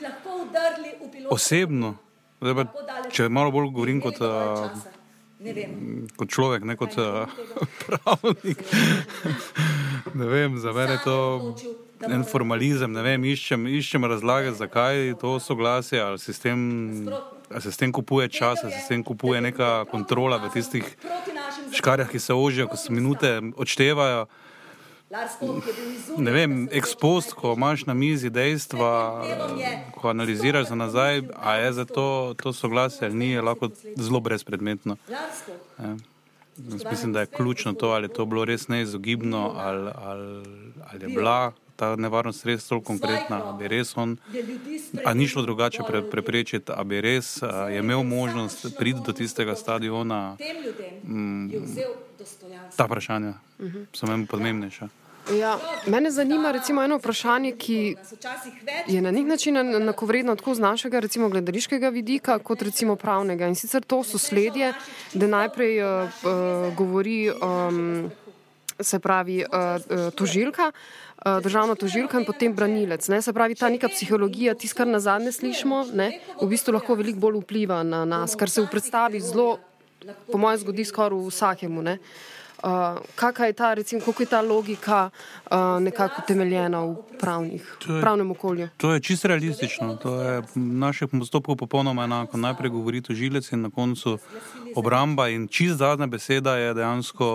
osebno, 1.30 1.94
pa, 2.40 2.66
če 3.14 3.28
malo 3.30 3.54
bolj 3.54 3.70
govorim 3.74 4.00
kot. 4.02 4.18
Uh, 4.18 4.95
kot 6.16 6.30
človek, 6.30 6.64
ne 6.64 6.76
kot 6.76 6.96
uh, 6.98 7.28
pravnik. 7.86 8.62
ne 10.14 10.26
vem, 10.26 10.58
za 10.58 10.72
mene 10.72 10.98
je 10.98 11.02
to 11.04 11.18
en 12.04 12.24
formalizem, 12.28 12.92
ne 12.92 13.02
vem, 13.02 13.24
iščem, 13.24 13.66
iščem 13.78 14.04
razlage, 14.04 14.52
zakaj 14.56 15.14
to 15.20 15.36
soglasje, 15.40 16.00
ali 16.02 16.18
sistem, 16.18 16.58
ali 17.50 17.62
se 17.62 17.72
s 17.72 17.80
tem 17.80 17.92
kupuje 17.92 18.28
čas, 18.28 18.64
ali 18.64 18.72
se 18.72 18.84
s 18.84 18.88
tem 18.88 19.04
kupuje 19.04 19.40
neka 19.40 19.86
kontrola 19.90 20.40
v 20.42 20.52
tistih 20.52 20.84
škarjah, 21.72 22.10
ki 22.10 22.20
se 22.20 22.34
ožijo, 22.34 22.68
ko 22.68 22.76
se 22.76 22.92
minute 22.92 23.38
odštevajo. 23.56 24.26
Ne 26.18 26.30
vem, 26.30 26.68
ekspost, 26.72 27.32
ko 27.32 27.52
imaš 27.56 27.86
na 27.86 27.94
mizi 27.94 28.30
dejstva, 28.30 29.22
ko 29.94 30.08
analiziraš 30.08 30.68
za 30.68 30.74
nazaj, 30.74 31.22
a 31.36 31.54
je 31.54 31.72
za 31.72 31.84
to, 31.84 32.34
to 32.42 32.52
soglasje 32.52 33.06
ali 33.06 33.14
ni, 33.14 33.30
je 33.30 33.42
lahko 33.42 33.68
zelo 33.96 34.20
brezpredmetno. 34.20 34.96
Ja. 35.78 35.96
Mislim, 36.90 37.12
da 37.12 37.20
je 37.20 37.26
ključno 37.26 37.72
to, 37.72 37.88
ali 37.88 38.04
je 38.04 38.12
to 38.12 38.24
bilo 38.24 38.44
res 38.44 38.68
neizogibno, 38.68 39.52
ali, 39.56 39.90
ali, 39.94 40.44
ali 40.90 41.04
je 41.04 41.08
bila 41.08 41.52
ta 41.76 41.96
nevarnost 41.96 42.46
res 42.46 42.68
tako 42.68 42.80
konkretna, 42.80 43.42
ali 43.44 43.58
bi 43.58 43.68
res 43.68 43.96
on, 43.96 44.16
ali 45.04 45.18
ni 45.18 45.28
šlo 45.28 45.42
drugače 45.42 45.82
pre, 45.88 46.02
preprečiti, 46.10 46.72
ali 46.72 46.84
bi 46.84 47.00
res 47.00 47.42
a, 47.42 47.68
je 47.68 47.78
imel 47.78 48.02
možnost 48.02 48.66
priti 48.78 49.00
do 49.06 49.12
tistega 49.12 49.54
stadiona. 49.54 50.36
Mm, 51.04 51.50
ta 52.76 52.84
vprašanja 52.84 53.34
so 53.92 54.06
meni 54.06 54.26
pomembnejša. 54.26 54.88
Ja, 55.34 55.58
mene 55.86 56.10
zanima 56.10 56.52
recimo 56.52 56.82
eno 56.82 56.98
vprašanje, 56.98 57.52
ki 57.58 57.96
je 58.86 59.00
na 59.02 59.10
nek 59.10 59.26
način 59.26 59.56
enakovredno 59.56 60.36
tako 60.36 60.54
z 60.54 60.60
našega 60.60 61.00
recimo, 61.00 61.28
gledališkega 61.28 61.88
vidika, 61.88 62.38
kot 62.38 62.62
recimo 62.62 62.96
pravnega. 62.96 63.48
In 63.48 63.54
sicer 63.54 63.82
to 63.82 64.04
so 64.04 64.18
sledje, 64.18 64.72
da 65.14 65.26
najprej 65.26 65.82
uh, 65.82 65.88
uh, 66.22 66.76
govori, 66.76 67.30
um, 67.30 68.10
se 68.80 68.98
pravi, 68.98 69.42
uh, 69.44 69.50
uh, 69.50 70.12
tožilka, 70.14 70.70
uh, 70.70 71.42
državna 71.42 71.74
tožilka 71.74 72.20
in 72.20 72.26
potem 72.26 72.54
branilec. 72.54 73.08
Ne? 73.08 73.22
Se 73.22 73.32
pravi, 73.32 73.54
ta 73.54 73.68
neka 73.68 73.88
psihologija, 73.88 74.54
tisto, 74.54 74.76
kar 74.76 74.86
na 74.86 75.00
zadnje 75.00 75.32
slišimo, 75.32 75.86
ne? 75.92 76.20
v 76.40 76.46
bistvu 76.46 76.78
lahko 76.78 76.94
veliko 76.94 77.18
bolj 77.18 77.42
vpliva 77.42 77.82
na 77.82 78.04
nas, 78.04 78.38
kar 78.38 78.50
se 78.50 78.62
v 78.62 78.70
predstavi 78.70 79.20
zelo, 79.20 79.56
po 80.32 80.38
mojem, 80.38 80.58
zgodi 80.58 80.84
skoraj 80.84 81.28
vsakemu. 81.28 81.82
Ne? 81.82 81.98
Uh, 82.56 82.98
kakšna 83.14 83.46
je 83.46 83.52
ta, 83.52 83.74
recimo, 83.74 84.00
kako 84.00 84.22
je 84.22 84.26
ta 84.26 84.40
logika 84.40 85.10
uh, 85.10 85.76
nekako 85.80 86.22
temeljena 86.26 86.80
v 86.84 86.96
pravnih, 87.20 87.60
je, 87.60 88.00
pravnem 88.00 88.30
okolju? 88.30 88.68
To 88.76 88.94
je 88.94 89.00
čisto 89.00 89.28
realistično. 89.28 89.96
To 89.96 90.22
je 90.22 90.40
v 90.40 90.56
naših 90.56 91.08
postopkih 91.12 91.56
popolnoma 91.58 92.04
enako. 92.04 92.36
Najprej 92.36 92.70
govori 92.70 93.02
tožilec 93.02 93.52
in 93.52 93.60
na 93.60 93.70
koncu 93.70 94.18
obramba, 94.74 95.28
in 95.28 95.48
čist 95.48 95.76
zadnja 95.76 96.06
beseda 96.06 96.56
je 96.56 96.74
dejansko 96.74 97.26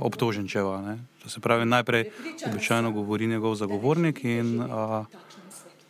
obtoženčeva. 0.00 0.80
Ne? 0.82 0.98
To 1.22 1.28
se 1.28 1.40
pravi, 1.40 1.66
najprej 1.66 2.10
običajno 2.46 2.92
govori 2.92 3.26
njegov 3.26 3.54
zagovornik 3.54 4.24
in 4.24 4.60
uh, 4.60 5.06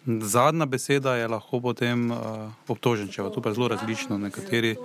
zadnja 0.06 0.66
beseda 0.66 1.14
je 1.14 1.28
lahko 1.28 1.60
potem 1.60 2.10
uh, 2.10 2.18
obtoženčeva. 2.68 3.30
To 3.30 3.42
pa 3.42 3.52
je 3.52 3.54
zelo 3.54 3.68
različno. 3.68 4.18
Nekateri 4.18 4.76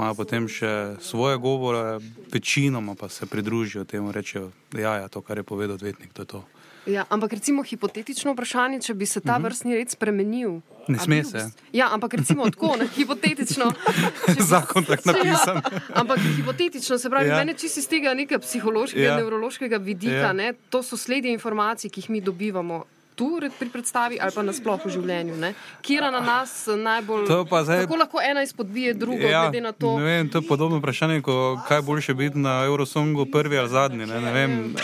imajo 0.00 0.16
potem 0.16 0.48
še 0.48 0.96
svoje 1.04 1.36
govore, 1.36 2.00
večinoma 2.32 2.94
pa 2.96 3.08
se 3.08 3.26
pridružijo 3.26 3.84
temu 3.84 4.08
in 4.08 4.16
rečejo, 4.16 4.50
da 4.72 4.80
ja, 4.80 4.94
ja, 5.04 5.08
to, 5.08 5.20
kar 5.20 5.38
je 5.38 5.44
povedal 5.44 5.76
odvetnik, 5.76 6.12
to 6.12 6.22
je 6.22 6.26
to. 6.26 6.44
Ja, 6.88 7.04
ampak 7.12 7.36
recimo 7.36 7.62
hipotetično 7.62 8.32
vprašanje, 8.32 8.80
če 8.80 8.94
bi 8.96 9.06
se 9.06 9.20
ta 9.20 9.36
mhm. 9.36 9.44
vrstni 9.44 9.76
red 9.76 9.90
spremenil. 9.92 10.60
Ne 10.88 10.98
sme 10.98 11.20
se. 11.24 11.44
Ja, 11.76 11.90
ampak 11.92 12.16
recimo 12.16 12.48
tako, 12.50 12.72
ne, 12.80 12.88
hipotetično. 12.88 13.68
Bi... 14.34 14.40
Zakon 14.42 14.88
tako 14.88 15.12
napisan. 15.12 15.60
Ja, 15.60 15.82
ampak 16.00 16.24
hipotetično 16.36 16.98
se 16.98 17.10
pravi, 17.12 17.28
ja. 17.28 17.36
meni 17.36 17.54
čisto 17.54 17.84
iz 17.84 17.88
tega 17.88 18.14
nekega 18.16 18.40
psihološkega, 18.40 19.04
ja. 19.04 19.18
nevrološkega 19.20 19.76
vidika, 19.76 20.30
ja. 20.30 20.32
ne, 20.32 20.54
to 20.72 20.82
so 20.82 20.96
sledje 20.96 21.36
informacij, 21.36 21.92
ki 21.92 22.00
jih 22.00 22.10
mi 22.16 22.24
dobivamo 22.24 22.84
tu 23.14 23.40
pri 23.58 23.68
predstavi 23.68 24.18
ali 24.20 24.32
pa 24.34 24.42
nasplošno 24.42 24.90
v 24.90 24.92
življenju. 24.94 25.54
Kjer 25.82 26.06
na 26.12 26.20
nas 26.20 26.66
najbolj 26.66 27.26
zdaj... 27.26 27.82
kako 27.84 27.96
lahko 27.96 28.20
ena 28.24 28.42
izpodbije 28.42 28.94
drugo, 28.94 29.26
ja, 29.28 29.42
glede 29.42 29.60
na 29.60 29.72
to? 29.72 29.96
Vem, 29.96 30.28
to 30.28 30.38
je 30.38 30.48
podobno 30.48 30.78
vprašanje, 30.78 31.20
kot 31.22 31.66
kaj 31.68 31.82
boljše 31.82 32.14
biti 32.14 32.38
na 32.38 32.62
Eurosongu, 32.64 33.26
prvi 33.26 33.58
ali 33.58 33.68
zadnji. 33.68 34.06
Ne, 34.06 34.20
ne 34.20 34.32
vem. 34.32 34.76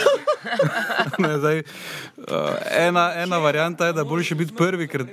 ne, 1.24 1.38
zdaj, 1.38 1.62
uh, 1.62 2.26
ena, 2.70 3.12
ena 3.16 3.38
varianta 3.38 3.86
je, 3.86 3.92
da 3.92 4.00
je 4.00 4.10
boljše 4.10 4.34
biti 4.34 4.54
prvi, 4.54 4.88
ker 4.88 5.06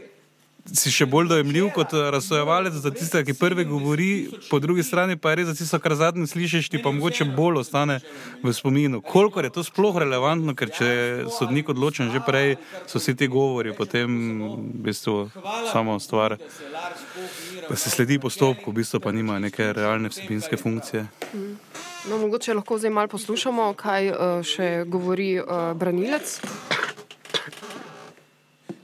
si 0.71 0.91
še 0.93 1.05
bolj 1.09 1.27
dojemljiv 1.31 1.69
kot 1.75 1.93
eh, 1.93 2.05
razsojevalec 2.13 2.77
za 2.79 2.91
tiste, 2.95 3.23
ki 3.27 3.35
prvi 3.35 3.65
govori, 3.67 4.09
po 4.49 4.59
drugi 4.63 4.83
strani 4.83 5.17
pa 5.19 5.33
je 5.33 5.41
res 5.41 5.49
za 5.51 5.55
tiste, 5.59 5.79
kar 5.83 5.95
zadnji 5.99 6.27
slišiš, 6.27 6.69
ti 6.71 6.81
pa 6.83 6.91
mogoče 6.95 7.27
bolj 7.35 7.59
ostane 7.63 7.99
v 8.43 8.53
spominu. 8.55 9.01
Koliko 9.01 9.43
je 9.43 9.51
to 9.51 9.63
sploh 9.63 9.99
relevantno, 9.99 10.55
ker 10.55 10.71
če 10.71 10.89
sodnik 11.35 11.69
odločen 11.73 12.13
že 12.13 12.23
prej, 12.23 12.55
so 12.87 13.01
vsi 13.01 13.15
ti 13.19 13.27
govori, 13.27 13.75
potem 13.75 14.07
v 14.39 14.83
bistvu 14.87 15.17
samo 15.71 15.99
stvar, 15.99 16.37
da 17.69 17.75
se 17.75 17.91
sledi 17.91 18.19
postopku, 18.19 18.71
v 18.71 18.79
bistvu 18.81 19.03
pa 19.03 19.11
nima 19.11 19.39
neke 19.43 19.73
realne 19.75 20.09
vsebinske 20.13 20.57
funkcije. 20.57 21.07
No, 22.09 22.17
mogoče 22.19 22.55
lahko 22.55 22.77
zdaj 22.79 22.91
malo 22.91 23.11
poslušamo, 23.11 23.73
kaj 23.79 24.09
uh, 24.11 24.39
še 24.43 24.71
govori 24.87 25.37
uh, 25.39 25.71
branilec 25.75 26.39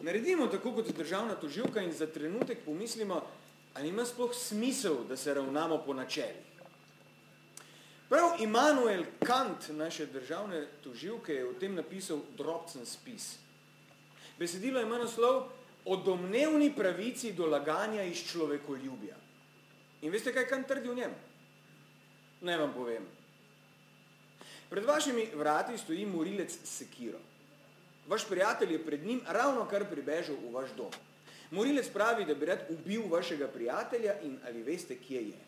naredimo 0.01 0.47
tako 0.47 0.71
kot 0.71 0.91
državna 0.97 1.35
toživka 1.35 1.81
in 1.81 1.93
za 1.93 2.07
trenutek 2.07 2.57
pomislimo, 2.65 3.21
ali 3.73 3.89
ima 3.89 4.05
sploh 4.05 4.31
smisel, 4.33 5.03
da 5.09 5.17
se 5.17 5.33
ravnamo 5.33 5.77
po 5.85 5.93
načelih. 5.93 6.49
Prav 8.09 8.41
Immanuel 8.41 9.03
Kant, 9.23 9.69
naše 9.69 10.05
državne 10.05 10.67
toživke, 10.83 11.33
je 11.33 11.49
o 11.49 11.53
tem 11.53 11.75
napisal 11.75 12.19
drobcen 12.37 12.85
spis. 12.85 13.37
Besedilo 14.39 14.81
ima 14.81 14.97
naslov 14.97 15.43
o 15.85 15.95
domnevni 15.95 16.73
pravici 16.75 17.33
do 17.33 17.45
laganja 17.45 18.03
iz 18.03 18.23
človekoljubja. 18.31 19.15
In 20.01 20.11
veste, 20.11 20.33
kaj 20.33 20.47
Kant 20.47 20.67
trdi 20.67 20.89
v 20.89 20.95
njem? 20.95 21.13
Naj 22.41 22.57
vam 22.57 22.73
povem. 22.73 23.05
Pred 24.69 24.85
vašimi 24.85 25.29
vrati 25.35 25.77
stoji 25.77 26.05
morilec 26.05 26.57
Sekiro. 26.63 27.19
Vaš 28.09 28.25
prijatelj 28.25 28.73
je 28.73 28.85
pred 28.85 29.05
njim 29.05 29.21
ravno 29.27 29.65
kar 29.69 29.85
pribežal 29.85 30.35
v 30.35 30.53
vaš 30.53 30.69
dom. 30.77 30.91
Morilec 31.51 31.89
pravi, 31.93 32.25
da 32.25 32.35
bi 32.35 32.45
rad 32.45 32.65
ubil 32.69 33.07
vašega 33.09 33.47
prijatelja 33.47 34.13
in 34.23 34.37
ali 34.47 34.63
veste, 34.63 34.95
kje 34.95 35.21
je. 35.21 35.39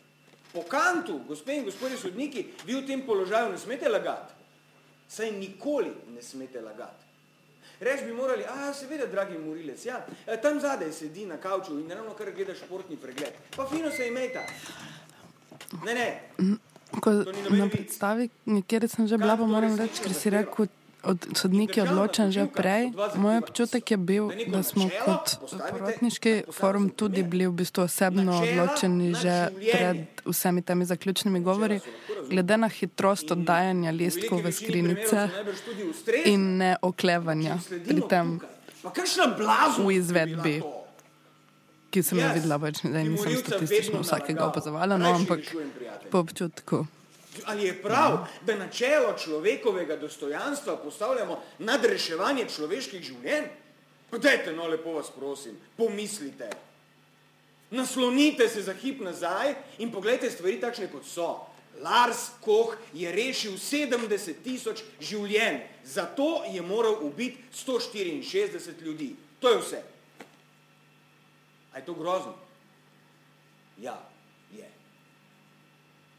Po 0.52 0.62
kantu, 0.62 1.20
gospe 1.28 1.56
in 1.56 1.64
gospodje 1.64 1.96
sodniki, 1.96 2.46
vi 2.66 2.74
v 2.74 2.86
tem 2.86 3.02
položaju 3.06 3.52
ne 3.52 3.58
smete 3.58 3.88
lagati. 3.88 4.34
Saj 5.08 5.32
nikoli 5.32 5.90
ne 6.14 6.22
smete 6.22 6.60
lagati. 6.60 7.04
Reč 7.80 8.04
bi 8.06 8.12
morali, 8.12 8.44
a 8.46 8.72
seveda, 8.74 9.06
dragi 9.06 9.38
morilec, 9.38 9.86
ja, 9.86 10.06
tam 10.42 10.60
zadaj 10.60 10.92
sedi 10.92 11.26
na 11.26 11.36
kavču 11.36 11.78
in 11.80 11.90
ravno 11.90 12.14
kar 12.14 12.30
gleda 12.30 12.54
športni 12.54 12.96
pregled. 12.96 13.34
Pa 13.56 13.66
fino 13.66 13.90
se 13.90 14.06
imejta. 14.08 14.44
Ne, 15.84 15.94
ne. 15.94 16.20
Ko, 17.00 17.10
na 17.50 17.66
predstavi, 17.72 18.28
kjer 18.66 18.88
sem 18.88 19.08
že 19.08 19.18
bila, 19.18 19.36
pa 19.36 19.46
moram 19.46 19.74
reči, 19.76 20.02
ker 20.04 20.14
si 20.14 20.30
rekel, 20.30 20.68
od 21.04 21.26
sodniki 21.34 21.80
odločen 21.80 22.32
že 22.32 22.46
prej. 22.46 22.92
Moj 23.14 23.42
občutek 23.42 23.90
je 23.90 23.96
bil, 23.96 24.30
da 24.46 24.62
smo 24.62 24.88
kot 25.04 25.36
porotniški 25.50 26.52
forum 26.52 26.90
tudi 26.90 27.22
bili 27.22 27.46
v 27.46 27.54
bistvu 27.62 27.84
osebno 27.84 28.38
odločeni 28.42 29.14
že 29.14 29.50
pred 29.72 30.22
vsemi 30.26 30.62
temi 30.62 30.84
zaključnimi 30.84 31.40
govori, 31.40 31.80
glede 32.30 32.56
na 32.56 32.68
hitrost 32.68 33.32
oddajanja 33.32 33.90
listkov 33.90 34.42
v 34.42 34.52
skrinice 34.52 35.28
in 36.24 36.56
ne 36.62 36.76
oklevanja 36.82 37.58
pri 37.86 38.00
tem 38.08 38.38
v 39.78 39.90
izvedbi. 39.92 40.62
Ki 41.92 42.00
sem 42.00 42.18
jo 42.18 42.28
videla, 42.32 42.56
ne 42.88 43.04
nisem 43.04 43.36
statistično 43.36 44.00
vsakega 44.00 44.46
opazovala, 44.48 44.96
no, 44.96 45.12
ampak 45.12 45.44
po 46.08 46.24
občutku. 46.24 46.86
Ali 47.44 47.64
je 47.64 47.82
prav, 47.82 48.26
da 48.46 48.56
načelo 48.56 49.14
človekovega 49.18 49.96
dostojanstva 49.96 50.76
postavljamo 50.76 51.42
nad 51.58 51.84
reševanje 51.84 52.46
človeških 52.56 53.02
življenj? 53.02 53.46
Podajte, 54.10 54.52
no, 54.52 54.66
lepo 54.68 54.92
vas 54.92 55.08
prosim, 55.10 55.56
pomislite. 55.76 56.50
Naslonite 57.70 58.48
se 58.48 58.62
za 58.62 58.74
hip 58.74 59.00
nazaj 59.00 59.54
in 59.78 59.92
pogledajte 59.92 60.30
stvari 60.30 60.60
takšne, 60.60 60.90
kot 60.92 61.08
so. 61.08 61.30
Lars 61.80 62.26
Koch 62.44 62.76
je 62.92 63.08
rešil 63.12 63.56
70 63.56 64.42
tisoč 64.44 64.82
življenj, 65.00 65.62
zato 65.84 66.44
je 66.52 66.60
moral 66.62 67.00
ubiti 67.00 67.40
164 67.64 68.82
ljudi. 68.84 69.14
To 69.40 69.48
je 69.48 69.62
vse. 69.62 69.80
A 71.72 71.78
je 71.78 71.84
to 71.88 71.94
grozno? 71.94 72.36
Ja, 73.80 73.96
je. 74.52 74.68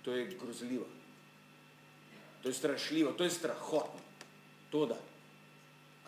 To 0.02 0.12
je 0.12 0.26
grozljivo. 0.42 0.90
To 2.44 2.50
je 2.50 2.54
strašljivo, 2.54 3.12
to 3.12 3.24
je 3.24 3.30
strahotno. 3.30 4.00
To 4.70 4.86
da. 4.86 4.98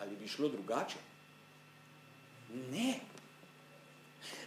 Ali 0.00 0.16
bi 0.16 0.28
šlo 0.28 0.48
drugače? 0.48 0.96
Ne. 2.72 3.00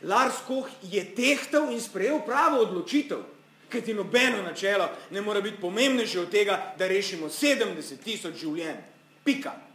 Lars 0.03 0.35
Koh 0.47 0.67
je 0.83 1.15
tehtal 1.15 1.71
in 1.71 1.81
sprejel 1.81 2.21
pravo 2.25 2.61
odločitev, 2.61 3.23
ker 3.69 3.81
ti 3.83 3.93
nobeno 3.93 4.41
načelo 4.41 4.89
ne 5.11 5.21
more 5.21 5.41
biti 5.41 5.61
pomembnejše 5.61 6.19
od 6.19 6.31
tega, 6.31 6.73
da 6.77 6.87
rešimo 6.87 7.27
70 7.27 8.03
tisoč 8.03 8.35
življenj. 8.35 8.79
Pika. 9.23 9.68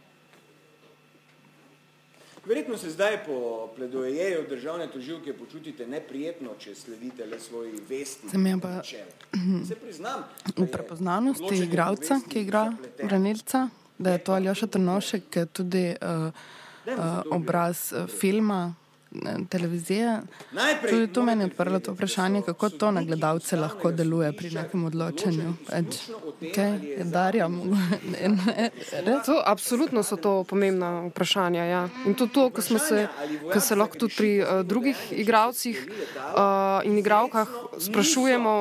Verjetno 2.45 2.77
se 2.77 2.89
zdaj 2.89 3.25
po 3.25 3.67
pledojeju 3.75 4.45
državne 4.49 4.87
toživke 4.87 5.33
počutite 5.33 5.87
neprijetno, 5.87 6.51
če 6.59 6.75
sledite 6.75 7.25
le 7.25 7.39
svoji 7.39 7.73
vesti. 7.89 8.29
Sem 8.29 8.45
je 8.45 8.59
pa 8.61 8.81
Se 9.67 9.75
priznam, 9.75 10.23
v 10.57 10.67
prepoznavnosti 10.71 11.55
igralca, 11.63 12.19
ki 12.29 12.41
igra 12.41 12.73
branilca, 13.03 13.69
da 13.97 14.11
je 14.11 14.23
to 14.23 14.33
Aljoša 14.33 14.67
Trnošek, 14.67 15.29
ki 15.29 15.39
je 15.39 15.45
tudi 15.45 15.85
uh, 16.01 16.29
uh, 16.85 17.21
obraz 17.31 17.91
uh, 17.93 18.05
filma, 18.19 18.75
televizije. 19.49 20.21
Tudi 20.89 21.07
to 21.07 21.23
meni 21.23 21.43
je 21.43 21.45
odprlo 21.45 21.79
to 21.79 21.93
vprašanje, 21.93 22.41
kako 22.41 22.69
to 22.69 22.91
na 22.91 23.03
gledalce 23.03 23.55
lahko 23.55 23.91
deluje 23.91 24.31
pri 24.33 24.51
nekem 24.51 24.85
odločanju. 24.85 25.53
Okay, 26.41 26.83
je 26.83 27.03
Darja, 27.03 27.49
to, 29.25 29.41
absolutno 29.45 30.03
so 30.03 30.15
to 30.15 30.43
pomembna 30.43 31.07
vprašanja. 31.07 31.63
Ja. 31.63 31.89
In 32.05 32.13
to, 32.13 32.27
to 32.27 32.49
ko, 32.49 32.61
se, 32.61 33.07
ko 33.53 33.59
se 33.59 33.75
lahko 33.75 33.97
tudi 33.97 34.13
pri 34.17 34.31
uh, 34.41 34.47
drugih 34.63 34.97
igravcih 35.11 35.87
uh, 35.87 36.85
in 36.85 36.97
igravkah 36.97 37.47
sprašujemo, 37.79 38.55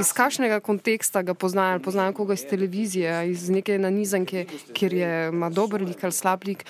iz 0.00 0.12
kakšnega 0.12 0.60
konteksta 0.60 1.22
ga 1.22 1.34
poznajo, 1.34 1.80
poznajo 1.80 2.12
koga 2.12 2.34
iz 2.34 2.46
televizije, 2.50 3.30
iz 3.30 3.50
neke 3.50 3.78
nanizanke, 3.78 4.46
kjer 4.72 4.92
je 4.92 5.28
ima 5.28 5.50
dober 5.50 5.82
lik 5.82 6.04
ali 6.04 6.12
slab 6.12 6.44
lik. 6.44 6.64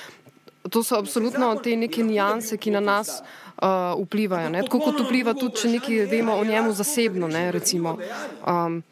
To 0.71 0.83
so 0.83 0.97
absolutno 0.97 1.55
te 1.61 1.77
neke 1.77 2.05
nijanse, 2.05 2.57
ki 2.57 2.71
na 2.71 2.81
nas 2.81 3.21
uh, 3.21 4.05
vplivajo. 4.05 4.51
Ne? 4.51 4.63
Tako 4.65 4.81
kot 4.81 5.01
vpliva 5.05 5.35
tudi, 5.37 5.61
če 5.61 5.69
nekaj 5.77 6.07
vemo 6.11 6.39
o 6.41 6.45
njemu 6.45 6.73
zasebno, 6.73 7.29
ne? 7.29 7.53
recimo. 7.53 7.99
Um, 8.47 8.83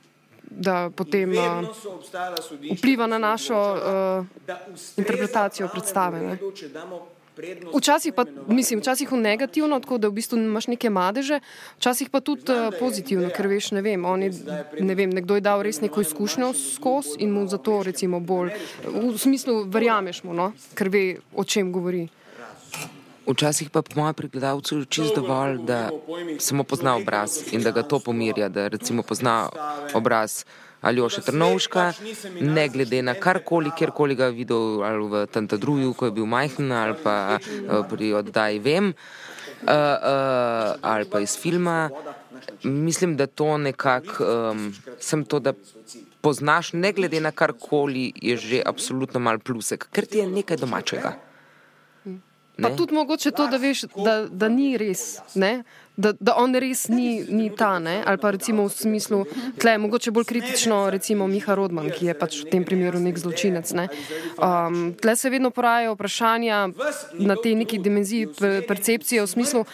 Da 0.53 0.91
potem 0.93 1.31
uh, 1.33 1.65
vpliva 2.77 3.07
na 3.07 3.19
našo 3.19 3.57
uh, 3.57 4.27
interpretacijo 5.01 5.69
predstave. 5.73 6.21
Ne. 6.21 6.37
Včasih 7.75 8.13
pa, 8.13 8.25
mislim, 8.49 8.81
včasih 8.81 9.13
v 9.13 9.17
negativno, 9.17 9.81
tako 9.81 9.99
da 9.99 10.09
v 10.09 10.19
bistvu 10.21 10.37
imaš 10.39 10.67
neke 10.69 10.91
madeže, 10.91 11.41
včasih 11.81 12.11
pa 12.13 12.21
tudi 12.21 12.53
uh, 12.53 12.69
pozitivno, 12.77 13.31
ker 13.33 13.49
veš, 13.49 13.71
ne 13.73 13.83
vem, 13.83 14.05
oni, 14.05 14.29
ne 14.81 14.95
vem, 14.95 15.11
nekdo 15.11 15.39
je 15.41 15.45
dal 15.45 15.65
res 15.65 15.81
neko 15.81 16.05
izkušnjo 16.05 16.53
skozi 16.53 17.17
in 17.25 17.33
mu 17.33 17.47
zato 17.49 17.83
recimo 17.83 18.21
bolj, 18.21 18.53
v 18.85 19.17
smislu 19.19 19.65
verjameš 19.65 20.25
mu, 20.29 20.37
no, 20.37 20.53
ker 20.77 20.93
ve, 20.93 21.05
o 21.33 21.45
čem 21.45 21.73
govori. 21.73 22.09
Včasih 23.23 23.71
pa 23.71 23.83
po 23.83 23.97
mojem 23.97 24.15
pregledalcu 24.15 24.79
je 24.79 24.87
čisto 24.91 25.23
dovolj, 25.23 25.63
da 25.65 25.89
samo 26.39 26.65
pozna 26.65 26.97
obraz 26.97 27.39
in 27.53 27.63
da 27.63 27.71
ga 27.71 27.83
to 27.83 28.01
pomirja, 28.01 28.49
da 28.49 28.69
recimo 28.69 29.03
pozna 29.03 29.49
obraz 29.95 30.45
Aljoša 30.83 31.23
Trnovška, 31.23 31.93
ne 32.41 32.69
glede 32.69 33.03
na 33.03 33.15
karkoli, 33.15 33.71
kjerkoli 33.79 34.15
ga 34.19 34.29
videl 34.35 34.83
ali 34.83 35.09
v 35.09 35.27
Tantadruju, 35.27 35.95
ko 35.95 36.11
je 36.11 36.15
bil 36.19 36.27
majhen 36.27 36.73
ali 36.73 36.97
pa 37.03 37.39
uh, 37.39 37.87
pri 37.91 38.13
oddaji 38.19 38.59
Vem 38.59 38.91
uh, 38.91 39.69
uh, 39.69 40.75
ali 40.83 41.05
pa 41.11 41.21
iz 41.21 41.39
filma. 41.39 41.91
Mislim, 42.63 43.17
da 43.17 43.27
to 43.27 43.59
nekako, 43.59 44.25
um, 44.25 44.75
sem 45.01 45.25
to, 45.25 45.39
da 45.39 45.53
poznaš, 46.21 46.73
ne 46.73 46.93
glede 46.93 47.21
na 47.21 47.31
karkoli, 47.31 48.13
je 48.17 48.37
že 48.37 48.63
absolutno 48.67 49.21
mal 49.21 49.39
plusek, 49.39 49.87
ker 49.93 50.07
ti 50.07 50.19
je 50.19 50.27
nekaj 50.27 50.57
domačega. 50.57 51.15
Pa 52.63 52.69
ne? 52.69 52.77
tudi 52.77 52.95
mogoče 52.95 53.31
to, 53.31 53.47
da 53.47 53.57
veš, 53.57 53.85
da, 53.97 54.27
da 54.29 54.49
ni 54.49 54.77
res, 54.79 55.23
da, 55.97 56.13
da 56.21 56.35
on 56.41 56.55
res 56.57 56.87
ni, 56.89 57.21
ni 57.29 57.51
ta, 57.57 57.79
ne? 57.79 58.01
ali 58.07 58.19
pa 58.19 58.33
recimo 58.33 58.65
v 58.65 58.73
smislu, 58.73 59.19
tle, 59.61 59.77
mogoče 59.79 60.11
bolj 60.11 60.25
kritično, 60.25 60.89
recimo 60.91 61.27
Miha 61.29 61.55
Rodman, 61.55 61.91
ki 61.93 62.09
je 62.09 62.15
pač 62.17 62.39
v 62.43 62.49
tem 62.49 62.65
primeru 62.65 63.01
nek 63.03 63.19
zločinec. 63.21 63.69
Ne? 63.77 63.89
Um, 64.41 64.95
tle 64.97 65.17
se 65.17 65.29
vedno 65.29 65.53
porajajo 65.53 65.93
vprašanja 65.95 66.59
na 67.21 67.37
tej 67.37 67.57
neki 67.61 67.79
dimenziji 67.79 68.31
percepcije 68.69 69.21
v 69.21 69.29
smislu, 69.29 69.65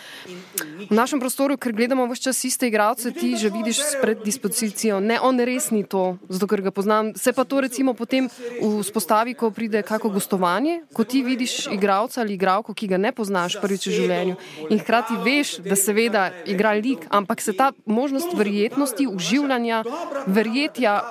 v 0.90 0.94
našem 0.94 1.22
prostoru, 1.22 1.54
ker 1.54 1.72
gledamo 1.72 2.08
vse 2.10 2.30
čas 2.30 2.42
iste 2.44 2.66
igralce, 2.66 3.14
ti 3.14 3.36
že 3.38 3.52
vidiš 3.54 3.78
s 3.78 3.92
predispozicijo, 4.02 4.98
ne, 5.00 5.20
on 5.22 5.38
res 5.38 5.70
ni 5.70 5.84
to, 5.86 6.18
zato 6.26 6.50
ker 6.50 6.66
ga 6.66 6.74
poznam. 6.74 7.14
Se 7.14 7.30
pa 7.32 7.46
to 7.46 7.62
recimo 7.62 7.94
potem 7.94 8.26
vzpostavi, 8.58 9.38
ko 9.38 9.52
pride 9.54 9.84
kako 9.86 10.10
gostovanje, 10.10 10.82
ko 10.90 11.06
ti 11.06 11.22
vidiš 11.22 11.70
igralca 11.70 12.20
ali 12.26 12.34
igralko, 12.34 12.74
ki 12.74 12.90
ga 12.90 12.98
ne 12.98 13.14
poznaš 13.14 13.60
prvič 13.62 13.86
v 13.86 13.94
življenju 14.02 14.36
in 14.68 14.82
hkrati 14.82 15.18
veš, 15.22 15.58
da 15.62 15.78
seveda 15.78 16.07
igra 16.46 16.72
lik, 16.72 17.06
ampak 17.10 17.40
se 17.40 17.52
ta 17.52 17.72
možnost 17.86 18.34
verjetnosti, 18.36 19.06
uživanja, 19.06 19.82
verjetja 20.26 21.02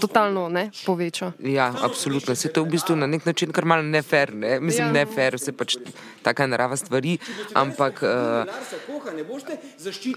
totalno 0.00 0.48
ne, 0.48 0.70
poveča. 0.86 1.32
Ja, 1.38 1.72
absolutno. 1.82 2.34
Se 2.34 2.48
to 2.48 2.60
je 2.60 2.66
v 2.66 2.70
bistvu 2.70 2.96
na 2.96 3.06
nek 3.06 3.26
način 3.26 3.52
kar 3.52 3.64
malo 3.64 3.82
nefer, 3.82 4.34
ne? 4.34 4.60
mislim, 4.60 4.86
ja. 4.86 4.92
nefer, 4.92 5.38
se 5.40 5.52
pač 5.52 5.76
taka 6.22 6.46
narava 6.46 6.76
stvari, 6.76 7.18
ampak 7.54 8.02
uh, 8.02 8.46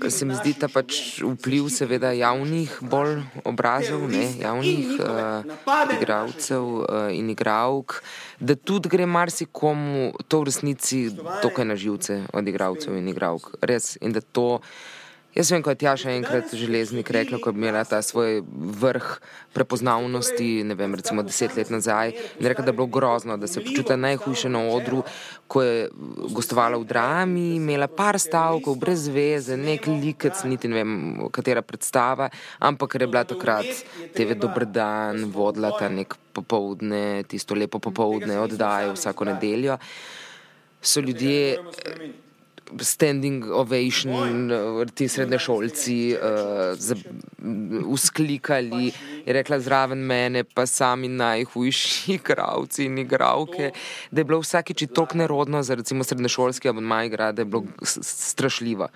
se 0.09 0.25
mi 0.25 0.35
zdi 0.35 0.53
ta 0.59 0.67
pač 0.67 1.21
vpliv 1.23 1.69
seveda 1.73 2.11
javnih 2.11 2.77
bolj 2.81 3.21
obrazov, 3.43 4.07
ne, 4.11 4.27
javnih 4.41 4.99
uh, 4.99 5.97
igralcev 5.97 6.63
uh, 6.63 7.09
in 7.11 7.29
igravk, 7.29 8.01
da 8.39 8.55
tudi 8.55 8.89
gre 8.89 9.05
marsikomu 9.05 10.13
to 10.27 10.39
v 10.39 10.43
resnici 10.49 11.09
dokaj 11.43 11.65
na 11.65 11.75
živce 11.75 12.23
od 12.33 12.47
igralcev 12.47 12.97
in 12.97 13.07
igravk. 13.07 13.55
Res. 13.61 13.97
In 14.01 14.11
da 14.11 14.21
to 14.21 14.59
Jaz 15.35 15.49
vem, 15.51 15.59
kot 15.59 15.81
je 15.81 15.85
Jaša 15.89 16.13
enkrat 16.15 16.53
železnik 16.55 17.09
rekla, 17.11 17.41
ko 17.43 17.51
je 17.51 17.57
imela 17.59 17.81
ta 17.83 17.97
svoj 18.01 18.37
vrh 18.79 19.07
prepoznavnosti, 19.53 20.63
ne 20.63 20.77
vem, 20.79 20.95
recimo 20.95 21.25
deset 21.27 21.57
let 21.59 21.69
nazaj, 21.69 22.13
in 22.39 22.47
rekla, 22.47 22.63
da 22.63 22.71
je 22.71 22.77
bilo 22.77 22.87
grozno, 22.87 23.35
da 23.37 23.47
se 23.47 23.63
počuti 23.63 23.97
najhujše 23.97 24.49
na 24.49 24.61
odru, 24.71 25.03
ko 25.51 25.63
je 25.63 25.89
gostovala 26.31 26.79
v 26.79 26.87
drami, 26.87 27.45
imela 27.55 27.91
par 27.91 28.15
stavkov, 28.19 28.79
brez 28.79 29.09
veze, 29.11 29.59
nek 29.59 29.91
likec, 29.91 30.39
niti 30.47 30.71
ne 30.71 30.79
vem, 30.79 30.95
katera 31.35 31.61
predstava, 31.61 32.29
ampak 32.59 32.95
ker 32.95 33.03
je 33.03 33.11
bila 33.11 33.27
takrat 33.27 33.85
TV 34.15 34.39
Dobr 34.39 34.69
dan, 34.71 35.27
vodila 35.35 35.75
ta 35.75 35.91
nek 35.91 36.15
popovdne, 36.31 37.25
tisto 37.27 37.59
lepo 37.59 37.83
popovdne 37.83 38.39
oddajo 38.39 38.95
vsako 38.95 39.33
nedeljo, 39.35 39.81
so 40.79 41.03
ljudje 41.03 41.57
standing 42.79 43.45
ovation, 43.51 44.49
ti 44.95 45.07
srednje 45.07 45.39
šolci, 45.39 46.15
uh, 46.15 46.77
usklikali, 47.85 48.91
je 49.25 49.33
rekla 49.33 49.59
zraven 49.59 49.99
mene, 49.99 50.43
pa 50.43 50.65
sami 50.65 51.07
najhujši 51.07 52.13
igravci 52.17 52.85
in 52.85 52.97
igravke, 52.97 53.71
da 54.11 54.21
je 54.21 54.25
bilo 54.25 54.39
vsakeč 54.39 54.85
toliko 54.93 55.17
nerodno 55.17 55.63
za 55.63 55.75
recimo 55.75 56.03
srednješolski 56.03 56.69
abonma 56.69 57.03
igra, 57.03 57.31
da 57.31 57.41
je 57.41 57.45
bilo 57.45 57.63
strašljivo. 58.01 58.87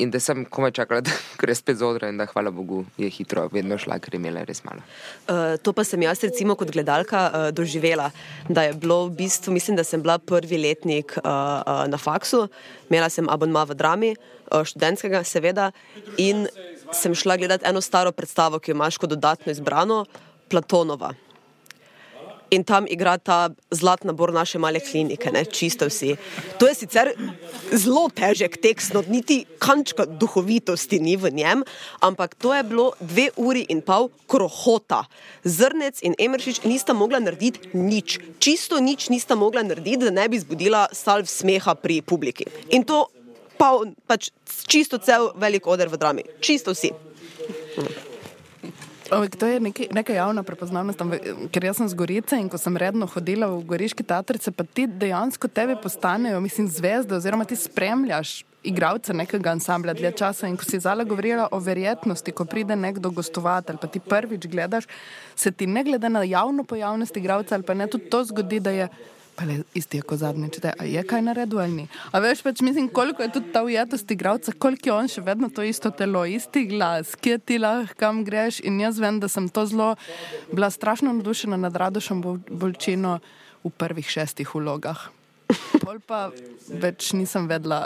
In 0.00 0.10
da 0.10 0.20
sem 0.20 0.44
komaj 0.44 0.72
čakala, 0.78 1.02
da 1.06 1.14
gre 1.40 1.54
spet 1.54 1.78
z 1.78 1.86
odra 1.86 2.08
in 2.08 2.20
da 2.20 2.26
hvala 2.30 2.50
Bogu 2.50 2.84
je 2.98 3.10
hitro 3.12 3.48
vedno 3.52 3.78
šla, 3.78 3.98
ker 4.02 4.14
je 4.14 4.20
imela 4.20 4.44
res 4.48 4.62
malo. 4.64 4.84
Uh, 5.28 5.56
to 5.62 5.74
pa 5.76 5.84
sem 5.84 6.02
jaz 6.02 6.22
recimo 6.24 6.56
kot 6.58 6.72
gledalka 6.72 7.24
uh, 7.28 7.48
doživela, 7.52 8.10
da 8.48 8.66
je 8.68 8.74
bilo 8.74 9.06
v 9.08 9.16
bistvu, 9.22 9.52
mislim, 9.52 9.76
da 9.76 9.84
sem 9.84 10.02
bila 10.02 10.18
prvi 10.18 10.58
letnik 10.58 11.16
uh, 11.18 11.24
uh, 11.24 11.84
na 11.92 12.00
faksu, 12.00 12.46
imela 12.90 13.10
sem 13.12 13.28
abonma 13.28 13.66
v 13.68 13.78
drami, 13.78 14.14
uh, 14.14 14.62
študentskega 14.64 15.24
seveda, 15.28 15.70
in 16.16 16.46
sem 16.92 17.14
šla 17.14 17.36
gledati 17.40 17.68
eno 17.68 17.80
staro 17.80 18.12
predstavo, 18.12 18.60
ki 18.60 18.72
jo 18.72 18.78
imaš 18.78 19.00
kot 19.00 19.12
dodatno 19.12 19.52
izbrano, 19.52 20.04
Platonova 20.52 21.14
in 22.52 22.64
tam 22.64 22.86
igra 22.88 23.16
ta 23.18 23.48
zlat 23.72 24.04
nabor 24.04 24.32
naše 24.32 24.58
male 24.60 24.80
klinike, 24.80 25.32
ne, 25.32 25.44
čisto 25.44 25.88
vsi. 25.88 26.16
To 26.60 26.68
je 26.68 26.74
sicer 26.74 27.12
zelo 27.72 28.04
težek 28.12 28.58
tekst, 28.60 28.92
no, 28.92 29.02
niti 29.08 29.42
kančka 29.62 30.04
duhovitosti 30.06 31.00
ni 31.00 31.16
v 31.16 31.32
njem, 31.32 31.64
ampak 32.04 32.36
to 32.36 32.52
je 32.54 32.62
bilo 32.68 32.92
dve 33.00 33.30
uri 33.40 33.64
in 33.72 33.80
pol 33.80 34.10
krohota. 34.28 35.04
Zrnec 35.44 36.04
in 36.04 36.16
Emršič 36.18 36.62
nista 36.68 36.92
mogla 36.92 37.22
narediti 37.24 37.72
nič, 37.72 38.20
čisto 38.38 38.80
nič 38.80 39.08
nista 39.08 39.34
mogla 39.34 39.64
narediti, 39.64 40.04
da 40.04 40.12
ne 40.12 40.28
bi 40.28 40.40
zbudila 40.40 40.86
salv 40.92 41.26
smeha 41.32 41.74
pri 41.80 42.02
publiki. 42.04 42.46
In 42.76 42.84
to 42.84 43.06
pa, 43.56 43.78
pač 44.06 44.28
čisto 44.68 45.00
cel 45.00 45.32
velik 45.40 45.66
oder 45.66 45.88
v 45.88 45.96
drami, 45.96 46.28
čisto 46.44 46.76
vsi. 46.76 46.92
Hm. 47.80 48.11
Ampak 49.12 49.36
to 49.36 49.46
je 49.46 49.60
neka 49.92 50.12
javna 50.12 50.40
prepoznavnost, 50.42 51.02
ker 51.52 51.64
jaz 51.68 51.76
sem 51.76 51.88
z 51.88 51.96
Gorice 52.00 52.38
in 52.40 52.48
ko 52.48 52.56
sem 52.56 52.76
redno 52.80 53.04
hodila 53.12 53.50
v 53.50 53.60
Goriški 53.68 54.06
teatrice, 54.08 54.54
pa 54.56 54.64
ti 54.64 54.86
dejansko 54.88 55.50
tebe 55.52 55.76
postanejo, 55.76 56.40
mislim, 56.40 56.70
zvezde 56.72 57.18
oziroma 57.18 57.44
ti 57.44 57.58
spremljaš 57.60 58.40
igralce 58.64 59.12
nekega 59.12 59.52
ansambla 59.52 59.92
dlje 59.92 60.14
časa. 60.16 60.48
In 60.48 60.56
ko 60.56 60.64
si 60.64 60.80
zala 60.80 61.04
govorila 61.04 61.50
o 61.52 61.60
verjetnosti, 61.60 62.32
ko 62.32 62.46
pride 62.48 62.76
nekdo 62.76 63.10
gostovati 63.10 63.74
ali 63.74 63.82
pa 63.82 63.90
ti 63.92 64.00
prvič 64.00 64.46
gledaš, 64.48 64.88
se 65.36 65.52
ti 65.52 65.66
ne 65.66 65.84
glede 65.84 66.08
na 66.08 66.22
javno 66.22 66.64
pojavnost 66.64 67.16
igralca 67.16 67.54
ali 67.54 67.68
pa 67.68 67.74
ne 67.74 67.90
tudi 67.92 68.08
to 68.08 68.24
zgodi, 68.24 68.60
da 68.60 68.70
je 68.70 68.88
pa 69.36 69.46
le 69.48 69.62
isti 69.74 70.00
kot 70.04 70.20
zadnjič, 70.20 70.58
da 70.62 70.72
je 70.84 71.02
kaj 71.08 71.22
naredil 71.24 71.62
ali 71.62 71.76
ni. 71.82 71.86
A 72.12 72.20
veš, 72.22 72.42
pač 72.44 72.60
mislim, 72.64 72.88
koliko 72.92 73.24
je 73.24 73.32
tudi 73.38 73.52
ta 73.54 73.62
ujetost 73.64 74.10
igralca, 74.10 74.52
koliko 74.52 74.88
je 74.88 74.94
on 74.94 75.08
še 75.08 75.24
vedno 75.24 75.48
to 75.48 75.64
isto 75.66 75.90
telo, 75.90 76.24
isti 76.28 76.66
glas, 76.70 77.14
kje 77.16 77.38
ti 77.38 77.58
lahko, 77.62 77.96
kam 78.00 78.22
greš. 78.26 78.60
In 78.68 78.80
jaz 78.82 79.00
vem, 79.02 79.20
da 79.22 79.30
sem 79.32 79.48
to 79.48 79.64
zelo 79.66 79.94
bila 80.52 80.70
strašno 80.70 81.12
navdušena 81.12 81.56
nad 81.56 81.76
Radošem 81.76 82.22
Bolčino 82.50 83.18
v 83.64 83.72
prvih 83.78 84.08
šestih 84.08 84.54
vlogah. 84.54 85.08
Pol 85.82 85.98
pa 86.06 86.30
več 86.80 87.10
nisem 87.16 87.48
vedela, 87.50 87.84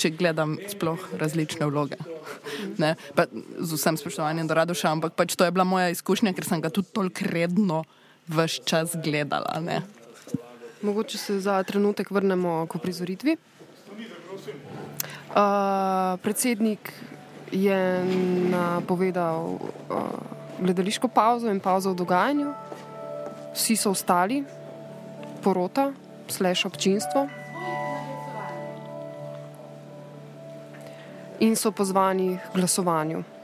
če 0.00 0.10
gledam 0.18 0.56
sploh 0.68 1.04
različne 1.20 1.68
vloge. 1.70 1.98
Ne? 2.80 2.94
Pa 3.16 3.28
z 3.30 3.70
vsem 3.72 3.96
spoštovanjem 4.00 4.48
do 4.50 4.56
Radoša, 4.58 4.92
ampak 4.96 5.16
pač 5.16 5.36
to 5.38 5.46
je 5.46 5.54
bila 5.54 5.64
moja 5.68 5.92
izkušnja, 5.94 6.34
ker 6.36 6.48
sem 6.48 6.64
ga 6.64 6.72
tudi 6.74 6.92
toliko 6.92 7.28
redno 7.28 7.84
vse 8.28 8.64
čas 8.68 8.96
gledala. 9.04 9.60
Ne? 9.64 9.80
Mogoče 10.82 11.18
se 11.18 11.40
za 11.40 11.62
trenutek 11.62 12.10
vrnemo 12.10 12.66
k 12.66 12.78
prizoritvi. 12.78 13.36
Uh, 15.28 16.20
predsednik 16.22 16.92
je 17.52 18.04
napovedal 18.50 19.44
uh, 19.44 19.58
gledališko 20.60 21.08
pauzo 21.08 21.50
in 21.50 21.60
pauzo 21.60 21.90
v 21.90 21.96
dogajanju. 21.96 22.52
Vsi 23.54 23.76
so 23.76 23.90
ostali, 23.90 24.44
porota, 25.42 25.92
sliš 26.28 26.64
občinstvo. 26.64 27.26
In 31.40 31.56
so 31.56 31.70
pozvani 31.70 32.38
k 32.38 32.54
glasovanju. 32.54 33.37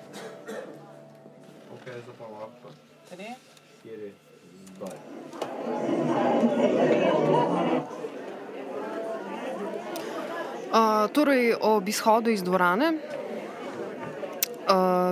Torej, 11.09 11.55
ob 11.61 11.89
izhodu 11.89 12.31
iz 12.31 12.43
dvorane 12.43 12.93
uh, 12.93 12.99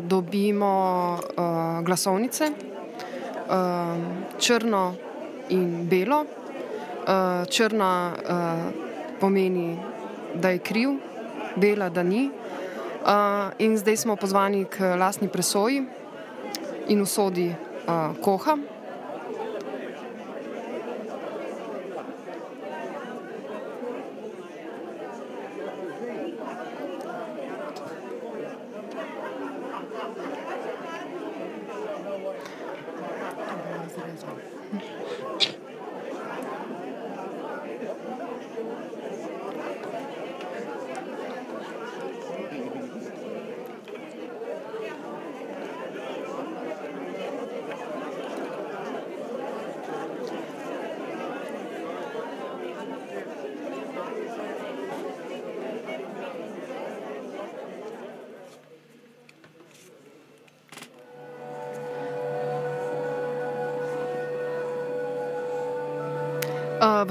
dobimo 0.04 1.18
uh, 1.18 1.24
glasovnice, 1.84 2.50
uh, 2.50 2.54
črno 4.38 4.94
in 5.48 5.88
belo. 5.88 6.24
Uh, 7.02 7.06
črna 7.50 8.12
uh, 8.12 8.18
pomeni, 9.20 9.78
da 10.34 10.48
je 10.48 10.58
kriv, 10.58 10.90
bela, 11.56 11.88
da 11.88 12.02
ni. 12.02 12.30
Uh, 13.02 13.08
in 13.58 13.78
zdaj 13.78 13.96
smo 13.96 14.16
pozvani 14.16 14.64
k 14.64 14.78
lastni 14.98 15.28
presoji 15.28 15.82
in 16.88 17.02
usodi 17.02 17.50
uh, 17.50 17.54
koha. 18.22 18.56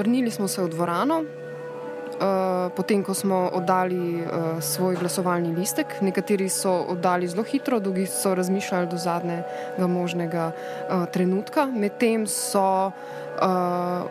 Vrnili 0.01 0.31
smo 0.31 0.47
se 0.47 0.63
v 0.63 0.69
dvorano, 0.69 1.21
uh, 1.21 2.73
potem 2.73 3.03
ko 3.05 3.13
smo 3.13 3.49
oddali 3.53 4.17
uh, 4.17 4.57
svoj 4.57 4.97
glasovalni 4.97 5.53
listek. 5.53 6.01
Nekateri 6.01 6.49
so 6.49 6.73
oddali 6.89 7.27
zelo 7.27 7.43
hitro, 7.43 7.79
drugi 7.79 8.07
so 8.09 8.33
razmišljali 8.35 8.87
do 8.89 8.97
zadnjega 8.97 9.87
možnega 9.87 10.51
uh, 10.51 11.05
trenutka. 11.13 11.65
Medtem 11.65 12.25
so 12.27 12.89
uh, 12.89 12.93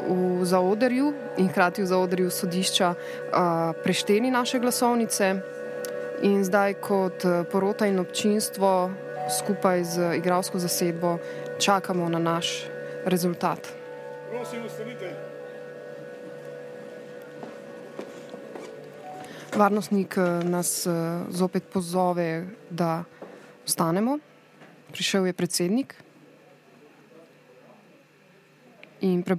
v 0.06 0.44
zaodrju 0.46 1.12
in 1.38 1.48
hkrati 1.50 1.82
v 1.82 1.90
zaodrju 1.90 2.30
sodišča 2.30 2.94
uh, 2.94 3.74
prešteli 3.82 4.30
naše 4.30 4.62
glasovnice. 4.62 5.34
In 6.22 6.44
zdaj, 6.44 6.74
kot 6.84 7.24
porota 7.48 7.86
in 7.88 7.98
občinstvo, 7.98 8.90
skupaj 9.38 9.84
z 9.84 10.16
igralsko 10.20 10.60
zasedbo 10.60 11.16
čakamo 11.58 12.08
na 12.08 12.18
naš 12.18 12.68
rezultat. 13.08 13.58
Prosim, 14.28 14.66
ustanite. 14.68 15.29
Varnostnik 19.56 20.16
eh, 20.16 20.44
nas 20.44 20.86
eh, 20.86 20.92
zopet 21.30 21.64
pozove, 21.72 22.46
da 22.70 23.04
ostanemo. 23.66 24.18
Prišel 24.92 25.26
je 25.26 25.32
predsednik 25.32 25.94
in 29.00 29.22
pre, 29.22 29.36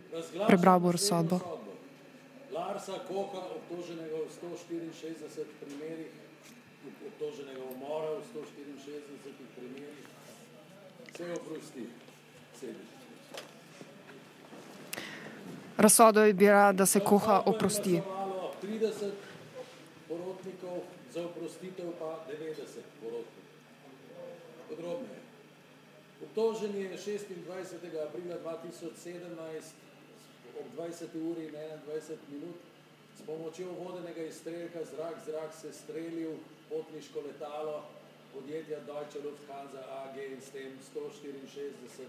prebral 0.47 0.79
bo 0.79 0.91
razsodbo. 0.91 1.39
Larsa 2.51 2.99
Koha, 3.07 3.41
obtoženega 3.55 4.15
v 4.15 4.27
164 4.31 5.45
primerih, 5.63 6.11
obtoženega 7.07 7.63
umora 7.75 8.15
v 8.17 8.21
164 8.31 9.55
primerih, 9.55 10.07
se 11.17 11.23
oprosti. 11.35 11.85
Sediš. 12.59 12.89
Razsodba 15.77 16.21
je 16.21 16.33
bila, 16.33 16.71
da 16.71 16.85
se 16.85 16.99
Koha 16.99 17.43
oprosti. 17.45 18.01
Glasovalo 18.01 18.53
30 18.63 19.30
porotnikov, 20.41 20.83
za 21.13 21.25
oprostitev 21.25 21.93
pa 21.99 22.25
90 22.25 22.65
porotnikov. 23.01 23.45
Podrobneje. 24.69 25.21
Obtožen 26.21 26.75
je 26.75 26.89
26. 26.97 27.29
aprila 28.07 28.37
2017 28.41 29.73
ob 30.59 30.65
20. 30.77 31.31
uri 31.31 31.45
in 31.45 31.53
21 31.53 32.17
minut 32.29 32.55
s 33.17 33.21
pomočjo 33.25 33.71
vodenega 33.71 34.23
izstrelka 34.23 34.79
zrak-zrak 34.85 35.53
se 35.53 35.73
strelil 35.73 36.31
potniško 36.69 37.21
letalo 37.21 37.83
podjetja 38.33 38.79
Deutsche 38.79 39.19
Lufthansa 39.19 39.83
AG 40.03 40.17
in 40.17 40.41
s 40.41 40.49
tem 40.49 40.71
164 40.93 42.05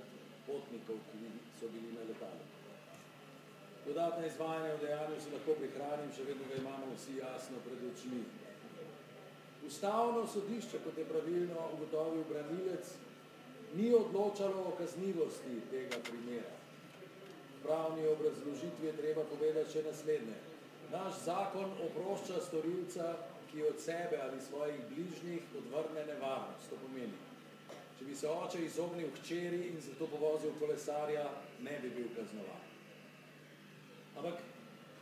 potnikov, 0.47 0.97
ki 1.11 1.31
so 1.61 1.69
bili 1.69 1.93
na 1.93 2.01
letalu. 2.09 2.52
Dodatne 3.93 4.27
izvajanje 4.27 4.75
v 4.75 4.81
dejanju 4.81 5.17
se 5.21 5.31
lahko 5.35 5.55
prihranim, 5.61 6.13
še 6.17 6.25
vedno 6.25 6.47
ga 6.49 6.55
imamo 6.63 6.87
vsi 6.95 7.19
jasno 7.19 7.59
pred 7.65 7.83
očmi. 7.91 8.21
Ustavno 9.69 10.23
sodišče, 10.35 10.81
kot 10.85 10.97
je 10.97 11.05
pravilno 11.11 11.67
ugotovil 11.75 12.25
branilec, 12.31 12.95
ni 13.75 13.91
odločalo 13.99 14.65
o 14.71 14.73
kaznivosti 14.79 15.59
tega 15.75 16.01
primera. 16.09 16.55
V 17.59 17.61
pravni 17.67 18.09
obrazložitvi 18.15 18.89
je 18.89 18.97
treba 19.03 19.27
povedati 19.35 19.77
še 19.77 19.85
naslednje. 19.91 20.41
Naš 20.97 21.21
zakon 21.29 21.77
oprošča 21.91 22.41
storilca, 22.49 23.13
ki 23.53 23.69
od 23.75 23.87
sebe 23.91 24.25
ali 24.25 24.41
svojih 24.41 24.83
bližnjih 24.89 25.57
odvrne 25.61 26.09
nevarnost. 26.15 26.73
To 26.73 26.81
pomeni, 26.87 27.21
če 28.01 28.09
bi 28.09 28.17
se 28.17 28.35
oče 28.41 28.67
izognil 28.73 29.13
hčeri 29.21 29.67
in 29.69 29.81
zato 29.85 30.09
povozil 30.17 30.57
kolesarja, 30.65 31.29
ne 31.61 31.81
bi 31.85 31.97
bil 32.01 32.15
kaznovan. 32.17 32.72
Ampak 34.17 34.41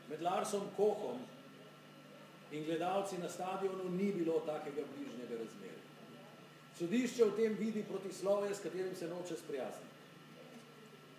med 0.08 0.22
Larsom 0.22 0.68
Kohom 0.76 1.18
in 2.52 2.64
gledalci 2.64 3.18
na 3.18 3.28
stadionu 3.28 3.90
ni 3.90 4.12
bilo 4.12 4.40
takega 4.46 4.82
bližnjega 4.96 5.42
razmerja. 5.42 5.78
Sodišče 6.78 7.24
v 7.24 7.36
tem 7.36 7.56
vidi 7.58 7.82
protislove, 7.84 8.54
s 8.54 8.62
katerim 8.62 8.94
se 8.96 9.08
noče 9.08 9.36
sprijazniti. 9.36 9.90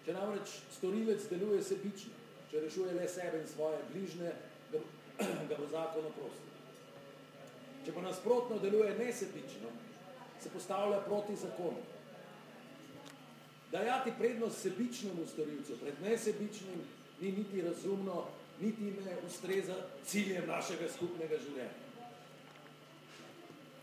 Če 0.05 0.15
namreč 0.17 0.55
storilec 0.73 1.27
deluje 1.29 1.61
sebično, 1.63 2.13
če 2.51 2.63
rešuje 2.63 2.95
le 2.97 3.07
sebe 3.07 3.41
in 3.43 3.47
svoje 3.47 3.83
bližnje, 3.91 4.31
ga, 4.71 4.81
ga 5.49 5.59
bo 5.59 5.67
zakon 5.69 6.07
oprostil. 6.09 6.49
Če 7.85 7.93
pa 7.93 8.03
nasprotno 8.05 8.57
deluje 8.61 8.95
nesebično, 8.97 9.69
se 10.41 10.49
postavlja 10.49 11.03
proti 11.05 11.35
zakonu. 11.37 11.83
Dajati 13.71 14.11
prednost 14.17 14.65
sebičnemu 14.65 15.27
storilcu 15.29 15.77
pred 15.79 16.01
nesebičnim 16.03 16.81
ni 17.21 17.31
niti 17.31 17.61
razumno, 17.61 18.25
niti 18.59 18.81
ne 18.81 19.17
ustreza 19.27 19.75
ciljem 20.05 20.47
našega 20.47 20.89
skupnega 20.89 21.37
življenja. 21.37 21.89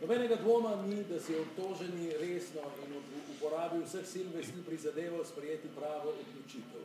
Nobenega 0.00 0.36
dvoma 0.38 0.76
ni, 0.86 1.02
da 1.04 1.18
si 1.20 1.34
obtoženi 1.34 2.12
resno 2.20 2.62
in 2.84 2.92
uporabil 3.34 3.82
vseh 3.82 4.06
sil 4.06 4.28
vesti 4.34 4.62
prizadeval 4.66 5.24
sprejeti 5.26 5.70
pravo 5.74 6.12
odločitev. 6.14 6.84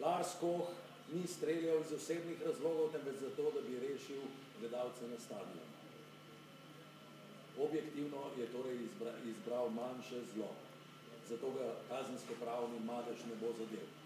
Lars 0.00 0.34
Koh 0.40 0.68
ni 1.12 1.26
streljal 1.26 1.80
iz 1.80 1.92
osebnih 1.96 2.42
razlogov, 2.46 2.92
temveč 2.92 3.22
zato, 3.24 3.50
da 3.54 3.60
bi 3.64 3.80
rešil 3.80 4.20
gledalce 4.60 5.08
na 5.08 5.18
stadionu. 5.24 5.68
Objektivno 7.58 8.28
je 8.38 8.46
torej 8.52 8.76
izbra, 8.84 9.12
izbral 9.26 9.68
manjše 9.70 10.20
zlo, 10.34 10.52
zato 11.28 11.50
ga 11.56 11.72
kazensko-pravni 11.88 12.84
madež 12.84 13.24
ne 13.28 13.40
bo 13.40 13.52
zadev. 13.58 13.99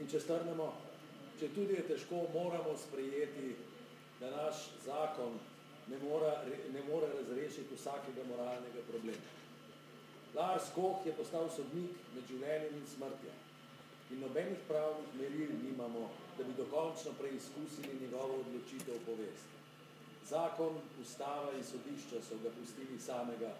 In 0.00 0.08
če 0.08 0.20
strnemo, 0.24 0.70
če 1.40 1.50
tudi 1.52 1.76
je 1.76 1.84
težko, 1.90 2.22
moramo 2.32 2.72
sprejeti, 2.80 3.50
da 4.20 4.30
naš 4.32 4.70
zakon 4.86 5.36
ne, 5.90 5.98
mora, 6.04 6.32
ne 6.72 6.82
more 6.88 7.10
razrešiti 7.12 7.76
vsakega 7.76 8.24
moralnega 8.28 8.84
problema. 8.88 9.36
Lars 10.34 10.70
Koh 10.74 11.04
je 11.04 11.12
postal 11.18 11.48
sodnik 11.52 11.96
med 12.14 12.28
življenjem 12.32 12.80
in 12.80 12.90
smrtjo. 12.94 13.36
In 14.10 14.22
nobenih 14.24 14.60
pravnih 14.68 15.14
meril 15.20 15.54
nimamo, 15.62 16.08
da 16.38 16.46
bi 16.46 16.56
dokončno 16.58 17.12
preizkusili 17.18 17.98
njegovo 18.00 18.40
odločitev 18.44 19.02
povesti. 19.06 19.58
Zakon, 20.30 20.78
ustava 21.02 21.50
in 21.58 21.64
sodišča 21.66 22.22
so 22.22 22.38
ga 22.42 22.52
pustili 22.56 22.98
samega 22.98 23.52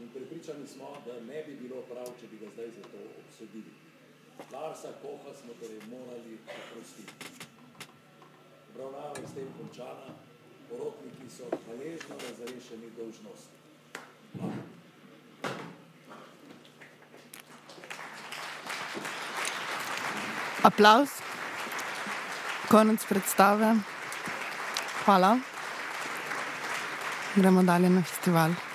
in 0.00 0.10
prepričani 0.14 0.66
smo, 0.68 0.96
da 1.06 1.20
ne 1.26 1.44
bi 1.46 1.56
bilo 1.62 1.82
prav, 1.88 2.10
če 2.20 2.28
bi 2.32 2.44
ga 2.44 2.50
zdaj 2.54 2.70
za 2.76 2.90
to 2.92 3.06
obsodili. 3.22 3.89
Larsa 4.52 4.88
Koha 5.02 5.34
smo 5.40 5.52
torej 5.60 5.80
morali 5.90 6.38
oprostiti. 6.44 7.12
Obravnava 8.74 9.14
je 9.20 9.28
s 9.28 9.34
tem 9.34 9.48
končana 9.58 10.14
porotniki 10.68 11.26
so 11.36 11.44
hvaležno 11.64 12.14
razrešeni 12.24 12.90
dolžnosti. 12.96 13.56
Aplaus. 20.62 21.10
Konec 22.68 23.06
predstave. 23.06 23.76
Hvala. 25.04 25.38
Gremo 27.34 27.62
dalje 27.62 27.88
na 27.90 28.02
festival. 28.02 28.69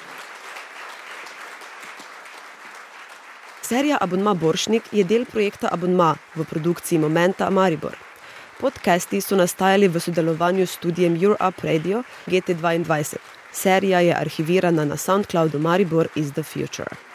Serija 3.66 3.98
Abonma 4.02 4.34
Boršnik 4.34 4.84
je 4.92 5.04
del 5.04 5.24
projekta 5.26 5.70
Abonma 5.74 6.12
v 6.36 6.44
produkciji 6.46 7.00
Momenta 7.00 7.48
Maribor. 7.50 7.96
Podcasti 8.60 9.22
so 9.22 9.36
nastajali 9.36 9.88
v 9.88 10.00
sodelovanju 10.00 10.68
s 10.68 10.78
studijem 10.78 11.18
Europe 11.24 11.66
Radio 11.66 12.04
GT2. 12.28 13.18
Serija 13.52 14.00
je 14.00 14.14
arhivirana 14.14 14.86
na 14.86 14.98
SoundCloudu 14.98 15.60
Maribor 15.60 16.08
is 16.16 16.32
the 16.34 16.44
Future. 16.44 17.15